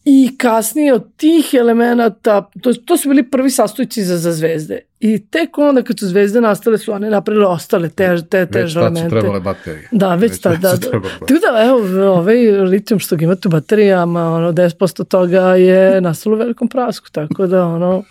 I 0.05 0.39
kasnije 0.39 0.95
od 0.95 1.17
tih 1.17 1.55
elemenata, 1.55 2.51
to, 2.61 2.73
to 2.75 2.97
su 2.97 3.09
bili 3.09 3.31
prvi 3.31 3.51
sastojci 3.51 4.05
za, 4.05 4.19
za 4.19 4.33
zvezde. 4.33 4.81
I 5.01 5.27
tek 5.27 5.59
onda 5.59 5.83
kad 5.83 5.99
su 5.99 6.07
zvezde 6.07 6.41
nastale 6.41 6.79
su 6.79 6.93
one 6.93 7.11
napravile 7.11 7.47
ostale 7.47 7.89
te, 7.89 8.17
te, 8.31 8.47
te 8.47 8.63
već 8.63 8.77
elemente. 8.77 9.03
Već 9.03 9.11
tad 9.11 9.11
su 9.11 9.21
trebale 9.21 9.41
baterije. 9.41 9.89
Da, 9.93 10.15
već, 10.15 10.33
već 10.33 10.41
tad, 10.41 10.61
da. 10.61 10.77
da. 10.77 10.91
Tako 11.01 11.41
da, 11.53 11.65
evo, 11.65 12.13
ovaj 12.13 12.37
litijum 12.51 13.01
što 13.01 13.17
ga 13.17 13.25
imate 13.25 13.49
u 13.49 13.51
baterijama, 13.51 14.35
ono, 14.35 14.53
10% 14.53 15.05
toga 15.05 15.41
je 15.41 16.01
nastalo 16.01 16.37
u 16.37 16.39
velikom 16.39 16.69
prasku, 16.69 17.11
tako 17.13 17.47
da, 17.47 17.67
ono, 17.67 18.03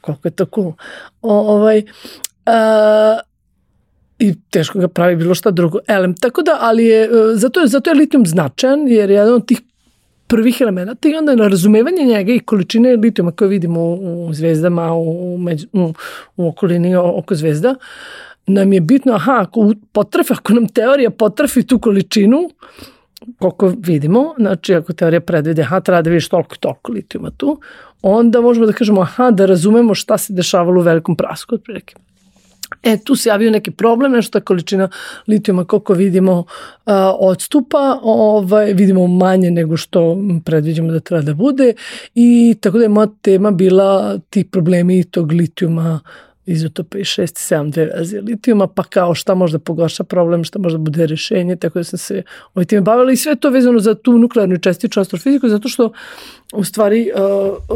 koliko 0.00 0.28
je 0.28 0.32
to 0.32 0.44
cool. 0.54 0.72
O, 1.22 1.54
ovaj, 1.54 1.82
a, 2.46 3.18
i 4.18 4.34
teško 4.50 4.78
ga 4.78 4.88
pravi 4.88 5.16
bilo 5.16 5.34
šta 5.34 5.50
drugo. 5.50 5.78
Elem, 5.86 6.14
tako 6.14 6.42
da, 6.42 6.58
ali 6.60 6.84
je, 6.84 7.08
zato 7.34 7.60
je, 7.60 7.66
zato 7.66 7.90
je 7.90 7.94
litijum 7.94 8.26
značajan, 8.26 8.88
jer 8.88 9.10
je 9.10 9.16
jedan 9.16 9.34
od 9.34 9.46
tih 9.46 9.60
prvih 10.26 10.60
elemenata 10.60 11.08
i 11.08 11.14
onda 11.14 11.34
na 11.34 11.48
razumevanje 11.48 12.04
njega 12.04 12.32
i 12.32 12.38
količine 12.38 12.96
litijuma 12.96 13.32
koje 13.32 13.48
vidimo 13.48 13.80
u, 13.80 14.28
zvezdama, 14.32 14.94
u, 14.94 15.38
među, 15.38 15.66
u, 15.72 15.92
u 16.36 16.48
okolini 16.48 16.96
oko 16.96 17.34
zvezda, 17.34 17.74
nam 18.46 18.72
je 18.72 18.80
bitno, 18.80 19.12
aha, 19.14 19.38
ako 19.40 19.74
potrafi, 19.92 20.32
ako 20.32 20.52
nam 20.52 20.68
teorija 20.68 21.10
potrafi 21.10 21.62
tu 21.62 21.78
količinu, 21.78 22.50
koliko 23.38 23.72
vidimo, 23.78 24.34
znači 24.38 24.74
ako 24.74 24.92
teorija 24.92 25.20
predvide, 25.20 25.62
aha, 25.62 25.80
treba 25.80 26.02
da 26.02 26.10
vidiš 26.10 26.28
toliko 26.28 26.56
toliko 26.56 26.92
litijuma 26.92 27.30
tu, 27.30 27.60
onda 28.02 28.40
možemo 28.40 28.66
da 28.66 28.72
kažemo, 28.72 29.00
aha, 29.00 29.30
da 29.30 29.46
razumemo 29.46 29.94
šta 29.94 30.18
se 30.18 30.32
dešavalo 30.32 30.80
u 30.80 30.84
velikom 30.84 31.16
prasku, 31.16 31.54
otprilike. 31.54 31.94
E, 32.84 32.96
tu 33.04 33.16
se 33.16 33.28
javio 33.28 33.50
neki 33.50 33.70
problem, 33.70 34.12
nešto 34.12 34.40
količina 34.40 34.88
litijuma, 35.26 35.64
koliko 35.64 35.92
vidimo, 35.92 36.44
a, 36.86 37.14
odstupa, 37.18 37.98
ovaj, 38.02 38.72
vidimo 38.72 39.06
manje 39.06 39.50
nego 39.50 39.76
što 39.76 40.18
predviđamo 40.44 40.92
da 40.92 41.00
treba 41.00 41.22
da 41.22 41.34
bude. 41.34 41.74
I 42.14 42.56
tako 42.60 42.78
da 42.78 42.84
je 42.84 42.88
moja 42.88 43.08
tema 43.22 43.50
bila 43.50 44.18
ti 44.30 44.44
problemi 44.44 45.04
tog 45.04 45.32
litijuma 45.32 46.00
izotopa 46.46 46.98
i 46.98 47.04
6 47.04 47.22
i 47.22 47.26
7 47.26 47.70
dve 47.70 47.84
verzije 47.84 48.22
litijuma, 48.22 48.66
pa 48.66 48.82
kao 48.82 49.14
šta 49.14 49.34
možda 49.34 49.58
pogorša 49.58 50.04
problem, 50.04 50.44
šta 50.44 50.58
možda 50.58 50.78
bude 50.78 51.06
rešenje, 51.06 51.56
tako 51.56 51.78
da 51.78 51.84
sam 51.84 51.98
se 51.98 52.22
ovaj 52.54 52.64
time 52.64 52.80
bavila. 52.80 53.12
I 53.12 53.16
sve 53.16 53.36
to 53.36 53.50
vezano 53.50 53.78
za 53.78 53.94
tu 53.94 54.18
nuklearnu 54.18 54.58
čestičnu 54.58 55.02
astrofiziku, 55.02 55.48
zato 55.48 55.68
što 55.68 55.92
u 56.52 56.64
stvari 56.64 57.10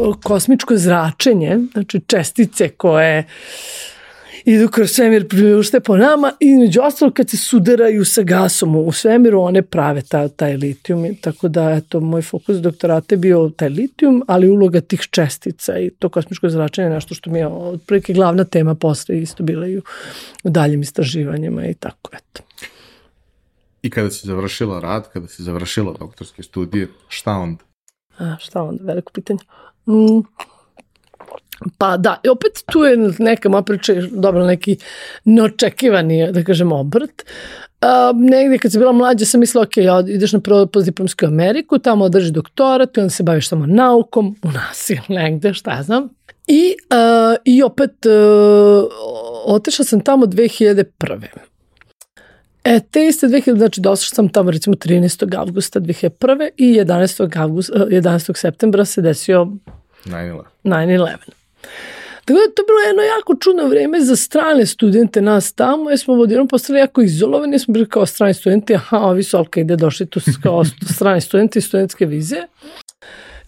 uh, 0.05 0.15
kosmičko 0.23 0.77
zračenje, 0.77 1.59
znači 1.73 2.01
čestice 2.07 2.69
koje 2.69 3.19
uh, 3.19 3.98
idu 4.45 4.67
kroz 4.67 4.91
svemir, 4.91 5.27
pljušte 5.27 5.79
po 5.79 5.97
nama 5.97 6.33
i 6.39 6.53
među 6.53 6.81
ostalo 6.81 7.11
kad 7.11 7.29
se 7.29 7.37
sudaraju 7.37 8.05
sa 8.05 8.23
gasom 8.23 8.75
u 8.75 8.91
svemiru, 8.91 9.41
one 9.41 9.61
prave 9.61 10.01
ta, 10.01 10.27
taj 10.27 10.57
litijum. 10.57 11.15
Tako 11.21 11.47
da, 11.47 11.69
eto, 11.71 11.99
moj 11.99 12.21
fokus 12.21 12.57
doktorata 12.57 13.15
je 13.15 13.19
bio 13.19 13.51
taj 13.57 13.69
litijum, 13.69 14.23
ali 14.27 14.49
uloga 14.49 14.81
tih 14.81 15.01
čestica 15.11 15.79
i 15.79 15.89
to 15.89 16.09
kosmičko 16.09 16.49
zračenje 16.49 16.87
je 16.87 16.93
nešto 16.93 17.15
što 17.15 17.29
mi 17.29 17.39
je 17.39 17.47
otprilike 17.47 18.13
glavna 18.13 18.43
tema 18.43 18.75
posle 18.75 19.21
isto 19.21 19.43
bila 19.43 19.67
i 19.67 19.77
u, 19.77 19.81
u 20.43 20.49
daljim 20.49 20.81
istraživanjima 20.81 21.67
i 21.67 21.73
tako, 21.73 22.09
eto. 22.13 22.43
I 23.81 23.89
kada 23.89 24.11
si 24.11 24.27
završila 24.27 24.79
rad, 24.79 25.09
kada 25.13 25.27
si 25.27 25.43
završila 25.43 25.93
doktorske 25.99 26.43
studije, 26.43 26.87
šta 27.07 27.31
onda? 27.31 27.63
A, 28.17 28.35
šta 28.39 28.63
onda, 28.63 28.83
veliko 28.83 29.11
pitanje. 29.11 29.39
Mm, 29.87 30.19
Pa 31.77 31.97
da, 31.97 32.19
i 32.23 32.29
opet 32.29 32.63
tu 32.71 32.83
je 32.83 32.97
neka 33.19 33.49
moja 33.49 33.61
priča 33.61 33.93
dobro 34.11 34.45
neki 34.45 34.77
neočekivani, 35.25 36.31
da 36.31 36.43
kažem, 36.43 36.71
obrt. 36.71 37.25
Uh, 37.81 38.19
negde 38.19 38.57
kad 38.57 38.71
sam 38.71 38.79
bila 38.79 38.91
mlađa 38.91 39.25
sam 39.25 39.39
mislila, 39.39 39.63
ok, 39.63 39.77
ja 39.77 40.03
ideš 40.07 40.31
na 40.31 40.39
postdiplomsku 40.73 41.25
Ameriku, 41.25 41.79
tamo 41.79 42.05
održi 42.05 42.31
doktorat 42.31 42.97
i 42.97 42.99
onda 42.99 43.09
se 43.09 43.23
baviš 43.23 43.49
samo 43.49 43.65
naukom, 43.65 44.35
u 44.43 44.51
nas 44.51 44.89
ili 44.89 45.01
negde, 45.19 45.53
šta 45.53 45.75
ja 45.75 45.83
znam. 45.83 46.09
I, 46.47 46.75
uh, 46.91 47.37
i 47.45 47.63
opet 47.63 48.05
uh, 48.05 48.83
otešla 49.45 49.85
sam 49.85 50.01
tamo 50.01 50.25
2001. 50.25 51.25
E, 52.63 52.79
te 52.91 53.05
iste 53.07 53.27
2000, 53.27 53.57
znači 53.57 53.81
došla 53.81 54.15
sam 54.15 54.29
tamo 54.29 54.51
recimo 54.51 54.75
13. 54.75 55.37
avgusta 55.37 55.79
2001. 55.79 56.49
i 56.57 56.73
11. 56.73 57.41
Avgust, 57.41 57.69
11. 57.69 58.37
septembra 58.37 58.85
se 58.85 59.01
desio 59.01 59.47
9-11. 60.05 60.43
9-11. 60.63 61.38
Tako 62.25 62.39
da 62.39 62.55
to 62.55 62.63
bilo 62.67 62.79
jedno 62.87 63.01
jako 63.03 63.35
čudno 63.35 63.67
vreme 63.67 64.01
za 64.01 64.15
strane 64.15 64.65
studente 64.65 65.21
nas 65.21 65.53
tamo, 65.53 65.89
jer 65.89 65.99
smo 65.99 66.13
odjednom 66.13 66.47
postali 66.47 66.79
jako 66.79 67.01
izolovani, 67.01 67.59
smo 67.59 67.71
bili 67.71 67.89
kao 67.89 68.05
strani 68.05 68.33
studenti, 68.33 68.75
aha, 68.75 68.97
ovi 68.97 69.23
su 69.23 69.37
Alkaide 69.37 69.75
došli 69.75 70.05
tu 70.05 70.19
kao 70.43 70.63
strani 70.93 71.21
studenti 71.21 71.61
studentske 71.61 72.05
vize. 72.05 72.37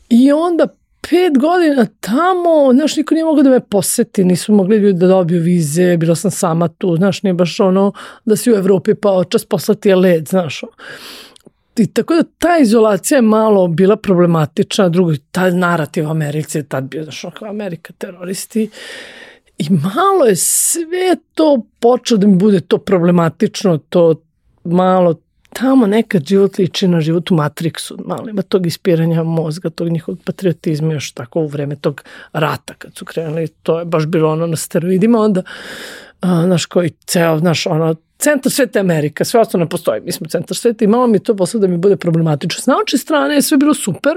I 0.09 0.31
onda 0.31 0.67
pet 1.09 1.37
godina 1.37 1.85
tamo, 1.99 2.73
znaš, 2.73 2.95
niko 2.95 3.13
nije 3.13 3.25
mogao 3.25 3.43
da 3.43 3.49
me 3.49 3.59
poseti, 3.59 4.23
nisu 4.23 4.53
mogli 4.53 4.77
ljudi 4.77 4.99
da 4.99 5.07
dobiju 5.07 5.41
vize, 5.41 5.97
bila 5.97 6.15
sam 6.15 6.31
sama 6.31 6.67
tu, 6.67 6.95
znaš, 6.95 7.23
nije 7.23 7.33
baš 7.33 7.59
ono 7.59 7.91
da 8.25 8.35
si 8.35 8.51
u 8.51 8.55
Evropi 8.55 8.95
pa 8.95 9.11
očas 9.11 9.45
poslati 9.45 9.89
je 9.89 9.95
led, 9.95 10.27
znaš. 10.27 10.61
I 11.77 11.87
tako 11.87 12.15
da 12.15 12.23
ta 12.37 12.57
izolacija 12.61 13.17
je 13.17 13.21
malo 13.21 13.67
bila 13.67 13.95
problematična, 13.95 14.89
drugo, 14.89 15.13
taj 15.31 15.51
narativ 15.51 16.09
Americi 16.09 16.57
je 16.57 16.63
tad 16.63 16.83
bio, 16.83 17.03
znaš, 17.03 17.25
Amerika 17.41 17.93
teroristi, 17.97 18.69
i 19.57 19.69
malo 19.69 20.25
je 20.25 20.35
sve 20.35 21.15
to 21.33 21.65
počelo 21.79 22.17
da 22.17 22.27
mi 22.27 22.35
bude 22.35 22.59
to 22.61 22.77
problematično, 22.77 23.77
to 23.77 24.15
malo 24.63 25.15
tamo 25.53 25.87
nekad 25.87 26.25
život 26.25 26.57
liči 26.57 26.87
na 26.87 27.01
život 27.01 27.31
u 27.31 27.35
Matrixu, 27.35 27.97
malo 28.05 28.29
ima 28.29 28.41
tog 28.41 28.65
ispiranja 28.65 29.23
mozga, 29.23 29.69
tog 29.69 29.89
njihovog 29.89 30.19
patriotizma 30.25 30.93
još 30.93 31.11
tako 31.11 31.39
u 31.39 31.47
vreme 31.47 31.75
tog 31.75 32.03
rata 32.33 32.73
kad 32.73 32.95
su 32.95 33.05
krenuli, 33.05 33.47
to 33.47 33.79
je 33.79 33.85
baš 33.85 34.05
bilo 34.05 34.31
ono 34.31 34.47
na 34.47 34.55
steroidima, 34.55 35.19
onda, 35.19 35.43
a, 36.21 36.43
znaš, 36.45 36.65
koji 36.65 36.89
ceo, 36.89 37.37
znaš, 37.37 37.67
ono, 37.67 37.95
centar 38.21 38.51
sveta 38.51 38.79
Amerika, 38.79 39.25
sve 39.25 39.39
ostalo 39.39 39.63
ne 39.63 39.69
postoji, 39.69 40.01
mi 40.01 40.11
smo 40.11 40.27
centar 40.27 40.57
sveta 40.57 40.85
i 40.85 40.87
malo 40.87 41.07
mi 41.07 41.19
to 41.19 41.35
posle 41.35 41.59
da 41.59 41.67
mi 41.67 41.77
bude 41.77 41.95
problematično. 41.95 42.61
S 42.61 42.67
naučne 42.67 42.99
strane 42.99 43.35
je 43.35 43.41
sve 43.41 43.57
bilo 43.57 43.73
super 43.73 44.13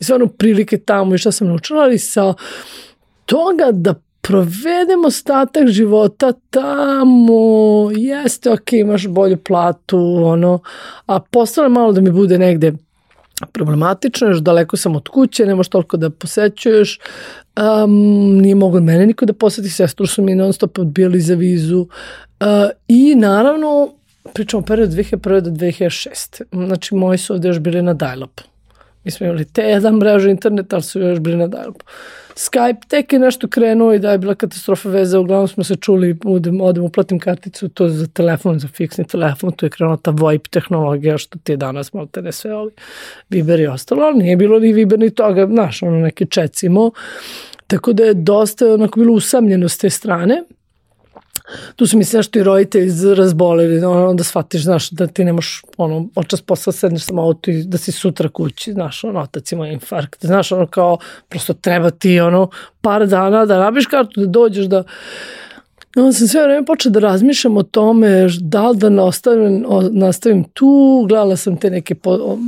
i 0.00 0.04
sve 0.04 0.14
ono 0.14 0.26
prilike 0.26 0.78
tamo 0.78 1.14
i 1.14 1.18
šta 1.18 1.32
sam 1.32 1.48
naučila, 1.48 1.82
ali 1.82 1.98
sa 1.98 2.34
toga 3.26 3.68
da 3.72 3.94
provedemo 4.20 5.06
ostatak 5.06 5.68
života 5.68 6.32
tamo, 6.50 7.90
jeste 7.96 8.52
ok, 8.52 8.72
imaš 8.72 9.06
bolju 9.06 9.36
platu, 9.36 9.98
ono, 10.24 10.60
a 11.06 11.20
postalo 11.20 11.68
malo 11.68 11.92
da 11.92 12.00
mi 12.00 12.10
bude 12.10 12.38
negde 12.38 12.72
problematično, 13.52 14.28
još 14.28 14.38
daleko 14.38 14.76
sam 14.76 14.96
od 14.96 15.08
kuće, 15.08 15.46
nemaš 15.46 15.68
toliko 15.68 15.96
da 15.96 16.10
posećuješ, 16.10 16.98
um, 17.56 18.38
nije 18.38 18.54
mogo 18.54 18.80
mene 18.80 19.06
niko 19.06 19.26
da 19.26 19.32
poseti, 19.32 19.70
sestru 19.70 20.06
su 20.06 20.22
mi 20.22 20.34
non 20.34 20.52
stop 20.52 20.78
odbijali 20.78 21.20
za 21.20 21.34
vizu 21.34 21.86
i 22.88 23.14
naravno 23.14 23.92
pričamo 24.34 24.60
o 24.60 24.66
periodu 24.66 24.92
2001. 24.92 25.40
do 25.40 25.50
2006. 25.50 26.42
Znači 26.52 26.94
moji 26.94 27.18
su 27.18 27.32
ovde 27.32 27.48
još 27.48 27.58
bili 27.58 27.82
na 27.82 27.94
dial-upu. 27.94 28.42
Mi 29.04 29.10
smo 29.10 29.26
imali 29.26 29.44
te 29.44 29.62
jedan 29.62 29.94
mrežu 29.94 30.28
interneta, 30.28 30.76
ali 30.76 30.82
su 30.82 31.00
još 31.00 31.18
bili 31.18 31.36
na 31.36 31.48
dial-upu. 31.48 31.84
Skype 32.36 32.88
tek 32.88 33.12
je 33.12 33.18
nešto 33.18 33.48
krenuo 33.48 33.92
i 33.92 33.98
da 33.98 34.12
je 34.12 34.18
bila 34.18 34.34
katastrofa 34.34 34.88
veze, 34.88 35.18
uglavnom 35.18 35.48
smo 35.48 35.64
se 35.64 35.76
čuli, 35.76 36.18
odem, 36.24 36.60
odem 36.60 36.84
uplatim 36.84 37.18
karticu, 37.18 37.68
to 37.68 37.88
za 37.88 38.06
telefon, 38.06 38.58
za 38.58 38.68
fiksni 38.68 39.04
telefon, 39.04 39.52
tu 39.52 39.66
je 39.66 39.70
krenula 39.70 39.96
ta 39.96 40.10
VoIP 40.10 40.48
tehnologija, 40.48 41.18
što 41.18 41.38
ti 41.38 41.52
je 41.52 41.56
danas 41.56 41.92
malo 41.92 42.06
te 42.06 42.22
ne 42.22 42.32
sve 42.32 42.54
ovi 42.54 42.70
Viber 43.28 43.60
i 43.60 43.66
ostalo, 43.66 44.02
ali 44.02 44.18
nije 44.18 44.36
bilo 44.36 44.58
ni 44.58 44.72
Viber 44.72 44.98
ni 44.98 45.10
toga, 45.10 45.46
znaš, 45.46 45.82
ono 45.82 45.98
neki 45.98 46.26
čecimo, 46.26 46.90
tako 47.66 47.92
da 47.92 48.04
je 48.04 48.14
dosta 48.14 48.74
onako 48.74 49.00
bilo 49.00 49.12
usamljeno 49.12 49.68
s 49.68 49.78
te 49.78 49.90
strane, 49.90 50.42
tu 51.76 51.86
su 51.86 51.98
mi 51.98 52.04
se 52.04 52.16
nešto 52.16 52.38
i 52.38 52.42
roditelji 52.42 53.14
razbolili, 53.14 53.84
onda 53.84 54.24
shvatiš, 54.24 54.62
znaš, 54.62 54.90
da 54.90 55.06
ti 55.06 55.24
nemaš, 55.24 55.62
ono, 55.76 56.08
očas 56.14 56.40
posla 56.40 56.72
sedneš 56.72 57.04
sam 57.04 57.18
auto 57.18 57.50
i 57.50 57.64
da 57.64 57.78
si 57.78 57.92
sutra 57.92 58.28
kući, 58.28 58.72
znaš, 58.72 59.04
ono, 59.04 59.20
otac 59.20 59.52
ima 59.52 59.68
infarkt, 59.68 60.26
znaš, 60.26 60.52
ono, 60.52 60.66
kao, 60.66 60.98
prosto 61.28 61.54
treba 61.54 61.90
ti, 61.90 62.20
ono, 62.20 62.48
par 62.80 63.06
dana 63.06 63.46
da 63.46 63.58
nabiš 63.58 63.86
kartu, 63.86 64.20
da 64.20 64.26
dođeš, 64.26 64.66
da, 64.66 64.82
Onda 65.96 66.12
sam 66.12 66.28
sve 66.28 66.42
vreme 66.42 66.66
počela 66.66 66.92
da 66.92 67.00
razmišljam 67.00 67.56
o 67.56 67.62
tome 67.62 68.28
da 68.40 68.70
li 68.70 68.78
da 68.78 68.88
nastavim, 68.88 69.64
nastavim 69.90 70.44
tu, 70.44 71.04
gledala 71.08 71.36
sam 71.36 71.56
te 71.56 71.70
neke, 71.70 71.94
po, 71.94 72.38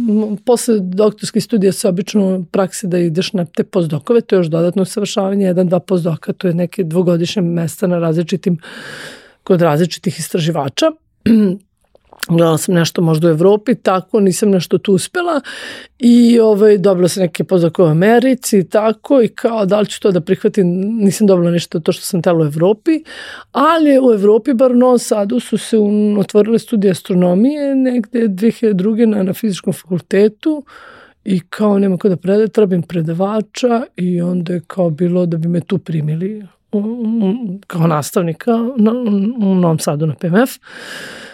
posle 0.44 0.78
doktorske 0.80 1.40
studije 1.40 1.72
se 1.72 1.88
obično 1.88 2.44
praksi 2.50 2.86
da 2.86 2.98
ideš 2.98 3.32
na 3.32 3.44
te 3.44 3.64
pozdokove, 3.64 4.20
to 4.20 4.34
je 4.34 4.38
još 4.38 4.46
dodatno 4.46 4.82
usavršavanje, 4.82 5.46
jedan, 5.46 5.68
dva 5.68 5.80
pozdoka, 5.80 6.32
to 6.32 6.48
je 6.48 6.54
neke 6.54 6.84
dvogodišnje 6.84 7.42
mesta 7.42 7.86
na 7.86 7.98
različitim, 7.98 8.58
kod 9.42 9.62
različitih 9.62 10.18
istraživača 10.18 10.86
gledala 12.28 12.58
sam 12.58 12.74
nešto 12.74 13.02
možda 13.02 13.28
u 13.28 13.30
Evropi, 13.30 13.74
tako 13.74 14.20
nisam 14.20 14.50
nešto 14.50 14.78
tu 14.78 14.92
uspela 14.92 15.40
i 15.98 16.40
ovaj, 16.40 16.78
dobila 16.78 17.08
sam 17.08 17.22
neke 17.22 17.44
pozake 17.44 17.82
u 17.82 17.84
Americi 17.84 18.58
i 18.58 18.64
tako 18.64 19.22
i 19.22 19.28
kao 19.28 19.66
da 19.66 19.80
li 19.80 19.86
ću 19.86 20.00
to 20.00 20.10
da 20.10 20.20
prihvatim, 20.20 20.66
nisam 20.96 21.26
dobila 21.26 21.50
ništa 21.50 21.80
to 21.80 21.92
što 21.92 22.02
sam 22.02 22.22
tela 22.22 22.38
u 22.38 22.46
Evropi, 22.46 23.02
ali 23.52 23.98
u 23.98 24.12
Evropi, 24.12 24.52
bar 24.52 24.72
u 24.72 24.76
Novom 24.76 24.98
Sadu, 24.98 25.40
su 25.40 25.58
se 25.58 25.76
otvorile 26.18 26.58
studije 26.58 26.90
astronomije 26.90 27.74
negde 27.74 28.28
2002. 28.28 29.06
na, 29.06 29.22
na 29.22 29.32
fizičkom 29.32 29.72
fakultetu 29.72 30.64
i 31.24 31.40
kao 31.40 31.78
nema 31.78 31.96
ko 31.96 32.08
da 32.08 32.16
predaje, 32.16 32.48
predavača 32.88 33.82
i 33.96 34.20
onda 34.20 34.52
je 34.52 34.60
kao 34.66 34.90
bilo 34.90 35.26
da 35.26 35.36
bi 35.36 35.48
me 35.48 35.60
tu 35.60 35.78
primili 35.78 36.46
kao 37.66 37.86
nastavnika 37.86 38.52
na, 38.76 38.92
u 39.38 39.54
Novom 39.54 39.78
Sadu 39.78 40.06
na 40.06 40.14
PMF. 40.14 40.56
Mm, 40.56 41.33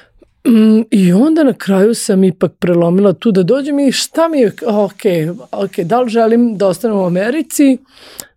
I 0.91 1.13
onda 1.13 1.45
na 1.45 1.53
kraju 1.53 1.95
sam 1.95 2.25
ipak 2.25 2.53
prelomila 2.59 3.13
tu 3.13 3.33
da 3.33 3.43
dođem 3.43 3.79
i 3.79 3.93
šta 3.93 4.29
mi 4.29 4.41
je, 4.41 4.53
ok, 4.67 5.03
ok, 5.53 5.79
da 5.79 6.01
li 6.01 6.11
želim 6.11 6.57
da 6.57 6.67
ostanem 6.67 6.97
u 6.97 7.07
Americi, 7.07 7.79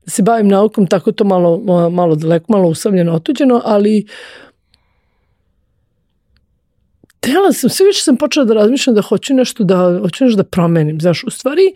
da 0.05 0.11
se 0.11 0.23
bavim 0.23 0.47
naukom, 0.47 0.87
tako 0.87 1.11
to 1.11 1.23
malo, 1.23 1.57
malo 1.89 2.15
daleko, 2.15 2.45
malo 2.51 2.69
usamljeno, 2.69 3.13
otuđeno, 3.13 3.61
ali 3.65 4.05
tela 7.19 7.53
sam, 7.53 7.69
sve 7.69 7.85
više 7.85 8.01
sam 8.01 8.17
počela 8.17 8.45
da 8.45 8.53
razmišljam 8.53 8.95
da 8.95 9.01
hoću 9.01 9.33
nešto 9.33 9.63
da, 9.63 9.99
hoću 10.01 10.23
nešto 10.23 10.37
da 10.37 10.49
promenim. 10.49 11.01
Znaš, 11.01 11.23
u 11.23 11.29
stvari, 11.29 11.73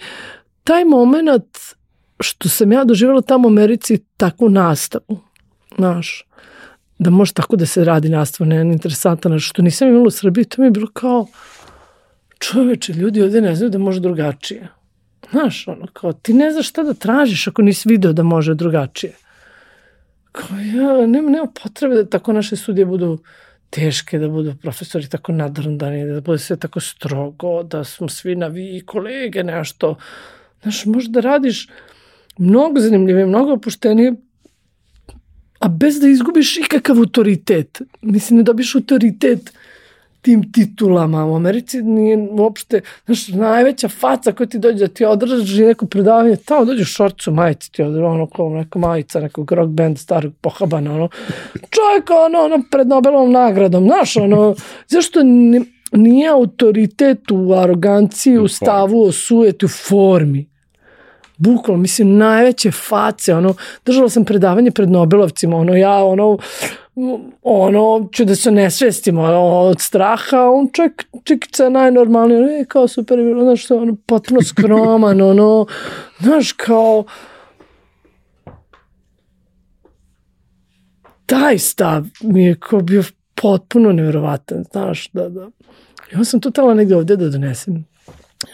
taj 0.63 0.85
moment 0.85 1.57
što 2.19 2.49
sam 2.49 2.71
ja 2.71 2.83
doživjela 2.83 3.21
tamo 3.21 3.47
u 3.47 3.51
Americi 3.51 4.03
takvu 4.17 4.49
nastavu, 4.49 5.19
znaš, 5.77 6.26
da 6.99 7.09
može 7.09 7.33
tako 7.33 7.55
da 7.55 7.65
se 7.65 7.83
radi 7.83 8.09
nastavno, 8.09 8.55
jedan 8.55 8.71
interesantan, 8.71 9.39
što 9.39 9.61
nisam 9.61 9.87
imala 9.87 10.07
u 10.07 10.11
Srbiji, 10.11 10.45
to 10.45 10.61
mi 10.61 10.67
je 10.67 10.71
bilo 10.71 10.87
kao, 10.93 11.27
čoveče, 12.39 12.93
ljudi 12.93 13.21
ovde 13.21 13.41
ne 13.41 13.55
znaju 13.55 13.69
da 13.69 13.77
može 13.77 13.99
drugačije. 13.99 14.67
Znaš, 15.31 15.67
ono, 15.67 15.87
kao, 15.93 16.13
ti 16.13 16.33
ne 16.33 16.51
znaš 16.51 16.69
šta 16.69 16.83
da 16.83 16.93
tražiš 16.93 17.47
ako 17.47 17.61
nisi 17.61 17.89
video 17.89 18.13
da 18.13 18.23
može 18.23 18.53
drugačije. 18.53 19.13
Kao, 20.31 20.57
ja, 20.57 21.07
nema, 21.07 21.29
nema 21.29 21.47
potrebe 21.63 21.95
da 21.95 22.09
tako 22.09 22.33
naše 22.33 22.55
sudije 22.55 22.85
budu 22.85 23.19
teške, 23.69 24.19
da 24.19 24.29
budu 24.29 24.55
profesori 24.61 25.09
tako 25.09 25.31
nadrndani, 25.31 26.05
da 26.05 26.21
bude 26.21 26.39
sve 26.39 26.57
tako 26.57 26.79
strogo, 26.79 27.63
da 27.63 27.83
smo 27.83 28.09
svi 28.09 28.35
na 28.35 28.47
vi 28.47 28.83
kolege, 28.85 29.43
nešto. 29.43 29.95
Znaš, 30.61 30.85
možda 30.85 31.19
radiš 31.19 31.67
mnogo 32.37 32.79
zanimljivije, 32.79 33.25
mnogo 33.25 33.53
opuštenije, 33.53 34.13
a 35.59 35.67
bez 35.67 35.99
da 35.99 36.07
izgubiš 36.07 36.57
ikakav 36.57 36.97
autoritet. 36.97 37.81
Mislim, 38.01 38.37
ne 38.37 38.43
dobiš 38.43 38.75
autoritet 38.75 39.53
tim 40.21 40.51
titulama. 40.51 41.25
U 41.25 41.35
Americi 41.35 41.81
nije 41.81 42.17
uopšte, 42.31 42.81
znaš, 43.05 43.27
najveća 43.27 43.89
faca 43.89 44.31
koja 44.31 44.47
ti 44.47 44.59
dođe 44.59 44.77
da 44.77 44.87
ti 44.87 45.05
održi 45.05 45.65
neko 45.65 45.85
predavanje, 45.85 46.35
tamo 46.35 46.65
dođe 46.65 46.81
u 46.81 46.85
šorcu 46.85 47.31
majici, 47.31 47.71
ti 47.71 47.83
održi 47.83 48.03
ono 48.03 48.27
kao 48.27 48.49
neka 48.49 48.79
majica, 48.79 49.19
nekog 49.19 49.51
rock 49.51 49.69
band 49.69 49.99
starog 49.99 50.33
pohabana, 50.41 50.93
ono, 50.93 51.09
čovjek 51.53 52.09
ono, 52.27 52.39
ono, 52.39 52.63
pred 52.71 52.87
Nobelovom 52.87 53.31
nagradom, 53.31 53.83
znaš, 53.83 54.17
ono, 54.17 54.55
zašto 54.87 55.19
nije 55.91 56.29
autoritet 56.29 57.31
u 57.31 57.53
aroganciji, 57.53 58.37
u 58.37 58.47
stavu, 58.47 59.01
u 59.01 59.11
sujeti, 59.11 59.65
u 59.65 59.69
formi 59.69 60.56
bukvalno, 61.37 61.81
mislim, 61.81 62.17
najveće 62.17 62.71
face, 62.71 63.35
ono, 63.35 63.55
držala 63.85 64.09
sam 64.09 64.25
predavanje 64.25 64.71
pred 64.71 64.89
Nobelovcima, 64.89 65.57
ono, 65.57 65.75
ja, 65.75 66.03
ono, 66.03 66.37
ono, 67.43 68.09
ću 68.11 68.25
da 68.25 68.35
se 68.35 68.51
nesvestim, 68.51 69.17
ono, 69.17 69.41
od 69.41 69.81
straha, 69.81 70.49
on 70.49 70.69
ček, 70.73 71.05
čikica 71.23 71.69
najnormalnije, 71.69 72.39
ono, 72.39 72.47
je 72.47 72.65
kao 72.65 72.87
super, 72.87 73.17
bilo, 73.17 73.43
znaš, 73.43 73.71
ono, 73.71 73.95
potpuno 74.05 74.41
skroman, 74.41 75.21
ono, 75.21 75.65
znaš, 76.19 76.51
kao, 76.51 77.05
taj 81.25 81.57
stav 81.57 82.05
mi 82.21 82.45
je 82.45 82.55
kao 82.59 82.81
bio 82.81 83.03
potpuno 83.41 83.91
nevjerovatan, 83.91 84.63
znaš, 84.71 85.09
da, 85.13 85.29
da. 85.29 85.49
I 86.11 86.13
onda 86.13 86.25
sam 86.25 86.41
to 86.41 86.51
tela 86.51 86.73
negde 86.73 86.95
ovde 86.95 87.15
da 87.15 87.29
donesem. 87.29 87.85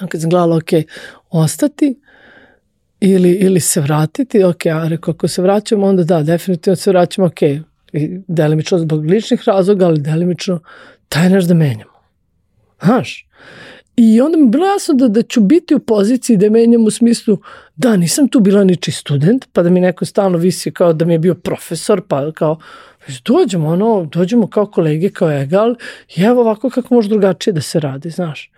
Ja 0.01 0.07
kad 0.07 0.21
sam 0.21 0.29
gledala, 0.29 0.55
ok, 0.57 0.69
ostati, 1.29 1.99
ili, 3.11 3.31
ili 3.31 3.59
se 3.59 3.81
vratiti, 3.81 4.43
ok, 4.43 4.65
a 4.65 4.87
reko, 4.87 5.11
ako 5.11 5.27
se 5.27 5.41
vraćamo, 5.41 5.87
onda 5.87 6.03
da, 6.03 6.23
definitivno 6.23 6.75
se 6.75 6.91
vraćamo, 6.91 7.27
ok, 7.27 7.41
I 7.93 8.19
delimično 8.27 8.79
zbog 8.79 9.05
ličnih 9.05 9.43
razloga, 9.47 9.85
ali 9.85 10.01
delimično 10.01 10.59
taj 11.09 11.29
nešto 11.29 11.47
da 11.47 11.53
menjamo. 11.53 11.93
Znaš? 12.83 13.27
I 13.95 14.21
onda 14.21 14.37
mi 14.37 14.47
bilo 14.47 14.65
jasno 14.65 14.93
da, 14.93 15.07
da 15.07 15.21
ću 15.21 15.41
biti 15.41 15.75
u 15.75 15.79
poziciji 15.79 16.37
da 16.37 16.49
menjam 16.49 16.85
u 16.85 16.91
smislu 16.91 17.37
da 17.75 17.95
nisam 17.95 18.27
tu 18.27 18.39
bila 18.39 18.63
niči 18.63 18.91
student, 18.91 19.45
pa 19.53 19.63
da 19.63 19.69
mi 19.69 19.79
neko 19.79 20.05
stalno 20.05 20.37
visi 20.37 20.71
kao 20.71 20.93
da 20.93 21.05
mi 21.05 21.13
je 21.13 21.19
bio 21.19 21.35
profesor, 21.35 22.01
pa 22.07 22.31
kao 22.31 22.57
dođemo, 23.25 23.67
ono, 23.67 24.09
dođemo 24.11 24.47
kao 24.47 24.65
kolege, 24.65 25.09
kao 25.09 25.31
egal 25.31 25.75
i 26.15 26.21
evo 26.21 26.41
ovako 26.41 26.69
kako 26.69 26.93
može 26.95 27.09
drugačije 27.09 27.53
da 27.53 27.61
se 27.61 27.79
radi, 27.79 28.09
znaš. 28.09 28.51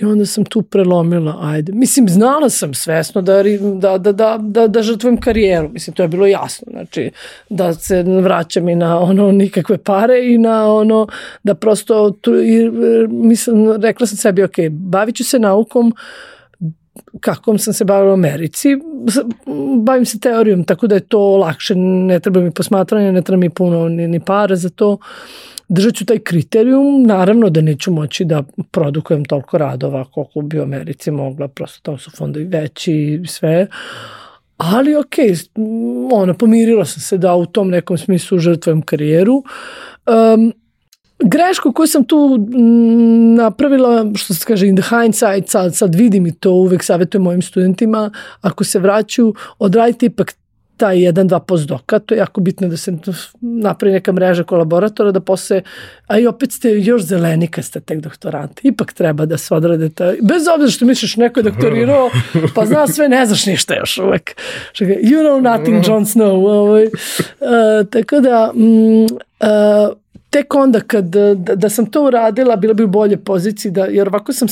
I 0.00 0.04
onda 0.04 0.26
sam 0.26 0.44
tu 0.44 0.62
prelomila, 0.62 1.38
ajde. 1.42 1.72
Mislim, 1.72 2.08
znala 2.08 2.50
sam 2.50 2.74
svesno 2.74 3.22
da, 3.22 3.42
da, 3.80 3.98
da, 3.98 4.12
da, 4.12 4.38
da, 4.40 4.66
da 4.68 4.82
žrtvujem 4.82 5.20
karijeru. 5.20 5.68
Mislim, 5.68 5.94
to 5.94 6.02
je 6.02 6.08
bilo 6.08 6.26
jasno. 6.26 6.66
Znači, 6.70 7.10
da 7.50 7.74
se 7.74 8.02
vraćam 8.02 8.68
i 8.68 8.74
na 8.74 9.00
ono 9.00 9.32
nikakve 9.32 9.78
pare 9.78 10.32
i 10.32 10.38
na 10.38 10.74
ono 10.74 11.06
da 11.42 11.54
prosto, 11.54 12.10
tu, 12.10 12.34
i, 12.42 12.70
mislim, 13.08 13.82
rekla 13.82 14.06
sam 14.06 14.16
sebi, 14.16 14.42
ok, 14.42 14.54
bavit 14.70 15.16
ću 15.16 15.24
se 15.24 15.38
naukom, 15.38 15.94
kakvom 17.20 17.58
sam 17.58 17.74
se 17.74 17.84
bavila 17.84 18.10
u 18.10 18.14
Americi, 18.14 18.68
bavim 19.82 20.04
se 20.04 20.20
teorijom, 20.20 20.64
tako 20.64 20.86
da 20.86 20.94
je 20.94 21.00
to 21.00 21.36
lakše, 21.36 21.74
ne 21.74 22.20
treba 22.20 22.40
mi 22.40 22.50
posmatranje, 22.50 23.12
ne 23.12 23.22
treba 23.22 23.40
mi 23.40 23.50
puno 23.50 23.88
ni, 23.88 24.08
ni 24.08 24.20
para 24.20 24.56
za 24.56 24.68
to 24.68 24.98
držat 25.68 25.94
ću 25.94 26.04
taj 26.06 26.18
kriterijum, 26.18 27.02
naravno 27.02 27.50
da 27.50 27.60
neću 27.60 27.92
moći 27.92 28.24
da 28.24 28.42
produkujem 28.70 29.24
toliko 29.24 29.58
radova 29.58 30.04
koliko 30.04 30.40
bi 30.40 30.58
u 30.58 30.62
Americi 30.62 31.10
mogla, 31.10 31.48
prosto 31.48 31.80
tamo 31.82 31.98
su 31.98 32.10
fondovi 32.10 32.44
veći 32.44 32.92
i 32.92 33.26
sve, 33.26 33.66
ali 34.56 34.96
ok, 34.96 35.14
ona, 36.12 36.34
pomirila 36.34 36.84
sam 36.84 37.00
se 37.00 37.18
da 37.18 37.34
u 37.34 37.46
tom 37.46 37.70
nekom 37.70 37.98
smislu 37.98 38.38
žrtvujem 38.38 38.82
karijeru. 38.82 39.42
Um, 40.34 40.52
grešku 41.18 41.72
koju 41.72 41.86
sam 41.86 42.04
tu 42.04 42.46
napravila, 43.36 44.10
što 44.14 44.34
se 44.34 44.44
kaže 44.46 44.68
in 44.68 44.76
the 44.76 44.96
hindsight, 44.96 45.48
sad, 45.48 45.74
sad 45.74 45.94
vidim 45.94 46.26
i 46.26 46.32
to 46.32 46.52
uvek 46.52 46.82
savjetujem 46.82 47.22
mojim 47.22 47.42
studentima, 47.42 48.10
ako 48.40 48.64
se 48.64 48.78
vraćaju, 48.78 49.34
odradite 49.58 50.06
ipak 50.06 50.32
taj 50.76 51.02
jedan, 51.02 51.28
dva 51.28 51.40
postdoka, 51.40 51.98
to 51.98 52.14
je 52.14 52.18
jako 52.18 52.40
bitno 52.40 52.68
da 52.68 52.76
se 52.76 52.92
napravi 53.40 53.92
neka 53.92 54.12
mreža 54.12 54.44
kolaboratora, 54.44 55.12
da 55.12 55.20
posle, 55.20 55.62
a 56.06 56.18
i 56.18 56.26
opet 56.26 56.52
ste 56.52 56.70
još 56.70 57.02
zeleni 57.02 57.48
kad 57.48 57.64
ste 57.64 57.80
tek 57.80 58.00
doktorant. 58.00 58.60
Ipak 58.62 58.92
treba 58.92 59.26
da 59.26 59.38
se 59.38 59.54
odrade 59.54 59.88
ta, 59.88 60.12
bez 60.22 60.48
obzira 60.54 60.70
što 60.70 60.84
misliš 60.84 61.16
neko 61.16 61.40
je 61.40 61.44
doktorirao, 61.44 62.10
pa 62.54 62.66
zna 62.66 62.86
sve, 62.86 63.08
ne 63.08 63.26
znaš 63.26 63.46
ništa 63.46 63.74
još 63.74 63.98
uvek. 63.98 64.36
You 64.80 65.22
know 65.22 65.40
nothing, 65.40 65.88
Jon 65.88 66.04
Snow. 66.04 66.48
Ovaj. 66.48 66.84
Uh, 66.84 66.90
tako 67.90 68.20
da, 68.20 68.52
mm, 68.54 69.04
uh, 69.04 69.96
tek 70.30 70.54
onda 70.54 70.80
kad, 70.80 71.04
da, 71.04 71.54
da 71.54 71.68
sam 71.68 71.86
to 71.86 72.04
uradila, 72.04 72.56
bila 72.56 72.74
bi 72.74 72.84
u 72.84 72.88
bolje 72.88 73.16
poziciji, 73.16 73.72
da, 73.72 73.84
jer 73.84 74.08
ovako 74.08 74.32
sam 74.32 74.48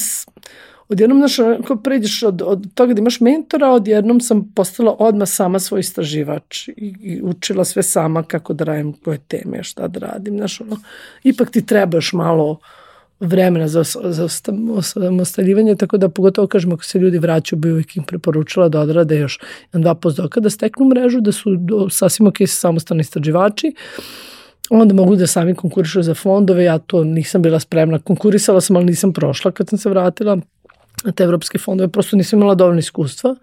odjednom, 0.89 1.19
znaš, 1.19 1.39
ako 1.39 1.77
pređeš 1.77 2.23
od, 2.23 2.43
od 2.43 2.74
toga 2.74 2.94
da 2.94 3.01
imaš 3.01 3.20
mentora, 3.20 3.70
odjednom 3.70 4.20
sam 4.20 4.52
postala 4.55 4.97
odmah 4.98 5.28
sama 5.28 5.59
svoj 5.59 5.81
istraživač 5.81 6.69
i, 6.69 6.94
i 7.01 7.20
učila 7.23 7.65
sve 7.65 7.82
sama 7.82 8.23
kako 8.23 8.52
da 8.52 8.65
radim 8.65 8.93
koje 8.93 9.19
teme, 9.19 9.62
šta 9.62 9.89
da 9.89 10.01
radim, 10.01 10.36
znaš, 10.36 10.61
ono, 10.61 10.77
ipak 11.23 11.51
ti 11.51 11.66
treba 11.66 11.97
još 11.97 12.12
malo 12.12 12.59
vremena 13.20 13.69
za, 13.69 13.82
za 14.05 14.28
ostaljivanje, 15.20 15.77
tako 15.77 15.97
da 15.97 16.09
pogotovo 16.09 16.47
kažem 16.47 16.73
ako 16.73 16.85
se 16.85 16.98
ljudi 16.98 17.19
vraćaju 17.19 17.61
bi 17.61 17.73
uvijek 17.73 17.97
im 17.97 18.05
preporučila 18.05 18.69
da 18.69 18.81
odrade 18.81 19.19
još 19.19 19.40
jedan, 19.66 19.82
dva 19.82 19.94
postdoka, 19.94 20.40
da 20.40 20.51
steknu 20.51 20.86
mrežu, 20.86 21.20
da 21.20 21.32
su 21.32 21.56
do, 21.56 21.89
sasvim 21.90 22.27
ok 22.27 22.36
samostalni 22.47 23.01
istraživači, 23.01 23.74
onda 24.70 24.94
mogu 24.94 25.16
da 25.16 25.27
sami 25.27 25.55
konkurišu 25.55 26.02
za 26.02 26.15
fondove, 26.15 26.65
ja 26.65 26.78
to 26.78 27.05
nisam 27.05 27.43
bila 27.43 27.61
spremna, 27.61 27.98
konkurisala 27.98 28.61
sam, 28.61 28.77
ali 28.77 28.85
nisam 28.85 29.12
prošla 29.12 29.51
kad 29.51 29.69
sam 29.69 29.78
se 29.78 29.89
vratila, 29.89 30.39
te 31.12 31.24
evropske 31.24 31.59
fondove, 31.59 31.89
prosto 31.89 32.16
nisam 32.16 32.39
imala 32.39 32.55
dovoljno 32.55 32.78
iskustva, 32.78 33.36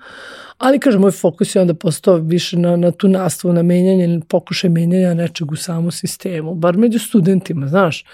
ali 0.58 0.80
kažem, 0.80 1.02
moj 1.02 1.12
fokus 1.12 1.56
je 1.56 1.62
onda 1.62 1.74
postao 1.74 2.16
više 2.16 2.58
na, 2.58 2.76
na 2.76 2.92
tu 2.92 3.08
nastavu, 3.08 3.54
na 3.54 3.64
menjanje, 3.64 4.20
pokušaj 4.28 4.70
menjanja 4.70 5.14
nečeg 5.14 5.52
u 5.52 5.56
samom 5.56 5.92
sistemu, 5.92 6.56
bar 6.56 6.78
među 6.78 7.00
studentima, 7.00 7.68
znaš, 7.68 8.06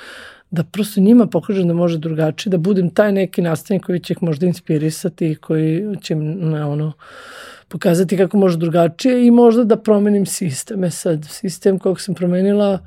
da 0.52 0.64
prosto 0.64 1.02
njima 1.02 1.28
pokažem 1.28 1.68
da 1.68 1.74
može 1.74 1.98
drugačije, 1.98 2.52
da 2.52 2.58
budem 2.58 2.90
taj 2.90 3.12
neki 3.12 3.42
nastavnik 3.42 3.86
koji 3.86 4.00
će 4.00 4.14
ih 4.14 4.24
možda 4.24 4.46
inspirisati 4.46 5.32
i 5.32 5.36
koji 5.36 5.98
će 6.02 6.14
im 6.14 6.50
na 6.50 6.70
ono, 6.70 6.94
pokazati 7.68 8.18
kako 8.18 8.38
može 8.38 8.58
drugačije 8.58 9.28
i 9.28 9.32
možda 9.32 9.64
da 9.64 9.76
promenim 9.76 10.26
sistem. 10.26 10.84
E 10.84 10.92
sad, 10.92 11.26
sistem 11.30 11.80
kog 11.80 12.02
sam 12.02 12.16
promenila, 12.16 12.80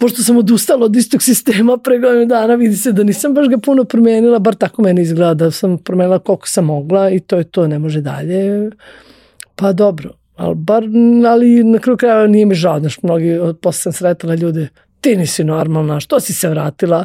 pošto 0.00 0.22
sam 0.22 0.36
odustala 0.36 0.84
od 0.84 0.96
istog 0.96 1.22
sistema 1.22 1.76
pre 1.76 1.98
godinu 1.98 2.26
dana, 2.26 2.54
vidi 2.54 2.76
se 2.76 2.92
da 2.92 3.02
nisam 3.02 3.34
baš 3.34 3.48
ga 3.48 3.58
puno 3.58 3.84
promenila, 3.84 4.38
bar 4.38 4.54
tako 4.54 4.82
meni 4.82 5.02
izgleda, 5.02 5.34
da 5.34 5.50
sam 5.50 5.78
promenila 5.78 6.18
koliko 6.18 6.48
sam 6.48 6.64
mogla 6.64 7.10
i 7.10 7.20
to 7.20 7.36
je 7.36 7.44
to, 7.44 7.66
ne 7.66 7.78
može 7.78 8.00
dalje. 8.00 8.70
Pa 9.54 9.72
dobro, 9.72 10.10
ali, 10.36 10.54
bar, 10.54 10.84
ali 11.28 11.64
na 11.64 11.78
kraju 11.78 11.96
kraja 11.96 12.26
nije 12.26 12.46
mi 12.46 12.54
žao, 12.54 12.80
znaš, 12.80 13.02
mnogi, 13.02 13.38
posle 13.62 13.80
sam 13.80 13.92
sretala 13.92 14.34
ljude, 14.34 14.68
ti 15.00 15.16
nisi 15.16 15.44
normalna, 15.44 16.00
što 16.00 16.20
si 16.20 16.32
se 16.34 16.48
vratila? 16.48 17.04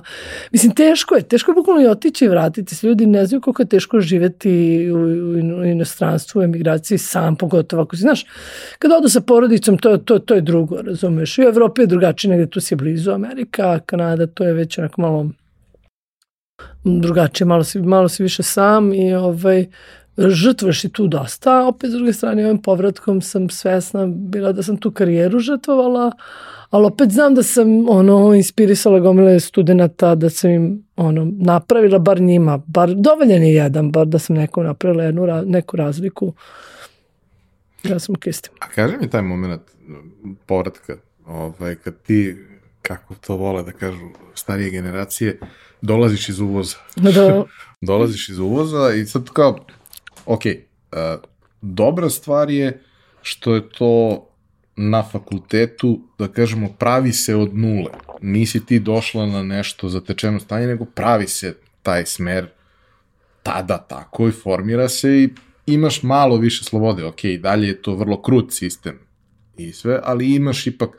Mislim, 0.51 0.75
teško 0.75 1.15
je, 1.15 1.21
teško 1.21 1.51
je 1.51 1.55
bukvalno 1.55 1.81
i 1.81 1.87
otići 1.87 2.25
i 2.25 2.27
vratiti 2.27 2.75
se. 2.75 2.87
Ljudi 2.87 3.05
ne 3.05 3.25
znaju 3.25 3.41
koliko 3.41 3.61
je 3.61 3.69
teško 3.69 3.99
živeti 3.99 4.87
u, 4.91 4.97
u 5.59 5.65
inostranstvu, 5.65 6.39
u 6.39 6.43
emigraciji 6.43 6.97
sam, 6.97 7.35
pogotovo 7.35 7.83
ako 7.83 7.95
si, 7.95 8.01
znaš, 8.01 8.25
kada 8.79 8.97
odu 8.97 9.09
sa 9.09 9.21
porodicom, 9.21 9.77
to, 9.77 9.97
to, 9.97 10.19
to 10.19 10.35
je 10.35 10.41
drugo, 10.41 10.81
razumeš? 10.81 11.37
I 11.37 11.41
u 11.41 11.47
Evropi 11.47 11.81
je 11.81 11.87
drugačije, 11.87 12.31
negde 12.31 12.49
tu 12.49 12.61
si 12.61 12.75
blizu 12.75 13.11
Amerika, 13.11 13.79
Kanada, 13.85 14.27
to 14.27 14.43
je 14.43 14.53
već 14.53 14.77
onako 14.77 15.01
malo 15.01 15.29
drugačije, 16.83 17.47
malo 17.47 17.63
si, 17.63 17.81
malo 17.81 18.09
si 18.09 18.23
više 18.23 18.43
sam 18.43 18.93
i 18.93 19.13
ovaj, 19.13 19.65
žrtvuješ 20.17 20.83
i 20.83 20.89
tu 20.89 21.07
dosta, 21.07 21.67
opet 21.67 21.89
s 21.89 21.93
druge 21.93 22.13
strane 22.13 22.45
ovim 22.45 22.61
povratkom 22.61 23.21
sam 23.21 23.49
svesna 23.49 24.07
bila 24.07 24.51
da 24.51 24.63
sam 24.63 24.77
tu 24.77 24.91
karijeru 24.91 25.39
žrtvovala, 25.39 26.11
ali 26.75 26.85
opet 26.85 27.11
znam 27.11 27.35
da 27.35 27.43
sam 27.43 27.89
ono 27.89 28.33
inspirisala 28.33 28.99
gomile 28.99 29.39
studenta 29.39 30.15
da 30.15 30.29
sam 30.29 30.51
im 30.51 30.83
ono 30.95 31.27
napravila 31.31 31.99
bar 31.99 32.21
njima, 32.21 32.57
bar 32.67 32.93
dovoljan 32.95 33.43
je 33.43 33.53
jedan, 33.53 33.91
bar 33.91 34.05
da 34.07 34.19
sam 34.19 34.35
nekom 34.35 34.65
napravila 34.65 35.03
jednu 35.03 35.43
neku 35.45 35.77
razliku. 35.77 36.33
Ja 37.83 37.99
sam 37.99 38.15
kistim. 38.15 38.53
A 38.59 38.67
kaže 38.75 38.97
mi 38.97 39.09
taj 39.09 39.21
moment 39.21 39.61
povratka, 40.45 40.97
ovaj, 41.25 41.75
kad 41.75 42.01
ti, 42.01 42.37
kako 42.81 43.15
to 43.15 43.35
vole 43.35 43.63
da 43.63 43.71
kažu 43.71 44.09
starije 44.33 44.69
generacije, 44.69 45.39
dolaziš 45.81 46.29
iz 46.29 46.39
uvoza. 46.39 46.77
Da. 46.95 47.43
dolaziš 47.81 48.29
iz 48.29 48.39
uvoza 48.39 48.93
i 48.93 49.05
sad 49.05 49.29
kao, 49.29 49.65
ok, 50.25 50.41
uh, 50.45 50.99
dobra 51.61 52.09
stvar 52.09 52.49
je 52.49 52.81
što 53.21 53.55
je 53.55 53.69
to 53.69 54.25
na 54.75 55.03
fakultetu, 55.03 56.01
da 56.19 56.27
kažemo, 56.27 56.69
pravi 56.79 57.13
se 57.13 57.35
od 57.35 57.57
nule. 57.57 57.91
Nisi 58.21 58.65
ti 58.65 58.79
došla 58.79 59.25
na 59.25 59.43
nešto 59.43 59.89
zatečeno 59.89 60.39
stanje, 60.39 60.67
nego 60.67 60.85
pravi 60.85 61.27
se 61.27 61.55
taj 61.83 62.05
smer 62.05 62.47
tada 63.43 63.77
tako 63.77 64.27
i 64.27 64.31
formira 64.31 64.89
se 64.89 65.09
i 65.09 65.29
imaš 65.65 66.03
malo 66.03 66.37
više 66.37 66.63
slobode. 66.63 67.05
Ok, 67.05 67.19
dalje 67.39 67.67
je 67.67 67.81
to 67.81 67.95
vrlo 67.95 68.21
krut 68.21 68.53
sistem 68.53 68.99
i 69.57 69.71
sve, 69.71 69.99
ali 70.03 70.35
imaš 70.35 70.67
ipak 70.67 70.89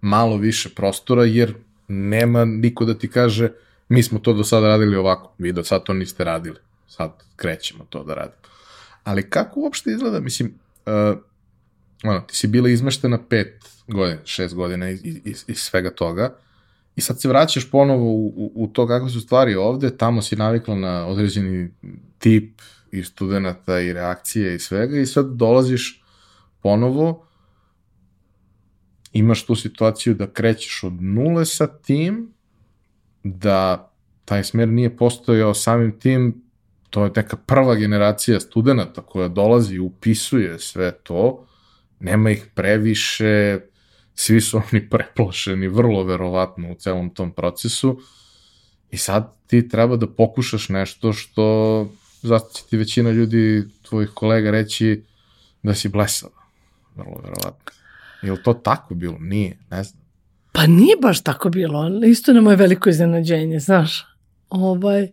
malo 0.00 0.36
više 0.36 0.68
prostora 0.68 1.24
jer 1.24 1.54
nema 1.88 2.44
niko 2.44 2.84
da 2.84 2.94
ti 2.94 3.08
kaže 3.08 3.50
mi 3.88 4.02
smo 4.02 4.18
to 4.18 4.32
do 4.32 4.44
sada 4.44 4.66
radili 4.68 4.96
ovako, 4.96 5.32
vi 5.38 5.52
do 5.52 5.64
sada 5.64 5.84
to 5.84 5.92
niste 5.92 6.24
radili, 6.24 6.56
sad 6.88 7.12
krećemo 7.36 7.84
to 7.88 8.04
da 8.04 8.14
radimo. 8.14 8.42
Ali 9.04 9.30
kako 9.30 9.60
uopšte 9.60 9.90
izgleda, 9.90 10.20
mislim, 10.20 10.54
uh, 10.86 11.18
ono, 12.04 12.20
ti 12.20 12.36
si 12.36 12.46
bila 12.46 12.68
izmeštena 12.68 13.18
pet 13.28 13.64
godina, 13.86 14.20
šest 14.24 14.54
godina 14.54 14.90
iz, 14.90 15.00
iz, 15.04 15.44
iz 15.48 15.58
svega 15.58 15.90
toga 15.90 16.36
i 16.96 17.00
sad 17.00 17.20
se 17.20 17.28
vraćaš 17.28 17.70
ponovo 17.70 18.04
u, 18.04 18.26
u, 18.26 18.52
u 18.54 18.66
to 18.66 18.86
kakve 18.86 19.10
su 19.10 19.20
stvari 19.20 19.54
ovde, 19.54 19.96
tamo 19.96 20.22
si 20.22 20.36
navikla 20.36 20.74
na 20.74 21.06
određeni 21.06 21.70
tip 22.18 22.60
i 22.92 23.02
studenta 23.02 23.80
i 23.80 23.92
reakcije 23.92 24.54
i 24.54 24.58
svega 24.58 24.96
i 24.96 25.06
sad 25.06 25.26
dolaziš 25.26 26.04
ponovo 26.62 27.26
imaš 29.12 29.46
tu 29.46 29.54
situaciju 29.54 30.14
da 30.14 30.32
krećeš 30.32 30.84
od 30.84 31.02
nule 31.02 31.46
sa 31.46 31.66
tim, 31.66 32.34
da 33.24 33.90
taj 34.24 34.44
smer 34.44 34.68
nije 34.68 34.96
postojao 34.96 35.54
samim 35.54 35.98
tim, 35.98 36.42
to 36.90 37.04
je 37.04 37.10
neka 37.16 37.36
prva 37.36 37.74
generacija 37.74 38.40
studenta 38.40 39.02
koja 39.02 39.28
dolazi 39.28 39.74
i 39.74 39.80
upisuje 39.80 40.58
sve 40.58 40.92
to, 40.92 41.46
nema 42.00 42.30
ih 42.30 42.46
previše, 42.54 43.58
svi 44.14 44.40
su 44.40 44.56
oni 44.56 44.88
preplošeni, 44.90 45.68
vrlo 45.68 46.04
verovatno 46.04 46.72
u 46.72 46.74
celom 46.74 47.14
tom 47.14 47.32
procesu 47.32 48.00
i 48.90 48.96
sad 48.96 49.36
ti 49.46 49.68
treba 49.68 49.96
da 49.96 50.06
pokušaš 50.06 50.68
nešto 50.68 51.12
što 51.12 51.86
zato 52.22 52.54
će 52.54 52.62
ti 52.70 52.76
većina 52.76 53.10
ljudi, 53.10 53.64
tvojih 53.82 54.10
kolega 54.14 54.50
reći 54.50 55.04
da 55.62 55.74
si 55.74 55.88
blesava, 55.88 56.42
vrlo 56.96 57.16
verovatno. 57.22 57.72
Je 58.22 58.32
li 58.32 58.42
to 58.42 58.54
tako 58.54 58.94
bilo? 58.94 59.16
Nije, 59.20 59.58
ne 59.70 59.84
znam. 59.84 60.00
Pa 60.52 60.66
nije 60.66 60.96
baš 61.02 61.22
tako 61.22 61.48
bilo, 61.48 61.90
isto 62.06 62.32
na 62.32 62.40
moje 62.40 62.56
veliko 62.56 62.88
iznenađenje, 62.88 63.58
znaš. 63.58 64.06
Ovaj, 64.48 65.08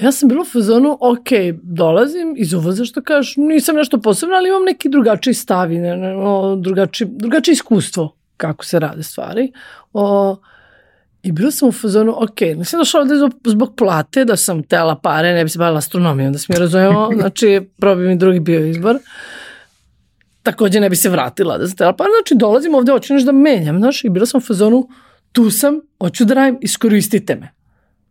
Ja 0.00 0.12
sam 0.12 0.28
bila 0.28 0.40
u 0.40 0.44
fazonu, 0.44 0.98
ok, 1.00 1.28
dolazim 1.62 2.34
iz 2.36 2.52
uvoza 2.52 2.84
što 2.84 3.02
kažeš, 3.02 3.36
nisam 3.36 3.76
nešto 3.76 4.00
posebno, 4.00 4.34
ali 4.34 4.48
imam 4.48 4.64
neki 4.64 4.88
drugačiji 4.88 5.34
stav 5.34 5.72
i 5.72 5.78
ne, 5.78 5.96
ne, 5.96 6.16
o, 6.16 6.56
drugačije, 6.56 7.08
drugačije 7.10 7.52
iskustvo 7.52 8.16
kako 8.36 8.64
se 8.64 8.78
rade 8.78 9.02
stvari. 9.02 9.52
O, 9.92 10.36
I 11.22 11.32
bila 11.32 11.50
sam 11.50 11.68
u 11.68 11.72
fazonu, 11.72 12.14
ok, 12.16 12.40
nisam 12.40 12.78
došla 12.78 13.00
ovde 13.00 13.16
zbog, 13.16 13.32
zbog 13.44 13.74
plate, 13.76 14.24
da 14.24 14.36
sam 14.36 14.62
tela 14.62 14.96
pare, 14.96 15.32
ne 15.32 15.44
bi 15.44 15.50
se 15.50 15.58
bavila 15.58 15.78
astronomijom, 15.78 16.32
da 16.32 16.38
se 16.38 16.46
mi 16.48 16.58
razumemo, 16.58 17.10
znači 17.20 17.68
probi 17.78 18.08
mi 18.08 18.16
drugi 18.16 18.40
bio 18.40 18.66
izbor. 18.66 18.98
Takođe 20.42 20.80
ne 20.80 20.90
bi 20.90 20.96
se 20.96 21.08
vratila 21.08 21.58
da 21.58 21.66
sam 21.66 21.76
tela 21.76 21.92
pare, 21.92 22.10
znači 22.20 22.34
dolazim 22.34 22.74
ovde, 22.74 22.92
hoću 22.92 23.14
nešto 23.14 23.32
da 23.32 23.38
menjam, 23.38 23.78
znaš, 23.78 24.04
i 24.04 24.08
bila 24.08 24.26
sam 24.26 24.38
u 24.38 24.46
fazonu, 24.46 24.88
tu 25.32 25.50
sam, 25.50 25.80
hoću 25.98 26.24
da 26.24 26.34
radim, 26.34 26.58
iskoristite 26.60 27.36
me. 27.36 27.52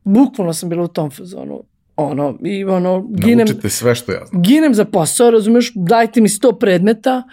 Bukvalno 0.03 0.53
sam 0.53 0.69
bila 0.69 0.83
u 0.83 0.87
tom 0.87 1.11
fazonu 1.11 1.63
ono, 1.95 2.37
i 2.43 2.63
ono, 2.63 3.07
ginem... 3.09 3.37
Naučite 3.37 3.69
sve 3.69 3.95
što 3.95 4.11
ja 4.11 4.25
znam. 4.25 4.41
Ginem 4.41 4.73
za 4.73 4.85
posao, 4.85 5.31
razumeš, 5.31 5.71
dajte 5.75 6.21
mi 6.21 6.29
sto 6.29 6.51
predmeta. 6.51 7.23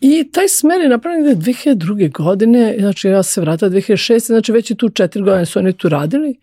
I 0.00 0.30
taj 0.32 0.48
smer 0.48 0.80
je 0.80 0.88
napravljen 0.88 1.36
2002. 1.36 2.12
godine, 2.12 2.76
znači 2.78 3.08
ja 3.08 3.22
se 3.22 3.40
vratila 3.40 3.70
2006. 3.70 4.26
Znači 4.26 4.52
već 4.52 4.70
je 4.70 4.76
tu 4.76 4.88
četiri 4.88 5.22
godine 5.22 5.46
su 5.46 5.58
oni 5.58 5.72
tu 5.72 5.88
radili. 5.88 6.38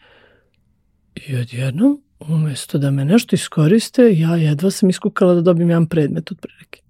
I 1.28 1.36
odjednom, 1.36 2.02
umesto 2.20 2.78
da 2.78 2.92
me 2.92 3.06
nešto 3.06 3.36
iskoriste, 3.36 4.14
ja 4.14 4.36
jedva 4.36 4.72
sam 4.72 4.90
iskukala 4.90 5.34
da 5.34 5.42
dobijem 5.42 5.70
jedan 5.70 5.86
predmet 5.86 6.32
od 6.32 6.40
prilike. 6.40 6.82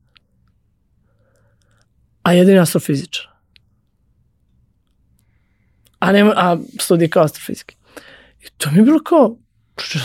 A 2.24 2.34
jedini 2.34 2.60
astrofizičar. 2.60 3.28
A, 6.00 6.12
nema, 6.12 6.34
a 6.36 6.58
studij 6.80 7.10
kao 7.10 7.24
astrofizike. 7.24 7.76
I 8.42 8.50
to 8.58 8.72
mi 8.72 8.78
je 8.78 8.84
bilo 8.84 9.00
kao, 9.04 9.38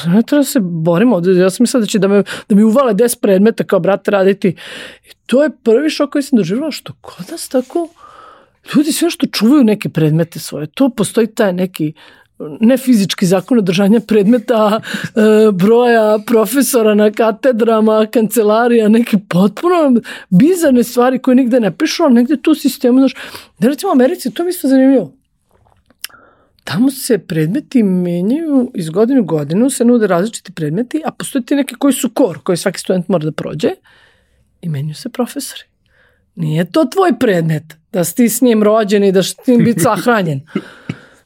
ne 0.06 0.22
treba 0.22 0.40
da 0.40 0.44
se 0.44 0.60
borimo, 0.60 1.22
ja 1.26 1.50
sam 1.50 1.64
mislila 1.64 1.80
da 1.80 1.86
će 1.86 1.98
da, 1.98 2.08
me, 2.08 2.22
da 2.48 2.54
mi 2.54 2.62
uvale 2.62 2.94
10 2.94 3.20
predmeta 3.20 3.64
kao 3.64 3.80
brate 3.80 4.10
raditi. 4.10 4.48
I 5.04 5.10
to 5.26 5.42
je 5.42 5.50
prvi 5.62 5.90
šok 5.90 6.10
koji 6.10 6.22
sam 6.22 6.36
doživjela, 6.36 6.70
što 6.70 6.92
kod 7.00 7.26
nas 7.30 7.48
tako 7.48 7.88
ljudi 8.74 8.92
sve 8.92 9.10
što 9.10 9.26
čuvaju 9.26 9.64
neke 9.64 9.88
predmete 9.88 10.38
svoje, 10.38 10.66
to 10.66 10.88
postoji 10.88 11.26
taj 11.26 11.52
neki 11.52 11.92
ne 12.38 12.76
fizički 12.76 13.26
zakon 13.26 13.58
održanja 13.58 14.00
predmeta, 14.00 14.80
e, 14.80 15.20
broja 15.52 16.18
profesora 16.26 16.94
na 16.94 17.10
katedrama, 17.10 18.06
kancelarija, 18.12 18.88
neke 18.88 19.16
potpuno 19.28 20.00
bizarne 20.30 20.84
stvari 20.84 21.18
koje 21.18 21.34
nigde 21.34 21.60
ne 21.60 21.76
pišu, 21.76 22.02
ali 22.02 22.14
negde 22.14 22.36
tu 22.36 22.54
sistemu, 22.54 22.98
znaš, 22.98 23.14
da 23.58 23.68
recimo 23.68 23.90
u 23.90 23.92
Americi, 23.92 24.30
to 24.30 24.44
mi 24.44 24.50
isto 24.50 24.68
zanimljivo. 24.68 25.15
Tamo 26.66 26.90
se 26.90 27.18
predmeti 27.18 27.82
menjaju 27.82 28.70
iz 28.74 28.90
godine 28.90 29.20
u 29.20 29.24
godinu, 29.24 29.70
se 29.70 29.84
nude 29.84 30.06
različiti 30.06 30.52
predmeti, 30.52 31.02
a 31.04 31.10
postoje 31.10 31.46
ti 31.46 31.54
neke 31.54 31.74
koji 31.78 31.92
su 31.92 32.10
kor, 32.10 32.38
koji 32.42 32.56
svaki 32.56 32.80
student 32.80 33.08
mora 33.08 33.24
da 33.24 33.32
prođe 33.32 33.68
i 34.62 34.68
menjuju 34.68 34.94
se 34.94 35.08
profesori. 35.08 35.62
Nije 36.34 36.70
to 36.70 36.84
tvoj 36.84 37.18
predmet, 37.18 37.62
da 37.92 38.04
si 38.04 38.14
ti 38.14 38.28
s 38.28 38.40
njim 38.40 38.62
rođen 38.62 39.04
i 39.04 39.12
da 39.12 39.22
si 39.22 39.34
ti 39.44 39.56
biti 39.56 39.80
sahranjen. 39.80 40.40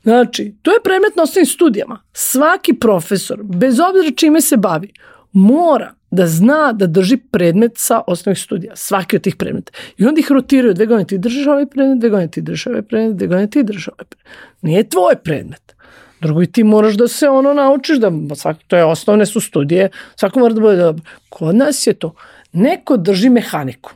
Znači, 0.02 0.54
to 0.62 0.70
je 0.70 0.82
predmet 0.84 1.16
na 1.16 1.22
osnovnim 1.22 1.46
studijama. 1.46 2.02
Svaki 2.12 2.74
profesor, 2.74 3.42
bez 3.42 3.80
obzira 3.80 4.16
čime 4.16 4.40
se 4.40 4.56
bavi, 4.56 4.92
mora 5.32 5.94
da 6.10 6.26
zna 6.26 6.72
da 6.72 6.86
drži 6.86 7.16
predmet 7.16 7.72
sa 7.76 8.00
osnovnih 8.06 8.38
studija, 8.38 8.76
svaki 8.76 9.16
od 9.16 9.22
tih 9.22 9.36
predmeta. 9.36 9.72
I 9.98 10.06
onda 10.06 10.20
ih 10.20 10.30
rotiraju, 10.30 10.74
dve 10.74 10.86
godine 10.86 11.06
ti 11.06 11.18
držiš 11.18 11.46
ovaj 11.46 11.66
predmet, 11.66 11.98
dve 11.98 12.08
godine 12.08 12.30
ti 12.30 12.42
držiš 12.42 12.66
ovaj 12.66 12.82
predmet, 12.82 13.16
dve 13.16 13.26
godine 13.26 13.50
ti 13.50 13.62
držiš 13.62 13.88
ovaj 13.88 14.04
predmet. 14.04 14.36
Nije 14.62 14.88
tvoj 14.88 15.16
predmet. 15.24 15.74
Drugo, 16.20 16.46
ti 16.46 16.64
moraš 16.64 16.94
da 16.94 17.08
se 17.08 17.28
ono 17.28 17.54
naučiš, 17.54 17.98
da 17.98 18.10
svaki, 18.34 18.64
to 18.66 18.76
je 18.76 18.84
osnovne 18.84 19.26
su 19.26 19.40
studije, 19.40 19.88
svako 20.16 20.40
mora 20.40 20.54
da 20.54 20.60
bude 20.60 20.76
dobro. 20.76 21.04
Kod 21.28 21.56
nas 21.56 21.86
je 21.86 21.92
to, 21.92 22.14
neko 22.52 22.96
drži 22.96 23.28
mehaniku. 23.28 23.92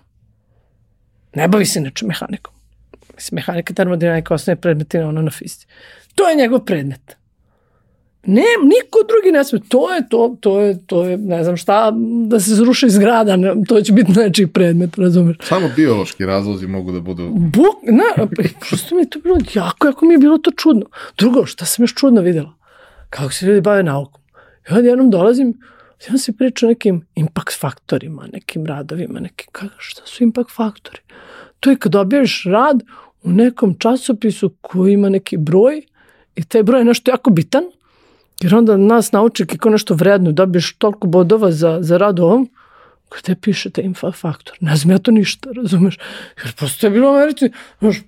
Ne 1.34 1.48
bavi 1.48 1.66
se 1.66 1.80
nečem 1.80 2.08
mehanikom. 2.08 2.54
Mislim, 3.14 3.36
mehanika, 3.36 3.74
termodinamika, 3.74 4.34
osnovne 4.34 4.60
predmeti, 4.60 4.98
ono 4.98 5.22
na 5.22 5.30
fizici. 5.30 5.66
To 6.14 6.28
je 6.28 6.36
njegov 6.36 6.64
predmet. 6.64 7.16
Ne, 8.26 8.42
niko 8.62 8.98
drugi 9.08 9.32
ne 9.32 9.44
sme. 9.44 9.60
To 9.68 9.94
je 9.94 10.08
to, 10.08 10.36
to 10.40 10.60
je, 10.60 10.86
to 10.86 11.04
je, 11.04 11.16
ne 11.16 11.44
znam 11.44 11.56
šta, 11.56 11.92
da 12.26 12.40
se 12.40 12.54
zruši 12.54 12.90
zgrada, 12.90 13.36
ne, 13.36 13.54
to 13.68 13.80
će 13.80 13.92
biti 13.92 14.12
nečiji 14.12 14.46
predmet, 14.46 14.98
razumiješ? 14.98 15.36
Samo 15.42 15.68
biološki 15.76 16.26
razlozi 16.26 16.66
mogu 16.66 16.92
da 16.92 17.00
budu... 17.00 17.28
Buk, 17.28 17.82
ne, 17.82 18.26
prosto 18.68 18.94
mi 18.94 19.02
je 19.02 19.10
to 19.10 19.18
bilo 19.18 19.36
jako, 19.54 19.86
jako 19.86 20.06
mi 20.06 20.14
je 20.14 20.18
bilo 20.18 20.38
to 20.38 20.50
čudno. 20.50 20.86
Drugo, 21.18 21.46
šta 21.46 21.64
sam 21.64 21.82
još 21.82 21.94
čudno 21.94 22.20
videla? 22.20 22.54
Kako 23.10 23.32
se 23.32 23.46
ljudi 23.46 23.60
bave 23.60 23.82
naukom. 23.82 24.22
Ja 24.70 24.78
jednom 24.78 25.10
dolazim, 25.10 25.60
ja 26.10 26.18
se 26.18 26.32
priča 26.32 26.66
o 26.66 26.68
nekim 26.68 27.06
impact 27.14 27.60
faktorima, 27.60 28.26
nekim 28.32 28.66
radovima, 28.66 29.20
nekim, 29.20 29.46
kako, 29.52 29.74
šta 29.78 30.02
su 30.04 30.24
impact 30.24 30.50
faktori? 30.50 30.98
To 31.60 31.70
je 31.70 31.76
kad 31.76 31.92
dobijaš 31.92 32.42
rad 32.46 32.82
u 33.22 33.32
nekom 33.32 33.74
časopisu 33.78 34.50
koji 34.60 34.92
ima 34.92 35.08
neki 35.08 35.36
broj 35.36 35.82
i 36.36 36.44
taj 36.44 36.62
broj 36.62 36.80
je 36.80 36.84
nešto 36.84 37.10
jako 37.10 37.30
bitan, 37.30 37.64
jer 38.42 38.54
onda 38.54 38.76
nas 38.76 39.12
nauči 39.12 39.46
kako 39.46 39.70
nešto 39.70 39.94
vredno, 39.94 40.32
dobiješ 40.32 40.76
toliko 40.78 41.06
bodova 41.06 41.52
za, 41.52 41.78
za 41.80 41.96
rad 41.98 42.20
ovom, 42.20 42.50
gde 43.18 43.34
piše 43.34 43.70
taj 43.70 43.84
info 43.84 44.12
faktor. 44.12 44.56
Ne 44.60 44.76
znam 44.76 44.90
ja 44.90 44.98
to 44.98 45.10
ništa, 45.10 45.50
razumeš? 45.56 45.98
Jer 46.44 46.54
prosto 46.54 46.86
je 46.86 46.90
bilo 46.90 47.08
Americi, 47.08 47.50
znaš, 47.80 48.02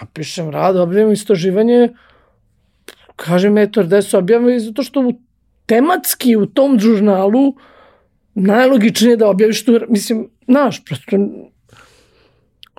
napišem 0.00 0.50
rad, 0.50 0.76
objavim 0.76 1.12
istraživanje, 1.12 1.88
kažem 3.16 3.58
eto, 3.58 3.82
da 3.82 4.02
se 4.02 4.18
objavim 4.18 4.60
zato 4.60 4.82
što 4.82 5.12
tematski 5.66 6.36
u 6.36 6.46
tom 6.46 6.80
žurnalu 6.80 7.54
najlogičnije 8.34 9.16
da 9.16 9.28
objaviš 9.28 9.64
tu, 9.64 9.80
mislim, 9.88 10.28
znaš, 10.48 10.84
prosto 10.84 11.16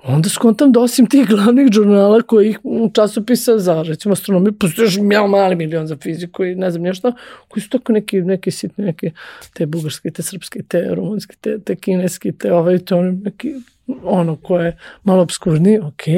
onda 0.04 0.28
skontam 0.28 0.72
da 0.72 0.80
osim 0.80 1.06
tih 1.06 1.26
glavnih 1.28 1.72
žurnala 1.72 2.22
koji 2.22 2.56
časopisa 2.92 3.58
za 3.58 3.82
recimo 3.82 4.12
astronomiju, 4.12 4.52
postoji 4.52 4.86
još 4.86 4.96
mjel 4.96 5.26
mali 5.26 5.56
milion 5.56 5.86
za 5.86 5.96
fiziku 5.96 6.44
i 6.44 6.54
ne 6.54 6.70
znam 6.70 6.82
nešto, 6.82 7.12
koji 7.48 7.62
su 7.62 7.70
tako 7.70 7.92
neki, 7.92 8.20
neki 8.20 8.50
sitni, 8.50 8.84
neke 8.84 9.10
te 9.52 9.66
bugarske, 9.66 10.10
te 10.10 10.22
srpske, 10.22 10.62
te 10.68 10.94
rumunske, 10.94 11.36
te, 11.40 11.58
te 11.58 11.76
kineske, 11.76 12.32
te 12.32 12.52
ovaj, 12.52 12.78
ono, 12.90 13.12
neki, 13.24 13.54
ono 14.02 14.36
koje 14.36 14.66
je 14.66 14.76
malo 15.04 15.22
obskurni, 15.22 15.78
ok. 15.78 16.08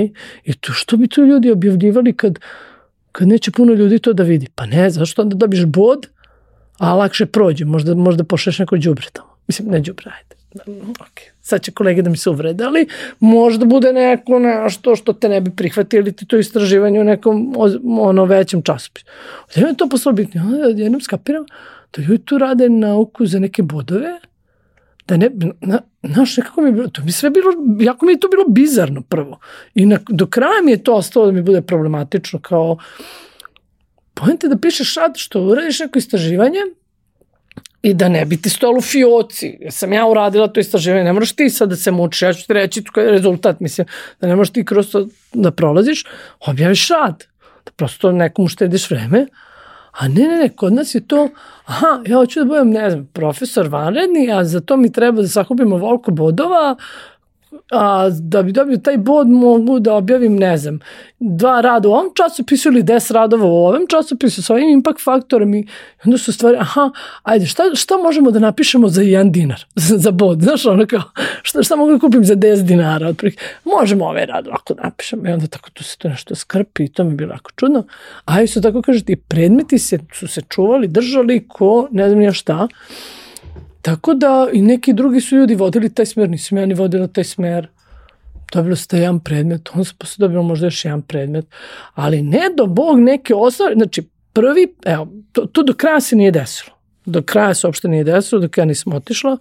I 0.44 0.54
to 0.60 0.72
što 0.72 0.96
bi 0.96 1.08
to 1.08 1.24
ljudi 1.24 1.50
objavljivali 1.50 2.12
kad, 2.12 2.38
kad 3.12 3.28
neće 3.28 3.50
puno 3.50 3.72
ljudi 3.72 3.98
to 3.98 4.12
da 4.12 4.22
vidi? 4.22 4.46
Pa 4.54 4.66
ne, 4.66 4.90
zašto 4.90 5.22
onda 5.22 5.36
dobiš 5.36 5.64
bod, 5.64 6.06
a 6.78 6.94
lakše 6.94 7.26
prođe, 7.26 7.64
možda, 7.64 7.94
možda 7.94 8.24
pošleš 8.24 8.58
neko 8.58 8.76
džubre 8.76 9.06
tamo. 9.12 9.28
Mislim, 9.46 9.68
ne 9.68 9.80
džubre, 9.80 10.10
ajde 10.10 10.43
ok, 11.00 11.20
sad 11.40 11.62
će 11.62 11.72
kolege 11.72 12.02
da 12.02 12.10
mi 12.10 12.16
se 12.16 12.30
uvrede, 12.30 12.64
ali 12.64 12.86
možda 13.20 13.64
bude 13.64 13.92
neko 13.92 14.38
nešto 14.38 14.96
što 14.96 15.12
te 15.12 15.28
ne 15.28 15.40
bi 15.40 15.50
prihvatili 15.56 16.12
ti 16.12 16.26
to 16.26 16.36
istraživanje 16.36 17.00
u 17.00 17.04
nekom 17.04 17.54
ono 18.00 18.24
većem 18.24 18.62
časopisu. 18.62 19.06
Odjedno 19.48 19.68
je 19.68 19.76
to 19.76 19.88
poslao 19.88 20.12
bitno. 20.12 20.42
Odjednom 20.70 21.00
skapiram 21.00 21.44
da 21.96 22.02
ljudi 22.02 22.24
tu 22.24 22.38
rade 22.38 22.68
nauku 22.68 23.26
za 23.26 23.38
neke 23.38 23.62
bodove, 23.62 24.20
da 25.08 25.16
ne, 25.16 25.30
na, 25.60 25.80
znaš, 26.02 26.36
nekako 26.36 26.60
mi 26.60 26.68
je 26.68 26.72
bilo, 26.72 26.88
to 26.88 27.02
mi 27.04 27.12
sve 27.12 27.30
bilo, 27.30 27.52
jako 27.80 28.06
mi 28.06 28.12
je 28.12 28.20
to 28.20 28.28
bilo 28.28 28.44
bizarno 28.48 29.02
prvo. 29.02 29.38
I 29.74 29.86
na, 29.86 29.98
do 30.08 30.26
kraja 30.26 30.62
mi 30.64 30.70
je 30.70 30.82
to 30.82 30.94
ostalo 30.94 31.26
da 31.26 31.32
mi 31.32 31.42
bude 31.42 31.62
problematično 31.62 32.40
kao, 32.40 32.78
pojente 34.14 34.48
da 34.48 34.58
pišeš 34.58 34.94
rad 34.94 35.12
što 35.16 35.42
uradiš 35.42 35.80
neko 35.80 35.98
istraživanje, 35.98 36.60
i 37.84 37.94
da 37.94 38.08
ne 38.08 38.24
bi 38.24 38.36
ti 38.36 38.48
stalo 38.50 38.78
u 38.78 38.80
fioci. 38.80 39.58
Ja 39.60 39.70
sam 39.70 39.92
ja 39.92 40.06
uradila 40.06 40.48
to 40.48 40.60
istraživanje, 40.60 41.04
ne 41.04 41.12
moraš 41.12 41.32
ti 41.32 41.50
sad 41.50 41.68
da 41.68 41.76
se 41.76 41.90
mučiš, 41.90 42.22
ja 42.22 42.32
ću 42.32 42.46
ti 42.46 42.52
reći 42.52 42.84
koji 42.84 43.04
je 43.04 43.10
rezultat, 43.10 43.60
mislim, 43.60 43.86
da 44.20 44.26
ne 44.26 44.36
možeš 44.36 44.52
ti 44.52 44.64
kroz 44.64 44.90
to 44.90 45.06
da 45.32 45.50
prolaziš, 45.50 46.04
objaviš 46.46 46.88
rad, 46.88 47.24
da 47.64 47.72
prosto 47.76 48.12
nekom 48.12 48.44
uštediš 48.44 48.90
vreme, 48.90 49.26
a 49.92 50.08
ne, 50.08 50.28
ne, 50.28 50.36
ne, 50.36 50.48
kod 50.48 50.72
nas 50.72 50.94
je 50.94 51.00
to, 51.08 51.28
aha, 51.64 52.00
ja 52.06 52.16
hoću 52.16 52.40
da 52.40 52.46
budem, 52.46 52.70
ne 52.70 52.90
znam, 52.90 53.06
profesor 53.12 53.68
vanredni, 53.68 54.32
a 54.32 54.44
za 54.44 54.60
to 54.60 54.76
mi 54.76 54.92
treba 54.92 55.22
da 55.22 55.28
sakupimo 55.28 55.76
volko 55.76 56.10
bodova, 56.10 56.76
a, 57.70 58.10
da 58.20 58.42
bi 58.42 58.52
dobio 58.52 58.78
taj 58.78 58.98
bod 58.98 59.28
mogu 59.28 59.78
da 59.78 59.94
objavim, 59.94 60.36
ne 60.36 60.56
znam, 60.56 60.78
dva 61.18 61.60
rada 61.60 61.88
u 61.88 61.92
ovom 61.92 62.10
časopisu 62.14 62.68
ili 62.68 62.82
des 62.82 63.10
radova 63.10 63.44
u 63.44 63.66
ovom 63.66 63.86
časopisu 63.88 64.42
sa 64.42 64.54
ovim 64.54 64.68
impact 64.68 65.04
faktorom 65.04 65.54
i 65.54 65.66
onda 66.04 66.18
su 66.18 66.32
stvari, 66.32 66.56
aha, 66.60 66.90
ajde, 67.22 67.46
šta, 67.46 67.62
šta 67.74 67.96
možemo 67.96 68.30
da 68.30 68.38
napišemo 68.38 68.88
za 68.88 69.02
jedan 69.02 69.32
dinar, 69.32 69.64
za, 69.86 69.98
za 69.98 70.10
bod, 70.10 70.42
znaš, 70.42 70.66
ono 70.66 70.86
kao, 70.86 71.02
šta, 71.42 71.62
šta 71.62 71.76
mogu 71.76 71.92
da 71.92 71.98
kupim 71.98 72.24
za 72.24 72.34
10 72.36 72.62
dinara, 72.62 73.08
otprilike, 73.08 73.42
možemo 73.64 74.04
ovaj 74.04 74.26
rad 74.26 74.48
ovako 74.48 74.74
napišemo 74.82 75.28
i 75.28 75.32
onda 75.32 75.46
tako 75.46 75.70
tu 75.70 75.84
se 75.84 75.98
to 75.98 76.08
nešto 76.08 76.34
skrpi 76.34 76.84
i 76.84 76.88
to 76.88 77.04
mi 77.04 77.10
je 77.10 77.16
bilo 77.16 77.32
jako 77.32 77.50
čudno, 77.56 77.84
a 78.24 78.42
isto 78.42 78.60
tako 78.60 78.82
kažete, 78.82 79.12
i 79.12 79.16
predmeti 79.16 79.78
se, 79.78 79.98
su 80.12 80.28
se 80.28 80.40
čuvali, 80.48 80.88
držali 80.88 81.48
ko, 81.48 81.88
ne 81.90 82.08
znam 82.08 82.22
ja 82.22 82.32
šta, 82.32 82.68
Tako 83.84 84.14
da 84.14 84.48
i 84.52 84.62
neki 84.62 84.92
drugi 84.92 85.20
su 85.20 85.36
ljudi 85.36 85.54
vodili 85.54 85.94
taj 85.94 86.06
smer, 86.06 86.30
nisam 86.30 86.58
ja 86.58 86.66
ni 86.66 86.74
vodila 86.74 87.06
taj 87.06 87.24
smer. 87.24 87.68
Dobilo 88.52 88.76
ste 88.76 88.98
jedan 88.98 89.20
predmet, 89.20 89.70
on 89.74 89.84
se 89.84 89.92
posle 89.98 90.22
dobilo 90.22 90.42
možda 90.42 90.66
još 90.66 90.84
jedan 90.84 91.02
predmet, 91.02 91.46
ali 91.94 92.22
ne 92.22 92.40
do 92.56 92.66
Bog 92.66 93.00
neke 93.00 93.34
osnove, 93.34 93.74
znači 93.74 94.02
prvi, 94.32 94.74
evo, 94.84 95.12
to, 95.32 95.46
to 95.46 95.62
do 95.62 95.74
kraja 95.74 96.00
se 96.00 96.16
nije 96.16 96.30
desilo. 96.30 96.76
Do 97.06 97.22
kraja 97.22 97.54
se 97.54 97.66
uopšte 97.66 97.88
nije 97.88 98.04
desilo, 98.04 98.40
dok 98.40 98.58
ja 98.58 98.64
nisam 98.64 98.92
otišla. 98.92 99.36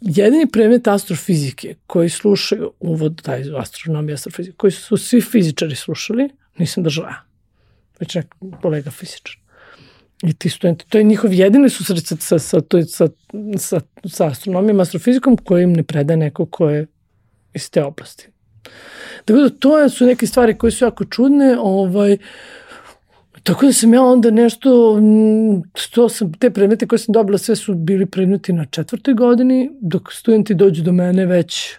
Jedini 0.00 0.50
predmet 0.50 0.88
astrofizike 0.88 1.74
koji 1.86 2.08
slušaju 2.08 2.72
uvod, 2.80 3.22
taj 3.22 3.44
astronomija, 3.58 4.14
astrofizike, 4.14 4.56
koji 4.56 4.70
su 4.70 4.96
svi 4.96 5.20
fizičari 5.20 5.76
slušali, 5.76 6.28
nisam 6.58 6.82
držala 6.82 7.08
ja. 7.08 7.22
Već 8.00 8.14
nek 8.14 8.34
kolega 8.62 8.90
fizičar. 8.90 9.39
I 10.22 10.34
ti 10.34 10.50
studenti, 10.50 10.84
to 10.88 10.98
je 10.98 11.04
njihov 11.04 11.32
jedini 11.32 11.70
susret 11.70 12.06
sa, 12.06 12.16
sa, 12.18 12.38
sa, 12.38 12.60
sa, 12.86 13.08
sa, 13.58 13.80
sa 14.04 14.26
astronomijom, 14.26 14.80
astrofizikom 14.80 15.36
koji 15.36 15.62
im 15.62 15.72
ne 15.72 15.82
predaje 15.82 16.16
neko 16.16 16.46
ko 16.46 16.68
je 16.70 16.86
iz 17.54 17.70
te 17.70 17.84
oblasti. 17.84 18.28
Tako 19.24 19.40
da 19.40 19.50
to 19.50 19.88
su 19.88 20.06
neke 20.06 20.26
stvari 20.26 20.58
koje 20.58 20.70
su 20.70 20.84
jako 20.84 21.04
čudne, 21.04 21.56
ovaj, 21.58 22.16
Tako 23.42 23.66
da 23.66 23.72
sam 23.72 23.94
ja 23.94 24.02
onda 24.02 24.30
nešto, 24.30 24.98
to 25.94 26.08
sam, 26.08 26.32
te 26.32 26.50
predmete 26.50 26.86
koje 26.86 26.98
sam 26.98 27.12
dobila, 27.12 27.38
sve 27.38 27.56
su 27.56 27.74
bili 27.74 28.06
predmeti 28.06 28.52
na 28.52 28.64
četvrtoj 28.64 29.14
godini, 29.14 29.70
dok 29.80 30.12
studenti 30.12 30.54
dođu 30.54 30.82
do 30.82 30.92
mene 30.92 31.26
već, 31.26 31.76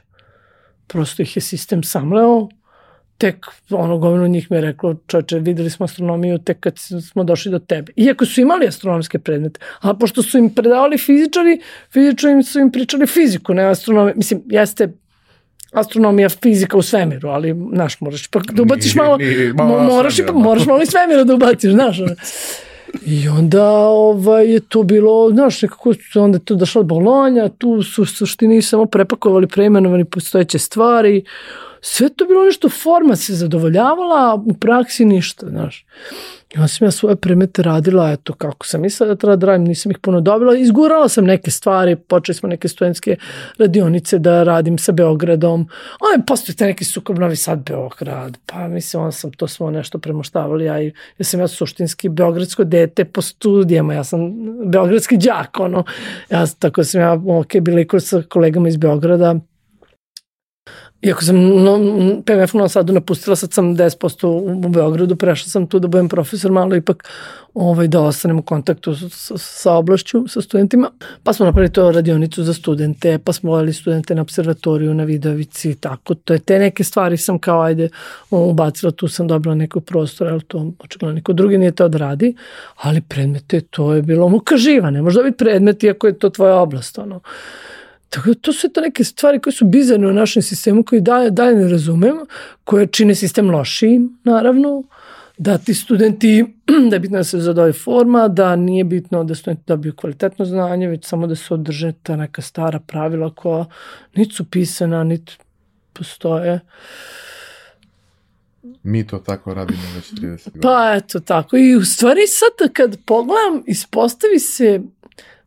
prosto 0.87 1.21
ih 1.21 1.37
je 1.37 1.41
sistem 1.41 1.83
samleo, 1.83 2.49
tek 3.21 3.45
ono 3.69 3.97
gomilo 3.97 4.27
njih 4.27 4.51
mi 4.51 4.57
je 4.57 4.61
reklo, 4.61 4.95
čoče, 5.07 5.39
videli 5.39 5.69
smo 5.69 5.83
astronomiju 5.83 6.37
tek 6.37 6.59
kad 6.59 6.79
smo 7.11 7.23
došli 7.23 7.51
do 7.51 7.59
tebe. 7.59 7.93
Iako 7.95 8.25
su 8.25 8.41
imali 8.41 8.67
astronomske 8.67 9.19
predmete, 9.19 9.59
a 9.81 9.93
pošto 9.93 10.23
su 10.23 10.37
im 10.37 10.49
predavali 10.49 10.97
fizičari, 10.97 11.59
fizičari 11.93 12.43
su 12.43 12.59
im 12.59 12.71
pričali 12.71 13.07
fiziku, 13.07 13.53
ne 13.53 13.63
astronomiju. 13.63 14.13
Mislim, 14.17 14.41
jeste 14.49 14.89
astronomija, 15.71 16.29
fizika 16.29 16.77
u 16.77 16.81
svemiru, 16.81 17.29
ali, 17.29 17.55
znaš, 17.73 17.99
moraš 18.01 18.25
ipak 18.25 18.51
da 18.51 18.61
ubaciš 18.61 18.95
malo, 18.95 19.17
malo 19.55 19.83
moraš, 19.83 20.19
ipak, 20.19 20.35
moraš 20.35 20.65
malo 20.65 20.81
i 20.81 20.85
svemiru 20.85 21.23
da 21.23 21.35
ubaciš, 21.35 21.71
znaš. 21.71 21.97
I 23.05 23.27
onda 23.27 23.69
ovaj, 23.77 24.53
je 24.53 24.59
to 24.59 24.83
bilo, 24.83 25.29
znaš, 25.29 25.61
nekako 25.61 25.93
onda 26.15 26.39
tu 26.39 26.55
došla 26.55 26.83
Bolonja, 26.83 27.49
tu 27.49 27.83
su 27.83 28.05
suštini 28.05 28.61
samo 28.61 28.85
prepakovali 28.85 29.47
preimenovani 29.47 30.05
postojeće 30.05 30.59
stvari, 30.59 31.23
sve 31.81 32.09
to 32.09 32.25
bilo 32.25 32.45
nešto, 32.45 32.69
forma 32.69 33.15
se 33.15 33.33
zadovoljavala, 33.33 34.43
u 34.45 34.53
praksi 34.53 35.05
ništa, 35.05 35.47
znaš. 35.49 35.85
Onda 36.55 36.67
sam 36.67 36.87
ja 36.87 36.91
svoje 36.91 37.15
predmete 37.15 37.61
radila, 37.61 38.11
eto 38.11 38.33
kako 38.33 38.65
sam 38.65 38.81
mislila 38.81 39.07
da 39.07 39.15
treba 39.15 39.35
da 39.35 39.47
radim, 39.47 39.67
nisam 39.67 39.91
ih 39.91 39.97
puno 39.99 40.21
dobila. 40.21 40.57
Izgurala 40.57 41.09
sam 41.09 41.25
neke 41.25 41.51
stvari, 41.51 41.95
počeli 41.95 42.35
smo 42.35 42.49
neke 42.49 42.67
studentske 42.67 43.15
radionice 43.57 44.19
da 44.19 44.43
radim 44.43 44.77
sa 44.77 44.91
Beogradom. 44.91 45.67
Aj, 45.91 46.25
postoji 46.27 46.55
te 46.55 46.65
neki 46.65 46.85
sukob 46.85 47.19
Novi 47.19 47.35
Sad, 47.35 47.59
Beograd. 47.59 48.37
Pa 48.45 48.67
mislim, 48.67 49.03
onda 49.03 49.11
sam 49.11 49.31
to 49.31 49.47
smo 49.47 49.71
nešto 49.71 49.99
premoštavali. 49.99 50.65
Ja, 50.65 50.77
ja 50.77 50.91
sam 51.21 51.39
ja 51.39 51.47
suštinski 51.47 52.09
beogradsko 52.09 52.63
dete 52.63 53.05
po 53.05 53.21
studijama, 53.21 53.93
ja 53.93 54.03
sam 54.03 54.19
beogradski 54.65 55.17
đak, 55.17 55.59
ono. 55.59 55.83
Ja, 56.29 56.45
tako 56.59 56.83
sam 56.83 57.01
ja, 57.01 57.13
ok, 57.13 57.55
bila 57.61 57.81
i 57.81 57.87
sa 57.99 58.23
kolegama 58.29 58.67
iz 58.67 58.77
Beograda, 58.77 59.35
Iako 61.01 61.23
sam 61.23 61.35
no, 61.63 61.79
PMF 62.25 62.55
u 62.55 62.57
Novom 62.57 62.69
Sadu 62.69 62.93
napustila, 62.93 63.35
sad 63.35 63.53
sam 63.53 63.77
10% 63.77 64.27
u, 64.65 64.69
Beogradu, 64.69 65.15
prešla 65.15 65.49
sam 65.49 65.67
tu 65.67 65.79
da 65.79 65.87
budem 65.87 66.09
profesor, 66.09 66.51
malo 66.51 66.75
ipak 66.75 67.09
ovaj, 67.53 67.87
da 67.87 68.01
ostanem 68.01 68.39
u 68.39 68.41
kontaktu 68.41 68.95
sa, 69.09 69.37
sa 69.37 69.73
oblašću, 69.73 70.27
sa 70.27 70.41
studentima. 70.41 70.91
Pa 71.23 71.33
smo 71.33 71.45
napravili 71.45 71.73
to 71.73 71.91
radionicu 71.91 72.43
za 72.43 72.53
studente, 72.53 73.19
pa 73.19 73.33
smo 73.33 73.51
vodili 73.51 73.73
studente 73.73 74.15
na 74.15 74.21
observatoriju, 74.21 74.93
na 74.93 75.03
Vidovici, 75.03 75.75
tako. 75.75 76.15
To 76.15 76.33
je 76.33 76.39
te 76.39 76.59
neke 76.59 76.83
stvari 76.83 77.17
sam 77.17 77.39
kao, 77.39 77.61
ajde, 77.61 77.89
ubacila, 78.29 78.91
tu 78.91 79.07
sam 79.07 79.27
dobila 79.27 79.55
neku 79.55 79.81
prostor, 79.81 80.27
ali 80.27 80.41
to 80.41 80.71
očigledno 80.79 81.15
niko 81.15 81.33
drugi 81.33 81.57
nije 81.57 81.71
to 81.71 81.87
da 81.87 81.97
radi, 81.97 82.35
ali 82.75 83.01
predmete, 83.01 83.61
to 83.61 83.93
je 83.93 84.01
bilo 84.01 84.41
živa, 84.55 84.91
ne 84.91 85.01
može 85.01 85.19
da 85.19 85.23
biti 85.23 85.37
predmet, 85.37 85.83
iako 85.83 86.07
je 86.07 86.19
to 86.19 86.29
tvoja 86.29 86.55
oblast, 86.55 86.97
ono. 86.97 87.19
Tako 88.11 88.27
da 88.27 88.33
to 88.33 88.53
su 88.53 88.69
to 88.69 88.81
neke 88.81 89.03
stvari 89.03 89.39
koje 89.39 89.53
su 89.53 89.65
bizarne 89.65 90.07
u 90.07 90.13
našem 90.13 90.41
sistemu 90.43 90.83
koje 90.83 91.01
dalje, 91.01 91.29
dalje 91.29 91.55
ne 91.55 91.67
razumem, 91.67 92.17
koje 92.63 92.87
čine 92.87 93.15
sistem 93.15 93.49
lošijim, 93.49 94.17
naravno, 94.23 94.83
da 95.37 95.57
ti 95.57 95.73
studenti, 95.73 96.45
da 96.89 96.95
je 96.95 96.99
bitno 96.99 97.17
da 97.17 97.23
se 97.23 97.39
zadovi 97.39 97.73
forma, 97.73 98.27
da 98.27 98.55
nije 98.55 98.83
bitno 98.83 99.23
da 99.23 99.35
studenti 99.35 99.63
dobiju 99.67 99.95
kvalitetno 99.95 100.45
znanje, 100.45 100.87
već 100.87 101.05
samo 101.05 101.27
da 101.27 101.35
se 101.35 101.53
održe 101.53 101.93
ta 102.03 102.15
neka 102.15 102.41
stara 102.41 102.79
pravila 102.79 103.33
koja 103.35 103.65
niti 104.15 104.35
su 104.35 104.45
pisana, 104.45 105.03
niti 105.03 105.37
postoje. 105.93 106.59
Mi 108.83 109.07
to 109.07 109.17
tako 109.17 109.53
radimo 109.53 109.81
već 109.95 110.11
30 110.11 110.21
godina. 110.45 110.61
Pa 110.61 110.93
eto 110.95 111.19
tako. 111.19 111.57
I 111.57 111.75
u 111.75 111.85
stvari 111.85 112.21
sad 112.27 112.73
kad 112.73 112.97
pogledam, 113.05 113.63
ispostavi 113.65 114.39
se 114.39 114.81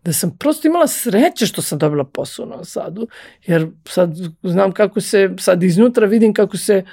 da 0.04 0.12
sam 0.12 0.36
prosto 0.38 0.68
imala 0.68 0.86
sreće 0.86 1.46
što 1.46 1.62
sam 1.62 1.78
dobila 1.78 2.04
posao 2.04 2.44
u 2.44 2.48
Novom 2.48 2.64
Sadu, 2.64 3.06
jer 3.46 3.68
sad 3.88 4.16
znam 4.42 4.72
kako 4.72 5.00
se, 5.00 5.30
sad 5.38 5.62
iznutra 5.62 6.06
vidim 6.06 6.34
kako 6.34 6.56
se 6.56 6.84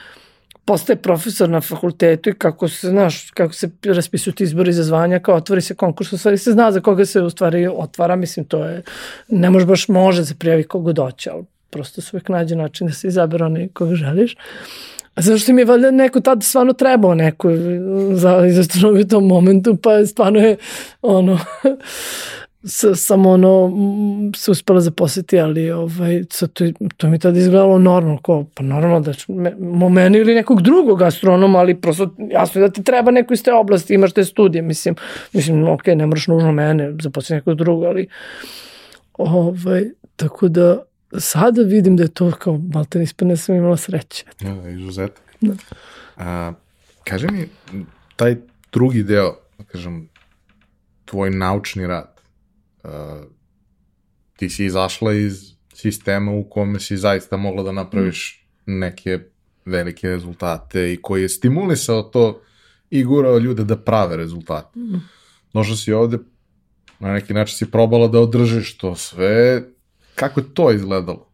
postaje 0.66 0.96
profesor 0.96 1.50
na 1.50 1.62
fakultetu 1.62 2.30
i 2.30 2.34
kako 2.34 2.68
se, 2.68 2.90
znaš, 2.90 3.32
kako 3.32 3.54
se 3.54 3.70
raspisuju 3.84 4.34
ti 4.34 4.44
izbori 4.44 4.74
za 4.74 4.84
zvanja, 4.84 5.20
kao 5.20 5.36
otvori 5.36 5.62
se 5.62 5.76
konkurs, 5.76 6.14
u 6.14 6.18
stvari 6.18 6.38
se 6.38 6.52
zna 6.52 6.72
za 6.72 6.82
koga 6.82 7.06
se 7.06 7.22
u 7.22 7.30
stvari 7.30 7.68
otvara, 7.68 8.16
mislim, 8.16 8.46
to 8.46 8.66
je, 8.66 8.84
ne 9.28 9.50
može 9.50 9.66
baš 9.66 9.88
može 9.88 10.26
se 10.26 10.36
prijavi 10.36 10.64
kogo 10.64 10.94
doće, 10.94 11.30
ali 11.30 11.44
prosto 11.70 12.02
se 12.02 12.10
uvek 12.14 12.30
nađe 12.30 12.56
način 12.56 12.88
da 12.88 12.94
se 12.94 13.08
izabere 13.08 13.46
onaj 13.46 13.68
koga 13.68 13.96
želiš. 13.96 14.36
A 15.16 15.22
zašto 15.22 15.54
mi 15.54 15.62
je 15.62 15.66
valjda 15.66 15.92
neko 15.92 16.20
tada 16.20 16.42
stvarno 16.42 16.74
trebao 16.74 17.16
neko 17.16 17.50
za 18.14 18.46
izastronomiju 18.48 19.02
u 19.02 19.08
tom 19.08 19.28
momentu, 19.28 19.76
pa 19.76 20.06
stvarno 20.06 20.40
je 20.40 20.58
ono, 21.02 21.40
sam 22.96 23.26
ono 23.26 23.72
se 24.36 24.52
uspela 24.52 24.82
zaposliti, 24.82 25.40
ali 25.40 25.72
ovaj, 25.72 26.24
to, 26.24 26.48
to 26.98 27.10
mi 27.10 27.20
tada 27.20 27.40
izgledalo 27.40 27.80
normalno, 27.80 28.18
ko, 28.22 28.46
pa 28.54 28.64
normalno 28.64 29.00
da 29.00 29.14
ću, 29.14 29.34
me, 29.34 29.56
meni 29.90 30.18
ili 30.18 30.36
nekog 30.36 30.62
drugog 30.62 31.02
astronoma, 31.02 31.60
ali 31.60 31.82
prosto 31.82 32.16
jasno 32.32 32.62
je 32.62 32.68
da 32.68 32.74
ti 32.74 32.84
treba 32.84 33.12
neko 33.12 33.34
iz 33.34 33.44
te 33.44 33.54
oblasti, 33.54 33.94
imaš 33.94 34.14
te 34.14 34.24
studije, 34.24 34.62
mislim, 34.62 34.96
mislim, 35.34 35.68
ok, 35.68 35.88
ne 35.88 36.06
moraš 36.06 36.28
nužno 36.28 36.52
mene 36.52 36.94
zaposliti 37.02 37.34
nekog 37.34 37.56
drugog, 37.56 37.84
ali 37.84 38.08
ovaj, 39.14 39.86
tako 40.16 40.48
da 40.48 40.84
sada 41.18 41.62
vidim 41.62 41.98
da 41.98 42.04
je 42.04 42.10
to 42.10 42.32
kao 42.32 42.60
malte 42.74 43.04
ispadne 43.04 43.38
sam 43.38 43.56
imala 43.56 43.78
sreće. 43.78 44.26
Ja, 44.42 44.54
da, 44.54 44.70
izuzetak. 44.70 45.22
Da. 45.42 45.54
A, 46.18 46.54
kaže 47.04 47.28
mi, 47.32 47.48
taj 48.16 48.36
drugi 48.72 49.04
deo, 49.04 49.36
da 49.58 49.64
kažem, 49.64 50.10
tvoj 51.06 51.30
naučni 51.30 51.88
rad, 51.88 52.11
uh, 52.84 52.92
ti 54.36 54.50
si 54.50 54.66
izašla 54.66 55.14
iz 55.14 55.52
sistema 55.74 56.32
u 56.32 56.50
kome 56.50 56.80
si 56.80 56.98
zaista 56.98 57.38
mogla 57.38 57.64
da 57.64 57.72
napraviš 57.72 58.48
neke 58.66 59.20
velike 59.66 60.08
rezultate 60.08 60.94
i 60.94 61.02
koji 61.02 61.22
je 61.22 61.30
stimulisao 61.30 62.02
to 62.02 62.42
i 62.90 63.04
gurao 63.04 63.38
ljude 63.38 63.64
da 63.64 63.78
prave 63.78 64.18
rezultate. 64.18 64.80
Mm. 64.80 65.02
Došla 65.54 65.76
si 65.76 65.94
ovde, 65.94 66.18
na 67.00 67.14
neki 67.14 67.34
način 67.34 67.58
si 67.58 67.72
probala 67.72 68.08
da 68.08 68.20
održiš 68.20 68.78
to 68.78 68.96
sve. 68.96 69.64
Kako 70.16 70.40
je 70.40 70.54
to 70.54 70.72
izgledalo? 70.72 71.28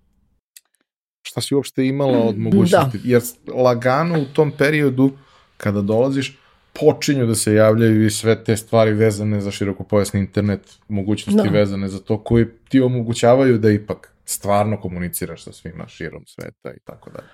Šta 1.22 1.41
si 1.41 1.56
uopšte 1.56 1.86
imala 1.86 2.18
od 2.18 2.38
mogućnosti? 2.38 2.98
Da. 2.98 3.10
Jer 3.10 3.22
lagano 3.56 4.22
u 4.22 4.26
tom 4.26 4.52
periodu, 4.52 5.11
kada 5.57 5.82
dolaziš, 5.82 6.38
počinju 6.80 7.26
da 7.26 7.36
se 7.36 7.54
javljaju 7.54 8.06
i 8.06 8.10
sve 8.10 8.44
te 8.44 8.58
stvari 8.58 8.94
vezane 8.94 9.41
za 9.41 9.52
širokopojasni 9.52 10.20
internet, 10.20 10.62
mogućnosti 10.88 11.49
da. 11.49 11.60
vezane 11.60 11.88
za 11.88 11.99
to 11.99 12.18
koji 12.18 12.45
ti 12.70 12.82
omogućavaju 12.82 13.58
da 13.58 13.70
ipak 13.70 14.14
stvarno 14.26 14.82
komuniciraš 14.82 15.44
sa 15.44 15.52
svima 15.52 15.88
širom 15.88 16.26
sveta 16.26 16.72
i 16.76 16.80
tako 16.86 17.10
dalje. 17.10 17.28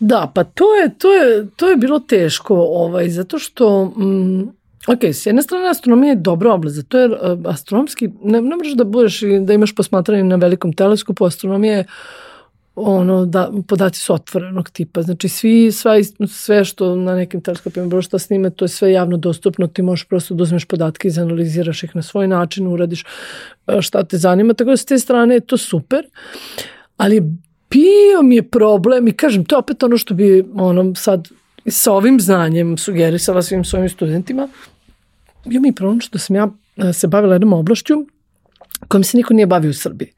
Da, 0.00 0.32
pa 0.34 0.44
to 0.44 0.74
je, 0.74 0.98
to 0.98 1.12
je, 1.12 1.46
to 1.56 1.70
je 1.70 1.76
bilo 1.76 1.98
teško, 1.98 2.54
ovaj, 2.56 3.08
zato 3.08 3.38
što, 3.38 3.84
mm, 3.84 4.42
ok, 4.86 5.04
s 5.04 5.26
jedne 5.26 5.42
strane 5.42 5.68
astronomija 5.70 6.10
je 6.10 6.16
dobra 6.16 6.52
oblast, 6.52 6.76
zato 6.76 6.98
je 6.98 7.08
uh, 7.08 7.16
astronomski, 7.44 8.10
ne, 8.22 8.42
ne 8.42 8.56
možeš 8.56 8.72
da 8.72 8.84
budeš 8.84 9.22
i 9.22 9.40
da 9.40 9.52
imaš 9.52 9.74
posmatranje 9.74 10.24
na 10.24 10.36
velikom 10.36 10.72
teleskopu, 10.72 11.24
astronomija 11.24 11.76
je 11.76 11.84
ono, 12.76 13.26
da, 13.26 13.50
podaci 13.68 14.00
su 14.00 14.14
otvorenog 14.14 14.70
tipa. 14.70 15.02
Znači, 15.02 15.28
svi, 15.28 15.72
sva, 15.72 15.94
sve 16.28 16.64
što 16.64 16.96
na 16.96 17.14
nekim 17.14 17.40
teleskopima 17.40 17.86
bilo 17.86 18.02
šta 18.02 18.18
snime, 18.18 18.50
to 18.50 18.64
je 18.64 18.68
sve 18.68 18.92
javno 18.92 19.16
dostupno, 19.16 19.66
ti 19.66 19.82
možeš 19.82 20.08
prosto 20.08 20.34
da 20.34 20.42
uzmeš 20.42 20.64
podatke 20.64 21.08
i 21.08 21.10
zanaliziraš 21.10 21.82
ih 21.82 21.96
na 21.96 22.02
svoj 22.02 22.28
način, 22.28 22.66
uradiš 22.66 23.04
e, 23.66 23.82
šta 23.82 24.04
te 24.04 24.18
zanima, 24.18 24.54
tako 24.54 24.70
da 24.70 24.76
s 24.76 24.84
te 24.84 24.98
strane 24.98 25.34
je 25.34 25.40
to 25.40 25.56
super, 25.56 26.06
ali 26.96 27.20
bio 27.70 28.22
mi 28.22 28.36
je 28.36 28.48
problem 28.48 29.08
i 29.08 29.12
kažem, 29.12 29.44
to 29.44 29.54
je 29.54 29.58
opet 29.58 29.82
ono 29.82 29.98
što 29.98 30.14
bi 30.14 30.44
ono, 30.54 30.94
sad 30.94 31.28
sa 31.66 31.92
ovim 31.92 32.20
znanjem 32.20 32.78
sugerisala 32.78 33.42
svim 33.42 33.64
svojim 33.64 33.88
studentima, 33.88 34.48
bio 35.44 35.60
mi 35.60 35.68
je 35.68 35.72
problem 35.72 36.00
što 36.00 36.18
sam 36.18 36.36
ja 36.36 36.48
e, 36.76 36.92
se 36.92 37.06
bavila 37.06 37.34
jednom 37.34 37.52
oblašću 37.52 37.94
kojom 38.88 39.04
se 39.04 39.16
niko 39.16 39.34
nije 39.34 39.46
bavio 39.46 39.70
u 39.70 39.74
Srbiji. 39.74 40.12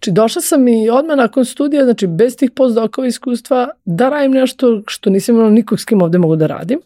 Znači, 0.00 0.10
došla 0.10 0.42
sam 0.42 0.68
i 0.68 0.90
odmah 0.90 1.16
nakon 1.16 1.44
studija, 1.44 1.84
znači, 1.84 2.06
bez 2.06 2.36
tih 2.36 2.50
postdokova 2.50 3.06
iskustva, 3.06 3.68
da 3.84 4.08
radim 4.08 4.32
nešto 4.32 4.82
što 4.86 5.10
nisam 5.10 5.34
imala 5.34 5.50
nikog 5.50 5.80
s 5.80 5.84
kim 5.84 6.02
ovde 6.02 6.18
mogu 6.18 6.36
da 6.36 6.46
radim 6.46 6.80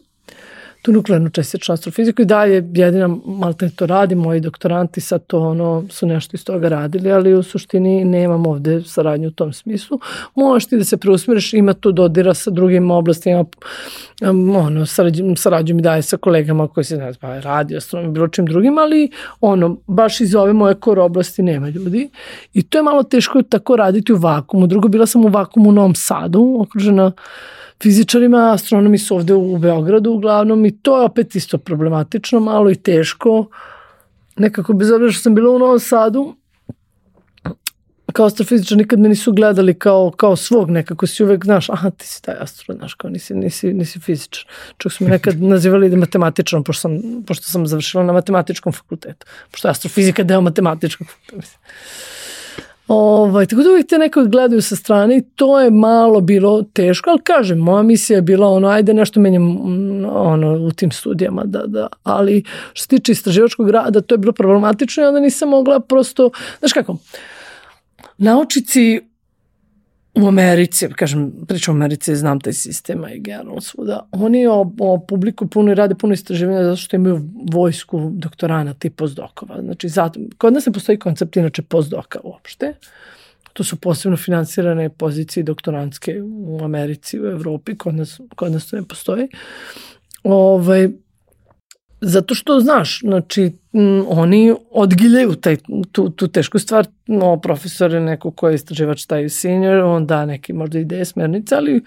tu 0.85 0.91
nuklearnu 0.91 1.29
čestičnu 1.29 1.73
astrofiziku 1.73 2.21
i 2.21 2.25
dalje 2.25 2.63
jedina 2.73 3.07
malte 3.25 3.69
to 3.69 3.85
radi, 3.85 4.15
moji 4.15 4.39
doktoranti 4.39 5.01
sad 5.01 5.25
to 5.27 5.39
ono, 5.39 5.85
su 5.89 6.05
nešto 6.07 6.35
iz 6.35 6.45
toga 6.45 6.69
radili, 6.69 7.11
ali 7.11 7.33
u 7.33 7.43
suštini 7.43 8.05
nemam 8.05 8.45
ovde 8.47 8.81
saradnju 8.81 9.27
u 9.27 9.31
tom 9.31 9.53
smislu. 9.53 9.99
Možeš 10.35 10.69
ti 10.69 10.77
da 10.77 10.83
se 10.83 10.97
preusmeriš, 10.97 11.53
ima 11.53 11.73
tu 11.73 11.91
dodira 11.91 12.33
sa 12.33 12.51
drugim 12.51 12.91
oblastima, 12.91 13.45
um, 14.29 14.55
ono, 14.55 14.85
sarađu, 14.85 15.23
sarađu 15.35 15.75
mi 15.75 15.81
daje 15.81 16.01
sa 16.01 16.17
kolegama 16.17 16.67
koji 16.67 16.83
se 16.83 16.97
ne 16.97 17.13
znam, 17.13 17.41
radi, 17.41 17.77
astronomi, 17.77 18.13
bilo 18.13 18.27
čim 18.27 18.45
drugim, 18.45 18.77
ali 18.77 19.09
ono, 19.41 19.77
baš 19.87 20.21
iz 20.21 20.35
ove 20.35 20.53
moje 20.53 20.75
kor 20.75 20.99
oblasti 20.99 21.43
nema 21.43 21.69
ljudi 21.69 22.09
i 22.53 22.63
to 22.63 22.77
je 22.77 22.83
malo 22.83 23.03
teško 23.03 23.41
tako 23.41 23.75
raditi 23.75 24.13
u 24.13 24.17
vakumu. 24.17 24.67
Drugo, 24.67 24.87
bila 24.87 25.05
sam 25.05 25.25
u 25.25 25.27
vakumu 25.27 25.69
u 25.69 25.73
Novom 25.73 25.95
Sadu, 25.95 26.57
okružena 26.59 27.11
fizičarima, 27.83 28.53
astronomi 28.53 28.97
su 28.97 29.15
ovde 29.15 29.33
u 29.33 29.57
Beogradu 29.57 30.11
uglavnom 30.11 30.65
i 30.65 30.77
to 30.77 30.97
je 30.97 31.05
opet 31.05 31.35
isto 31.35 31.57
problematično, 31.57 32.39
malo 32.39 32.71
i 32.71 32.75
teško. 32.75 33.45
Nekako 34.37 34.73
bez 34.73 34.91
obzira 34.91 35.11
što 35.11 35.21
sam 35.21 35.35
bila 35.35 35.51
u 35.51 35.59
Novom 35.59 35.79
Sadu, 35.79 36.35
kao 38.15 38.25
astrofizičar 38.25 38.77
nikad 38.77 38.99
me 38.99 39.09
nisu 39.09 39.33
gledali 39.33 39.73
kao, 39.73 40.11
kao 40.11 40.35
svog, 40.35 40.69
nekako 40.69 41.07
si 41.07 41.23
uvek, 41.23 41.45
znaš, 41.45 41.69
aha, 41.69 41.89
ti 41.89 42.07
si 42.07 42.21
taj 42.23 42.35
astro, 42.39 42.75
znaš, 42.75 42.93
kao 42.93 43.09
nisi, 43.09 43.33
nisi, 43.35 43.73
nisi 43.73 43.99
fizičar. 43.99 44.45
Čak 44.77 44.91
su 44.91 45.03
me 45.03 45.09
nekad 45.09 45.41
nazivali 45.53 45.89
da 45.89 45.97
matematičan, 45.97 46.63
pošto 46.63 46.81
sam, 46.81 47.23
pošto 47.27 47.47
sam 47.47 47.67
završila 47.67 48.03
na 48.03 48.13
matematičkom 48.13 48.73
fakultetu, 48.73 49.25
pošto 49.51 49.67
je 49.67 49.71
astrofizika 49.71 50.23
deo 50.23 50.41
matematičkog 50.41 51.07
fakulteta. 51.07 51.57
Ovaj, 52.87 53.45
tako 53.45 53.63
da 53.63 53.69
uvijek 53.69 53.87
te 53.87 53.97
neko 53.97 54.25
gledaju 54.25 54.61
sa 54.61 54.75
strane 54.75 55.17
i 55.17 55.21
to 55.35 55.59
je 55.59 55.71
malo 55.71 56.21
bilo 56.21 56.63
teško, 56.73 57.09
ali 57.09 57.19
kažem, 57.23 57.57
moja 57.57 57.83
misija 57.83 58.15
je 58.15 58.21
bila 58.21 58.47
ono, 58.47 58.67
ajde 58.67 58.93
nešto 58.93 59.19
menjam 59.19 59.43
mm, 59.43 60.05
ono, 60.05 60.53
u 60.53 60.71
tim 60.71 60.91
studijama, 60.91 61.43
da, 61.45 61.63
da, 61.67 61.87
ali 62.03 62.43
što 62.73 62.81
se 62.81 62.87
tiče 62.87 63.11
istraživačkog 63.11 63.69
rada, 63.69 64.01
to 64.01 64.13
je 64.13 64.19
bilo 64.19 64.33
problematično 64.33 65.03
i 65.03 65.07
onda 65.07 65.19
nisam 65.19 65.49
mogla 65.49 65.79
prosto, 65.79 66.29
znaš 66.59 66.73
kako, 66.73 66.97
naučici 68.17 69.01
u 70.15 70.27
Americi, 70.27 70.87
kažem, 70.89 71.31
pričam 71.47 71.75
u 71.75 71.77
Americi, 71.77 72.15
znam 72.15 72.39
taj 72.39 72.53
sistem 72.53 73.03
i 73.13 73.19
generalno 73.19 73.61
svuda, 73.61 74.07
oni 74.11 74.47
o, 74.47 74.71
o 74.79 75.05
publiku 75.07 75.47
puno 75.47 75.71
i 75.71 75.75
rade 75.75 75.95
puno 75.95 76.13
istraživanja 76.13 76.63
zato 76.63 76.75
što 76.75 76.95
imaju 76.95 77.21
vojsku 77.51 78.09
doktorana 78.13 78.75
i 78.83 78.89
postdokova. 78.89 79.61
Znači, 79.61 79.89
zato, 79.89 80.19
kod 80.37 80.53
nas 80.53 80.65
ne 80.65 80.73
postoji 80.73 80.99
koncept 80.99 81.37
inače 81.37 81.61
postdoka 81.61 82.19
uopšte. 82.23 82.73
To 83.53 83.63
su 83.63 83.75
posebno 83.75 84.17
finansirane 84.17 84.89
pozicije 84.89 85.43
doktorantske 85.43 86.21
u 86.23 86.59
Americi, 86.63 87.19
u 87.21 87.25
Evropi, 87.25 87.77
kod 87.77 87.95
nas, 87.95 88.19
kod 88.35 88.51
nas 88.51 88.69
to 88.69 88.75
ne 88.75 88.83
postoji. 88.83 89.27
Ovaj, 90.23 90.89
Zato 92.01 92.35
što, 92.35 92.59
znaš, 92.59 92.99
znači, 92.99 93.51
m, 93.73 94.05
oni 94.07 94.53
odgiljaju 94.71 95.35
taj, 95.35 95.57
tu, 95.91 96.09
tu 96.09 96.27
tešku 96.27 96.59
stvar. 96.59 96.87
No, 97.07 97.39
profesor 97.39 97.93
je 97.93 97.99
neko 97.99 98.31
ko 98.31 98.49
je 98.49 98.55
istraživač 98.55 99.05
taj 99.05 99.29
senior, 99.29 99.79
on 99.79 100.05
da 100.05 100.25
neki 100.25 100.53
možda 100.53 100.79
ideje, 100.79 101.05
smernice, 101.05 101.55
ali, 101.55 101.81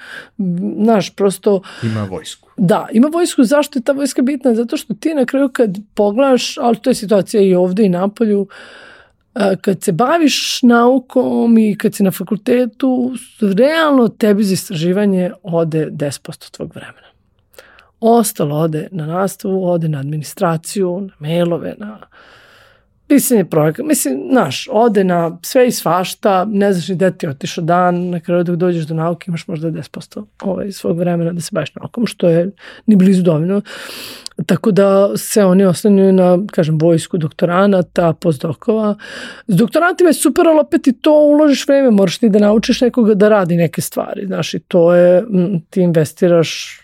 znaš, 0.85 1.11
prosto... 1.11 1.61
Ima 1.83 2.05
vojsku. 2.05 2.49
Da, 2.57 2.87
ima 2.93 3.09
vojsku. 3.09 3.45
Zašto 3.45 3.79
je 3.79 3.83
ta 3.83 3.93
vojska 3.93 4.23
bitna? 4.23 4.55
Zato 4.55 4.77
što 4.77 4.95
ti 4.95 5.15
na 5.15 5.25
kraju 5.25 5.49
kad 5.49 5.79
pogledaš, 5.95 6.59
ali 6.59 6.77
to 6.77 6.91
je 6.91 6.95
situacija 6.95 7.43
i 7.43 7.55
ovde 7.55 7.85
i 7.85 7.89
napolju, 7.89 8.49
kad 9.61 9.83
se 9.83 9.93
baviš 9.93 10.63
naukom 10.63 11.59
i 11.59 11.77
kad 11.79 11.95
si 11.95 12.03
na 12.03 12.11
fakultetu, 12.11 13.13
realno 13.41 14.09
tebi 14.09 14.45
za 14.45 14.55
istraživanje 14.55 15.31
ode 15.43 15.87
10% 15.91 16.51
tvog 16.51 16.75
vremena. 16.75 17.08
Ostalo 18.01 18.57
ode 18.57 18.89
na 18.93 19.07
nastavu, 19.07 19.65
ode 19.65 19.89
na 19.89 19.99
administraciju, 19.99 21.01
na 21.01 21.13
mailove, 21.19 21.75
na 21.79 21.99
pisanje 23.09 23.45
projekta. 23.45 23.83
Mislim, 23.83 24.29
znaš, 24.31 24.69
ode 24.71 25.05
na 25.05 25.39
sve 25.43 25.69
i 25.69 25.71
svašta, 25.71 26.45
ne 26.45 26.73
znaš 26.73 26.89
ni 26.89 26.95
gde 26.95 27.11
ti 27.19 27.29
otišao 27.29 27.65
dan, 27.65 28.11
na 28.11 28.21
kraju 28.21 28.45
dok 28.45 28.57
dođeš 28.57 28.85
do 28.85 28.95
nauke 28.95 29.25
imaš 29.29 29.47
možda 29.47 29.71
10% 29.71 30.25
ovaj, 30.43 30.73
svog 30.73 30.99
vremena 30.99 31.33
da 31.33 31.41
se 31.41 31.51
baviš 31.53 31.75
naukom, 31.75 32.07
što 32.07 32.29
je 32.29 32.51
ni 32.87 32.97
blizu 32.97 33.23
dovoljno. 33.23 33.61
Tako 34.47 34.71
da 34.71 35.17
se 35.17 35.45
oni 35.45 35.65
oslanjuju 35.65 36.13
na, 36.13 36.39
kažem, 36.53 36.79
vojsku 36.79 37.19
doktoranata, 37.19 38.13
postdokova. 38.13 38.95
S 39.47 39.57
doktorantima 39.57 40.11
je 40.11 40.15
super, 40.15 40.49
ali 40.49 40.61
opet 40.61 40.87
i 40.87 40.93
to 40.93 41.13
uložiš 41.13 41.69
vreme, 41.69 41.91
moraš 41.91 42.19
ti 42.19 42.29
da 42.29 42.39
naučiš 42.39 42.81
nekoga 42.81 43.15
da 43.15 43.29
radi 43.29 43.57
neke 43.57 43.81
stvari, 43.81 44.27
znaš, 44.27 44.55
i 44.55 44.59
to 44.59 44.95
je, 44.95 45.25
ti 45.71 45.81
investiraš 45.81 46.81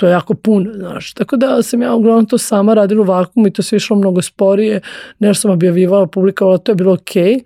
to 0.00 0.06
je 0.06 0.12
jako 0.12 0.34
puno, 0.34 0.72
znaš. 0.74 1.14
Tako 1.14 1.36
da 1.36 1.62
sam 1.62 1.82
ja 1.82 1.94
uglavnom 1.94 2.26
to 2.26 2.38
sama 2.38 2.74
radila 2.74 3.02
u 3.02 3.04
vakumu 3.04 3.46
i 3.46 3.52
to 3.52 3.62
se 3.62 3.76
išlo 3.76 3.96
mnogo 3.96 4.22
sporije, 4.22 4.80
nešto 5.18 5.40
sam 5.40 5.50
objavljivala, 5.50 6.06
publikovala, 6.06 6.58
to 6.58 6.72
je 6.72 6.76
bilo 6.76 6.92
okej. 6.92 7.34
Okay. 7.34 7.40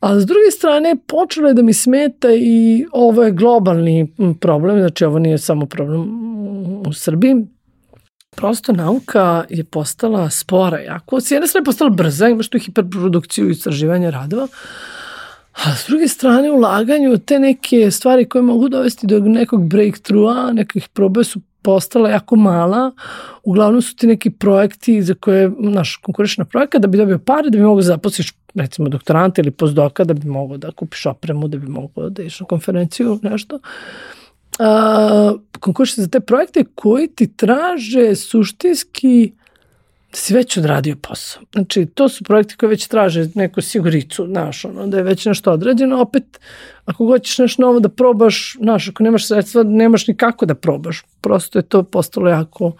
A 0.00 0.20
s 0.20 0.26
druge 0.26 0.50
strane, 0.50 0.96
počelo 1.06 1.48
je 1.48 1.54
da 1.54 1.62
mi 1.62 1.72
smeta 1.72 2.28
i 2.32 2.86
ovo 2.92 3.22
je 3.22 3.32
globalni 3.32 4.14
problem, 4.40 4.78
znači 4.78 5.04
ovo 5.04 5.18
nije 5.18 5.38
samo 5.38 5.66
problem 5.66 6.00
u 6.86 6.92
Srbiji, 6.92 7.34
prosto 8.36 8.72
nauka 8.72 9.44
je 9.48 9.64
postala 9.64 10.30
spora 10.30 10.80
jako. 10.80 11.20
S 11.20 11.30
jedne 11.30 11.46
strane 11.46 11.62
je 11.62 11.64
postala 11.64 11.90
brza, 11.90 12.28
imaš 12.28 12.48
tu 12.48 12.58
hiperprodukciju 12.58 13.48
i 13.48 13.50
istraživanje 13.50 14.10
radova, 14.10 14.48
A 15.54 15.76
s 15.76 15.86
druge 15.86 16.08
strane, 16.08 16.50
ulaganju 16.50 17.18
te 17.18 17.38
neke 17.38 17.90
stvari 17.90 18.28
koje 18.28 18.42
mogu 18.42 18.68
dovesti 18.68 19.06
do 19.06 19.18
nekog 19.20 19.68
breakthrougha, 19.68 20.52
nekih 20.52 20.88
probe 20.88 21.24
su 21.24 21.40
postala 21.64 22.10
jako 22.10 22.36
mala. 22.36 22.92
Uglavnom 23.42 23.82
su 23.82 23.96
ti 23.96 24.06
neki 24.06 24.30
projekti 24.30 25.02
za 25.02 25.14
koje, 25.14 25.50
naš, 25.58 25.96
konkuriš 25.96 26.36
projekat 26.50 26.82
da 26.82 26.88
bi 26.88 26.98
dobio 26.98 27.18
pare, 27.18 27.50
da 27.50 27.58
bi 27.58 27.64
mogo 27.64 27.80
da 27.80 27.86
zaposliš 27.86 28.32
recimo 28.54 28.88
doktoranta 28.88 29.42
ili 29.42 29.50
postdoka, 29.50 30.04
da 30.04 30.14
bi 30.14 30.28
mogo 30.28 30.56
da 30.56 30.70
kupiš 30.72 31.06
opremu, 31.06 31.48
da 31.48 31.58
bi 31.58 31.66
mogo 31.66 32.08
da 32.08 32.22
iš 32.22 32.40
na 32.40 32.46
konferenciju, 32.46 33.18
nešto. 33.22 33.58
A, 34.58 35.32
konkuriš 35.60 35.96
za 35.96 36.08
te 36.08 36.20
projekte 36.20 36.64
koji 36.74 37.08
ti 37.08 37.26
traže 37.36 38.14
suštinski 38.14 39.32
da 40.14 40.18
si 40.18 40.34
već 40.34 40.56
odradio 40.56 40.96
posao. 41.02 41.42
Znači, 41.52 41.86
to 41.86 42.08
su 42.08 42.24
projekti 42.24 42.56
koji 42.56 42.70
već 42.70 42.86
traže 42.86 43.28
neku 43.34 43.60
siguricu, 43.60 44.26
znaš, 44.26 44.64
ono, 44.64 44.86
da 44.86 44.96
je 44.96 45.02
već 45.02 45.26
nešto 45.26 45.52
odrađeno, 45.52 46.00
opet, 46.00 46.40
ako 46.84 47.06
hoćeš 47.06 47.38
nešto 47.38 47.62
novo 47.62 47.80
da 47.80 47.88
probaš, 47.88 48.56
znaš, 48.60 48.88
ako 48.88 49.02
nemaš 49.02 49.28
sredstva, 49.28 49.62
nemaš 49.62 50.06
ni 50.06 50.16
kako 50.16 50.46
da 50.46 50.54
probaš. 50.54 51.02
Prosto 51.20 51.58
je 51.58 51.62
to 51.62 51.82
postalo 51.82 52.28
jako, 52.28 52.72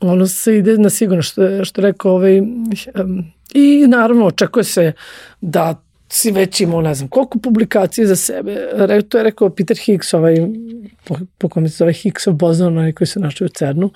ono 0.00 0.26
se 0.26 0.58
ide 0.58 0.78
na 0.78 0.90
sigurno, 0.90 1.22
što 1.22 1.64
što 1.64 1.80
rekao 1.80 2.12
ovaj, 2.12 2.40
um, 2.40 3.24
i 3.54 3.86
naravno 3.88 4.26
očekuje 4.26 4.64
se 4.64 4.92
da 5.40 5.80
si 6.14 6.30
već 6.30 6.60
imao, 6.60 6.80
ne 6.82 6.94
znam, 6.94 7.08
koliko 7.08 7.38
publikacije 7.38 8.06
za 8.06 8.16
sebe. 8.16 8.68
Re, 8.72 9.02
to 9.02 9.18
je 9.18 9.24
rekao 9.24 9.50
Peter 9.50 9.76
Higgs, 9.76 10.14
ovaj, 10.14 10.36
po, 11.04 11.16
po 11.38 11.48
kome 11.48 11.68
se 11.68 11.76
zove 11.76 11.92
Higgsov 11.92 12.34
bozon, 12.34 12.78
onaj 12.78 12.92
koji 12.92 13.08
se 13.08 13.20
našli 13.20 13.44
u 13.44 13.48
CERNu. 13.48 13.90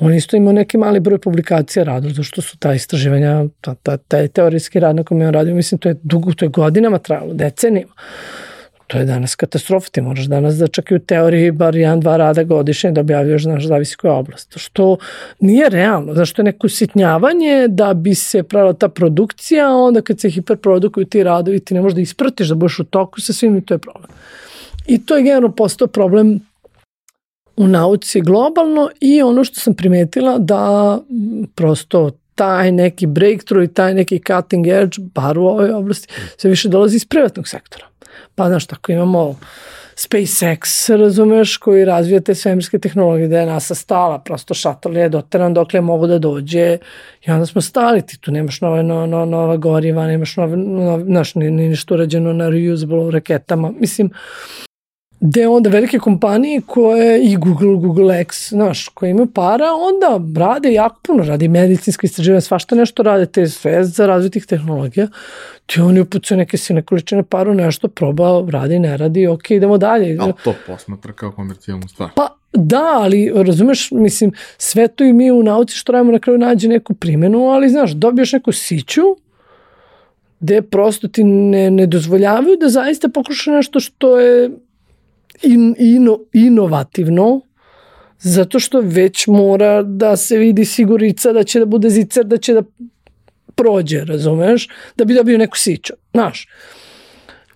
On 0.00 0.14
isto 0.14 0.36
imao 0.36 0.52
neki 0.52 0.78
mali 0.78 1.00
broj 1.00 1.18
publikacija 1.18 1.84
radu, 1.84 2.08
zato 2.08 2.22
što 2.22 2.42
su 2.42 2.58
ta 2.58 2.74
istraživanja, 2.74 3.44
ta, 3.60 3.74
ta, 3.74 3.96
taj 3.96 4.28
teorijski 4.28 4.80
rad 4.80 4.96
na 4.96 5.02
kojem 5.02 5.20
je 5.20 5.28
on 5.28 5.34
radio, 5.34 5.54
mislim, 5.54 5.78
to 5.78 5.88
je 5.88 5.96
dugo, 6.02 6.32
to 6.32 6.44
je 6.44 6.48
godinama 6.48 6.98
trajalo, 6.98 7.34
decenijama 7.34 7.92
to 8.88 8.98
je 8.98 9.04
danas 9.04 9.34
katastrofa. 9.36 9.88
Ti 9.92 10.00
moraš 10.00 10.24
danas 10.24 10.54
da 10.56 10.66
čak 10.66 10.90
i 10.90 10.94
u 10.94 10.98
teoriji 10.98 11.50
bar 11.50 11.76
jedan, 11.76 12.00
dva 12.00 12.16
rada 12.16 12.42
godišnje 12.42 12.90
da 12.90 13.00
objavljaš, 13.00 13.42
znaš, 13.42 13.66
zavisi 13.66 13.96
koja 13.96 14.14
oblast. 14.14 14.58
Što 14.58 14.96
nije 15.40 15.68
realno, 15.68 16.14
znaš, 16.14 16.32
to 16.32 16.42
je 16.42 16.44
neko 16.44 16.68
sitnjavanje 16.68 17.68
da 17.68 17.94
bi 17.94 18.14
se 18.14 18.42
pravila 18.42 18.72
ta 18.72 18.88
produkcija, 18.88 19.68
onda 19.74 20.00
kad 20.02 20.20
se 20.20 20.30
hiperprodukuju 20.30 21.06
ti 21.06 21.22
radovi, 21.22 21.60
ti 21.60 21.74
ne 21.74 21.80
možeš 21.80 21.94
da 21.94 22.00
ispratiš, 22.00 22.48
da 22.48 22.54
budeš 22.54 22.78
u 22.78 22.84
toku 22.84 23.20
sa 23.20 23.32
svim 23.32 23.56
i 23.56 23.64
to 23.64 23.74
je 23.74 23.78
problem. 23.78 24.10
I 24.86 25.04
to 25.04 25.16
je 25.16 25.22
generalno 25.22 25.54
postao 25.54 25.88
problem 25.88 26.40
u 27.56 27.66
nauci 27.66 28.20
globalno 28.20 28.90
i 29.00 29.22
ono 29.22 29.44
što 29.44 29.60
sam 29.60 29.74
primetila 29.74 30.38
da 30.38 30.98
prosto 31.54 32.10
taj 32.34 32.72
neki 32.72 33.06
breakthrough 33.06 33.70
i 33.70 33.74
taj 33.74 33.94
neki 33.94 34.20
cutting 34.26 34.66
edge, 34.66 34.96
bar 35.14 35.38
u 35.38 35.46
ovoj 35.46 35.70
oblasti, 35.70 36.08
se 36.36 36.48
više 36.48 36.68
dolazi 36.68 36.96
iz 36.96 37.04
privatnog 37.04 37.48
sektora. 37.48 37.86
Pa 38.34 38.48
znaš, 38.48 38.66
tako 38.66 38.92
imamo 38.92 39.36
SpaceX, 39.96 40.96
razumeš, 40.96 41.56
koji 41.56 41.84
razvija 41.84 42.20
te 42.20 42.34
svemirske 42.34 42.78
tehnologije, 42.78 43.28
da 43.28 43.40
je 43.40 43.46
NASA 43.46 43.74
stala, 43.74 44.18
prosto 44.18 44.54
šatel 44.54 44.96
je 44.96 45.08
doteran 45.08 45.54
dokle 45.54 45.80
mogu 45.80 46.06
da 46.06 46.18
dođe. 46.18 46.78
I 47.26 47.30
onda 47.30 47.46
smo 47.46 47.60
stali, 47.60 48.06
ti 48.06 48.20
tu 48.20 48.32
nemaš 48.32 48.60
nove, 48.60 48.82
no, 48.82 49.06
no, 49.06 49.24
nova 49.24 49.56
goriva, 49.56 50.06
nemaš 50.06 50.36
nove, 50.36 50.56
nove 50.56 51.04
znaš, 51.04 51.34
ni, 51.34 51.50
ni 51.50 51.68
ništa 51.68 51.94
urađeno 51.94 52.32
na 52.32 52.48
reusable 52.48 53.10
raketama, 53.10 53.72
mislim, 53.80 54.10
gde 55.20 55.48
onda 55.48 55.70
velike 55.70 55.98
kompanije 55.98 56.60
koje 56.66 57.22
i 57.22 57.36
Google, 57.36 57.74
Google 57.74 58.20
X, 58.20 58.48
znaš, 58.48 58.88
koje 58.88 59.10
imaju 59.10 59.26
para, 59.26 59.64
onda 59.74 60.40
rade 60.40 60.72
jako 60.72 61.00
puno, 61.02 61.24
rade 61.24 61.48
medicinsko 61.48 62.06
istraživanje, 62.06 62.40
svašta 62.40 62.74
nešto 62.74 63.02
rade, 63.02 63.26
te 63.26 63.48
sve 63.48 63.84
za 63.84 64.06
razvoj 64.06 64.30
tih 64.30 64.46
tehnologija, 64.46 65.08
ti 65.66 65.80
oni 65.80 66.00
upucaju 66.00 66.38
neke 66.38 66.56
sine 66.56 66.82
količine 66.82 67.22
paru, 67.22 67.54
nešto 67.54 67.88
proba, 67.88 68.44
radi, 68.50 68.78
ne 68.78 68.96
radi, 68.96 69.26
ok, 69.26 69.50
idemo 69.50 69.78
dalje. 69.78 70.16
Ali 70.20 70.32
to 70.44 70.54
posmatra 70.66 71.12
kao 71.12 71.32
komercijalnu 71.32 71.88
stvar. 71.88 72.10
Pa 72.14 72.28
da, 72.52 72.84
ali 72.94 73.32
razumeš, 73.34 73.90
mislim, 73.90 74.32
sve 74.58 74.88
to 74.88 75.04
i 75.04 75.12
mi 75.12 75.30
u 75.30 75.42
nauci 75.42 75.76
što 75.76 75.92
radimo 75.92 76.12
na 76.12 76.18
kraju 76.18 76.38
nađe 76.38 76.68
neku 76.68 76.94
primenu, 76.94 77.44
ali 77.48 77.68
znaš, 77.68 77.90
dobiješ 77.90 78.32
neku 78.32 78.52
siću, 78.52 79.02
gde 80.40 80.62
prosto 80.62 81.08
ti 81.08 81.24
ne, 81.24 81.70
ne 81.70 81.86
dozvoljavaju 81.86 82.56
da 82.56 82.68
zaista 82.68 83.08
pokušaš 83.08 83.46
nešto 83.46 83.80
što 83.80 84.20
je 84.20 84.50
in, 85.42 85.74
ino, 85.78 86.18
inovativno, 86.32 87.40
zato 88.18 88.58
što 88.58 88.80
već 88.80 89.26
mora 89.26 89.82
da 89.82 90.16
se 90.16 90.38
vidi 90.38 90.64
sigurica 90.64 91.32
da 91.32 91.44
će 91.44 91.58
da 91.58 91.66
bude 91.66 91.90
zicer, 91.90 92.24
da 92.24 92.36
će 92.36 92.54
da 92.54 92.62
prođe, 93.54 94.04
razumeš, 94.04 94.68
da 94.96 95.04
bi 95.04 95.14
dobio 95.14 95.38
neku 95.38 95.58
siću, 95.58 95.92
znaš. 96.12 96.48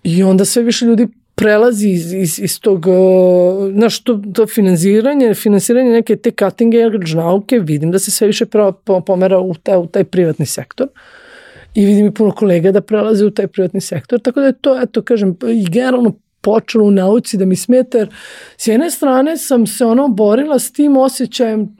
I 0.03 0.23
onda 0.23 0.45
sve 0.45 0.63
više 0.63 0.85
ljudi 0.85 1.07
prelazi 1.35 1.89
iz, 1.89 2.13
iz, 2.13 2.39
iz 2.39 2.59
tog, 2.59 2.85
uh, 2.87 3.73
znaš, 3.73 4.03
to, 4.03 4.21
to 4.33 4.47
finansiranje, 4.47 5.33
finansiranje 5.33 5.91
neke 5.91 6.15
te 6.15 6.31
cutting 6.31 6.73
edge 6.73 7.15
nauke, 7.15 7.59
vidim 7.59 7.91
da 7.91 7.99
se 7.99 8.11
sve 8.11 8.27
više 8.27 8.45
pomera 9.05 9.39
u 9.39 9.53
taj, 9.53 9.77
u 9.77 9.87
taj 9.87 10.03
privatni 10.03 10.45
sektor 10.45 10.87
i 11.75 11.85
vidim 11.85 12.05
i 12.05 12.13
puno 12.13 12.31
kolega 12.31 12.71
da 12.71 12.81
prelaze 12.81 13.25
u 13.25 13.31
taj 13.31 13.47
privatni 13.47 13.81
sektor, 13.81 14.19
tako 14.19 14.39
da 14.39 14.45
je 14.45 14.53
to, 14.61 14.81
eto, 14.81 15.01
kažem, 15.01 15.37
i 15.47 15.65
generalno 15.69 16.15
počelo 16.43 16.85
u 16.85 16.91
nauci 16.91 17.37
da 17.37 17.45
mi 17.45 17.55
smeta, 17.55 17.97
jer 17.97 18.09
s 18.57 18.67
jedne 18.67 18.91
strane 18.91 19.37
sam 19.37 19.67
se 19.67 19.85
ono 19.85 20.07
borila 20.07 20.59
s 20.59 20.71
tim 20.71 20.97
osjećajem 20.97 21.77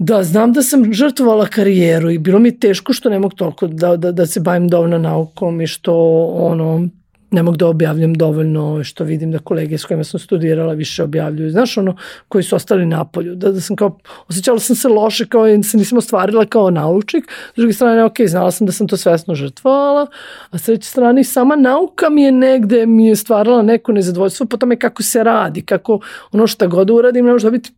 Da, 0.00 0.22
znam 0.24 0.52
da 0.52 0.62
sam 0.62 0.92
žrtvovala 0.92 1.46
karijeru 1.46 2.10
i 2.10 2.18
bilo 2.18 2.38
mi 2.38 2.48
je 2.48 2.60
teško 2.60 2.92
što 2.92 3.10
ne 3.10 3.18
mogu 3.18 3.34
toliko 3.36 3.66
da, 3.66 3.96
da, 3.96 4.12
da 4.12 4.26
se 4.26 4.40
bavim 4.40 4.68
dovoljno 4.68 4.98
naukom 4.98 5.60
i 5.60 5.66
što 5.66 5.94
ono, 6.32 6.88
ne 7.30 7.42
mogu 7.42 7.56
da 7.56 7.66
objavljam 7.66 8.14
dovoljno, 8.14 8.84
što 8.84 9.04
vidim 9.04 9.32
da 9.32 9.38
kolege 9.38 9.78
s 9.78 9.84
kojima 9.84 10.04
sam 10.04 10.20
studirala 10.20 10.72
više 10.72 11.02
objavljuju, 11.02 11.50
znaš 11.50 11.78
ono, 11.78 11.96
koji 12.28 12.44
su 12.44 12.56
ostali 12.56 12.86
na 12.86 13.04
polju, 13.04 13.34
da, 13.34 13.52
da 13.52 13.60
sam 13.60 13.76
kao, 13.76 13.98
osjećala 14.28 14.58
sam 14.58 14.76
se 14.76 14.88
loše 14.88 15.26
kao 15.26 15.46
da 15.56 15.62
se 15.62 15.76
nisam 15.76 15.98
ostvarila 15.98 16.46
kao 16.46 16.70
naučnik, 16.70 17.24
s 17.54 17.56
druge 17.56 17.72
strane, 17.72 18.04
ok, 18.04 18.16
znala 18.26 18.50
sam 18.50 18.66
da 18.66 18.72
sam 18.72 18.88
to 18.88 18.96
svesno 18.96 19.34
žrtvovala, 19.34 20.06
a 20.50 20.58
s 20.58 20.62
treće 20.62 20.88
strane, 20.88 21.24
sama 21.24 21.56
nauka 21.56 22.10
mi 22.10 22.22
je 22.22 22.32
negde, 22.32 22.86
mi 22.86 23.06
je 23.06 23.16
stvarala 23.16 23.62
neko 23.62 23.92
nezadovoljstvo 23.92 24.46
po 24.46 24.56
tome 24.56 24.78
kako 24.78 25.02
se 25.02 25.24
radi, 25.24 25.62
kako 25.62 26.00
ono 26.32 26.46
šta 26.46 26.66
god 26.66 26.90
uradim, 26.90 27.26
ne 27.26 27.32
može 27.32 27.46
dobiti 27.46 27.72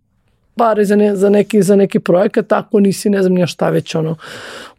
pare 0.57 0.85
za, 0.85 0.97
ne, 0.97 1.17
za, 1.17 1.31
neki, 1.31 1.63
za 1.63 1.77
neki 1.77 2.01
projekat, 2.01 2.47
tako 2.47 2.81
nisi 2.81 3.11
ne 3.11 3.23
znam 3.23 3.35
nija 3.35 3.47
šta 3.47 3.71
već 3.71 3.95
ono 3.95 4.17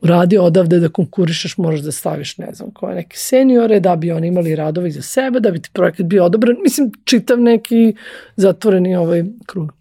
uradio 0.02 0.44
odavde 0.44 0.80
da 0.80 0.90
konkurišeš, 0.90 1.58
možeš 1.58 1.82
da 1.82 1.92
staviš 1.92 2.38
ne 2.38 2.54
znam 2.54 2.72
koje 2.72 2.96
neke 2.96 3.18
seniore, 3.18 3.80
da 3.80 3.96
bi 3.96 4.12
oni 4.12 4.28
imali 4.28 4.56
radovi 4.56 4.92
za 4.92 5.02
sebe, 5.02 5.40
da 5.40 5.52
bi 5.52 5.62
ti 5.62 5.70
projekat 5.74 6.06
bio 6.06 6.26
odobren, 6.26 6.58
mislim 6.64 6.92
čitav 7.04 7.40
neki 7.40 7.96
zatvoreni 8.36 8.96
ovaj 8.96 9.24
krug. 9.46 9.74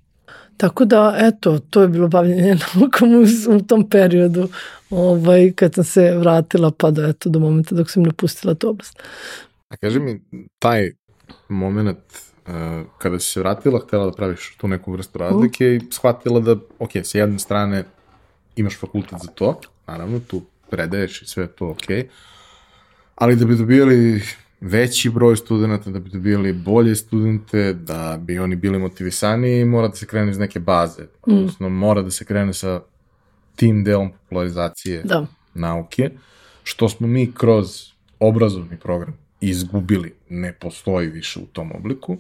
Tako 0.57 0.85
da, 0.85 1.15
eto, 1.19 1.59
to 1.59 1.83
je 1.83 1.89
bilo 1.89 2.09
bavljenje 2.09 2.57
naukom 2.75 3.15
u, 3.15 3.57
u 3.57 3.61
tom 3.61 3.91
periodu 3.91 4.49
ovaj, 4.91 5.53
kad 5.53 5.75
sam 5.75 5.85
se 5.85 6.15
vratila 6.19 6.71
pa 6.71 6.91
do, 6.91 7.07
eto, 7.07 7.29
do 7.29 7.41
momenta 7.41 7.75
dok 7.75 7.91
sam 7.91 8.03
napustila 8.03 8.55
tu 8.55 8.69
oblast. 8.69 9.03
A 9.69 9.77
kaži 9.77 10.01
mi, 10.01 10.21
taj 10.59 10.91
moment 11.49 11.99
kada 12.99 13.19
si 13.19 13.33
se 13.33 13.41
vratila, 13.41 13.81
htela 13.87 14.05
da 14.07 14.13
praviš 14.13 14.57
tu 14.57 14.69
neku 14.69 14.93
vrstu 14.93 15.19
razlike 15.19 15.65
mm. 15.65 15.75
i 15.75 15.93
shvatila 15.93 16.41
da, 16.41 16.57
ok, 16.79 16.97
s 16.97 17.15
jedne 17.15 17.39
strane 17.39 17.85
imaš 18.57 18.79
fakultet 18.79 19.19
za 19.23 19.29
to, 19.29 19.61
naravno, 19.87 20.21
tu 20.21 20.43
predaješ 20.71 21.23
i 21.23 21.27
sve 21.27 21.47
to 21.47 21.69
ok, 21.69 22.07
ali 23.15 23.37
da 23.37 23.45
bi 23.45 23.57
dobijali 23.57 24.23
veći 24.61 25.11
broj 25.11 25.37
studenta, 25.37 25.91
da 25.91 25.99
bi 25.99 26.11
dobijali 26.11 26.53
bolje 26.53 26.97
studente, 26.97 27.73
da 27.73 28.19
bi 28.21 28.39
oni 28.39 28.57
bili 28.57 28.79
motivisani, 28.79 29.65
mora 29.65 29.89
da 29.89 29.95
se 29.95 30.07
krene 30.07 30.31
iz 30.31 30.39
neke 30.39 30.61
baze. 30.61 31.03
Mm. 31.03 31.33
Odnosno, 31.33 31.69
mora 31.69 32.03
da 32.03 32.11
se 32.11 32.25
krene 32.25 32.53
sa 32.53 32.81
tim 33.57 33.85
delom 33.85 34.11
popularizacije 34.13 35.03
da. 35.05 35.27
nauke, 35.55 36.11
što 36.63 36.89
smo 36.89 37.07
mi 37.07 37.33
kroz 37.33 37.93
obrazovni 38.21 38.77
program 38.77 39.22
izgubili, 39.43 40.15
ne 40.29 40.53
postoji 40.53 41.09
više 41.09 41.41
u 41.41 41.47
tom 41.47 41.73
obliku, 41.73 42.17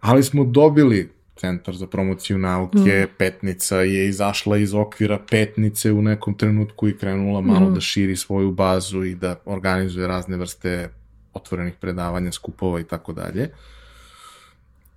ali 0.00 0.22
smo 0.22 0.44
dobili 0.44 1.10
Centar 1.36 1.76
za 1.76 1.86
promociju 1.86 2.38
nauke, 2.38 3.06
mm. 3.06 3.14
Petnica 3.18 3.76
je 3.76 4.08
izašla 4.08 4.56
iz 4.56 4.74
okvira 4.74 5.18
Petnice 5.30 5.92
u 5.92 6.02
nekom 6.02 6.34
trenutku 6.38 6.88
i 6.88 6.96
krenula 6.96 7.40
malo 7.40 7.70
mm. 7.70 7.74
da 7.74 7.80
širi 7.80 8.16
svoju 8.16 8.52
bazu 8.52 9.04
i 9.04 9.14
da 9.14 9.36
organizuje 9.44 10.06
razne 10.06 10.36
vrste 10.36 10.88
otvorenih 11.34 11.74
predavanja, 11.80 12.32
skupova 12.32 12.80
i 12.80 12.84
tako 12.84 13.12
dalje. 13.12 13.50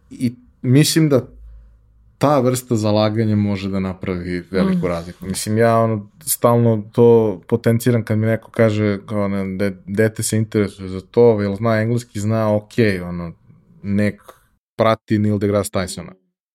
I 0.10 0.34
mislim 0.62 1.10
da 1.10 1.28
ta 2.26 2.40
vrsta 2.40 2.76
zalaganja 2.76 3.36
može 3.36 3.70
da 3.70 3.80
napravi 3.80 4.44
veliku 4.52 4.88
mm. 4.88 4.90
razliku. 4.90 5.26
Mislim, 5.26 5.58
ja 5.58 5.78
ono, 5.78 6.10
stalno 6.24 6.90
to 6.92 7.42
potenciram 7.48 8.06
kad 8.06 8.18
mi 8.18 8.26
neko 8.26 8.52
kaže 8.52 9.00
kao, 9.06 9.28
ne, 9.28 9.58
de, 9.58 9.78
dete 9.86 10.24
se 10.24 10.38
interesuje 10.38 10.90
za 10.90 11.02
to, 11.02 11.42
jel 11.42 11.56
zna 11.56 11.82
engleski, 11.82 12.20
zna 12.20 12.56
ok, 12.56 12.74
ono, 13.04 13.32
nek 13.84 14.22
prati 14.78 15.20
Neil 15.20 15.38
deGrasse 15.38 15.70
Tysona. 15.72 16.14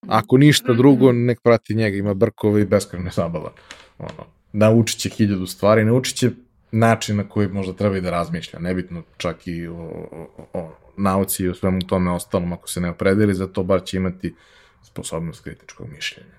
Ako 0.08 0.38
ništa 0.38 0.72
drugo, 0.72 1.12
nek 1.12 1.40
prati 1.42 1.74
njega, 1.74 1.96
ima 1.96 2.14
brkove 2.14 2.62
i 2.62 2.64
beskrene 2.64 3.10
zabava. 3.10 3.52
Ono, 3.98 4.26
naučit 4.52 4.98
će 4.98 5.08
hiljadu 5.08 5.46
stvari, 5.46 5.84
naučit 5.84 6.16
će 6.16 6.30
način 6.72 7.16
na 7.16 7.28
koji 7.28 7.48
možda 7.48 7.72
treba 7.72 7.96
i 7.96 8.00
da 8.00 8.10
razmišlja, 8.10 8.58
nebitno 8.58 9.02
čak 9.16 9.46
i 9.46 9.66
o, 9.66 9.74
o, 10.12 10.46
o 10.52 10.70
nauci 10.96 11.44
i 11.44 11.48
o 11.48 11.54
svemu 11.54 11.80
tome 11.80 12.10
ostalom, 12.10 12.52
ako 12.52 12.68
se 12.68 12.80
ne 12.80 12.90
opredeli 12.90 13.34
za 13.34 13.46
to, 13.46 13.62
bar 13.62 13.84
će 13.84 13.96
imati 13.96 14.34
sposobnost 14.82 15.44
kritičkog 15.44 15.88
mišljenja, 15.94 16.34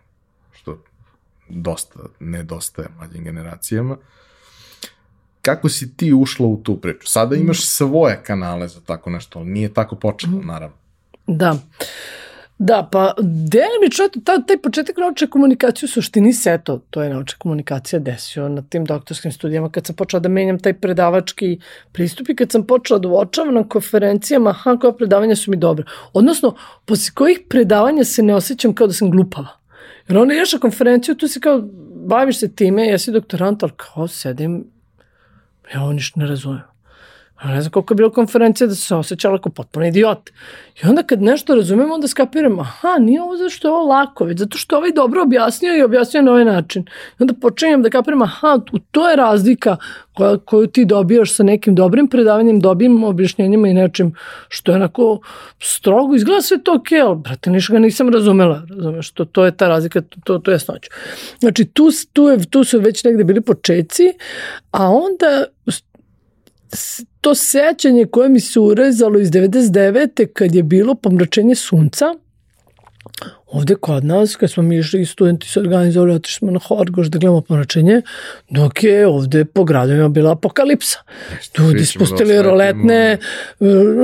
što 0.52 0.78
dosta 1.50 2.00
nedostaje 2.20 2.88
mlađim 2.98 3.24
generacijama. 3.24 3.98
Kako 5.42 5.70
si 5.70 5.98
ti 5.98 6.14
ušla 6.14 6.48
u 6.48 6.58
tu 6.64 6.78
priču? 6.82 7.08
Sada 7.08 7.36
imaš 7.36 7.66
svoje 7.66 8.22
kanale 8.24 8.68
za 8.68 8.82
tako 8.82 9.10
nešto, 9.10 9.44
nije 9.44 9.74
tako 9.74 9.96
počelo, 9.96 10.38
mhm. 10.38 10.48
naravno. 10.48 10.76
Da. 11.28 11.58
Da, 12.64 12.90
pa 12.92 13.14
delimično, 13.22 14.06
ta, 14.24 14.36
taj 14.42 14.58
početak 14.62 14.98
naučne 14.98 15.28
komunikacije 15.28 15.88
u 15.88 15.90
suštini 15.90 16.34
se, 16.34 16.52
eto, 16.54 16.80
to 16.90 17.04
je 17.04 17.10
naučna 17.10 17.38
komunikacija 17.40 18.00
desio 18.00 18.50
na 18.50 18.62
tim 18.62 18.86
doktorskim 18.86 19.32
studijama 19.32 19.70
kad 19.70 19.86
sam 19.86 19.96
počela 19.96 20.20
da 20.20 20.30
menjam 20.30 20.60
taj 20.60 20.74
predavački 20.74 21.60
pristup 21.92 22.30
i 22.30 22.36
kad 22.36 22.52
sam 22.52 22.68
počela 22.68 23.00
da 23.00 23.08
uočavam 23.08 23.54
na 23.54 23.64
konferencijama, 23.64 24.50
aha, 24.50 24.78
koja 24.78 24.94
predavanja 24.94 25.36
su 25.36 25.52
mi 25.52 25.58
dobra. 25.58 25.86
Odnosno, 26.14 26.56
posle 26.86 27.14
kojih 27.14 27.40
predavanja 27.50 28.04
se 28.04 28.24
ne 28.24 28.36
osjećam 28.36 28.76
kao 28.76 28.88
da 28.88 28.94
sam 28.94 29.12
glupava. 29.12 29.58
Jer 30.08 30.18
onda 30.18 30.34
ješ 30.34 30.54
na 30.54 30.60
konferenciju, 30.60 31.16
tu 31.16 31.28
si 31.28 31.40
kao, 31.40 31.62
baviš 32.06 32.40
se 32.40 32.56
time, 32.56 32.88
jesi 32.88 33.12
doktorant, 33.12 33.64
ali 33.64 33.72
kao 33.78 34.08
sedim, 34.08 34.66
ja 35.74 35.82
ovo 35.82 35.94
ništa 35.94 36.20
ne 36.20 36.28
razumijem. 36.28 36.71
A 37.42 37.52
ne 37.52 37.62
znam 37.62 37.72
koliko 37.72 37.94
je 37.94 37.96
bilo 37.96 38.10
konferencija 38.10 38.68
da 38.68 38.76
se 38.76 38.96
osjećala 38.96 39.38
kao 39.38 39.52
potpuno 39.52 39.88
idiot. 39.88 40.30
I 40.84 40.88
onda 40.88 41.04
kad 41.04 41.22
nešto 41.22 41.56
razumemo, 41.56 41.94
onda 41.94 42.08
skapiram, 42.08 42.60
aha, 42.60 42.98
nije 43.00 43.22
ovo 43.22 43.38
zašto 43.38 43.68
je 43.68 43.72
ovo 43.72 43.86
lako, 43.86 44.26
već 44.26 44.40
zato 44.40 44.58
što 44.58 44.78
ovaj 44.78 44.92
dobro 44.92 45.22
objasnio 45.22 45.78
i 45.78 45.84
objasnio 45.84 46.22
na 46.22 46.32
ovaj 46.32 46.46
način. 46.46 46.82
I 47.20 47.24
onda 47.24 47.34
počinjem 47.34 47.82
da 47.82 47.90
kapiram, 47.90 48.22
aha, 48.22 48.60
to 48.92 49.10
je 49.10 49.16
razlika 49.16 49.78
koja, 50.14 50.38
koju 50.38 50.68
ti 50.68 50.86
dobijaš 50.86 51.34
sa 51.34 51.44
nekim 51.44 51.76
dobrim 51.76 52.08
predavanjem, 52.08 52.60
dobrim 52.60 53.04
objašnjenjima 53.04 53.68
i 53.68 53.74
nečim 53.74 54.16
što 54.50 54.72
je 54.72 54.76
onako 54.76 55.20
strogo, 55.60 56.16
izgleda 56.16 56.42
sve 56.42 56.64
to 56.64 56.74
ok, 56.74 56.92
ali 57.06 57.16
brate, 57.16 57.50
ništa 57.50 57.74
ga 57.74 57.80
nisam 57.80 58.10
razumela, 58.10 58.66
razumeš, 58.70 59.12
to, 59.12 59.26
to 59.26 59.46
je 59.46 59.58
ta 59.58 59.68
razlika, 59.68 60.02
to, 60.02 60.20
to, 60.24 60.38
to 60.38 60.52
jasnoću. 60.52 60.90
Znači, 61.40 61.66
tu, 61.66 61.90
tu, 62.14 62.24
je, 62.24 62.46
tu 62.50 62.64
su 62.64 62.80
već 62.80 63.04
negde 63.04 63.24
bili 63.24 63.42
počeci, 63.42 64.14
a 64.72 64.90
onda 64.90 65.46
to 67.22 67.36
sećanje 67.36 68.06
koje 68.06 68.30
mi 68.30 68.40
se 68.40 68.60
urezalo 68.60 69.20
iz 69.20 69.32
99. 69.32 70.28
kad 70.34 70.56
je 70.56 70.64
bilo 70.64 70.96
pomračenje 70.96 71.56
sunca, 71.56 72.06
ovde 73.48 73.76
kod 73.76 74.06
nas, 74.06 74.36
kad 74.36 74.52
smo 74.52 74.64
mi 74.64 74.78
išli 74.78 75.02
i 75.02 75.06
studenti 75.06 75.48
se 75.48 75.60
organizovali, 75.60 76.14
otišli 76.14 76.38
smo 76.38 76.52
na 76.52 76.60
Horgoš 76.60 77.08
da 77.08 77.20
gledamo 77.20 77.42
pomračenje, 77.42 78.02
dok 78.50 78.84
je 78.84 79.08
ovde 79.08 79.46
po 79.46 79.64
gradovima 79.64 80.10
bila 80.10 80.32
apokalipsa. 80.32 81.00
Ljudi 81.60 81.86
spustili 81.86 82.42
roletne, 82.42 83.18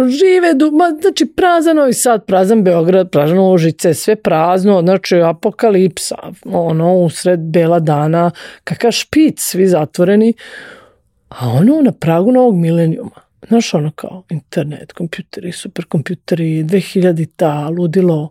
žive, 0.09 0.53
ma, 0.71 1.01
znači 1.01 1.25
prazan 1.25 1.75
Novi 1.75 1.93
Sad, 1.93 2.25
prazan 2.25 2.63
Beograd, 2.63 3.09
prazan 3.11 3.39
Užice, 3.39 3.93
sve 3.93 4.15
prazno, 4.15 4.81
znači 4.81 5.21
apokalipsa, 5.21 6.15
ono, 6.45 6.93
usred 6.93 7.39
bela 7.39 7.79
dana, 7.79 8.31
kakav 8.63 8.91
špic, 8.91 9.41
svi 9.41 9.67
zatvoreni, 9.67 10.33
A 11.29 11.49
ono 11.49 11.81
na 11.81 11.91
pragu 11.91 12.31
novog 12.31 12.55
milenijuma, 12.55 13.21
znaš 13.47 13.73
ono 13.73 13.91
kao 13.91 14.23
internet, 14.29 14.93
kompjuteri, 14.93 15.51
superkompjuteri, 15.51 16.63
2000-ta, 16.63 17.69
ludilo, 17.69 18.29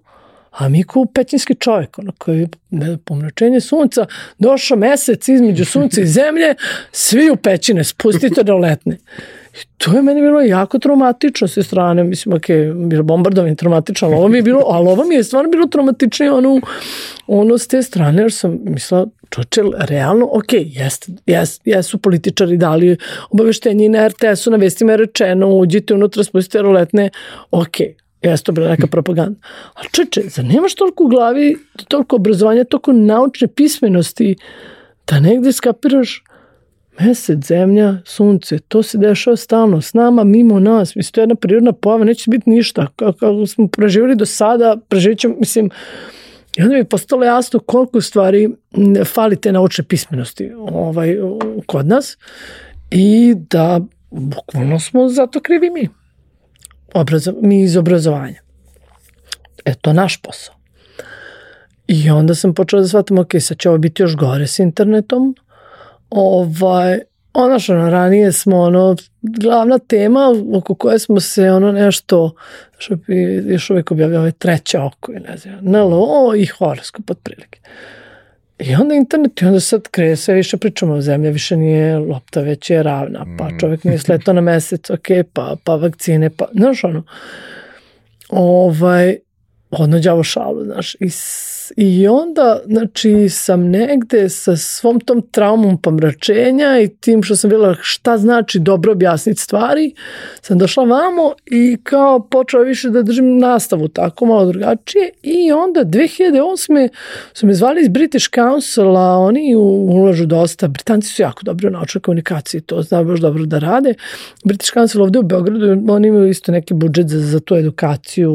a 0.50 0.68
mi 0.68 0.82
kao 0.82 1.06
pećinski 1.14 1.54
čovjek, 1.54 1.98
ono 1.98 2.12
koji 2.18 2.40
je 2.70 2.98
pomračenje 3.04 3.60
sunca, 3.60 4.06
došao 4.38 4.78
mesec 4.78 5.28
između 5.28 5.64
sunca 5.64 6.00
i 6.00 6.06
zemlje, 6.06 6.54
svi 6.92 7.30
u 7.30 7.36
pećine, 7.36 7.84
spustite 7.84 8.42
do 8.42 8.56
letne. 8.56 8.98
I 9.54 9.66
to 9.76 9.96
je 9.96 10.02
meni 10.02 10.20
bilo 10.20 10.40
jako 10.40 10.78
traumatično 10.78 11.48
sve 11.48 11.62
strane, 11.62 12.04
mislim, 12.04 12.34
ok, 12.34 12.46
bilo 12.88 13.02
bombardovanje 13.02 13.54
traumatično, 13.54 14.08
ali 14.08 14.16
ovo 14.16 14.28
mi 14.28 14.38
je 14.38 14.42
bilo, 14.42 14.62
ali 14.66 14.88
ovo 14.88 15.04
mi 15.04 15.14
je 15.14 15.24
stvarno 15.24 15.50
bilo 15.50 15.66
traumatično 15.66 16.36
ono, 16.36 16.60
ono 17.26 17.58
s 17.58 17.68
te 17.68 17.82
strane, 17.82 18.22
jer 18.22 18.32
sam 18.32 18.58
mislila, 18.64 19.06
čoče, 19.30 19.62
realno, 19.88 20.28
ok, 20.32 20.52
jest, 20.52 21.10
jest, 21.26 21.62
jesu 21.64 21.98
političari 21.98 22.56
dali 22.56 22.96
obaveštenje 23.30 23.88
na 23.88 24.08
RTS-u, 24.08 24.50
na 24.50 24.56
vestima 24.56 24.92
je 24.92 24.96
rečeno, 24.96 25.48
uđite 25.48 25.94
unutra, 25.94 26.24
spustite 26.24 26.62
roletne, 26.62 27.10
ok, 27.50 27.80
jeste 28.22 28.44
to 28.44 28.52
bila 28.52 28.68
neka 28.68 28.86
propaganda. 28.86 29.40
Ali 29.74 29.88
čeče, 29.92 30.22
zar 30.28 30.44
nemaš 30.44 30.74
toliko 30.74 31.04
u 31.04 31.08
glavi, 31.08 31.56
toliko 31.88 32.16
obrazovanja, 32.16 32.64
toliko 32.64 32.92
naučne 32.92 33.48
pismenosti, 33.48 34.36
da 35.06 35.20
negde 35.20 35.52
skapiraš 35.52 36.22
mesec, 37.00 37.46
zemlja, 37.46 37.94
sunce, 38.04 38.58
to 38.58 38.82
se 38.82 38.98
dešava 38.98 39.36
stalno 39.36 39.80
s 39.80 39.94
nama, 39.94 40.24
mimo 40.24 40.60
nas, 40.60 40.94
mislim, 40.94 41.12
to 41.12 41.20
je 41.20 41.22
jedna 41.22 41.34
prirodna 41.34 41.72
pojava, 41.72 42.04
neće 42.04 42.30
biti 42.30 42.50
ništa. 42.50 42.86
Kako 42.96 43.46
smo 43.46 43.68
preživjeli 43.68 44.16
do 44.16 44.26
sada, 44.26 44.76
preživit 44.88 45.18
ćemo, 45.18 45.34
mislim, 45.38 45.70
i 46.56 46.62
onda 46.62 46.72
mi 46.72 46.80
je 46.80 46.88
postalo 46.88 47.24
jasno 47.24 47.60
koliko 47.60 48.00
stvari 48.00 48.50
fali 49.04 49.40
te 49.40 49.52
naučne 49.52 49.84
pismenosti 49.84 50.52
ovaj, 50.58 51.16
kod 51.66 51.86
nas 51.86 52.18
i 52.90 53.34
da 53.50 53.80
bukvalno 54.10 54.80
smo 54.80 55.08
zato 55.08 55.40
krivi 55.40 55.70
mi. 55.70 55.88
Obrazo, 56.94 57.34
mi 57.42 57.62
iz 57.62 57.76
obrazovanja. 57.76 58.40
E, 59.64 59.74
to 59.74 59.92
naš 59.92 60.22
posao. 60.22 60.54
I 61.86 62.10
onda 62.10 62.34
sam 62.34 62.54
počela 62.54 62.82
da 62.82 62.88
shvatam, 62.88 63.18
ok, 63.18 63.30
sad 63.40 63.58
će 63.58 63.68
ovo 63.68 63.78
biti 63.78 64.02
još 64.02 64.16
gore 64.16 64.46
s 64.46 64.58
internetom. 64.58 65.36
Ovaj, 66.10 67.00
ono 67.36 67.58
što 67.58 67.74
ranije 67.74 68.32
smo 68.32 68.60
ono, 68.60 68.96
glavna 69.22 69.78
tema 69.78 70.34
oko 70.54 70.74
koje 70.74 70.98
smo 70.98 71.20
se 71.20 71.50
ono 71.50 71.72
nešto, 71.72 72.34
što 72.78 72.96
bi 72.96 73.44
još 73.46 73.70
uvijek 73.70 73.90
objavljao 73.90 74.20
ovaj 74.20 74.32
treće 74.32 74.78
oko 74.78 75.12
i 75.12 75.20
ne 75.20 75.36
znam, 75.36 75.58
NLO 75.62 76.34
i 76.36 76.46
horoskop 76.46 77.10
otprilike. 77.10 77.60
I 78.58 78.74
onda 78.74 78.94
internet, 78.94 79.42
i 79.42 79.44
onda 79.44 79.60
sad 79.60 79.88
kreje 79.88 80.16
sve 80.16 80.34
više 80.34 80.56
pričamo 80.56 80.94
o 80.94 81.00
zemlji, 81.00 81.30
više 81.30 81.56
nije 81.56 81.98
lopta, 81.98 82.40
već 82.40 82.70
je 82.70 82.82
ravna, 82.82 83.26
pa 83.38 83.44
mm. 83.44 83.58
čovjek 83.60 83.84
nije 83.84 83.98
sletao 83.98 84.34
na 84.34 84.40
mesec, 84.40 84.90
ok, 84.90 85.06
pa, 85.32 85.56
pa 85.64 85.76
vakcine, 85.76 86.30
pa, 86.30 86.48
znaš 86.54 86.84
ono, 86.84 87.02
ovaj, 88.28 89.16
ono 89.70 89.98
đavo 89.98 90.22
šalu, 90.22 90.64
znaš, 90.64 90.94
i 91.00 91.10
I 91.76 92.08
onda, 92.08 92.60
znači, 92.66 93.28
sam 93.28 93.70
negde 93.70 94.28
sa 94.28 94.56
svom 94.56 95.00
tom 95.00 95.22
traumom 95.30 95.82
pomračenja 95.82 96.80
i 96.80 96.88
tim 96.88 97.22
što 97.22 97.36
sam 97.36 97.50
bila 97.50 97.76
šta 97.80 98.18
znači 98.18 98.58
dobro 98.58 98.92
objasniti 98.92 99.40
stvari, 99.40 99.94
sam 100.42 100.58
došla 100.58 100.84
vamo 100.84 101.32
i 101.46 101.76
kao 101.82 102.20
počela 102.20 102.62
više 102.62 102.90
da 102.90 103.02
držim 103.02 103.38
nastavu 103.38 103.88
tako 103.88 104.26
malo 104.26 104.46
drugačije 104.46 105.10
i 105.22 105.52
onda 105.52 105.80
2008. 105.84 106.88
su 107.32 107.46
me 107.46 107.54
zvali 107.54 107.82
iz 107.82 107.88
British 107.88 108.28
Council-a, 108.34 109.18
oni 109.18 109.54
ulažu 109.88 110.26
dosta, 110.26 110.68
Britanci 110.68 111.08
su 111.08 111.22
jako 111.22 111.42
dobri 111.42 111.66
u 111.66 111.70
naučnoj 111.70 112.02
komunikaciji, 112.02 112.60
to 112.60 112.82
znaju 112.82 113.04
baš 113.04 113.20
dobro 113.20 113.46
da 113.46 113.58
rade. 113.58 113.94
British 114.44 114.72
Council 114.72 115.02
ovde 115.02 115.18
u 115.18 115.22
Beogradu, 115.22 115.92
oni 115.92 116.08
imaju 116.08 116.28
isto 116.28 116.52
neki 116.52 116.74
budžet 116.74 117.08
za, 117.08 117.20
za 117.20 117.40
tu 117.40 117.54
edukaciju, 117.54 118.32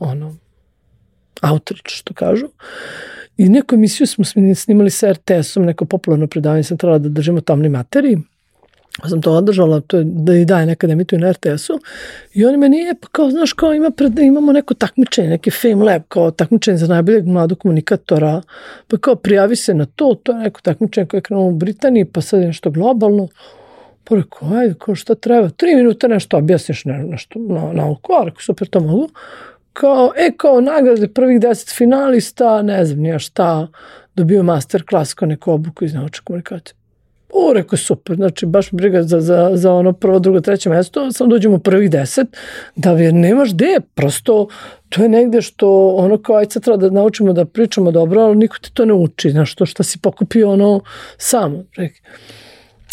ono, 0.00 0.36
outreach, 1.42 1.88
što 1.88 2.14
kažu. 2.14 2.46
I 3.36 3.48
neku 3.48 3.74
emisiju 3.74 4.06
smo 4.06 4.24
snimali 4.54 4.90
sa 4.90 5.12
RTS-om, 5.12 5.64
neko 5.64 5.84
popularno 5.84 6.26
predavanje 6.26 6.62
sam 6.62 6.78
trebala 6.78 6.98
da 6.98 7.08
držimo 7.08 7.40
tamni 7.40 7.68
materiji. 7.68 8.18
Sam 9.08 9.22
to 9.22 9.32
održala, 9.32 9.80
to 9.80 9.98
je 9.98 10.04
da 10.04 10.34
i 10.34 10.44
daje 10.44 10.66
nekada 10.66 10.92
emituju 10.92 11.18
na 11.18 11.32
RTS-u 11.32 11.78
i 12.34 12.44
oni 12.44 12.56
meni 12.56 12.78
je, 12.78 12.94
pa 13.00 13.08
kao, 13.08 13.30
znaš, 13.30 13.52
kao 13.52 13.74
ima 13.74 13.90
pred, 13.90 14.18
imamo 14.18 14.52
neko 14.52 14.74
takmičenje, 14.74 15.28
neki 15.28 15.50
Fame 15.50 15.84
Lab, 15.84 16.02
kao 16.08 16.30
takmičenje 16.30 16.76
za 16.76 16.86
najboljeg 16.86 17.26
mladog 17.26 17.58
komunikatora, 17.58 18.42
pa 18.88 18.96
kao 18.96 19.14
prijavi 19.14 19.56
se 19.56 19.74
na 19.74 19.86
to, 19.86 20.14
to 20.22 20.32
je 20.32 20.38
neko 20.38 20.60
takmičenje 20.60 21.06
koje 21.06 21.18
je 21.18 21.22
krenulo 21.22 21.48
u 21.48 21.52
Britaniji, 21.52 22.04
pa 22.04 22.20
sad 22.20 22.40
je 22.40 22.46
nešto 22.46 22.70
globalno, 22.70 23.28
pa 24.04 24.16
rekao, 24.16 24.48
ajde, 24.58 24.74
kao 24.78 24.94
šta 24.94 25.14
treba, 25.14 25.48
tri 25.48 25.74
minuta 25.74 26.08
nešto 26.08 26.36
objasniš 26.36 26.84
ne, 26.84 26.98
nešto 27.04 27.38
na, 27.72 27.90
oko, 27.90 28.22
rekao, 28.24 28.40
super, 28.40 28.68
to 28.68 28.80
mogu, 28.80 29.08
kao, 29.72 30.12
e, 30.16 30.30
kao 30.36 30.60
nagrade 30.60 31.08
prvih 31.08 31.40
deset 31.40 31.76
finalista, 31.76 32.62
ne 32.62 32.84
znam 32.84 33.00
nija 33.00 33.18
šta, 33.18 33.68
dobio 34.14 34.42
master 34.42 34.84
klas 34.88 35.14
kao 35.14 35.28
neku 35.28 35.52
obuku 35.52 35.84
iz 35.84 35.94
naučne 35.94 36.24
komunikacije. 36.24 36.74
O, 37.32 37.52
rekao, 37.52 37.76
super, 37.76 38.16
znači 38.16 38.46
baš 38.46 38.70
briga 38.70 39.02
za, 39.02 39.20
za, 39.20 39.50
za 39.54 39.72
ono 39.72 39.92
prvo, 39.92 40.18
drugo, 40.18 40.40
treće 40.40 40.70
mesto, 40.70 41.12
sam 41.12 41.28
dođemo 41.28 41.56
u 41.56 41.58
prvih 41.58 41.90
deset, 41.90 42.26
da 42.76 42.90
jer 42.90 43.14
nemaš 43.14 43.54
gde, 43.54 43.76
prosto 43.94 44.48
to 44.88 45.02
je 45.02 45.08
negde 45.08 45.42
što 45.42 45.88
ono 45.88 46.18
kao 46.18 46.36
aj 46.36 46.46
sad 46.50 46.62
treba 46.62 46.76
da 46.76 46.90
naučimo 46.90 47.32
da 47.32 47.44
pričamo 47.44 47.90
dobro, 47.90 48.20
ali 48.20 48.36
niko 48.36 48.56
ti 48.58 48.72
to 48.74 48.84
ne 48.84 48.92
uči, 48.94 49.30
znaš, 49.30 49.54
to 49.54 49.66
šta 49.66 49.82
si 49.82 49.98
pokupio 49.98 50.50
ono 50.50 50.80
samo. 51.16 51.64
Rekao. 51.76 52.10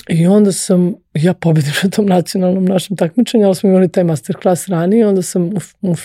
I 0.10 0.28
onda 0.28 0.52
sam, 0.52 0.96
ja 1.14 1.34
pobedim 1.34 1.72
na 1.84 1.90
tom 1.90 2.06
nacionalnom 2.06 2.66
našem 2.66 2.98
takmičenju, 2.98 3.46
ali 3.46 3.56
smo 3.56 3.70
imali 3.70 3.92
taj 3.92 4.04
masterclass 4.04 4.68
ranije, 4.68 5.08
onda 5.08 5.22
sam 5.22 5.44
u, 5.44 5.60
u, 5.82 5.96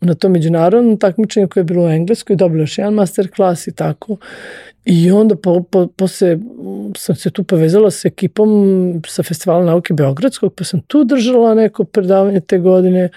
na 0.00 0.14
tom 0.14 0.32
međunarodnom 0.32 0.98
takmičenju 0.98 1.48
koje 1.48 1.60
je 1.60 1.64
bilo 1.64 1.84
u 1.84 1.88
Engleskoj, 1.88 2.36
dobila 2.36 2.62
još 2.62 2.78
jedan 2.78 2.94
masterclass 2.94 3.66
i 3.66 3.72
tako. 3.72 4.16
I 4.84 5.10
onda 5.10 5.36
po, 5.36 5.62
po, 5.62 5.86
posle 5.86 6.38
sam 6.96 7.16
se 7.16 7.30
tu 7.30 7.44
povezala 7.44 7.90
sa 7.90 8.08
ekipom 8.08 9.02
sa 9.06 9.22
Festivala 9.22 9.64
nauke 9.64 9.94
Beogradskog, 9.94 10.54
pa 10.54 10.64
sam 10.64 10.80
tu 10.80 11.04
držala 11.04 11.54
neko 11.54 11.84
predavanje 11.84 12.40
te 12.40 12.58
godine, 12.58 13.08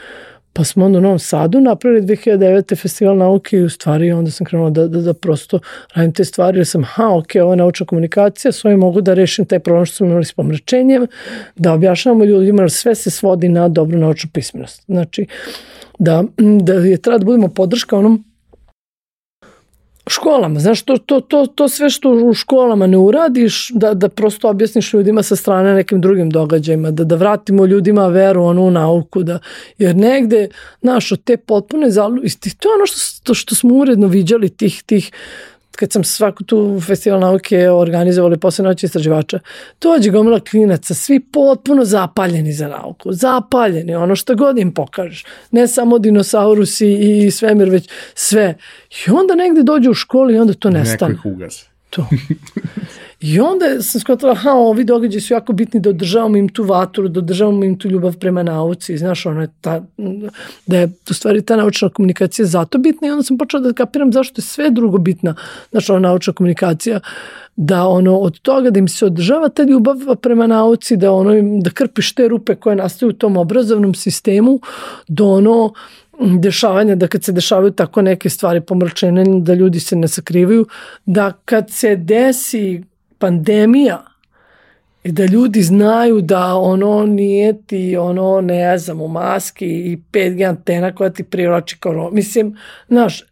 pa 0.58 0.64
smo 0.64 0.86
onda 0.86 0.98
u 0.98 1.02
Novom 1.02 1.20
Sadu 1.20 1.62
napravili 1.62 2.02
2009. 2.02 2.82
festival 2.82 3.18
nauke 3.18 3.58
i 3.58 3.64
u 3.64 3.70
stvari 3.70 4.12
onda 4.12 4.32
sam 4.32 4.46
krenula 4.46 4.70
da, 4.70 4.88
da, 4.88 5.02
da 5.02 5.14
prosto 5.14 5.60
radim 5.94 6.14
te 6.14 6.26
stvari, 6.26 6.58
jer 6.58 6.68
sam, 6.68 6.84
ha, 6.84 7.10
ok, 7.18 7.28
ovo 7.42 7.54
je 7.54 7.58
naučna 7.58 7.86
komunikacija, 7.86 8.52
s 8.52 8.66
ovim 8.66 8.80
mogu 8.80 9.02
da 9.02 9.14
rešim 9.14 9.46
taj 9.46 9.60
problem 9.60 9.86
što 9.86 9.96
smo 9.96 10.08
imali 10.08 10.26
s 10.26 10.34
pomračenjem, 10.34 11.08
da 11.56 11.74
objašnjamo 11.74 12.26
ljudima, 12.26 12.62
jer 12.62 12.72
sve 12.72 12.96
se 12.96 13.10
svodi 13.10 13.50
na 13.50 13.68
dobru 13.68 13.98
naučnu 13.98 14.30
pismenost. 14.34 14.84
Znači, 14.86 15.26
da, 16.00 16.24
da 16.62 16.74
je 16.74 16.98
treba 16.98 17.18
da 17.18 17.26
budemo 17.26 17.48
podrška 17.48 17.98
onom 17.98 18.24
školama, 20.10 20.60
znaš, 20.60 20.82
to, 20.82 20.98
to, 20.98 21.20
to, 21.20 21.46
to 21.46 21.70
sve 21.70 21.90
što 21.90 22.10
u 22.12 22.34
školama 22.34 22.88
ne 22.88 22.98
uradiš, 22.98 23.70
da, 23.74 23.94
da 23.94 24.10
prosto 24.10 24.50
objasniš 24.50 24.94
ljudima 24.94 25.24
sa 25.24 25.36
strane 25.36 25.74
nekim 25.74 26.02
drugim 26.02 26.30
događajima, 26.30 26.92
da, 26.92 27.04
da 27.04 27.16
vratimo 27.16 27.66
ljudima 27.66 28.08
veru 28.08 28.44
onu 28.44 28.62
u 28.62 28.72
nauku, 28.72 29.24
da, 29.24 29.40
jer 29.78 29.96
negde, 29.96 30.50
znaš, 30.82 31.12
od 31.12 31.24
te 31.24 31.38
potpune 31.38 31.92
zalu, 31.92 32.18
to 32.60 32.70
je 32.70 32.76
ono 32.76 32.86
što, 32.86 33.34
što 33.34 33.56
smo 33.56 33.76
uredno 33.76 34.08
viđali 34.08 34.50
tih, 34.50 34.84
tih 34.84 35.12
kad 35.76 35.92
sam 35.92 36.04
svaku 36.04 36.44
tu 36.44 36.82
festival 36.88 37.20
nauke 37.20 37.70
organizovali 37.70 38.38
posle 38.38 38.66
noći 38.66 38.86
istraživača, 38.86 39.40
dođe 39.82 40.10
gomila 40.12 40.40
klinaca, 40.40 40.94
svi 40.94 41.20
potpuno 41.20 41.86
zapaljeni 41.86 42.54
za 42.54 42.68
nauku, 42.68 43.14
zapaljeni, 43.14 43.96
ono 43.96 44.16
što 44.16 44.36
god 44.36 44.58
im 44.58 44.74
pokažeš, 44.74 45.26
ne 45.52 45.68
samo 45.68 46.00
dinosaurusi 46.00 46.92
i 46.92 47.32
svemir, 47.32 47.70
već 47.70 47.90
sve. 48.14 48.56
I 49.08 49.12
onda 49.12 49.36
negde 49.36 49.64
dođe 49.64 49.90
u 49.90 49.94
školi 49.94 50.34
i 50.34 50.38
onda 50.38 50.54
to 50.54 50.70
nestane. 50.70 51.14
Neko 51.14 51.28
ih 51.28 51.36
ugase. 51.36 51.75
To. 51.96 52.08
I 53.22 53.40
onda 53.40 53.82
sam 53.82 54.02
skotala, 54.02 54.32
aha, 54.32 54.52
ovi 54.52 54.84
događaji 54.84 55.22
su 55.22 55.34
jako 55.34 55.54
bitni 55.54 55.80
da 55.80 55.90
održavamo 55.90 56.38
im 56.38 56.50
tu 56.50 56.64
vatru, 56.64 57.08
da 57.08 57.20
održavamo 57.20 57.64
im 57.66 57.80
tu 57.80 57.88
ljubav 57.88 58.18
prema 58.18 58.44
nauci, 58.44 58.98
znaš, 58.98 59.26
ono 59.26 59.42
je 59.42 59.48
ta, 59.62 59.84
da 60.66 60.78
je 60.78 60.90
u 61.10 61.14
stvari 61.14 61.42
ta 61.42 61.56
naučna 61.56 61.90
komunikacija 61.90 62.46
zato 62.46 62.78
bitna 62.78 63.08
i 63.08 63.12
onda 63.12 63.24
sam 63.24 63.38
počela 63.38 63.64
da 63.64 63.74
kapiram 63.74 64.14
zašto 64.14 64.42
je 64.42 64.44
sve 64.44 64.70
drugo 64.70 64.98
bitna, 64.98 65.36
znaš, 65.72 65.90
ona 65.90 66.00
naučna 66.00 66.34
komunikacija, 66.34 67.00
da 67.56 67.88
ono 67.88 68.18
od 68.18 68.40
toga 68.40 68.70
da 68.70 68.80
im 68.80 68.88
se 68.88 69.06
održava 69.06 69.50
ta 69.50 69.64
ljubav 69.64 69.98
prema 70.22 70.48
nauci, 70.48 70.98
da 70.98 71.12
ono 71.12 71.60
da 71.62 71.70
krpiš 71.70 72.16
te 72.16 72.28
rupe 72.28 72.56
koje 72.56 72.76
nastaju 72.76 73.10
u 73.10 73.14
tom 73.14 73.38
obrazovnom 73.38 73.94
sistemu, 73.94 74.60
do 75.08 75.28
ono 75.28 75.74
dešavanja, 76.20 76.96
da 76.96 77.08
kad 77.08 77.24
se 77.24 77.32
dešavaju 77.32 77.72
tako 77.72 78.02
neke 78.02 78.30
stvari 78.30 78.62
pomračene, 78.62 79.24
da 79.42 79.54
ljudi 79.54 79.80
se 79.80 79.96
ne 79.96 80.08
sakrivaju, 80.08 80.66
da 81.06 81.32
kad 81.46 81.72
se 81.72 81.96
desi 81.96 82.84
pandemija 83.18 84.06
i 85.04 85.12
da 85.12 85.26
ljudi 85.26 85.62
znaju 85.62 86.22
da 86.22 86.56
ono 86.56 87.06
nije 87.06 87.62
ti 87.62 87.98
ono 87.98 88.42
ne 88.42 88.78
znam 88.78 89.02
u 89.02 89.08
maski 89.08 89.66
i 89.66 89.98
5G 90.12 90.50
antena 90.50 90.96
koja 90.96 91.10
ti 91.10 91.24
privlači 91.24 91.80
koronu. 91.80 92.10
Mislim, 92.12 92.58
znaš, 92.88 93.24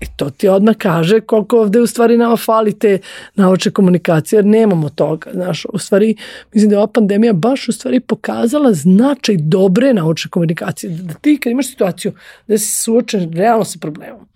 i 0.00 0.06
to 0.16 0.30
ti 0.30 0.48
odmah 0.48 0.76
kaže 0.76 1.20
koliko 1.20 1.60
ovde 1.60 1.80
u 1.80 1.86
stvari 1.86 2.16
nama 2.16 2.36
fali 2.36 2.78
te 2.78 2.98
naučne 3.34 3.72
komunikacije, 3.72 4.38
jer 4.38 4.44
nemamo 4.44 4.88
toga. 4.88 5.30
Znaš, 5.32 5.64
u 5.72 5.78
stvari, 5.78 6.16
mislim 6.52 6.70
da 6.70 6.76
je 6.76 6.78
ova 6.78 6.92
pandemija 6.92 7.32
baš 7.32 7.68
u 7.68 7.72
stvari 7.72 8.00
pokazala 8.00 8.72
značaj 8.72 9.36
dobre 9.38 9.94
naučne 9.94 10.30
komunikacije. 10.30 10.90
Da 10.90 11.14
ti 11.14 11.38
kad 11.42 11.50
imaš 11.50 11.66
situaciju 11.66 12.12
da 12.46 12.58
si 12.58 12.66
suočen 12.66 13.32
realno 13.32 13.64
sa 13.64 13.78
problemom, 13.80 14.28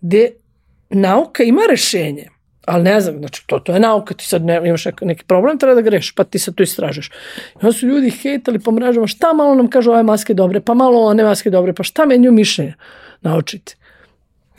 gde 0.00 0.30
nauka 0.90 1.42
ima 1.42 1.62
rešenje, 1.70 2.28
ali 2.64 2.82
ne 2.82 3.00
znam, 3.00 3.18
znači 3.18 3.46
to, 3.46 3.58
to 3.58 3.72
je 3.72 3.80
nauka, 3.80 4.14
ti 4.14 4.26
sad 4.26 4.44
ne, 4.44 4.60
imaš 4.64 4.84
neki 5.00 5.24
problem, 5.24 5.58
treba 5.58 5.74
da 5.74 5.80
ga 5.80 5.90
rešiš, 5.90 6.14
pa 6.14 6.24
ti 6.24 6.38
sad 6.38 6.54
to 6.54 6.62
istražiš. 6.62 7.08
I 7.54 7.58
onda 7.62 7.72
su 7.72 7.86
ljudi 7.86 8.10
hejtali 8.10 8.58
po 8.58 8.70
mrežama, 8.70 9.06
šta 9.06 9.32
malo 9.32 9.54
nam 9.54 9.70
kažu 9.70 9.90
ove 9.90 10.02
maske 10.02 10.34
dobre, 10.34 10.60
pa 10.60 10.74
malo 10.74 11.00
one 11.00 11.24
maske 11.24 11.50
dobre, 11.50 11.72
pa 11.72 11.82
šta 11.82 12.06
menju 12.06 12.32
mišljenje 12.32 12.74
naučiti. 13.20 13.76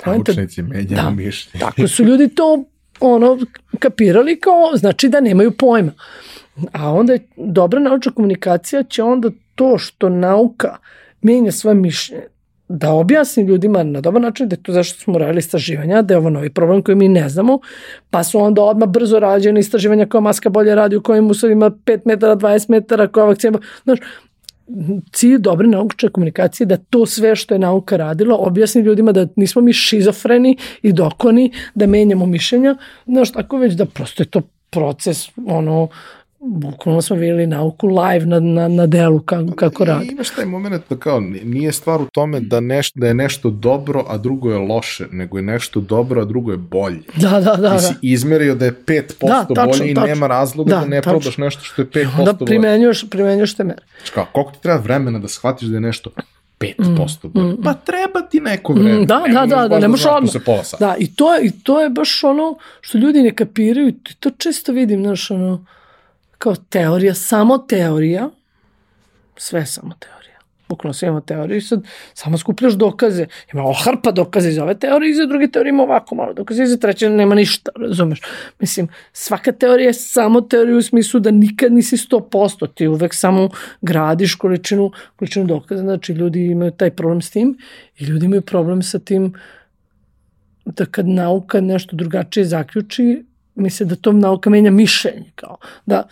Naučnici 0.05 0.61
menjaju 0.61 1.03
da, 1.03 1.09
mišljenje. 1.09 1.59
Tako 1.59 1.87
su 1.87 2.03
ljudi 2.03 2.29
to 2.35 2.63
ono 2.99 3.37
kapirali 3.79 4.39
kao, 4.39 4.71
znači 4.77 5.09
da 5.09 5.19
nemaju 5.19 5.51
pojma. 5.51 5.91
A 6.71 6.91
onda 6.91 7.13
je 7.13 7.27
dobra 7.35 7.79
naučna 7.79 8.11
komunikacija 8.11 8.83
će 8.83 9.03
onda 9.03 9.29
to 9.55 9.77
što 9.77 10.09
nauka 10.09 10.77
menja 11.21 11.51
svoje 11.51 11.75
mišljenje, 11.75 12.23
da 12.69 12.91
objasni 12.91 13.43
ljudima 13.43 13.83
na 13.83 14.01
dobar 14.01 14.21
način 14.21 14.49
da 14.49 14.53
je 14.53 14.63
to 14.63 14.71
zašto 14.71 14.99
smo 14.99 15.17
radili 15.17 15.39
istraživanja, 15.39 16.01
da 16.01 16.13
je 16.13 16.17
ovo 16.17 16.29
novi 16.29 16.49
problem 16.49 16.81
koji 16.81 16.95
mi 16.95 17.07
ne 17.07 17.29
znamo, 17.29 17.59
pa 18.09 18.23
su 18.23 18.39
onda 18.39 18.63
odmah 18.63 18.89
brzo 18.89 19.19
rađene 19.19 19.59
istraživanja 19.59 20.05
koja 20.05 20.21
maska 20.21 20.49
bolje 20.49 20.75
radi, 20.75 20.95
u 20.95 21.03
kojim 21.03 21.29
uslovima 21.29 21.69
5 21.69 21.99
metara, 22.05 22.35
20 22.35 22.69
metara, 22.69 23.07
koja 23.07 23.25
vakcina, 23.25 23.59
znaš, 23.83 23.99
cilj 25.11 25.37
dobre 25.37 25.67
naučne 25.67 26.09
komunikacije 26.09 26.67
da 26.67 26.77
to 26.77 27.05
sve 27.05 27.35
što 27.35 27.55
je 27.55 27.59
nauka 27.59 27.97
radila 27.97 28.35
objasni 28.37 28.81
ljudima 28.81 29.11
da 29.11 29.27
nismo 29.35 29.61
mi 29.61 29.73
šizofreni 29.73 30.57
i 30.81 30.93
dokoni, 30.93 31.51
da 31.75 31.87
menjamo 31.87 32.25
mišljenja, 32.25 32.75
znaš, 33.05 33.31
tako 33.31 33.57
već 33.57 33.73
da 33.73 33.85
prosto 33.85 34.23
je 34.23 34.27
to 34.27 34.41
proces 34.69 35.29
ono 35.45 35.87
bukvalno 36.39 37.01
smo 37.01 37.15
vidjeli 37.15 37.47
nauku 37.47 37.87
live 37.87 38.25
na, 38.25 38.39
na, 38.39 38.67
na 38.67 38.85
delu 38.87 39.19
kako, 39.19 39.51
kako 39.55 39.83
I 39.83 39.85
radi. 39.85 40.07
Imaš 40.07 40.29
taj 40.29 40.45
moment 40.45 40.83
da 40.89 40.95
kao, 40.95 41.19
nije 41.43 41.71
stvar 41.71 42.01
u 42.01 42.05
tome 42.05 42.39
da, 42.39 42.59
neš, 42.59 42.91
da 42.93 43.07
je 43.07 43.13
nešto 43.13 43.49
dobro, 43.49 44.03
a 44.07 44.17
drugo 44.17 44.51
je 44.51 44.57
loše, 44.57 45.05
nego 45.11 45.37
je 45.37 45.41
nešto 45.41 45.81
dobro, 45.81 46.21
a 46.21 46.25
drugo 46.25 46.51
je 46.51 46.57
bolje. 46.57 46.99
Da, 47.21 47.29
da, 47.29 47.55
da. 47.55 47.55
Ti 47.55 47.59
da. 47.75 47.79
si 47.79 47.93
izmerio 48.01 48.55
da 48.55 48.65
je 48.65 48.73
5% 48.85 49.27
Da, 49.27 49.45
tačno, 49.55 49.65
bolje 49.79 49.91
i 49.91 49.93
tačno. 49.93 50.07
nema 50.07 50.27
razloga 50.27 50.69
da, 50.69 50.79
Da, 50.79 50.85
ne 50.85 50.97
tačno. 50.97 51.11
probaš 51.11 51.37
nešto 51.37 51.61
što 51.63 51.81
je 51.81 51.87
5% 51.87 52.19
Onda 52.19 52.33
bolje. 52.33 52.45
primenjuješ, 52.47 53.09
primenjuješ 53.09 53.55
te 53.55 53.63
mere. 53.63 53.81
Znači 53.97 54.11
Kao, 54.11 54.25
koliko 54.31 54.51
ti 54.51 54.61
treba 54.61 54.79
vremena 54.79 55.19
da 55.19 55.27
shvatiš 55.27 55.67
da 55.67 55.75
je 55.75 55.81
nešto 55.81 56.09
5% 56.59 57.27
bolje? 57.27 57.55
Pa 57.63 57.73
treba 57.73 58.21
ti 58.21 58.39
neko 58.39 58.73
vreme. 58.73 58.99
Mm, 58.99 59.05
da, 59.05 59.19
Ne 59.19 59.33
da, 59.33 59.45
da, 59.45 59.67
da, 59.67 59.79
ne 59.79 59.87
možeš 59.87 60.05
odmah. 60.05 60.33
Da, 60.79 60.95
i 60.99 61.15
to, 61.15 61.33
je, 61.35 61.45
i 61.45 61.51
to 61.51 61.81
je 61.81 61.89
baš 61.89 62.23
ono 62.23 62.57
što 62.81 62.97
ljudi 62.97 63.21
ne 63.21 63.35
kapiraju, 63.35 63.93
to 64.19 64.29
često 64.29 64.71
vidim, 64.71 65.03
znaš, 65.03 65.31
ono, 65.31 65.65
kao 66.37 66.55
teorija, 66.55 67.13
samo 67.13 67.57
teorija, 67.57 68.29
sve 69.37 69.65
samo 69.65 69.93
teorija. 69.99 70.17
Bukvalno 70.69 70.93
sve 70.93 71.07
imamo 71.07 71.21
teoriju 71.21 71.57
i 71.57 71.61
sad 71.61 71.83
samo 72.13 72.37
skupljaš 72.37 72.73
dokaze. 72.73 73.25
Ima 73.53 73.63
ohrpa 73.63 74.11
dokaze 74.11 74.49
iz 74.49 74.57
ove 74.57 74.79
teorije, 74.79 75.11
iz 75.11 75.17
druge 75.29 75.47
teorije 75.51 75.69
ima 75.69 75.83
ovako 75.83 76.15
malo 76.15 76.33
dokaze, 76.33 76.63
iz 76.63 76.79
treće 76.81 77.09
nema 77.09 77.35
ništa, 77.35 77.71
razumeš? 77.75 78.21
Mislim, 78.59 78.87
svaka 79.13 79.51
teorija 79.51 79.87
je 79.87 79.93
samo 79.93 80.41
teorija 80.41 80.77
u 80.77 80.81
smislu 80.81 81.19
da 81.19 81.31
nikad 81.31 81.73
nisi 81.73 81.97
100%, 81.97 82.73
ti 82.73 82.87
uvek 82.87 83.13
samo 83.13 83.49
gradiš 83.81 84.35
količinu, 84.35 84.91
količinu 85.15 85.45
dokaza, 85.45 85.81
znači 85.81 86.13
ljudi 86.13 86.45
imaju 86.45 86.71
taj 86.71 86.91
problem 86.91 87.21
s 87.21 87.29
tim 87.29 87.57
i 87.97 88.03
ljudi 88.03 88.25
imaju 88.25 88.41
problem 88.41 88.83
sa 88.83 88.99
tim 88.99 89.33
da 90.65 90.85
kad 90.85 91.07
nauka 91.07 91.61
nešto 91.61 91.95
drugačije 91.95 92.45
zaključi, 92.45 93.25
misle 93.55 93.85
da 93.85 93.95
to 93.95 94.11
nauka 94.11 94.49
menja 94.49 94.71
mišljenje. 94.71 95.31
Kao. 95.35 95.57
Da, 95.85 96.03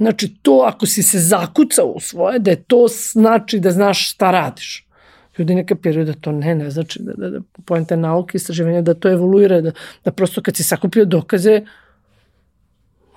znači, 0.00 0.34
to 0.42 0.64
ako 0.66 0.86
si 0.86 1.02
se 1.02 1.18
zakucao 1.18 1.86
u 1.86 2.00
svoje, 2.00 2.38
da 2.38 2.50
je 2.50 2.62
to 2.62 2.86
znači 3.12 3.60
da 3.60 3.70
znaš 3.70 4.10
šta 4.10 4.30
radiš. 4.30 4.86
Ljudi 5.38 5.54
ne 5.54 5.66
kapiraju 5.66 6.04
da 6.06 6.12
to 6.12 6.32
ne, 6.32 6.54
ne 6.54 6.70
znači 6.70 7.02
da, 7.02 7.12
da, 7.16 7.30
da 7.30 7.40
pojenta 7.64 7.96
nauke, 7.96 8.36
istraživanja, 8.36 8.82
da 8.82 8.94
to 8.94 9.10
evoluira, 9.12 9.60
da, 9.60 9.72
da 10.04 10.10
prosto 10.12 10.42
kad 10.42 10.56
si 10.56 10.62
sakupio 10.62 11.04
dokaze, 11.04 11.60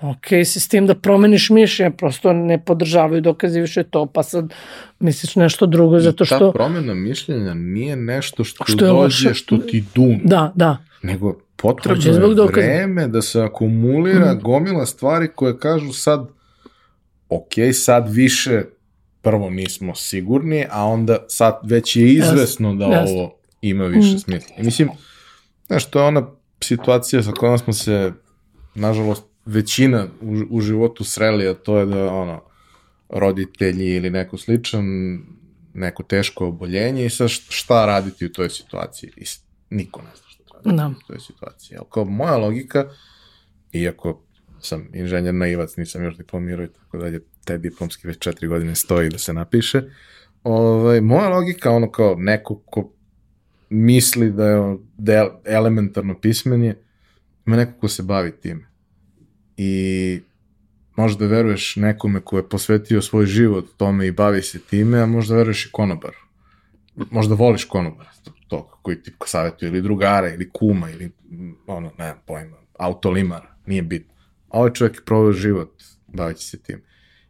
ok, 0.00 0.26
si 0.44 0.60
s 0.60 0.68
tim 0.68 0.86
da 0.86 0.94
promeniš 0.94 1.50
mišljenje, 1.50 1.90
prosto 1.96 2.32
ne 2.32 2.58
podržavaju 2.64 3.20
dokaze 3.20 3.60
više 3.60 3.82
to, 3.82 4.06
pa 4.06 4.22
sad 4.22 4.54
misliš 5.00 5.36
nešto 5.36 5.66
drugo, 5.66 6.00
zato 6.00 6.24
I 6.24 6.26
što... 6.26 6.38
ta 6.38 6.52
promjena 6.52 6.94
mišljenja 6.94 7.54
nije 7.54 7.96
nešto 7.96 8.44
što, 8.44 8.64
Što 8.64 8.76
dođe, 8.86 8.92
loše. 8.92 9.34
što 9.34 9.58
ti 9.58 9.84
dum. 9.94 10.20
Da, 10.24 10.52
da. 10.54 10.76
nego 11.02 11.38
potrebno 11.56 12.10
je 12.10 12.46
vreme 12.46 13.08
da 13.08 13.22
se 13.22 13.40
akumulira 13.42 14.34
Mm. 14.34 14.40
gomila 14.42 14.86
stvari 14.86 15.28
koje 15.34 15.58
kažu 15.58 15.92
sad 15.92 16.28
ok, 17.34 17.52
sad 17.74 18.08
više 18.10 18.62
prvo 19.22 19.50
nismo 19.50 19.94
sigurni, 19.94 20.66
a 20.70 20.84
onda 20.84 21.18
sad 21.28 21.60
već 21.64 21.96
je 21.96 22.08
izvesno 22.08 22.74
da 22.74 22.84
jasno. 22.86 23.16
ovo 23.16 23.34
ima 23.62 23.84
više 23.86 24.14
Mm. 24.14 24.18
smisla. 24.18 24.56
I 24.58 24.62
mislim, 24.62 24.88
znaš, 25.66 25.84
to 25.84 26.00
je 26.00 26.06
ona 26.06 26.26
situacija 26.60 27.22
sa 27.22 27.32
kojom 27.32 27.58
smo 27.58 27.72
se, 27.72 28.12
nažalost, 28.74 29.24
većina 29.46 30.06
u, 30.22 30.34
u 30.50 30.60
životu 30.60 31.04
sreli, 31.04 31.48
a 31.48 31.54
to 31.54 31.78
je 31.78 31.86
da, 31.86 32.12
ono, 32.12 32.42
roditelji 33.08 33.86
ili 33.86 34.10
neko 34.10 34.38
sličan, 34.38 34.84
neko 35.74 36.02
teško 36.02 36.46
oboljenje 36.46 37.06
i 37.06 37.10
sad 37.10 37.28
št- 37.28 37.46
šta 37.50 37.86
raditi 37.86 38.26
u 38.26 38.32
toj 38.32 38.50
situaciji? 38.50 39.10
I 39.16 39.24
niko 39.70 40.02
ne 40.02 40.08
zna 40.08 40.24
šta 40.28 40.42
raditi 40.54 40.76
Da. 40.76 40.86
u 40.88 41.06
toj 41.06 41.20
situaciji. 41.20 41.76
Ali 41.76 41.86
kao 41.90 42.04
moja 42.04 42.36
logika, 42.36 42.88
iako 43.72 44.22
sam 44.64 44.88
inženjer 44.92 45.34
naivac, 45.34 45.76
nisam 45.76 46.04
još 46.04 46.16
diplomirao 46.16 46.64
i 46.64 46.68
tako 46.68 46.98
dalje, 46.98 47.20
te 47.44 47.58
diplomski 47.58 48.06
već 48.06 48.18
četiri 48.18 48.48
godine 48.48 48.74
stoji 48.74 49.08
da 49.08 49.18
se 49.18 49.32
napiše, 49.32 49.82
ovaj, 50.44 51.00
moja 51.00 51.28
logika, 51.28 51.70
ono 51.70 51.90
kao 51.90 52.14
neko 52.18 52.58
ko 52.58 52.90
misli 53.70 54.30
da 54.30 54.48
je, 54.48 54.76
da 54.98 55.12
je 55.12 55.30
elementarno 55.44 56.20
pismenje, 56.20 56.74
ima 57.46 57.56
neko 57.56 57.72
ko 57.80 57.88
se 57.88 58.02
bavi 58.02 58.32
time. 58.32 58.66
I 59.56 60.20
možda 60.96 61.26
veruješ 61.26 61.76
nekome 61.76 62.20
ko 62.20 62.36
je 62.36 62.48
posvetio 62.48 63.02
svoj 63.02 63.26
život 63.26 63.64
tome 63.76 64.06
i 64.06 64.12
bavi 64.12 64.42
se 64.42 64.58
time, 64.60 65.00
a 65.00 65.06
možda 65.06 65.36
veruješ 65.36 65.66
i 65.66 65.72
konobaru. 65.72 66.18
Možda 67.10 67.34
voliš 67.34 67.64
konobara, 67.64 68.10
to 68.48 68.78
koji 68.82 69.02
ti 69.02 69.12
savjetuje, 69.26 69.68
ili 69.68 69.82
drugara, 69.82 70.34
ili 70.34 70.50
kuma, 70.50 70.90
ili 70.90 71.10
ono, 71.66 71.90
nemam 71.98 72.18
pojma, 72.26 72.56
autolimara, 72.78 73.56
nije 73.66 73.82
bitno. 73.82 74.13
A 74.54 74.58
ovaj 74.58 74.72
čovjek 74.72 74.96
je 74.96 75.04
proveo 75.04 75.32
život 75.32 75.82
bavići 76.06 76.46
se 76.46 76.58
tim. 76.58 76.82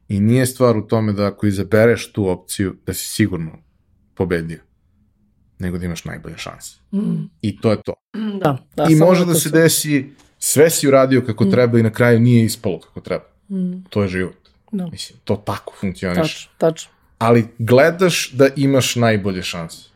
I 0.08 0.20
nije 0.20 0.46
stvar 0.46 0.76
u 0.76 0.82
tome 0.82 1.12
da 1.12 1.26
ako 1.26 1.46
izabereš 1.46 2.12
tu 2.12 2.28
opciju, 2.28 2.76
da 2.86 2.94
si 2.94 3.06
sigurno 3.06 3.50
pobedio, 4.14 4.58
nego 5.58 5.78
da 5.78 5.84
imaš 5.84 6.04
najbolje 6.04 6.38
šanse. 6.38 6.76
Mm. 6.92 7.24
I 7.42 7.60
to 7.60 7.70
je 7.70 7.82
to. 7.82 7.94
Da, 8.40 8.58
da, 8.76 8.86
I 8.90 8.94
može 8.96 9.20
to 9.20 9.26
da 9.26 9.34
se 9.34 9.40
sam- 9.40 9.52
desi, 9.52 10.10
sve 10.38 10.70
si 10.70 10.88
uradio 10.88 11.22
kako 11.22 11.44
treba 11.44 11.78
i 11.78 11.82
na 11.82 11.92
kraju 11.92 12.20
nije 12.20 12.44
ispalo 12.44 12.80
kako 12.80 13.00
treba. 13.00 13.24
Mm, 13.50 13.84
To 13.88 14.02
je 14.02 14.08
život. 14.08 14.36
da, 14.72 14.86
Mislim, 14.86 15.18
to 15.24 15.36
tako 15.36 15.74
funkcioniš. 15.80 16.16
tačno, 16.18 16.50
tačno. 16.58 16.90
Ali 17.18 17.46
gledaš 17.58 18.32
da 18.32 18.48
imaš 18.56 18.96
najbolje 18.96 19.42
šanse. 19.42 19.88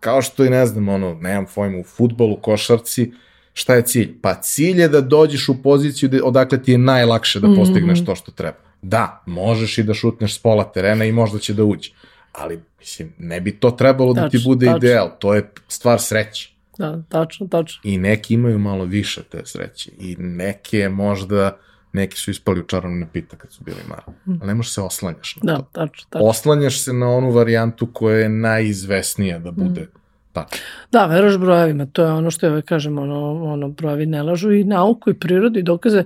Kao 0.00 0.22
što 0.22 0.44
i 0.44 0.50
ne 0.50 0.66
znam, 0.66 0.88
ono, 0.88 1.14
nemam 1.14 1.46
pojma, 1.54 1.78
u 1.78 1.84
futbolu, 1.84 2.36
košarci, 2.36 3.12
šta 3.52 3.74
je 3.74 3.82
cilj? 3.82 4.20
Pa 4.20 4.34
cilj 4.34 4.80
je 4.80 4.88
da 4.88 5.00
dođeš 5.00 5.48
u 5.48 5.62
poziciju 5.62 6.08
da, 6.08 6.18
odakle 6.24 6.62
ti 6.62 6.72
je 6.72 6.78
najlakše 6.78 7.40
da 7.40 7.48
postigneš 7.56 8.04
to 8.04 8.14
što 8.14 8.32
treba. 8.32 8.56
Da, 8.82 9.22
možeš 9.26 9.78
i 9.78 9.82
da 9.82 9.94
šutneš 9.94 10.34
s 10.34 10.38
pola 10.38 10.64
terena 10.64 11.04
i 11.04 11.12
možda 11.12 11.38
će 11.38 11.54
da 11.54 11.64
uđe. 11.64 11.90
Ali, 12.32 12.60
mislim, 12.78 13.12
ne 13.18 13.40
bi 13.40 13.52
to 13.52 13.70
trebalo 13.70 14.12
da 14.12 14.28
ti 14.28 14.36
Tačno, 14.36 14.50
bude 14.50 14.66
tačno. 14.66 14.78
ideal. 14.78 15.10
To 15.18 15.34
je 15.34 15.50
stvar 15.68 16.00
sreće. 16.00 16.52
Da, 16.78 17.02
tačno, 17.08 17.46
tačno. 17.46 17.80
I 17.84 17.98
neki 17.98 18.34
imaju 18.34 18.58
malo 18.58 18.84
više 18.84 19.22
te 19.22 19.40
sreće. 19.44 19.90
I 19.98 20.16
neke 20.18 20.88
možda, 20.88 21.56
neki 21.92 22.16
su 22.18 22.30
ispali 22.30 22.60
u 22.60 22.66
čarovni 22.66 23.00
napitak 23.00 23.38
kad 23.40 23.52
su 23.52 23.64
bili 23.64 23.76
mali. 23.88 24.16
Ali 24.40 24.46
ne 24.48 24.54
možeš 24.54 24.72
se 24.74 24.80
oslanjaš 24.80 25.36
na 25.42 25.52
Da, 25.52 25.58
to. 25.58 25.68
tačno, 25.72 26.06
tačno. 26.10 26.26
Oslanjaš 26.26 26.80
se 26.80 26.92
na 26.92 27.10
onu 27.10 27.30
varijantu 27.30 27.88
koja 27.92 28.18
je 28.18 28.28
najizvesnija 28.28 29.38
da 29.38 29.50
bude 29.50 29.80
Mm. 29.80 30.01
Tačno. 30.32 30.58
Da, 30.92 31.06
veruješ 31.06 31.38
brojevima, 31.38 31.86
to 31.86 32.04
je 32.04 32.12
ono 32.12 32.30
što 32.30 32.46
je 32.46 32.52
uvek 32.52 32.64
kažem, 32.64 32.98
ono, 32.98 33.44
ono, 33.44 33.68
brojevi 33.68 34.06
ne 34.06 34.22
lažu 34.22 34.52
i 34.52 34.64
nauku 34.64 35.10
i 35.10 35.14
prirodu 35.14 35.58
i 35.58 35.62
dokaze 35.62 36.04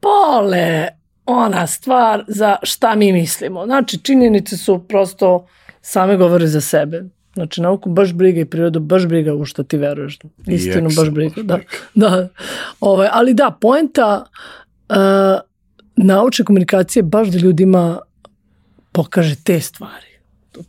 pole 0.00 0.88
ona 1.26 1.66
stvar 1.66 2.24
za 2.28 2.56
šta 2.62 2.94
mi 2.94 3.12
mislimo. 3.12 3.64
Znači, 3.64 3.98
činjenice 3.98 4.56
su 4.56 4.84
prosto 4.88 5.46
same 5.80 6.16
govore 6.16 6.46
za 6.46 6.60
sebe. 6.60 7.04
Znači, 7.34 7.60
nauku 7.60 7.90
baš 7.90 8.12
briga 8.12 8.40
i 8.40 8.44
prirodu 8.44 8.80
baš 8.80 9.06
briga 9.06 9.34
u 9.34 9.44
što 9.44 9.62
ti 9.62 9.76
veruješ. 9.76 10.18
Istinu 10.46 10.90
baš 10.96 11.10
briga, 11.10 11.42
da. 11.42 11.58
da. 11.94 12.28
Ovaj, 12.80 13.08
ali 13.12 13.34
da, 13.34 13.58
poenta 13.60 14.24
uh, 14.88 14.96
naučne 15.96 16.44
komunikacije 16.44 17.02
baš 17.02 17.28
da 17.28 17.38
ljudima 17.38 17.98
pokaže 18.92 19.36
te 19.44 19.60
stvari. 19.60 20.15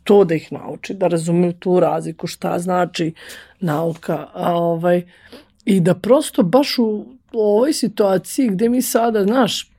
To 0.04 0.24
da 0.24 0.34
ih 0.34 0.52
nauči, 0.52 0.94
da 0.94 1.08
razumeju 1.08 1.52
tu 1.52 1.80
razliku, 1.80 2.26
šta 2.26 2.58
znači 2.58 3.12
nauka. 3.60 4.26
A, 4.34 4.56
ovaj, 4.56 5.02
I 5.64 5.80
da 5.80 5.94
prosto 5.94 6.42
baš 6.42 6.78
u 6.78 7.06
ovoj 7.32 7.72
situaciji 7.72 8.48
gde 8.48 8.68
mi 8.68 8.82
sada, 8.82 9.24
znaš, 9.24 9.70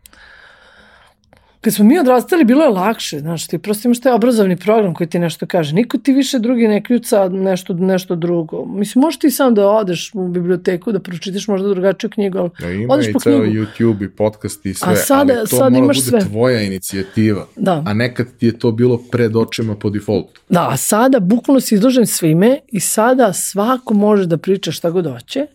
kad 1.62 1.74
smo 1.74 1.86
mi 1.86 2.00
odrastali, 2.00 2.44
bilo 2.44 2.64
je 2.64 2.70
lakše, 2.70 3.20
znaš, 3.20 3.48
ti 3.48 3.58
prosto 3.58 3.88
imaš 3.88 4.00
taj 4.00 4.12
obrazovni 4.12 4.56
program 4.58 4.94
koji 4.94 5.08
ti 5.08 5.20
nešto 5.20 5.46
kaže. 5.46 5.76
Niko 5.76 5.98
ti 5.98 6.14
više 6.14 6.40
drugi 6.40 6.68
ne 6.68 6.84
kljuca 6.84 7.30
nešto, 7.30 7.74
nešto 7.74 8.16
drugo. 8.16 8.66
Mislim, 8.66 9.02
možeš 9.02 9.20
ti 9.20 9.32
sam 9.32 9.56
da 9.56 9.68
odeš 9.68 10.12
u 10.14 10.28
biblioteku, 10.28 10.92
da 10.92 11.00
pročitaš 11.00 11.48
možda 11.48 11.68
drugačiju 11.70 12.10
knjigu, 12.10 12.38
ali 12.38 12.50
Ja, 12.62 12.72
ima 12.74 12.94
odeš 12.94 13.08
i 13.08 13.14
po 13.14 13.20
ceo 13.20 13.42
knjigu. 13.42 13.54
YouTube 13.56 14.06
i 14.06 14.10
podcast 14.10 14.66
i 14.66 14.74
sve, 14.74 14.92
A 14.92 14.96
sada- 14.96 15.34
ali 15.34 15.42
to 15.42 15.58
sad 15.58 15.72
mora 15.72 15.84
imaš 15.86 15.98
bude 16.00 16.10
sve. 16.12 16.20
tvoja 16.22 16.62
inicijativa. 16.62 17.48
Da. 17.56 17.84
A 17.86 17.94
nekad 17.94 18.28
ti 18.38 18.46
je 18.46 18.60
to 18.60 18.72
bilo 18.72 18.98
pred 19.12 19.36
očima 19.36 19.76
po 19.76 19.90
defaultu. 19.90 20.42
Da, 20.50 20.68
a 20.70 20.78
sada 20.78 21.20
bukvalno 21.20 21.60
si 21.60 21.76
izložen 21.76 22.08
svime 22.08 22.60
i 22.68 22.80
sada 22.80 23.34
svako 23.34 23.94
može 23.94 24.26
da 24.26 24.38
priča 24.38 24.72
šta 24.72 24.90
god 24.90 25.08
hoće 25.08 25.46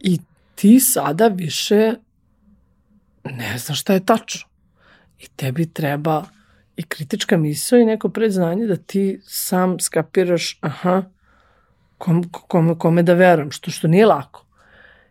i 0.00 0.18
ti 0.54 0.80
sada 0.80 1.28
više 1.28 1.94
ne 3.26 3.58
znaš 3.58 3.80
šta 3.80 3.92
je 3.92 4.00
tačno. 4.00 4.49
I 5.20 5.28
tebi 5.36 5.66
treba 5.66 6.24
i 6.76 6.82
kritička 6.82 7.36
misao 7.36 7.78
i 7.78 7.84
neko 7.84 8.08
predznanje 8.08 8.66
da 8.66 8.76
ti 8.76 9.20
sam 9.24 9.80
skapiraš 9.80 10.58
aha, 10.60 11.02
kom, 11.98 12.24
kome, 12.32 12.78
kome 12.78 13.02
da 13.02 13.14
verujem, 13.14 13.50
što, 13.50 13.70
što 13.70 13.88
nije 13.88 14.06
lako. 14.06 14.44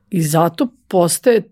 I 0.09 0.21
zato 0.21 0.67
postaje 0.87 1.43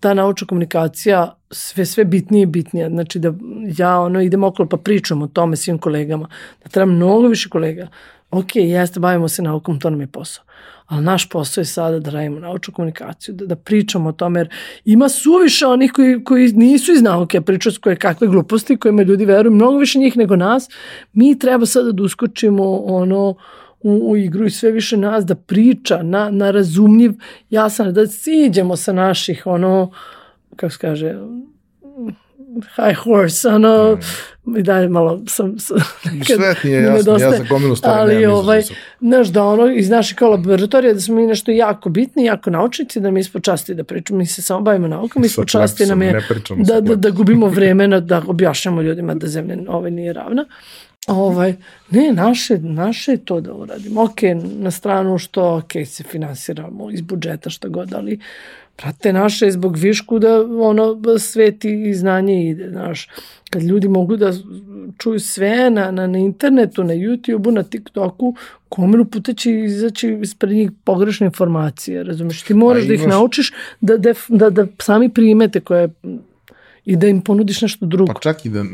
ta 0.00 0.14
naučna 0.14 0.46
komunikacija 0.46 1.36
sve 1.50 1.86
sve 1.86 2.04
bitnije 2.04 2.42
i 2.42 2.46
bitnija. 2.46 2.88
Znači 2.88 3.18
da 3.18 3.32
ja 3.78 4.00
ono 4.00 4.20
idem 4.20 4.44
okolo 4.44 4.68
pa 4.68 4.76
pričam 4.76 5.22
o 5.22 5.26
tome 5.26 5.56
svim 5.56 5.78
kolegama. 5.78 6.28
Da 6.64 6.68
treba 6.70 6.92
mnogo 6.92 7.28
više 7.28 7.48
kolega. 7.48 7.88
Ok, 8.30 8.56
jeste, 8.56 9.00
bavimo 9.00 9.28
se 9.28 9.42
naukom, 9.42 9.80
to 9.80 9.90
nam 9.90 10.00
je 10.00 10.06
posao. 10.06 10.44
Ali 10.86 11.04
naš 11.04 11.28
posao 11.28 11.60
je 11.62 11.64
sada 11.64 11.98
da 11.98 12.10
radimo 12.10 12.40
naučnu 12.40 12.74
komunikaciju, 12.74 13.34
da, 13.34 13.46
da 13.46 13.56
pričamo 13.56 14.08
o 14.08 14.12
tome, 14.12 14.40
jer 14.40 14.48
ima 14.84 15.08
suviše 15.08 15.66
onih 15.66 15.92
koji, 15.92 16.24
koji 16.24 16.52
nisu 16.52 16.92
iz 16.92 17.02
nauke, 17.02 17.40
pričaju 17.40 17.72
s 17.72 17.78
koje 17.78 17.96
kakve 17.96 18.28
gluposti, 18.28 18.76
kojima 18.76 19.02
ljudi 19.02 19.24
veruju, 19.24 19.54
mnogo 19.54 19.78
više 19.78 19.98
njih 19.98 20.16
nego 20.16 20.36
nas. 20.36 20.68
Mi 21.12 21.38
treba 21.38 21.66
sada 21.66 21.92
da 21.92 22.02
uskočimo 22.02 22.76
ono, 22.76 23.34
u, 23.80 24.10
u 24.10 24.16
igru 24.16 24.46
i 24.46 24.50
sve 24.50 24.70
više 24.70 24.96
nas 24.96 25.24
da 25.24 25.34
priča 25.34 26.02
na, 26.02 26.30
na 26.30 26.50
razumljiv, 26.50 27.12
jasan, 27.50 27.92
da 27.92 28.06
siđemo 28.06 28.76
sa 28.76 28.92
naših, 28.92 29.42
ono, 29.46 29.90
kako 30.56 30.72
se 30.72 30.78
kaže, 30.78 31.14
high 32.76 32.98
horse, 33.04 33.48
ono, 33.48 33.98
mm. 34.46 34.56
i 34.56 34.62
dalje 34.62 34.88
malo 34.88 35.22
sam... 35.28 35.58
sam 35.58 35.76
nekad, 36.04 36.36
Sve 36.36 36.54
ti 36.62 36.68
je 36.68 36.82
jasno, 36.82 37.12
ja 37.12 37.30
za 37.30 37.44
gomilu 37.48 37.76
stvari 37.76 38.00
ali, 38.00 38.14
nemam 38.14 38.36
ovaj, 38.36 38.62
znaš, 39.00 39.28
da 39.28 39.44
ono, 39.44 39.66
iz 39.72 39.90
naših 39.90 40.22
laboratorija, 40.22 40.94
da 40.94 41.00
smo 41.00 41.14
mi 41.14 41.26
nešto 41.26 41.50
jako 41.50 41.88
bitni, 41.88 42.24
jako 42.24 42.50
naučnici, 42.50 43.00
da 43.00 43.10
mi 43.10 43.20
ispod 43.20 43.42
časti 43.42 43.74
da 43.74 43.84
pričamo, 43.84 44.18
mi 44.18 44.26
se 44.26 44.42
samo 44.42 44.60
bavimo 44.60 44.88
naukom, 44.88 45.24
ispod 45.24 45.48
časti 45.48 45.86
nam 45.86 46.02
je 46.02 46.20
da, 46.56 46.80
da, 46.80 46.94
da 46.94 47.10
gubimo 47.10 47.46
vremena, 47.58 48.00
da 48.00 48.22
objašnjamo 48.26 48.82
ljudima 48.82 49.14
da 49.14 49.26
zemlja 49.26 49.56
ovaj 49.68 49.90
nije 49.90 50.12
ravna. 50.12 50.44
Ovaj, 51.06 51.54
ne, 51.90 52.12
naše, 52.12 52.58
naše 52.58 53.12
je 53.12 53.24
to 53.24 53.40
da 53.40 53.52
uradimo. 53.52 54.02
Ok, 54.02 54.16
na 54.42 54.70
stranu 54.70 55.18
što, 55.18 55.56
ok, 55.56 55.72
se 55.86 56.02
finansiramo 56.02 56.90
iz 56.90 57.00
budžeta, 57.00 57.50
što 57.50 57.68
god, 57.68 57.94
ali 57.94 58.20
prate 58.76 59.12
naše 59.12 59.50
zbog 59.50 59.76
višku 59.76 60.18
da 60.18 60.40
ono 60.60 61.18
sveti 61.18 61.82
i 61.88 61.94
znanje 61.94 62.50
ide, 62.50 62.70
znaš. 62.70 63.08
Kad 63.50 63.62
ljudi 63.62 63.88
mogu 63.88 64.16
da 64.16 64.32
čuju 64.98 65.20
sve 65.20 65.70
na, 65.70 65.90
na, 65.90 66.06
na 66.06 66.18
internetu, 66.18 66.84
na 66.84 66.94
YouTubeu, 66.94 67.50
na 67.50 67.62
TikToku, 67.62 68.34
komilu 68.68 69.04
puta 69.04 69.32
će 69.32 69.50
izaći 69.52 70.18
ispred 70.22 70.52
njih 70.52 70.70
pogrešne 70.84 71.24
informacije, 71.24 72.02
razumeš? 72.02 72.42
Ti 72.42 72.54
moraš 72.54 72.84
imaš... 72.84 72.88
da 72.88 72.94
ih 72.94 73.08
naučiš 73.08 73.52
da, 73.80 73.96
da, 73.96 74.12
da, 74.28 74.50
da 74.50 74.66
sami 74.78 75.08
primete 75.08 75.60
koje 75.60 75.88
i 76.84 76.96
da 76.96 77.06
im 77.06 77.20
ponudiš 77.20 77.62
nešto 77.62 77.86
drugo. 77.86 78.12
Pa 78.12 78.20
čak 78.20 78.46
i 78.46 78.48
da, 78.48 78.64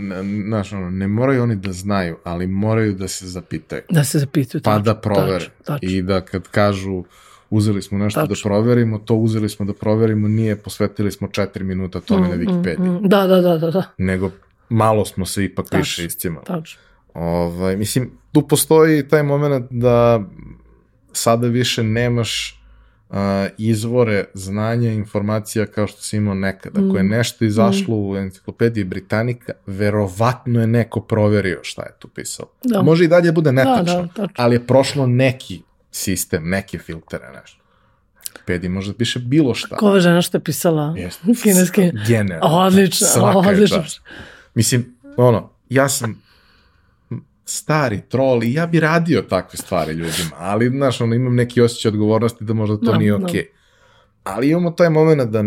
znaš, 0.46 0.72
ono, 0.72 0.90
ne 0.90 1.08
moraju 1.08 1.42
oni 1.42 1.56
da 1.56 1.72
znaju, 1.72 2.16
ali 2.24 2.46
moraju 2.46 2.94
da 2.94 3.08
se 3.08 3.26
zapitaju. 3.26 3.82
Da 3.90 4.04
se 4.04 4.18
zapitaju, 4.18 4.62
Pa 4.62 4.70
tačno, 4.70 4.84
da 4.84 5.00
provere. 5.00 5.38
Tačno, 5.38 5.64
tačno. 5.64 5.88
I 5.90 6.02
da 6.02 6.20
kad 6.20 6.48
kažu 6.48 7.04
uzeli 7.52 7.82
smo 7.82 7.98
nešto 7.98 8.20
da 8.20 8.26
tačno. 8.26 8.48
da 8.48 8.54
proverimo, 8.54 8.98
to 8.98 9.14
uzeli 9.14 9.48
smo 9.48 9.66
da 9.66 9.72
proverimo, 9.72 10.28
nije 10.28 10.56
posvetili 10.56 11.12
smo 11.12 11.28
četiri 11.28 11.64
minuta 11.64 12.00
tome 12.00 12.26
mm, 12.26 12.30
na 12.30 12.36
Wikipediji. 12.36 12.78
Mm, 12.78 13.04
mm. 13.04 13.08
Da, 13.08 13.26
da, 13.26 13.40
da, 13.40 13.58
da, 13.58 13.70
da. 13.70 13.82
Nego 13.98 14.30
malo 14.68 15.04
smo 15.04 15.26
se 15.26 15.44
ipak 15.44 15.64
tačno, 15.64 15.78
više 15.78 16.04
iscimali. 16.04 16.46
Tačno. 16.46 16.80
Ovaj, 17.14 17.76
mislim, 17.76 18.10
tu 18.32 18.48
postoji 18.48 19.08
taj 19.08 19.22
moment 19.22 19.66
da 19.70 20.22
sada 21.12 21.46
više 21.46 21.82
nemaš 21.82 22.62
uh, 23.08 23.16
izvore 23.58 24.24
znanja, 24.34 24.90
informacija 24.92 25.66
kao 25.66 25.86
što 25.86 26.02
si 26.02 26.16
imao 26.16 26.34
nekada. 26.34 26.80
Ako 26.80 26.96
je 26.96 27.02
mm. 27.02 27.08
nešto 27.08 27.44
izašlo 27.44 27.96
mm. 27.96 28.08
u 28.08 28.16
enciklopediji 28.16 28.84
Britanika, 28.84 29.52
verovatno 29.66 30.60
je 30.60 30.66
neko 30.66 31.00
proverio 31.00 31.60
šta 31.62 31.82
je 31.82 31.92
tu 31.98 32.08
pisalo. 32.08 32.48
Da. 32.64 32.82
Može 32.82 33.04
i 33.04 33.08
dalje 33.08 33.26
da 33.26 33.32
bude 33.32 33.52
netačno, 33.52 34.08
da, 34.16 34.22
da, 34.22 34.28
ali 34.36 34.54
je 34.54 34.66
prošlo 34.66 35.06
neki 35.06 35.62
sistem, 35.92 36.48
neke 36.48 36.78
filtere, 36.78 37.32
nešto. 37.40 37.62
Wikipedia 38.32 38.68
može 38.68 38.92
da 38.92 38.98
piše 38.98 39.18
bilo 39.18 39.54
šta. 39.54 39.76
Ko 39.76 39.86
ova 39.86 40.00
žena 40.00 40.22
što 40.22 40.36
je 40.36 40.44
pisala? 40.44 40.82
Yes. 40.82 41.18
Kineski. 41.42 41.90
Generalno. 42.06 42.56
Odlično, 42.56 43.06
odlično. 43.34 43.84
Mislim, 44.54 44.96
ono, 45.16 45.50
ja 45.68 45.88
sam 45.88 46.22
stari 47.44 48.00
trol 48.08 48.44
i 48.44 48.52
ja 48.52 48.66
bi 48.66 48.80
radio 48.80 49.22
takve 49.22 49.56
stvari 49.56 49.92
ljudima, 49.92 50.36
ali, 50.36 50.68
znaš, 50.68 51.00
ono, 51.00 51.14
imam 51.14 51.34
neki 51.34 51.60
osjećaj 51.60 51.88
odgovornosti 51.88 52.44
da 52.44 52.54
možda 52.54 52.76
to 52.76 52.84
no, 52.84 52.92
da, 52.92 52.98
nije 52.98 53.14
okej. 53.14 53.26
Okay. 53.26 53.44
No. 53.44 53.52
Ali 54.24 54.50
imamo 54.50 54.70
taj 54.70 54.90
moment 54.90 55.30
da, 55.30 55.44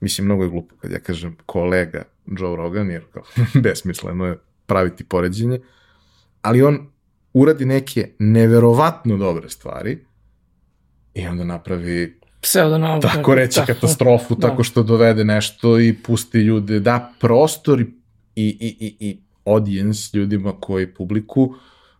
mislim, 0.00 0.24
mnogo 0.24 0.42
je 0.42 0.50
glupo 0.50 0.74
kad 0.76 0.90
ja 0.90 0.98
kažem 0.98 1.36
kolega 1.46 2.02
Joe 2.26 2.56
Rogan, 2.56 2.90
jer 2.90 3.04
kao, 3.12 3.22
besmisleno 3.62 4.26
je 4.26 4.38
praviti 4.66 5.04
poređenje, 5.04 5.60
ali 6.42 6.62
on 6.62 6.90
uradi 7.40 7.64
neke 7.64 8.10
neverovatno 8.18 9.16
dobre 9.16 9.48
stvari 9.48 9.98
i 11.14 11.26
onda 11.26 11.44
napravi 11.44 12.20
pseudonauka. 12.40 13.08
Tako 13.08 13.34
reći 13.34 13.56
tako, 13.56 13.72
katastrofu, 13.72 14.34
da. 14.38 14.48
tako 14.48 14.62
što 14.64 14.82
dovede 14.82 15.24
nešto 15.24 15.80
i 15.80 15.94
pusti 15.94 16.38
ljude, 16.38 16.80
da 16.80 17.12
prostor 17.20 17.80
i, 17.80 17.86
i, 18.36 18.76
i, 18.80 18.96
i 19.00 19.18
audience 19.44 20.18
ljudima 20.18 20.52
koji 20.60 20.94
publiku, 20.94 21.54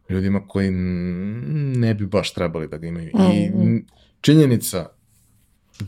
ljudima 0.09 0.49
koji 0.49 0.71
ne 0.71 1.95
bi 1.95 2.07
baš 2.07 2.35
trebali 2.35 2.69
da 2.69 2.79
ga 2.79 2.87
imaju. 2.87 3.11
Mm, 3.15 3.21
I 3.21 3.49
mm. 3.49 3.87
činjenica, 4.21 4.87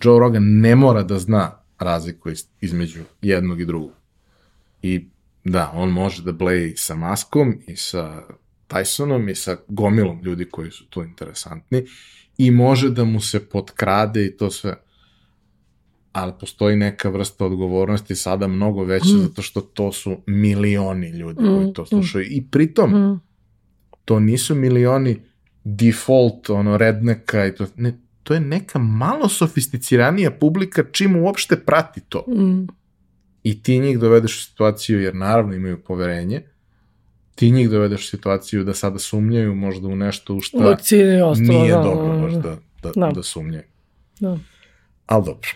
Joe 0.02 0.18
Rogan 0.18 0.44
ne 0.44 0.77
mora 0.77 1.02
da 1.02 1.18
zna 1.18 1.52
razliku 1.78 2.31
između 2.60 3.02
jednog 3.22 3.60
i 3.60 3.64
drugog. 3.64 3.93
I 4.82 5.06
da, 5.44 5.70
on 5.74 5.90
može 5.90 6.22
da 6.22 6.32
bleji 6.32 6.77
sa 6.77 6.94
maskom 6.94 7.55
i 7.66 7.77
sa 7.77 8.22
Tysonom 8.70 9.30
i 9.30 9.34
sa 9.34 9.56
gomilom 9.68 10.20
ljudi 10.22 10.44
koji 10.44 10.70
su 10.70 10.86
tu 10.86 11.02
interesantni 11.02 11.84
i 12.38 12.51
može 12.51 12.90
da 12.90 13.05
mu 13.05 13.20
se 13.20 13.48
potkrade 13.48 14.26
i 14.26 14.36
to 14.36 14.51
sve. 14.51 14.76
Ali 16.12 16.32
postoji 16.40 16.76
neka 16.76 17.09
vrsta 17.09 17.44
odgovornosti 17.44 18.16
sada 18.16 18.47
mnogo 18.47 18.84
veća 18.84 19.14
mm. 19.14 19.20
zato 19.20 19.42
što 19.42 19.60
to 19.60 19.92
su 19.92 20.16
milioni 20.26 21.09
ljudi 21.10 21.42
mm. 21.42 21.47
koji 21.47 21.72
to 21.72 21.86
slušaju. 21.86 22.26
I 22.30 22.42
pritom, 22.51 22.90
mm. 22.90 23.20
to 24.05 24.20
nisu 24.20 24.55
milioni 24.55 25.20
default, 25.64 26.51
ono, 26.51 26.76
redneka 26.76 27.47
i 27.47 27.55
to, 27.55 27.66
ne, 27.76 27.98
to 28.22 28.34
je 28.34 28.40
neka 28.40 28.78
malo 28.78 29.28
sofisticiranija 29.28 30.30
publika 30.30 30.84
čim 30.92 31.16
uopšte 31.16 31.56
prati 31.56 32.01
to. 32.09 32.24
Mm. 32.28 32.66
I 33.42 33.62
ti 33.62 33.78
njih 33.78 33.98
dovedeš 33.98 34.38
u 34.38 34.42
situaciju, 34.42 35.01
jer 35.01 35.14
naravno 35.14 35.55
imaju 35.55 35.80
poverenje, 35.84 36.42
ti 37.41 37.51
njih 37.51 37.71
dovedeš 37.71 38.05
u 38.05 38.09
situaciju 38.09 38.65
da 38.65 38.75
sada 38.75 38.99
sumnjaju 38.99 39.55
možda 39.55 39.89
u 39.89 39.97
nešto 39.97 40.35
u 40.35 40.41
šta 40.41 40.59
ostalo, 41.23 41.59
nije 41.59 41.73
da, 41.73 41.83
dobro 41.83 42.19
baš 42.19 42.33
da, 42.33 42.57
da, 42.83 42.91
da. 42.97 43.11
da 43.15 43.23
sumnjaju. 43.23 43.65
Da. 44.21 44.39
Ali 45.07 45.25
dobro. 45.25 45.49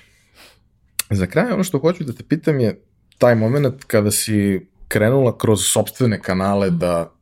Za 1.10 1.26
kraj 1.26 1.52
ono 1.52 1.64
što 1.64 1.78
hoću 1.78 2.04
da 2.04 2.12
te 2.12 2.22
pitam 2.22 2.60
je 2.60 2.80
taj 3.18 3.34
moment 3.34 3.84
kada 3.84 4.10
si 4.10 4.66
krenula 4.88 5.38
kroz 5.38 5.60
sobstvene 5.62 6.22
kanale 6.22 6.70
mm. 6.70 6.78
da 6.78 7.12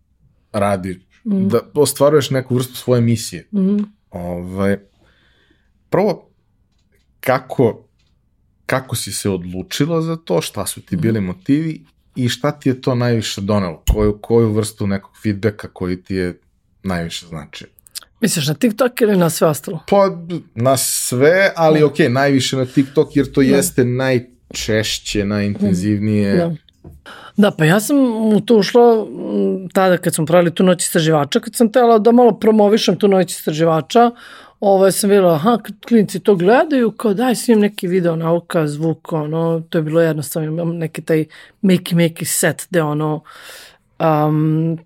radi, 0.53 1.01
mm. 1.25 1.49
da 1.49 1.61
ostvaruješ 1.75 2.31
neku 2.31 2.55
vrstu 2.55 2.75
svoje 2.75 3.01
misije. 3.01 3.49
Mm. 3.53 3.83
Ovaj, 4.11 4.77
prvo, 5.91 6.31
kako, 7.21 7.89
kako 8.67 8.97
si 8.97 9.13
se 9.13 9.31
odlučila 9.31 10.03
za 10.03 10.17
to, 10.17 10.41
šta 10.41 10.67
su 10.67 10.81
ti 10.83 10.97
bili 10.97 11.21
motivi 11.21 11.85
i 12.17 12.29
šta 12.29 12.53
ti 12.53 12.69
je 12.69 12.81
to 12.81 12.95
najviše 12.95 13.41
donelo? 13.41 13.83
Koju, 13.93 14.19
koju 14.21 14.53
vrstu 14.53 14.87
nekog 14.87 15.13
feedbacka 15.23 15.69
koji 15.69 16.03
ti 16.03 16.15
je 16.15 16.39
najviše 16.83 17.27
značio? 17.27 17.69
Misliš 18.21 18.47
na 18.47 18.55
TikTok 18.55 19.01
ili 19.01 19.17
na 19.17 19.31
sve 19.31 19.49
ostalo? 19.49 19.81
Pa 19.89 20.11
na 20.55 20.77
sve, 20.77 21.53
ali 21.57 21.81
mm. 21.81 21.85
ok, 21.85 21.99
najviše 22.09 22.57
na 22.57 22.65
TikTok 22.65 23.17
jer 23.17 23.33
to 23.33 23.41
mm. 23.41 23.45
jeste 23.45 23.85
najčešće, 23.85 25.25
najintenzivnije. 25.25 26.37
Da. 26.37 26.55
Da, 27.37 27.51
pa 27.51 27.65
ja 27.65 27.81
sam 27.81 27.97
u 28.35 28.41
to 28.41 28.57
ušla 28.57 29.07
tada 29.73 29.97
kad 29.97 30.15
smo 30.15 30.27
pravili 30.27 30.55
tu 30.55 30.63
noć 30.63 30.83
istraživača, 30.83 31.41
kad 31.41 31.55
sam 31.55 31.73
tela 31.73 31.99
da 31.99 32.13
malo 32.13 32.39
promovišem 32.39 32.97
tu 32.99 33.09
noć 33.09 33.33
istraživača, 33.33 34.11
ovaj, 34.63 34.93
sam 34.93 35.11
videla, 35.11 35.35
aha, 35.35 35.59
klinici 35.89 36.21
to 36.21 36.35
gledaju, 36.37 36.91
kao 36.91 37.15
daj 37.15 37.35
snim 37.35 37.61
neki 37.61 37.87
video 37.87 38.17
nauka, 38.17 38.67
zvuk, 38.67 39.13
ono, 39.13 39.63
to 39.69 39.79
je 39.79 39.83
bilo 39.83 40.01
jednostavno, 40.01 40.49
imam 40.49 40.77
neki 40.77 41.03
taj 41.03 41.25
makey 41.63 41.95
makey 41.95 42.25
set 42.25 42.67
gde 42.71 42.83
ono, 42.83 43.23
um, 43.99 44.79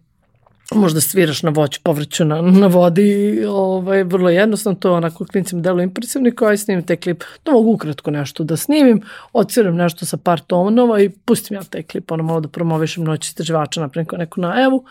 možda 0.75 1.01
sviraš 1.01 1.43
na 1.43 1.51
voću, 1.51 1.81
povrću 1.83 2.25
na, 2.25 2.41
na 2.43 2.67
vodi, 2.67 3.45
ovaj, 3.49 4.05
vrlo 4.05 4.31
jednostavno, 4.31 4.79
to 4.79 4.95
onako 4.95 5.25
klinicima 5.25 5.63
delo 5.63 5.83
impresivno 5.83 6.31
kao 6.37 6.49
aj 6.49 6.57
snimim 6.57 6.87
taj 6.87 6.97
klip, 6.97 7.25
to 7.43 7.53
mogu 7.53 7.73
ukratko 7.73 8.11
nešto 8.11 8.45
da 8.45 8.57
snimim, 8.57 9.03
ociram 9.33 9.77
nešto 9.77 10.07
sa 10.07 10.17
par 10.17 10.41
tonova 10.41 11.01
i 11.01 11.09
pustim 11.09 11.55
ja 11.55 11.63
taj 11.63 11.83
klip, 11.83 12.11
ono 12.11 12.23
malo 12.23 12.41
da 12.41 12.49
promovišem 12.49 13.05
noć 13.05 13.29
istraživača, 13.29 13.81
napravim 13.81 14.07
kao 14.07 14.19
neku 14.19 14.41
najavu 14.41 14.85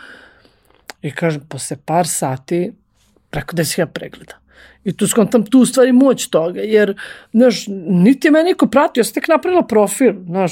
i 1.01 1.11
kažem, 1.11 1.41
posle 1.49 1.77
par 1.85 2.07
sati 2.07 2.73
preko 3.29 3.55
10.000 3.55 3.85
pregleda. 3.85 4.44
I 4.85 4.93
tu 4.93 5.07
skontam 5.07 5.45
tu 5.45 5.65
stvari 5.65 5.91
moć 5.91 6.27
toga, 6.27 6.61
jer, 6.61 6.95
znaš, 7.33 7.65
niti 7.87 8.27
je 8.27 8.31
me 8.31 8.43
niko 8.43 8.67
pratio, 8.67 9.01
ja 9.01 9.03
sam 9.03 9.13
tek 9.13 9.27
napravila 9.27 9.63
profil, 9.63 10.13
znaš, 10.25 10.51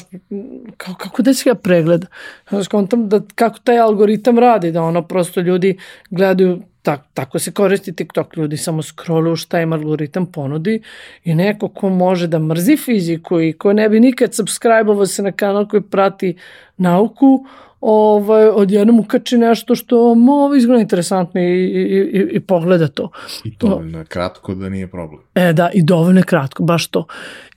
kako, 0.77 0.97
kako 0.97 1.21
da 1.21 1.33
se 1.33 1.49
ja 1.49 1.55
pregleda. 1.55 2.07
Znaš, 2.49 2.65
skontam 2.65 3.09
da 3.09 3.21
kako 3.35 3.59
taj 3.59 3.79
algoritam 3.79 4.39
radi, 4.39 4.71
da 4.71 4.81
ono 4.83 5.01
prosto 5.01 5.41
ljudi 5.41 5.77
gledaju 6.09 6.61
tak, 6.81 7.01
tako 7.13 7.39
se 7.39 7.51
koristi 7.51 7.95
TikTok, 7.95 8.37
ljudi 8.37 8.57
samo 8.57 8.81
scrolluju 8.81 9.35
šta 9.35 9.61
im 9.61 9.73
algoritam 9.73 10.25
ponudi 10.25 10.81
i 11.23 11.35
neko 11.35 11.67
ko 11.67 11.89
može 11.89 12.27
da 12.27 12.39
mrzi 12.39 12.77
fiziku 12.77 13.41
i 13.41 13.53
ko 13.53 13.73
ne 13.73 13.89
bi 13.89 13.99
nikad 13.99 14.33
subscribe 14.33 15.05
se 15.05 15.23
na 15.23 15.31
kanal 15.31 15.67
koji 15.67 15.81
prati 15.81 16.35
nauku, 16.77 17.45
ovaj, 17.85 18.47
odjednom 18.47 18.99
ukači 18.99 19.37
nešto 19.37 19.75
što 19.75 20.15
mu 20.15 20.55
izgleda 20.55 20.81
interesantno 20.81 21.41
i, 21.41 21.43
i, 21.43 21.81
i, 22.13 22.27
i 22.31 22.39
pogleda 22.39 22.87
to. 22.87 23.09
I 23.43 23.51
dovoljno 23.59 23.99
je 23.99 24.05
kratko 24.05 24.55
da 24.55 24.69
nije 24.69 24.87
problem. 24.87 25.21
E 25.35 25.53
da, 25.53 25.69
i 25.73 25.81
dovoljno 25.81 26.19
je 26.19 26.23
kratko, 26.23 26.63
baš 26.63 26.87
to. 26.87 27.05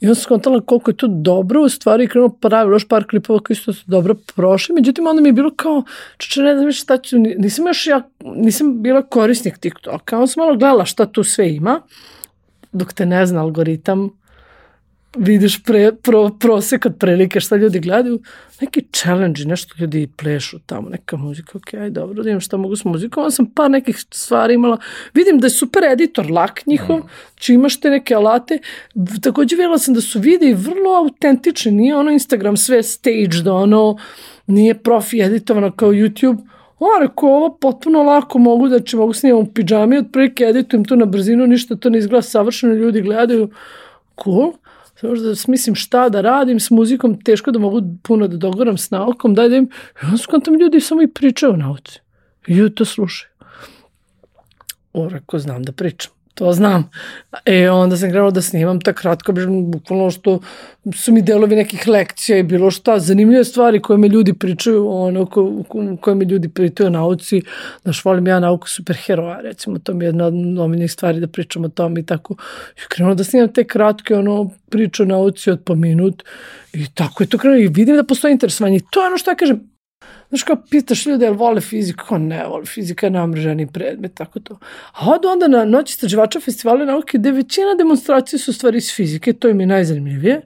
I 0.01 0.07
onda 0.07 0.15
sam 0.15 0.23
skontala 0.23 0.61
koliko 0.61 0.91
je 0.91 0.97
to 0.97 1.07
dobro, 1.09 1.63
u 1.63 1.69
stvari 1.69 2.05
i 2.05 2.07
krenuo 2.07 2.29
pravilo 2.29 2.75
još 2.75 2.89
par 2.89 3.07
klipova 3.11 3.41
koji 3.41 3.57
su 3.57 3.73
dobro 3.87 4.15
prošli, 4.37 4.75
međutim 4.75 5.07
onda 5.07 5.23
mi 5.23 5.29
je 5.29 5.33
bilo 5.33 5.51
kao, 5.57 5.83
čeče 6.17 6.43
ne 6.43 6.59
znam 6.59 6.73
šta 6.73 6.99
ću, 6.99 7.19
nisam 7.19 7.67
još 7.67 7.87
ja, 7.87 8.03
nisam 8.37 8.83
bila 8.83 9.03
korisnik 9.03 9.59
TikToka, 9.59 10.17
onda 10.17 10.27
sam 10.27 10.41
malo 10.41 10.57
gledala 10.57 10.85
šta 10.85 11.07
tu 11.07 11.25
sve 11.25 11.55
ima, 11.55 11.81
dok 12.73 12.93
te 12.93 13.07
ne 13.07 13.27
zna 13.27 13.41
algoritam, 13.41 14.11
vidiš 15.19 15.63
pre, 15.65 15.93
pro, 16.03 16.31
prosek 16.41 16.87
od 16.87 16.97
prilike 16.99 17.41
šta 17.41 17.57
ljudi 17.57 17.81
gledaju, 17.81 18.21
neki 18.61 18.83
challenge, 18.93 19.45
nešto 19.45 19.75
ljudi 19.79 20.09
plešu 20.17 20.59
tamo, 20.67 20.89
neka 20.89 21.17
muzika, 21.17 21.59
ok, 21.59 21.75
aj 21.75 21.91
dobro, 21.91 22.23
da 22.23 22.31
imam 22.31 22.41
šta 22.41 22.57
mogu 22.57 22.77
s 22.77 22.85
muzikom, 22.85 23.23
onda 23.23 23.31
sam 23.31 23.47
par 23.47 23.71
nekih 23.71 24.05
stvari 24.11 24.55
imala, 24.55 24.79
vidim 25.15 25.39
da 25.39 25.47
je 25.47 25.51
super 25.51 25.85
editor, 25.85 26.31
lak 26.31 26.67
njihov, 26.67 26.99
mm. 26.99 27.09
či 27.35 27.55
imaš 27.55 27.81
te 27.81 27.91
neke 27.91 28.15
alate, 28.15 28.59
takođe 29.23 29.57
videla 29.57 29.79
sam 29.79 29.95
da 29.95 30.01
su 30.01 30.21
videi 30.21 30.55
vrlo 30.55 30.95
autentični, 30.97 31.73
nije 31.73 31.97
ono 31.97 32.11
Instagram 32.11 32.57
sve 32.57 32.83
stage, 32.83 33.43
da 33.45 33.55
ono 33.55 33.99
nije 34.47 34.75
profi 34.75 35.21
editovano 35.21 35.71
kao 35.71 35.93
YouTube, 35.93 36.39
O, 36.79 36.87
reko, 37.01 37.27
ovo 37.27 37.57
potpuno 37.61 38.03
lako 38.03 38.39
mogu, 38.39 38.69
da 38.69 38.81
će 38.81 38.97
mogu 38.97 39.13
snimam 39.13 39.41
u 39.41 39.47
pijami, 39.47 39.99
otprilike 39.99 40.45
editujem 40.45 40.85
to 40.85 40.97
na 40.97 41.05
brzinu, 41.05 41.47
ništa 41.47 41.77
to 41.77 41.91
ne 41.91 41.99
izgleda 41.99 42.23
savršeno, 42.23 42.75
ljudi 42.75 43.01
gledaju, 43.01 43.49
cool. 44.25 44.53
Samo 45.01 45.15
da 45.15 45.35
smislim 45.35 45.75
šta 45.75 46.09
da 46.09 46.21
radim 46.21 46.61
s 46.61 46.71
muzikom, 46.71 47.21
teško 47.21 47.51
da 47.51 47.59
mogu 47.59 47.83
puno 48.03 48.29
da 48.29 48.37
dogoram 48.37 48.79
s 48.79 48.91
naukom, 48.91 49.35
daj 49.35 49.49
da 49.49 49.57
im, 49.57 49.71
onda 50.03 50.17
skontam 50.17 50.55
ljudi 50.55 50.81
samo 50.81 51.03
i 51.03 51.09
pričaju 51.09 51.53
o 51.53 51.57
nauci. 51.57 52.01
I 52.47 52.71
to 52.75 52.85
slušaju. 52.85 53.31
O, 54.93 55.09
reko, 55.09 55.39
znam 55.39 55.63
da 55.63 55.73
pričam 55.73 56.16
to 56.37 56.53
znam. 56.53 56.91
E, 57.45 57.71
onda 57.71 57.97
sam 57.97 58.11
krenula 58.11 58.31
da 58.31 58.43
snimam 58.43 58.81
tak 58.81 58.97
kratko, 59.01 59.33
bukvalno 59.63 60.11
što 60.11 60.41
su 60.95 61.13
mi 61.13 61.23
delovi 61.23 61.57
nekih 61.57 61.89
lekcija 61.89 62.39
i 62.39 62.43
bilo 62.43 62.71
šta, 62.71 62.99
zanimljive 62.99 63.45
stvari 63.45 63.83
koje 63.83 63.99
me 63.99 64.09
ljudi 64.09 64.33
pričaju, 64.33 64.89
ono, 64.91 65.27
ko, 65.27 65.63
ko, 65.69 65.97
koje 66.01 66.15
mi 66.15 66.25
ljudi 66.25 66.49
pričaju 66.49 66.87
o 66.87 66.91
nauci, 66.91 67.43
znaš, 67.83 68.05
volim 68.05 68.27
ja 68.27 68.41
nauku 68.41 68.69
superheroja, 68.69 69.41
recimo, 69.41 69.79
to 69.79 69.95
mi 69.95 70.05
je 70.05 70.09
jedna 70.09 70.27
od 70.27 70.35
omiljenih 70.59 70.93
stvari 70.93 71.21
da 71.21 71.27
pričam 71.27 71.65
o 71.65 71.69
tome 71.69 72.01
i 72.01 72.07
tako. 72.07 72.35
I 72.77 72.81
krenula 72.89 73.15
da 73.15 73.25
snimam 73.25 73.53
te 73.53 73.65
kratke, 73.65 74.15
ono, 74.17 74.51
priče 74.71 75.03
o 75.03 75.07
nauci 75.07 75.51
od 75.51 75.63
po 75.65 75.75
minut 75.75 76.23
i 76.73 76.87
tako 76.95 77.23
je 77.23 77.29
to 77.29 77.39
krenulo 77.39 77.61
i 77.61 77.69
vidim 77.69 77.97
da 77.97 78.05
postoji 78.05 78.33
interesovanje. 78.33 78.81
To 78.91 79.01
je 79.01 79.07
ono 79.07 79.19
što 79.19 79.31
ja 79.31 79.37
kažem, 79.37 79.76
Znaš 80.29 80.43
kao 80.43 80.57
pitaš 80.71 81.07
ljude, 81.07 81.27
jel 81.27 81.35
vole 81.35 81.61
fiziku? 81.61 82.05
Kao 82.09 82.19
ne, 82.19 82.47
vole 82.47 82.67
fizika 82.67 83.07
je 83.07 83.11
namrženi 83.11 83.67
predmet, 83.67 84.15
tako 84.15 84.41
to. 84.41 84.59
A 84.93 85.11
od 85.11 85.25
onda 85.25 85.49
na 85.49 85.65
noći 85.65 85.91
istraživača 85.91 86.41
festivala 86.41 86.85
nauke, 86.85 87.19
gde 87.19 87.31
većina 87.31 87.75
demonstracije 87.79 88.39
su 88.39 88.53
stvari 88.53 88.79
iz 88.79 88.95
fizike, 88.95 89.33
to 89.33 89.49
im 89.49 89.61
je 89.61 89.67
najzanimljivije. 89.67 90.41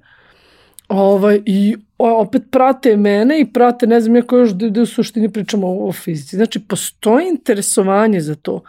Ovaj, 0.88 1.42
I 1.46 1.76
opet 1.98 2.42
prate 2.50 2.96
mene 2.96 3.40
i 3.40 3.52
prate, 3.52 3.86
ne 3.86 4.00
znam, 4.00 4.16
jako 4.16 4.36
još 4.36 4.54
gde, 4.54 4.68
gde 4.70 4.80
u 4.80 4.86
suštini 4.86 5.32
pričamo 5.32 5.66
o, 5.68 5.88
o 5.88 5.92
fizici. 5.92 6.36
Znači, 6.36 6.60
postoji 6.60 7.28
interesovanje 7.28 8.20
za 8.20 8.34
to 8.34 8.62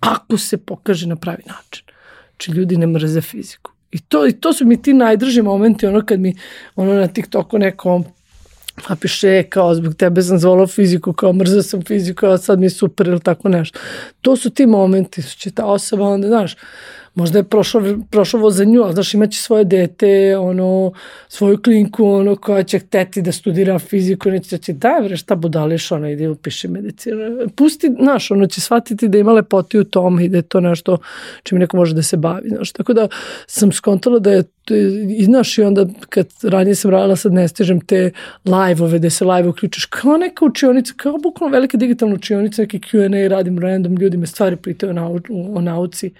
ako 0.00 0.38
se 0.38 0.56
pokaže 0.58 1.06
na 1.08 1.16
pravi 1.16 1.42
način. 1.46 1.84
Znači, 2.30 2.52
ljudi 2.52 2.76
ne 2.76 2.86
mrze 2.86 3.20
fiziku. 3.20 3.72
I 3.90 3.98
to, 4.00 4.26
i 4.26 4.32
to 4.32 4.52
su 4.52 4.66
mi 4.66 4.82
ti 4.82 4.92
najdrži 4.92 5.42
momenti, 5.42 5.86
ono 5.86 6.06
kad 6.06 6.20
mi 6.20 6.34
ono 6.76 6.94
na 6.94 7.08
TikToku 7.08 7.58
neko 7.58 8.02
napiše 8.88 9.42
kao 9.42 9.74
zbog 9.74 9.94
tebe 9.94 10.22
sam 10.22 10.38
zvolao 10.38 10.66
fiziku, 10.66 11.12
kao 11.12 11.32
mrzao 11.32 11.62
sam 11.62 11.82
fiziku, 11.82 12.26
a 12.26 12.38
sad 12.38 12.58
mi 12.58 12.66
je 12.66 12.70
super 12.70 13.08
ili 13.08 13.20
tako 13.20 13.48
nešto. 13.48 13.78
To 14.20 14.36
su 14.36 14.50
ti 14.50 14.66
momenti, 14.66 15.22
su 15.22 15.38
će 15.38 15.50
ta 15.50 15.64
osoba 15.64 16.04
onda, 16.04 16.28
znaš, 16.28 16.56
možda 17.16 17.38
je 17.38 17.42
prošlo, 17.42 17.82
prošlo 18.10 18.40
voz 18.40 18.56
za 18.56 18.64
nju, 18.64 18.82
ali 18.82 18.92
znaš, 18.92 19.14
imaće 19.14 19.42
svoje 19.42 19.64
dete, 19.64 20.36
ono, 20.38 20.92
svoju 21.28 21.62
klinku, 21.62 22.04
ono, 22.04 22.36
koja 22.36 22.62
će 22.62 22.78
hteti 22.78 23.22
da 23.22 23.32
studira 23.32 23.78
fiziku, 23.78 24.30
neće 24.30 24.58
će, 24.58 24.72
daj 24.72 25.02
bre, 25.02 25.16
šta 25.16 25.36
budališ, 25.36 25.92
ono, 25.92 26.08
ide 26.08 26.28
upiši 26.28 26.68
medicinu. 26.68 27.16
Pusti, 27.54 27.90
znaš, 28.02 28.30
ono 28.30 28.46
će 28.46 28.60
shvatiti 28.60 29.08
da 29.08 29.18
ima 29.18 29.32
lepoti 29.32 29.78
u 29.78 29.84
tom 29.84 30.20
i 30.20 30.28
da 30.28 30.36
je 30.36 30.42
to 30.42 30.60
nešto 30.60 30.98
čime 31.42 31.58
neko 31.58 31.76
može 31.76 31.94
da 31.94 32.02
se 32.02 32.16
bavi, 32.16 32.48
znaš. 32.48 32.72
Tako 32.72 32.92
da 32.92 33.08
sam 33.46 33.72
skontala 33.72 34.18
da 34.18 34.30
je, 34.30 34.44
i 35.18 35.24
znaš, 35.24 35.58
i 35.58 35.62
onda 35.62 35.86
kad 36.08 36.26
ranije 36.42 36.74
sam 36.74 36.90
radila, 36.90 37.16
sad 37.16 37.32
ne 37.32 37.48
stižem 37.48 37.80
te 37.80 38.10
live-ove, 38.44 38.98
gde 38.98 39.10
se 39.10 39.24
live 39.24 39.48
uključiš, 39.48 39.84
kao 39.84 40.16
neka 40.16 40.44
učionica, 40.44 40.92
kao 40.96 41.18
bukvalno 41.18 41.52
velika 41.52 41.76
digitalna 41.76 42.14
učionica, 42.14 42.62
neki 42.62 42.78
Q&A, 42.78 43.28
radim 43.28 43.58
random, 43.58 43.96
ljudi 43.96 44.16
me 44.16 44.26
stvari 44.26 44.56
pitaju 44.56 44.90
o, 44.90 44.92
nau, 44.92 45.18
o 45.54 45.60
nauci 45.60 46.10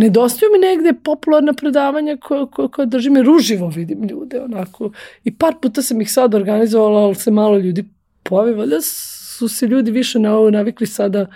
nedostaju 0.00 0.52
mi 0.52 0.58
negde 0.58 0.92
popularna 1.04 1.52
predavanja 1.52 2.16
koje, 2.16 2.46
koje, 2.46 2.68
koje 2.68 2.86
držim 2.86 3.16
i 3.16 3.22
ruživo 3.22 3.68
vidim 3.68 4.08
ljude 4.08 4.40
onako. 4.40 4.90
I 5.24 5.34
par 5.34 5.54
puta 5.62 5.82
sam 5.82 6.00
ih 6.00 6.12
sad 6.12 6.34
organizovala, 6.34 7.00
ali 7.00 7.14
se 7.14 7.30
malo 7.30 7.58
ljudi 7.58 7.84
pojavi, 8.22 8.54
valjda 8.54 8.80
su 8.80 9.48
se 9.48 9.66
ljudi 9.66 9.90
više 9.90 10.18
na 10.18 10.36
ovo 10.36 10.50
navikli 10.50 10.86
sada 10.86 11.26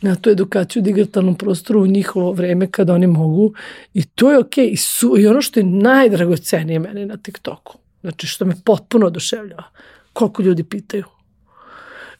na 0.00 0.14
tu 0.14 0.30
edukaciju 0.30 0.80
u 0.80 0.84
digitalnom 0.84 1.34
prostoru 1.34 1.82
u 1.82 1.86
njihovo 1.86 2.32
vreme 2.32 2.70
kada 2.70 2.94
oni 2.94 3.06
mogu 3.06 3.52
i 3.94 4.04
to 4.04 4.30
je 4.30 4.38
okej. 4.38 4.66
Okay. 4.66 4.72
I, 4.72 4.76
su, 4.76 5.14
I 5.18 5.26
ono 5.26 5.42
što 5.42 5.60
je 5.60 5.64
najdragocenije 5.64 6.78
meni 6.78 7.06
na 7.06 7.16
TikToku, 7.16 7.78
znači 8.00 8.26
što 8.26 8.44
me 8.44 8.54
potpuno 8.64 9.06
oduševljava, 9.06 9.64
koliko 10.12 10.42
ljudi 10.42 10.64
pitaju 10.64 11.04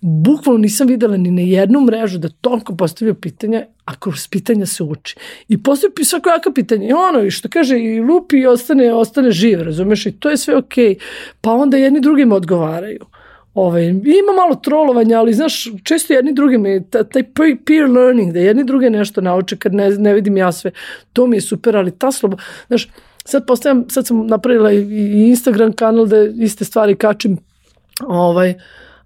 bukvalno 0.01 0.59
nisam 0.59 0.86
videla 0.86 1.16
ni 1.16 1.31
na 1.31 1.43
jednu 1.43 1.81
mrežu 1.81 2.18
da 2.18 2.28
toliko 2.28 2.77
postavio 2.77 3.14
pitanja, 3.14 3.64
a 3.85 3.97
kroz 3.97 4.28
pitanja 4.28 4.66
se 4.66 4.82
uči. 4.82 5.16
I 5.48 5.62
postavio 5.62 6.05
svako 6.05 6.28
jaka 6.28 6.51
pitanja. 6.51 6.89
I 6.89 6.93
ono, 6.93 7.23
i 7.24 7.31
što 7.31 7.48
kaže, 7.48 7.78
i 7.78 8.01
lupi 8.01 8.36
i 8.36 8.47
ostane, 8.47 8.94
ostane 8.94 9.31
živ, 9.31 9.62
razumeš? 9.62 10.06
I 10.06 10.12
to 10.12 10.31
je 10.31 10.36
sve 10.36 10.56
okej. 10.56 10.94
Okay. 10.94 10.98
Pa 11.40 11.52
onda 11.52 11.77
jedni 11.77 12.01
drugima 12.01 12.35
odgovaraju. 12.35 13.06
Ove, 13.56 13.68
ovaj, 13.68 13.89
ima 13.89 14.32
malo 14.36 14.55
trolovanja, 14.55 15.18
ali 15.18 15.32
znaš, 15.35 15.68
često 15.85 16.12
jedni 16.12 16.32
drugima, 16.32 16.68
taj 16.90 17.23
peer 17.66 17.90
learning, 17.90 18.32
da 18.32 18.40
jedni 18.40 18.64
druge 18.64 18.90
nešto 18.90 19.20
nauče 19.20 19.56
kad 19.56 19.74
ne, 19.74 19.90
ne 19.90 20.14
vidim 20.14 20.36
ja 20.36 20.52
sve, 20.52 20.70
to 21.12 21.27
mi 21.27 21.36
je 21.36 21.40
super, 21.40 21.77
ali 21.77 21.98
ta 21.98 22.12
sloba, 22.12 22.36
znaš, 22.66 22.89
sad 23.24 23.47
postavljam, 23.47 23.85
sad 23.90 24.06
sam 24.06 24.27
napravila 24.27 24.73
i 24.73 25.28
Instagram 25.28 25.73
kanal 25.73 26.06
da 26.06 26.24
iste 26.24 26.64
stvari 26.64 26.94
kačim, 26.97 27.39
ovaj, 28.06 28.55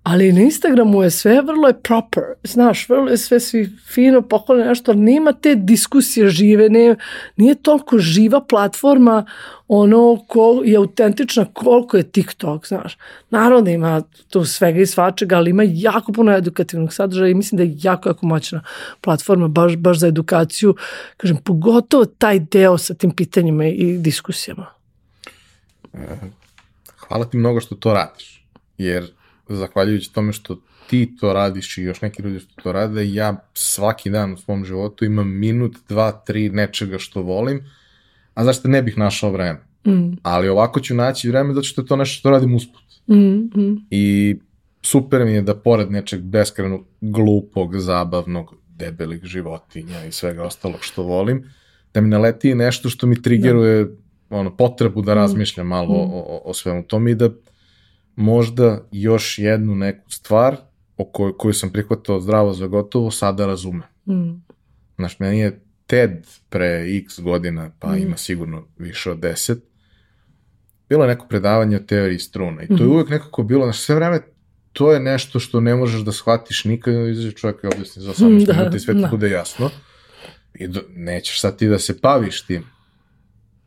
ali 0.03 0.33
na 0.33 0.41
Instagramu 0.41 1.03
je 1.03 1.11
sve 1.11 1.43
vrlo 1.43 1.69
je 1.69 1.81
proper, 1.83 2.23
znaš, 2.45 2.89
vrlo 2.89 3.11
je 3.11 3.17
sve 3.17 3.41
svi 3.41 3.71
fino, 3.95 4.23
pohvalno 4.23 4.65
nešto, 4.65 4.95
nema 4.95 5.33
te 5.33 5.55
diskusije 5.55 6.29
žive, 6.29 6.69
ne, 6.69 6.97
nije 7.37 7.55
toliko 7.55 7.99
živa 7.99 8.41
platforma 8.41 9.27
ono 9.69 10.25
ko 10.29 10.63
je 10.65 10.77
autentična 10.77 11.45
koliko 11.53 11.97
je 11.97 12.03
TikTok, 12.03 12.67
znaš. 12.67 12.99
Naravno 13.31 13.61
da 13.61 13.71
ima 13.71 14.03
tu 14.29 14.45
svega 14.45 14.81
i 14.81 14.87
svačega, 14.87 15.37
ali 15.37 15.51
ima 15.51 15.63
jako 15.67 16.13
puno 16.13 16.33
edukativnog 16.33 16.93
sadržaja 16.93 17.31
i 17.31 17.35
mislim 17.35 17.57
da 17.57 17.63
je 17.63 17.77
jako, 17.83 18.09
jako 18.09 18.27
moćna 18.27 18.63
platforma 19.01 19.49
baš, 19.49 19.77
baš 19.77 19.99
za 19.99 20.07
edukaciju. 20.07 20.75
Kažem, 21.17 21.37
pogotovo 21.37 22.05
taj 22.05 22.39
deo 22.39 22.79
sa 22.79 22.95
tim 22.95 23.11
pitanjima 23.11 23.67
i 23.67 23.99
diskusijama. 23.99 24.67
Hvala 26.97 27.25
ti 27.25 27.37
mnogo 27.37 27.61
što 27.61 27.75
to 27.75 27.95
radiš, 27.95 28.45
jer 28.79 29.20
zahvaljujući 29.57 30.13
tome 30.13 30.33
što 30.33 30.57
ti 30.91 31.17
to 31.21 31.33
radiš 31.33 31.79
i 31.79 31.83
još 31.83 32.01
neki 32.01 32.23
ljudi 32.23 32.41
što 32.41 32.63
to 32.63 32.73
rade, 32.73 33.13
ja 33.13 33.49
svaki 33.55 34.11
dan 34.11 34.33
u 34.33 34.37
svom 34.37 34.65
životu 34.65 35.05
imam 35.05 35.29
minut, 35.39 35.77
dva, 35.89 36.13
tri 36.13 36.49
nečega 36.51 36.99
što 36.99 37.23
volim, 37.23 37.65
a 38.35 38.45
zašto 38.45 38.69
ne 38.69 38.83
bih 38.83 38.99
našao 38.99 39.31
vreme. 39.31 39.61
Mm. 39.87 40.17
Ali 40.23 40.49
ovako 40.49 40.81
ću 40.81 40.95
naći 40.95 41.29
vreme 41.29 41.55
zato 41.55 41.65
što 41.65 41.81
je 41.81 41.87
to 41.87 41.97
nešto 41.97 42.19
što 42.19 42.31
radim 42.31 42.55
usput. 42.55 42.83
Mm, 43.07 43.61
mm. 43.61 43.87
I 43.91 44.37
super 44.83 45.25
mi 45.25 45.33
je 45.33 45.43
da 45.43 45.55
pored 45.55 45.91
nečeg 45.91 46.21
beskreno 46.21 46.85
glupog, 47.01 47.79
zabavnog, 47.79 48.55
debelih 48.69 49.25
životinja 49.25 50.05
i 50.05 50.13
svega 50.13 50.43
ostalog 50.43 50.79
što 50.81 51.03
volim, 51.03 51.45
da 51.95 52.01
mi 52.01 52.09
naleti 52.09 52.55
nešto 52.55 52.89
što 52.89 53.07
mi 53.07 53.23
trigeruje 53.23 53.85
da. 53.85 53.91
ono, 54.31 54.57
potrebu 54.57 55.03
da 55.03 55.15
mm. 55.15 55.17
razmišljam 55.17 55.67
malo 55.67 55.95
mm. 55.95 56.13
o, 56.13 56.21
o, 56.21 56.43
o 56.45 56.55
svemu 56.55 56.83
tome 56.83 57.11
i 57.11 57.15
da 57.15 57.31
možda 58.17 58.89
još 58.93 59.39
jednu 59.39 59.75
neku 59.75 60.11
stvar 60.11 60.57
o 60.97 61.05
kojoj, 61.05 61.33
koju 61.39 61.55
sam 61.55 61.71
prihvatao 61.71 62.21
zdravo 62.21 62.53
za 62.53 62.67
gotovo, 62.67 63.11
sada 63.11 63.47
razume. 63.47 63.83
Mm. 64.07 64.43
Znaš, 64.97 65.19
meni 65.19 65.39
je 65.39 65.61
TED 65.87 66.27
pre 66.49 66.97
x 66.97 67.21
godina, 67.21 67.71
pa 67.79 67.93
mm. 67.93 67.99
ima 67.99 68.17
sigurno 68.17 68.67
više 68.79 69.11
od 69.11 69.19
10, 69.19 69.59
bilo 70.89 71.05
je 71.05 71.09
neko 71.09 71.27
predavanje 71.29 71.77
o 71.77 71.81
teoriji 71.81 72.19
struna 72.19 72.63
i 72.63 72.67
to 72.67 72.75
je 72.75 72.87
mm. 72.87 72.93
uvek 72.93 73.09
nekako 73.09 73.43
bilo, 73.43 73.65
znaš, 73.65 73.81
sve 73.81 73.95
vreme 73.95 74.21
to 74.73 74.93
je 74.93 75.01
nešto 75.01 75.41
što 75.41 75.61
ne 75.61 75.75
možeš 75.75 76.01
da 76.01 76.13
shvatiš 76.13 76.65
nikad, 76.65 76.95
izađe 76.95 77.33
čovjek 77.33 77.65
i 77.65 77.67
objasni 77.67 78.03
za 78.03 78.13
18 78.13 78.47
Da, 78.47 78.53
minuta 78.53 78.77
i 78.77 78.81
sve 78.81 78.95
ti 78.95 79.01
da. 79.01 79.09
bude 79.09 79.31
jasno. 79.31 79.71
I 80.55 80.69
do, 80.69 80.81
nećeš 80.89 81.41
sad 81.41 81.59
ti 81.59 81.69
da 81.69 81.79
se 81.79 81.99
baviš 82.03 82.43
tim, 82.43 82.65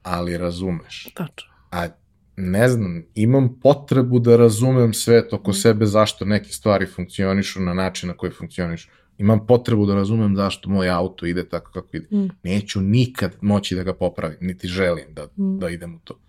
ali 0.04 0.38
razumeš. 0.38 1.08
Tačno. 1.14 1.54
A 1.72 1.88
ne 2.36 2.70
znam, 2.70 3.04
imam 3.16 3.60
potrebu 3.60 4.20
da 4.20 4.38
razumem 4.38 4.94
svet 4.94 5.34
oko 5.34 5.54
sebe 5.54 5.86
zašto 5.86 6.26
neke 6.26 6.50
stvari 6.50 6.86
funkcionišu 6.86 7.62
na 7.62 7.74
način 7.74 8.10
na 8.10 8.18
koji 8.18 8.32
funkcionišu. 8.32 8.90
Imam 9.18 9.48
potrebu 9.48 9.86
da 9.86 9.96
razumem 9.96 10.36
zašto 10.36 10.70
moj 10.70 10.90
auto 10.90 11.26
ide 11.26 11.50
tako 11.50 11.72
kako 11.72 11.98
ide. 11.98 12.08
Mm. 12.12 12.30
Neću 12.44 12.82
nikad 12.82 13.36
moći 13.42 13.76
da 13.76 13.84
ga 13.84 13.94
popravim, 13.94 14.38
niti 14.42 14.68
želim 14.68 15.06
da, 15.14 15.28
da 15.36 15.70
idem 15.70 15.96
u 15.96 16.00
to. 16.04 16.20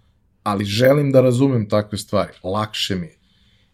Ali 0.43 0.65
želim 0.65 1.13
da 1.13 1.21
razumem 1.21 1.69
takve 1.69 1.99
stvari. 1.99 2.33
Lakše 2.43 2.97
mi 2.97 3.07
je. 3.07 3.17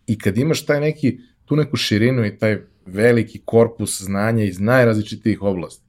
I 0.07 0.19
kad 0.19 0.39
imaš 0.39 0.67
taj 0.67 0.81
neki, 0.81 1.21
tu 1.45 1.57
neku 1.57 1.77
širinu 1.77 2.27
i 2.27 2.39
taj 2.39 2.59
veliki 2.87 3.41
korpus 3.45 4.03
znanja 4.03 4.45
iz 4.45 4.61
najrazličitijih 4.61 5.43
oblasti, 5.43 5.85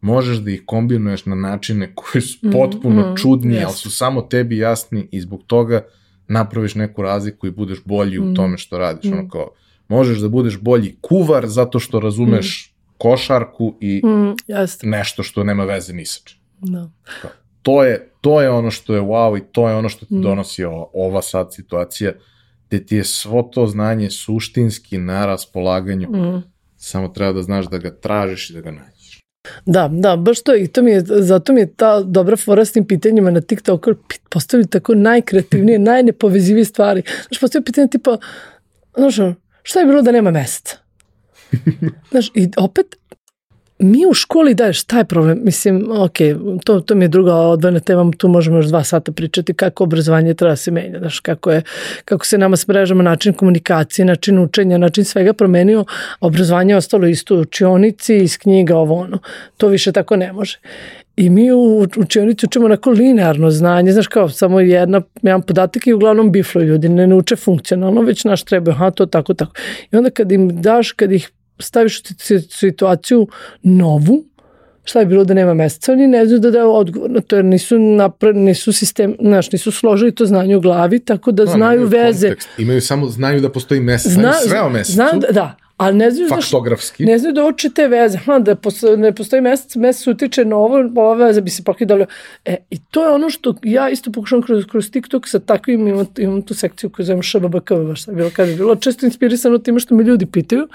možeš 0.00 0.36
da 0.36 0.50
ih 0.50 0.62
kombinuješ 0.66 1.26
na 1.26 1.34
načine 1.36 1.94
koji 1.94 2.22
su 2.22 2.38
Mhm, 2.42 2.52
potpuno 2.52 3.00
mhm, 3.02 3.14
čudni, 3.16 3.54
ali 3.54 3.62
jeste. 3.62 3.76
su 3.78 3.90
samo 3.90 4.22
tebi 4.22 4.58
jasni 4.58 5.08
i 5.12 5.20
zbog 5.20 5.42
toga 5.42 5.82
napraviš 6.28 6.74
neku 6.74 7.02
razliku 7.02 7.46
i 7.46 7.50
budeš 7.50 7.78
bolji 7.84 8.18
u 8.18 8.24
Mhm. 8.24 8.34
tome 8.34 8.58
što 8.58 8.78
radiš. 8.78 9.04
Mhm. 9.04 9.14
Ono 9.14 9.28
kao, 9.28 9.50
možeš 9.88 10.18
da 10.18 10.28
budeš 10.28 10.58
bolji 10.58 10.96
kuvar 11.00 11.46
zato 11.46 11.78
što 11.78 12.00
razumeš 12.00 12.74
košarku 12.98 13.76
i 13.80 14.02
Mm, 14.04 14.34
nešto 14.82 15.22
što 15.22 15.44
nema 15.44 15.64
veze 15.64 15.92
ni 15.92 16.04
sa 16.04 16.20
čim. 16.24 16.38
Da. 16.60 16.90
To 17.62 17.84
je, 17.84 18.10
to 18.20 18.42
je 18.42 18.50
ono 18.50 18.70
što 18.70 18.94
je 18.94 19.00
wow 19.00 19.38
i 19.38 19.42
to 19.42 19.68
je 19.68 19.74
ono 19.74 19.88
što 19.88 20.06
ti 20.06 20.14
Mm. 20.14 20.22
donosi 20.22 20.64
ova, 20.64 20.86
ova 20.94 21.22
sad 21.22 21.54
situacija 21.54 22.12
gde 22.66 22.86
ti 22.86 22.96
je 22.96 23.04
svo 23.04 23.42
to 23.44 23.66
znanje 23.66 24.10
suštinski 24.10 24.98
na 24.98 25.26
raspolaganju, 25.26 26.08
Mm. 26.08 26.42
samo 26.76 27.08
treba 27.08 27.32
da 27.32 27.42
znaš 27.42 27.66
da 27.66 27.78
ga 27.78 27.90
tražiš 27.92 28.50
i 28.50 28.54
da 28.54 28.60
ga 28.60 28.70
nađeš. 28.70 28.89
Da, 29.66 29.88
da, 29.92 30.16
baš 30.16 30.42
to 30.42 30.54
i 30.56 30.66
to 30.68 30.82
mi 30.82 30.90
je, 30.90 31.02
zato 31.06 31.52
mi 31.52 31.60
je 31.60 31.74
ta 31.74 32.02
dobra 32.02 32.36
fora 32.36 32.64
s 32.64 32.72
tim 32.72 32.86
pitanjima 32.86 33.30
na 33.30 33.40
TikToku, 33.40 33.94
postavili 34.28 34.68
tako 34.68 34.94
najkreativnije, 34.94 35.78
najnepovezivije 35.92 36.64
stvari. 36.64 37.02
Znaš, 37.28 37.40
postavili 37.40 37.64
pitanje 37.64 37.88
tipa, 37.88 38.18
znaš, 38.96 39.14
šta 39.62 39.80
je 39.80 39.86
bilo 39.86 40.02
da 40.02 40.12
nema 40.12 40.30
meseca? 40.30 40.76
Znaš, 42.10 42.30
i 42.34 42.48
opet, 42.56 42.96
mi 43.80 44.06
u 44.10 44.14
školi 44.14 44.54
daješ, 44.54 44.80
šta 44.80 44.98
je 44.98 45.04
problem? 45.04 45.40
Mislim, 45.42 45.90
ok, 45.90 46.16
to, 46.64 46.80
to 46.80 46.94
mi 46.94 47.04
je 47.04 47.08
druga 47.08 47.34
odvojena 47.34 47.80
tema, 47.80 48.10
tu 48.18 48.28
možemo 48.28 48.56
još 48.56 48.66
dva 48.66 48.84
sata 48.84 49.12
pričati 49.12 49.54
kako 49.54 49.84
obrazovanje 49.84 50.34
treba 50.34 50.52
da 50.52 50.56
se 50.56 50.70
menja, 50.70 50.98
znaš, 50.98 51.20
kako, 51.20 51.50
je, 51.50 51.62
kako 52.04 52.26
se 52.26 52.38
nama 52.38 52.56
s 52.56 52.68
mrežama 52.68 53.02
način 53.02 53.32
komunikacije, 53.32 54.04
način 54.04 54.38
učenja, 54.38 54.78
način 54.78 55.04
svega 55.04 55.32
promenio, 55.32 55.84
obrazovanje 56.20 56.72
je 56.72 56.76
ostalo 56.76 57.06
isto 57.06 57.36
u 57.36 57.40
učionici, 57.40 58.16
iz 58.16 58.38
knjiga, 58.38 58.76
ovo 58.76 58.94
ono. 58.94 59.18
To 59.56 59.68
više 59.68 59.92
tako 59.92 60.16
ne 60.16 60.32
može. 60.32 60.58
I 61.16 61.30
mi 61.30 61.52
u 61.52 61.86
učionici 61.96 62.46
učimo 62.46 62.64
onako 62.66 62.90
linearno 62.90 63.50
znanje, 63.50 63.92
znaš 63.92 64.06
kao 64.06 64.28
samo 64.28 64.60
jedna, 64.60 65.00
jedan 65.22 65.42
podatak 65.42 65.86
i 65.86 65.92
uglavnom 65.92 66.32
biflo 66.32 66.62
ljudi, 66.62 66.88
ne 66.88 67.06
nauče 67.06 67.36
funkcionalno, 67.36 68.02
već 68.02 68.24
naš 68.24 68.42
treba, 68.44 68.70
aha, 68.70 68.90
to 68.90 69.06
tako, 69.06 69.34
tako. 69.34 69.52
I 69.92 69.96
onda 69.96 70.10
kad 70.10 70.32
im 70.32 70.62
daš, 70.62 70.92
kad 70.92 71.12
ih 71.12 71.30
staviš 71.60 72.02
situaciju 72.50 73.26
novu, 73.62 74.24
šta 74.84 75.00
je 75.00 75.06
bilo 75.06 75.24
da 75.24 75.34
nema 75.34 75.54
meseca, 75.54 75.92
oni 75.92 76.06
ne 76.06 76.26
znaju 76.26 76.40
da 76.40 76.50
daju 76.50 76.70
odgovor 76.70 77.10
na 77.10 77.20
to, 77.20 77.36
jer 77.36 77.44
nisu, 77.44 77.78
napra, 77.78 78.32
nisu 78.32 78.72
sistem, 78.72 79.16
znaš, 79.20 79.52
nisu 79.52 79.70
složili 79.72 80.12
to 80.12 80.26
znanje 80.26 80.56
u 80.56 80.60
glavi, 80.60 80.98
tako 81.00 81.32
da 81.32 81.44
No, 81.44 81.50
znaju 81.50 81.80
nemaju 81.80 81.88
veze. 81.88 82.26
kontekst. 82.28 82.48
Imaju 82.58 82.80
samo, 82.80 83.06
znaju 83.08 83.40
da 83.40 83.50
postoji 83.50 83.80
mesec, 83.80 84.12
znaju 84.12 84.34
sve 84.40 84.60
o 84.60 84.70
mesecu, 84.70 84.92
Znaju, 84.92 85.20
da, 85.20 85.26
da, 85.30 85.46
ali 85.76 85.96
ne 85.96 86.10
znaju, 86.10 86.28
znaš, 86.28 86.44
faktografski. 86.44 87.04
ne 87.04 87.18
znaju 87.18 87.34
da 87.34 87.44
uče 87.44 87.70
te 87.70 87.88
veze, 87.88 88.18
ha, 88.18 88.38
da 88.38 88.54
posto, 88.54 88.96
ne 88.96 89.12
postoji 89.12 89.42
mesec, 89.42 89.76
mesec 89.76 90.06
utiče 90.06 90.44
na 90.44 90.56
ovo, 90.56 90.76
ova 90.96 91.14
veza 91.16 91.40
bi 91.40 91.50
se 91.50 91.62
pokidala. 91.64 92.06
E, 92.44 92.56
I 92.70 92.78
to 92.80 93.04
je 93.04 93.10
ono 93.10 93.30
što 93.30 93.54
ja 93.62 93.90
isto 93.90 94.12
pokušavam 94.12 94.42
kroz, 94.42 94.64
kroz 94.66 94.90
TikTok 94.90 95.28
sa 95.28 95.38
takvim, 95.40 95.88
imam, 95.88 96.06
imam 96.18 96.42
tu 96.42 96.54
sekciju 96.54 96.90
koju 96.90 97.06
zovem 97.06 97.22
ŠBBK, 97.22 97.70
baš 97.78 98.04
sam 98.04 98.14
bilo 98.14 98.30
kada 98.30 98.50
je 98.50 98.56
bilo 98.56 98.76
često 98.76 99.06
inspirisano 99.06 99.58
time 99.58 99.80
što 99.80 99.94
me 99.94 100.04
ljudi 100.04 100.26
pitaju, 100.26 100.68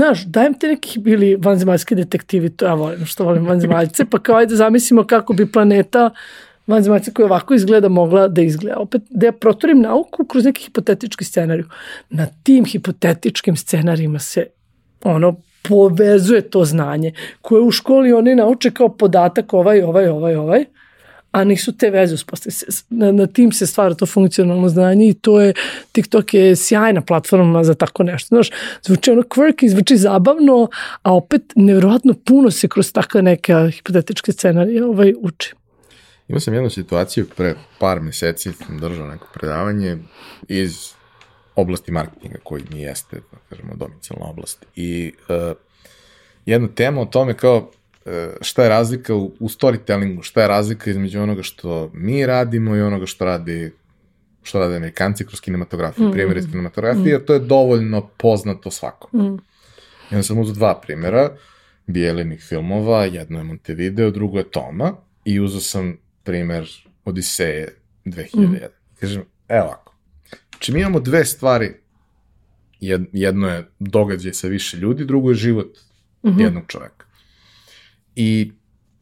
Znaš, 0.00 0.24
dajem 0.24 0.54
ti 0.54 0.66
neki 0.66 0.98
bili 0.98 1.36
vanzemaljski 1.36 1.94
detektivi, 1.94 2.50
to 2.50 2.64
ja 2.66 2.74
volim, 2.74 3.06
što 3.06 3.24
volim 3.24 3.46
vanzemaljce, 3.46 4.04
pa 4.04 4.18
kao 4.18 4.36
ajde 4.36 4.56
zamislimo 4.56 5.04
kako 5.04 5.32
bi 5.32 5.52
planeta 5.52 6.10
vanzemaljca 6.66 7.10
koja 7.10 7.26
ovako 7.26 7.54
izgleda 7.54 7.88
mogla 7.88 8.28
da 8.28 8.42
izgleda. 8.42 8.78
Opet, 8.78 9.02
da 9.10 9.26
ja 9.26 9.32
protorim 9.32 9.80
nauku 9.80 10.24
kroz 10.24 10.44
neki 10.44 10.64
hipotetički 10.64 11.24
scenariju. 11.24 11.66
Na 12.10 12.26
tim 12.42 12.64
hipotetičkim 12.64 13.56
scenarijima 13.56 14.18
se 14.18 14.46
ono 15.04 15.36
povezuje 15.68 16.40
to 16.50 16.64
znanje 16.64 17.12
koje 17.40 17.62
u 17.62 17.70
školi 17.70 18.12
oni 18.12 18.34
nauče 18.34 18.70
kao 18.70 18.88
podatak 18.88 19.54
ovaj, 19.54 19.82
ovaj, 19.82 20.08
ovaj, 20.08 20.34
ovaj, 20.34 20.64
a 21.32 21.44
nisu 21.44 21.72
te 21.72 21.90
veze 21.90 22.14
uspostavili. 22.14 22.56
Na, 22.90 23.12
na 23.12 23.26
tim 23.26 23.52
se 23.52 23.66
stvara 23.66 23.94
to 23.94 24.06
funkcionalno 24.06 24.68
znanje 24.68 25.08
i 25.08 25.14
to 25.14 25.40
je, 25.40 25.54
TikTok 25.92 26.34
je 26.34 26.56
sjajna 26.56 27.00
platforma 27.00 27.64
za 27.64 27.74
tako 27.74 28.02
nešto. 28.02 28.28
Znaš, 28.28 28.50
zvuči 28.82 29.10
ono 29.10 29.22
quirky, 29.22 29.70
zvuči 29.70 29.96
zabavno, 29.96 30.68
a 31.02 31.14
opet 31.14 31.42
nevjerovatno 31.56 32.14
puno 32.24 32.50
se 32.50 32.68
kroz 32.68 32.92
takve 32.92 33.22
neke 33.22 33.54
hipotetičke 33.72 34.32
scenarije 34.32 34.84
ovaj, 34.84 35.14
uči. 35.20 35.54
Imao 36.28 36.40
sam 36.40 36.54
jednu 36.54 36.70
situaciju 36.70 37.26
pre 37.36 37.54
par 37.78 38.00
meseci, 38.00 38.52
sam 38.52 38.78
držao 38.78 39.06
neko 39.06 39.26
predavanje 39.34 39.98
iz 40.48 40.92
oblasti 41.56 41.92
marketinga 41.92 42.38
koji 42.42 42.62
mi 42.72 42.80
jeste, 42.80 43.16
da 43.32 43.38
kažemo, 43.48 43.74
domicilna 43.74 44.26
oblast. 44.26 44.66
I 44.76 45.12
uh, 45.28 45.56
jedna 46.46 46.68
tema 46.68 47.00
o 47.00 47.04
tome 47.04 47.34
kao 47.34 47.70
šta 48.40 48.62
je 48.62 48.68
razlika 48.68 49.14
u, 49.14 49.32
u 49.40 49.48
storytellingu, 49.48 50.22
šta 50.22 50.42
je 50.42 50.48
razlika 50.48 50.90
između 50.90 51.20
onoga 51.20 51.42
što 51.42 51.90
mi 51.94 52.26
radimo 52.26 52.76
i 52.76 52.80
onoga 52.80 53.06
što 53.06 53.24
radi 53.24 53.72
što 54.42 54.58
rade 54.58 54.76
Amerikanci 54.76 55.26
kroz 55.26 55.40
kinematografiju, 55.40 56.08
mm. 56.08 56.12
primjer 56.12 56.36
iz 56.36 56.46
kinematografije, 56.50 57.12
jer 57.12 57.24
to 57.24 57.32
je 57.32 57.40
dovoljno 57.40 58.08
poznato 58.16 58.70
svakom. 58.70 59.20
Mm. 59.20 59.38
Onda 60.10 60.22
sam 60.22 60.38
uzao 60.38 60.54
dva 60.54 60.80
primjera 60.82 61.30
bijelinih 61.86 62.40
filmova, 62.40 63.04
jedno 63.04 63.38
je 63.38 63.44
Montevideo, 63.44 64.10
drugo 64.10 64.38
je 64.38 64.50
Toma, 64.50 64.92
i 65.24 65.40
uzao 65.40 65.60
sam 65.60 65.96
primer 66.22 66.68
Odiseje 67.04 67.76
2001. 68.04 68.48
Mm. 68.48 68.56
Kažem, 69.00 69.22
evo 69.48 69.64
ovako, 69.64 69.94
znači 70.50 70.72
mi 70.72 70.80
imamo 70.80 71.00
dve 71.00 71.24
stvari, 71.24 71.74
Jed, 72.80 73.02
jedno 73.12 73.48
je 73.48 73.66
događaj 73.78 74.32
sa 74.32 74.48
više 74.48 74.76
ljudi, 74.76 75.04
drugo 75.04 75.30
je 75.30 75.34
život 75.34 75.78
mm 76.22 76.28
-hmm. 76.28 76.40
jednog 76.40 76.64
čoveka. 76.66 76.99
I 78.16 78.52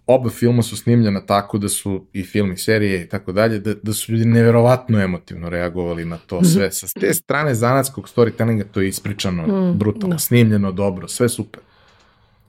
oba 0.06 0.30
filma 0.30 0.62
su 0.62 0.76
snimljena 0.76 1.26
tako 1.26 1.58
da 1.58 1.68
su 1.68 2.06
i 2.12 2.22
film 2.22 2.52
i 2.52 2.56
serije 2.56 3.02
i 3.02 3.08
tako 3.08 3.32
dalje, 3.32 3.58
da, 3.58 3.74
da 3.74 3.92
su 3.92 4.12
ljudi 4.12 4.24
neverovatno 4.24 5.00
emotivno 5.00 5.48
reagovali 5.48 6.04
na 6.04 6.16
to 6.16 6.44
sve. 6.44 6.72
Sa 6.72 6.86
te 7.00 7.14
strane 7.14 7.54
zanatskog 7.54 8.08
storytellinga 8.08 8.64
to 8.72 8.80
je 8.80 8.88
ispričano 8.88 9.46
mm, 9.46 9.78
brutalno, 9.78 10.14
no. 10.14 10.18
snimljeno 10.18 10.72
dobro, 10.72 11.08
sve 11.08 11.28
super. 11.28 11.60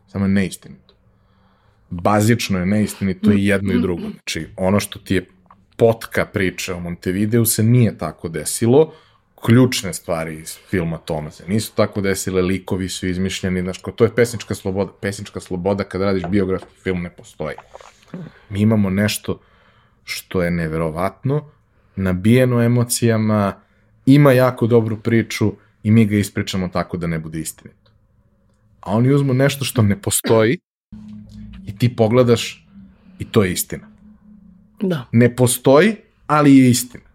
Samo 0.07 0.25
je 0.25 0.29
neistinito. 0.29 0.93
Bazično 1.89 2.59
je 2.59 2.65
neistinito 2.65 3.31
i 3.31 3.45
jedno 3.45 3.73
i 3.73 3.81
drugo. 3.81 4.09
Znači, 4.09 4.47
ono 4.57 4.79
što 4.79 4.99
ti 4.99 5.15
je 5.15 5.25
potka 5.77 6.25
priča 6.25 6.75
o 6.75 6.79
Montevideo 6.79 7.45
se 7.45 7.63
nije 7.63 7.97
tako 7.97 8.29
desilo, 8.29 8.93
ključne 9.45 9.93
stvari 9.93 10.39
iz 10.39 10.57
filma 10.69 10.97
Toma 10.97 11.31
se 11.31 11.47
nisu 11.47 11.71
tako 11.75 12.01
desile, 12.01 12.41
likovi 12.41 12.89
su 12.89 13.07
izmišljeni, 13.07 13.61
znaš, 13.61 13.81
to 13.95 14.03
je 14.03 14.15
pesnička 14.15 14.55
sloboda. 14.55 14.91
Pesnička 15.01 15.39
sloboda 15.39 15.83
kad 15.83 16.01
radiš 16.01 16.23
biografski 16.29 16.75
film 16.83 17.01
ne 17.01 17.09
postoji. 17.09 17.55
Mi 18.49 18.61
imamo 18.61 18.89
nešto 18.89 19.39
što 20.03 20.41
je 20.41 20.51
neverovatno, 20.51 21.45
nabijeno 21.95 22.63
emocijama, 22.63 23.53
ima 24.05 24.31
jako 24.31 24.67
dobru 24.67 24.97
priču 24.97 25.53
i 25.83 25.91
mi 25.91 26.05
ga 26.05 26.17
ispričamo 26.17 26.67
tako 26.67 26.97
da 26.97 27.07
ne 27.07 27.19
bude 27.19 27.39
istinito. 27.39 27.91
A 28.81 28.91
oni 28.91 29.13
uzmu 29.13 29.33
nešto 29.33 29.65
što 29.65 29.81
ne 29.81 30.01
postoji 30.01 30.59
i 31.65 31.77
ti 31.77 31.95
pogledaš 31.95 32.67
i 33.19 33.25
to 33.25 33.43
je 33.43 33.51
istina. 33.51 33.87
Da. 34.81 35.05
Ne 35.11 35.35
postoji, 35.35 35.95
ali 36.27 36.57
je 36.57 36.69
istina 36.69 37.09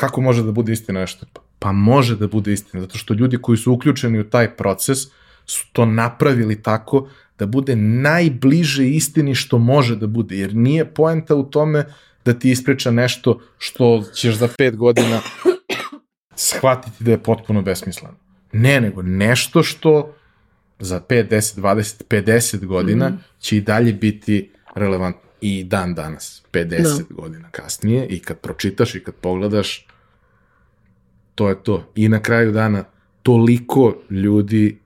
kako 0.00 0.20
može 0.20 0.42
da 0.42 0.52
bude 0.52 0.72
istina 0.72 1.00
nešto? 1.00 1.26
Pa 1.60 1.72
može 1.72 2.16
da 2.16 2.26
bude 2.26 2.52
istina, 2.52 2.80
zato 2.80 2.98
što 2.98 3.14
ljudi 3.14 3.38
koji 3.42 3.58
su 3.58 3.72
uključeni 3.72 4.20
u 4.20 4.30
taj 4.30 4.56
proces 4.56 4.98
su 5.46 5.66
to 5.72 5.86
napravili 5.86 6.62
tako 6.62 7.08
da 7.38 7.46
bude 7.46 7.76
najbliže 7.76 8.88
istini 8.88 9.34
što 9.34 9.58
može 9.58 9.96
da 9.96 10.06
bude, 10.06 10.36
jer 10.36 10.54
nije 10.54 10.84
poenta 10.84 11.34
u 11.34 11.44
tome 11.44 11.84
da 12.24 12.34
ti 12.34 12.50
ispriča 12.50 12.90
nešto 12.90 13.40
što 13.58 14.04
ćeš 14.14 14.34
za 14.34 14.48
pet 14.58 14.76
godina 14.76 15.20
shvatiti 16.36 17.04
da 17.04 17.10
je 17.10 17.22
potpuno 17.22 17.62
besmisleno. 17.62 18.14
Ne, 18.52 18.80
nego 18.80 19.02
nešto 19.02 19.62
što 19.62 20.14
za 20.78 21.00
5, 21.08 21.28
10, 21.28 21.60
20, 21.60 22.02
50 22.08 22.66
godina 22.66 23.08
mm. 23.08 23.24
će 23.40 23.56
i 23.56 23.60
dalje 23.60 23.92
biti 23.92 24.50
relevantno 24.74 25.30
i 25.40 25.64
dan 25.64 25.94
danas, 25.94 26.42
50 26.52 26.82
no. 26.82 27.16
godina 27.16 27.48
kasnije 27.50 28.06
i 28.06 28.18
kad 28.18 28.38
pročitaš 28.38 28.94
i 28.94 29.04
kad 29.04 29.14
pogledaš, 29.14 29.86
to 31.40 31.48
je 31.48 31.62
to. 31.62 31.84
I 31.94 32.08
na 32.08 32.22
kraju 32.22 32.52
dana 32.52 32.84
toliko 33.22 33.94
ljudi 34.10 34.78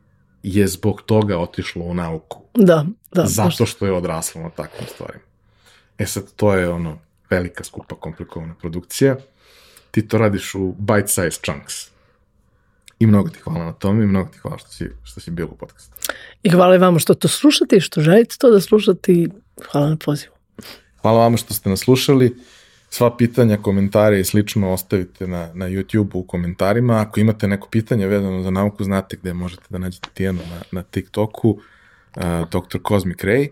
je 0.43 0.66
zbog 0.68 1.02
toga 1.02 1.39
otišlo 1.39 1.85
u 1.85 1.94
nauku. 1.94 2.43
Da, 2.55 2.86
da. 3.14 3.26
zato 3.26 3.66
što 3.66 3.86
je 3.86 3.93
odraslo 3.93 4.43
na 4.43 4.51
takvim 4.51 4.89
stvarima. 4.94 5.24
E 5.98 6.06
sad, 6.06 6.32
to 6.36 6.55
je 6.55 6.68
ono, 6.68 6.98
velika, 7.31 7.64
skupa, 7.64 7.94
komplikovana 7.94 8.55
produkcija. 8.55 9.16
Ti 9.90 10.09
to 10.09 10.18
radiš 10.18 10.55
u 10.55 10.74
bite-size 10.78 11.40
chunks. 11.43 11.90
I 12.98 13.06
mnogo 13.06 13.28
ti 13.28 13.39
hvala 13.44 13.64
na 13.64 13.72
tome 13.72 14.05
i 14.05 14.06
mnogo 14.06 14.31
ti 14.31 14.39
hvala 14.39 14.59
što 14.59 14.68
si, 14.68 14.90
što 15.02 15.20
si 15.20 15.31
bilo 15.31 15.48
u 15.52 15.56
podcastu. 15.56 15.90
I 16.43 16.51
hvala 16.51 16.74
i 16.74 16.78
vama 16.78 16.98
što 16.98 17.14
to 17.14 17.28
slušate 17.28 17.76
i 17.76 17.81
što 17.81 18.01
želite 18.01 18.36
to 18.39 18.51
da 18.51 18.60
slušate 18.60 19.12
i 19.12 19.28
hvala 19.70 19.90
na 19.90 19.97
pozivu. 19.97 20.35
Hvala 21.02 21.18
vama 21.18 21.36
što 21.36 21.55
ste 21.55 21.70
nas 21.70 21.81
slušali. 21.81 22.36
Sva 22.94 23.16
pitanja, 23.16 23.56
komentare 23.56 24.20
i 24.20 24.24
slično 24.24 24.72
ostavite 24.72 25.26
na, 25.26 25.48
na 25.54 25.66
YouTube 25.66 26.10
u 26.14 26.22
komentarima. 26.22 27.00
Ako 27.00 27.20
imate 27.20 27.48
neko 27.48 27.68
pitanje 27.68 28.06
vezano 28.06 28.42
za 28.42 28.50
nauku, 28.50 28.84
znate 28.84 29.16
gde 29.16 29.32
možete 29.32 29.62
da 29.70 29.78
nađete 29.78 30.08
Tijanu 30.14 30.38
na, 30.50 30.62
na 30.72 30.82
TikToku, 30.82 31.50
uh, 31.50 32.22
Dr. 32.50 32.78
Cosmic 32.88 33.18
Ray. 33.18 33.48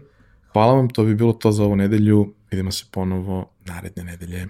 Hvala 0.52 0.74
vam, 0.74 0.88
to 0.88 1.04
bi 1.04 1.14
bilo 1.14 1.32
to 1.32 1.52
za 1.52 1.64
ovu 1.64 1.76
nedelju. 1.76 2.34
Vidimo 2.50 2.70
se 2.72 2.84
ponovo 2.90 3.50
naredne 3.64 4.04
nedelje. 4.04 4.46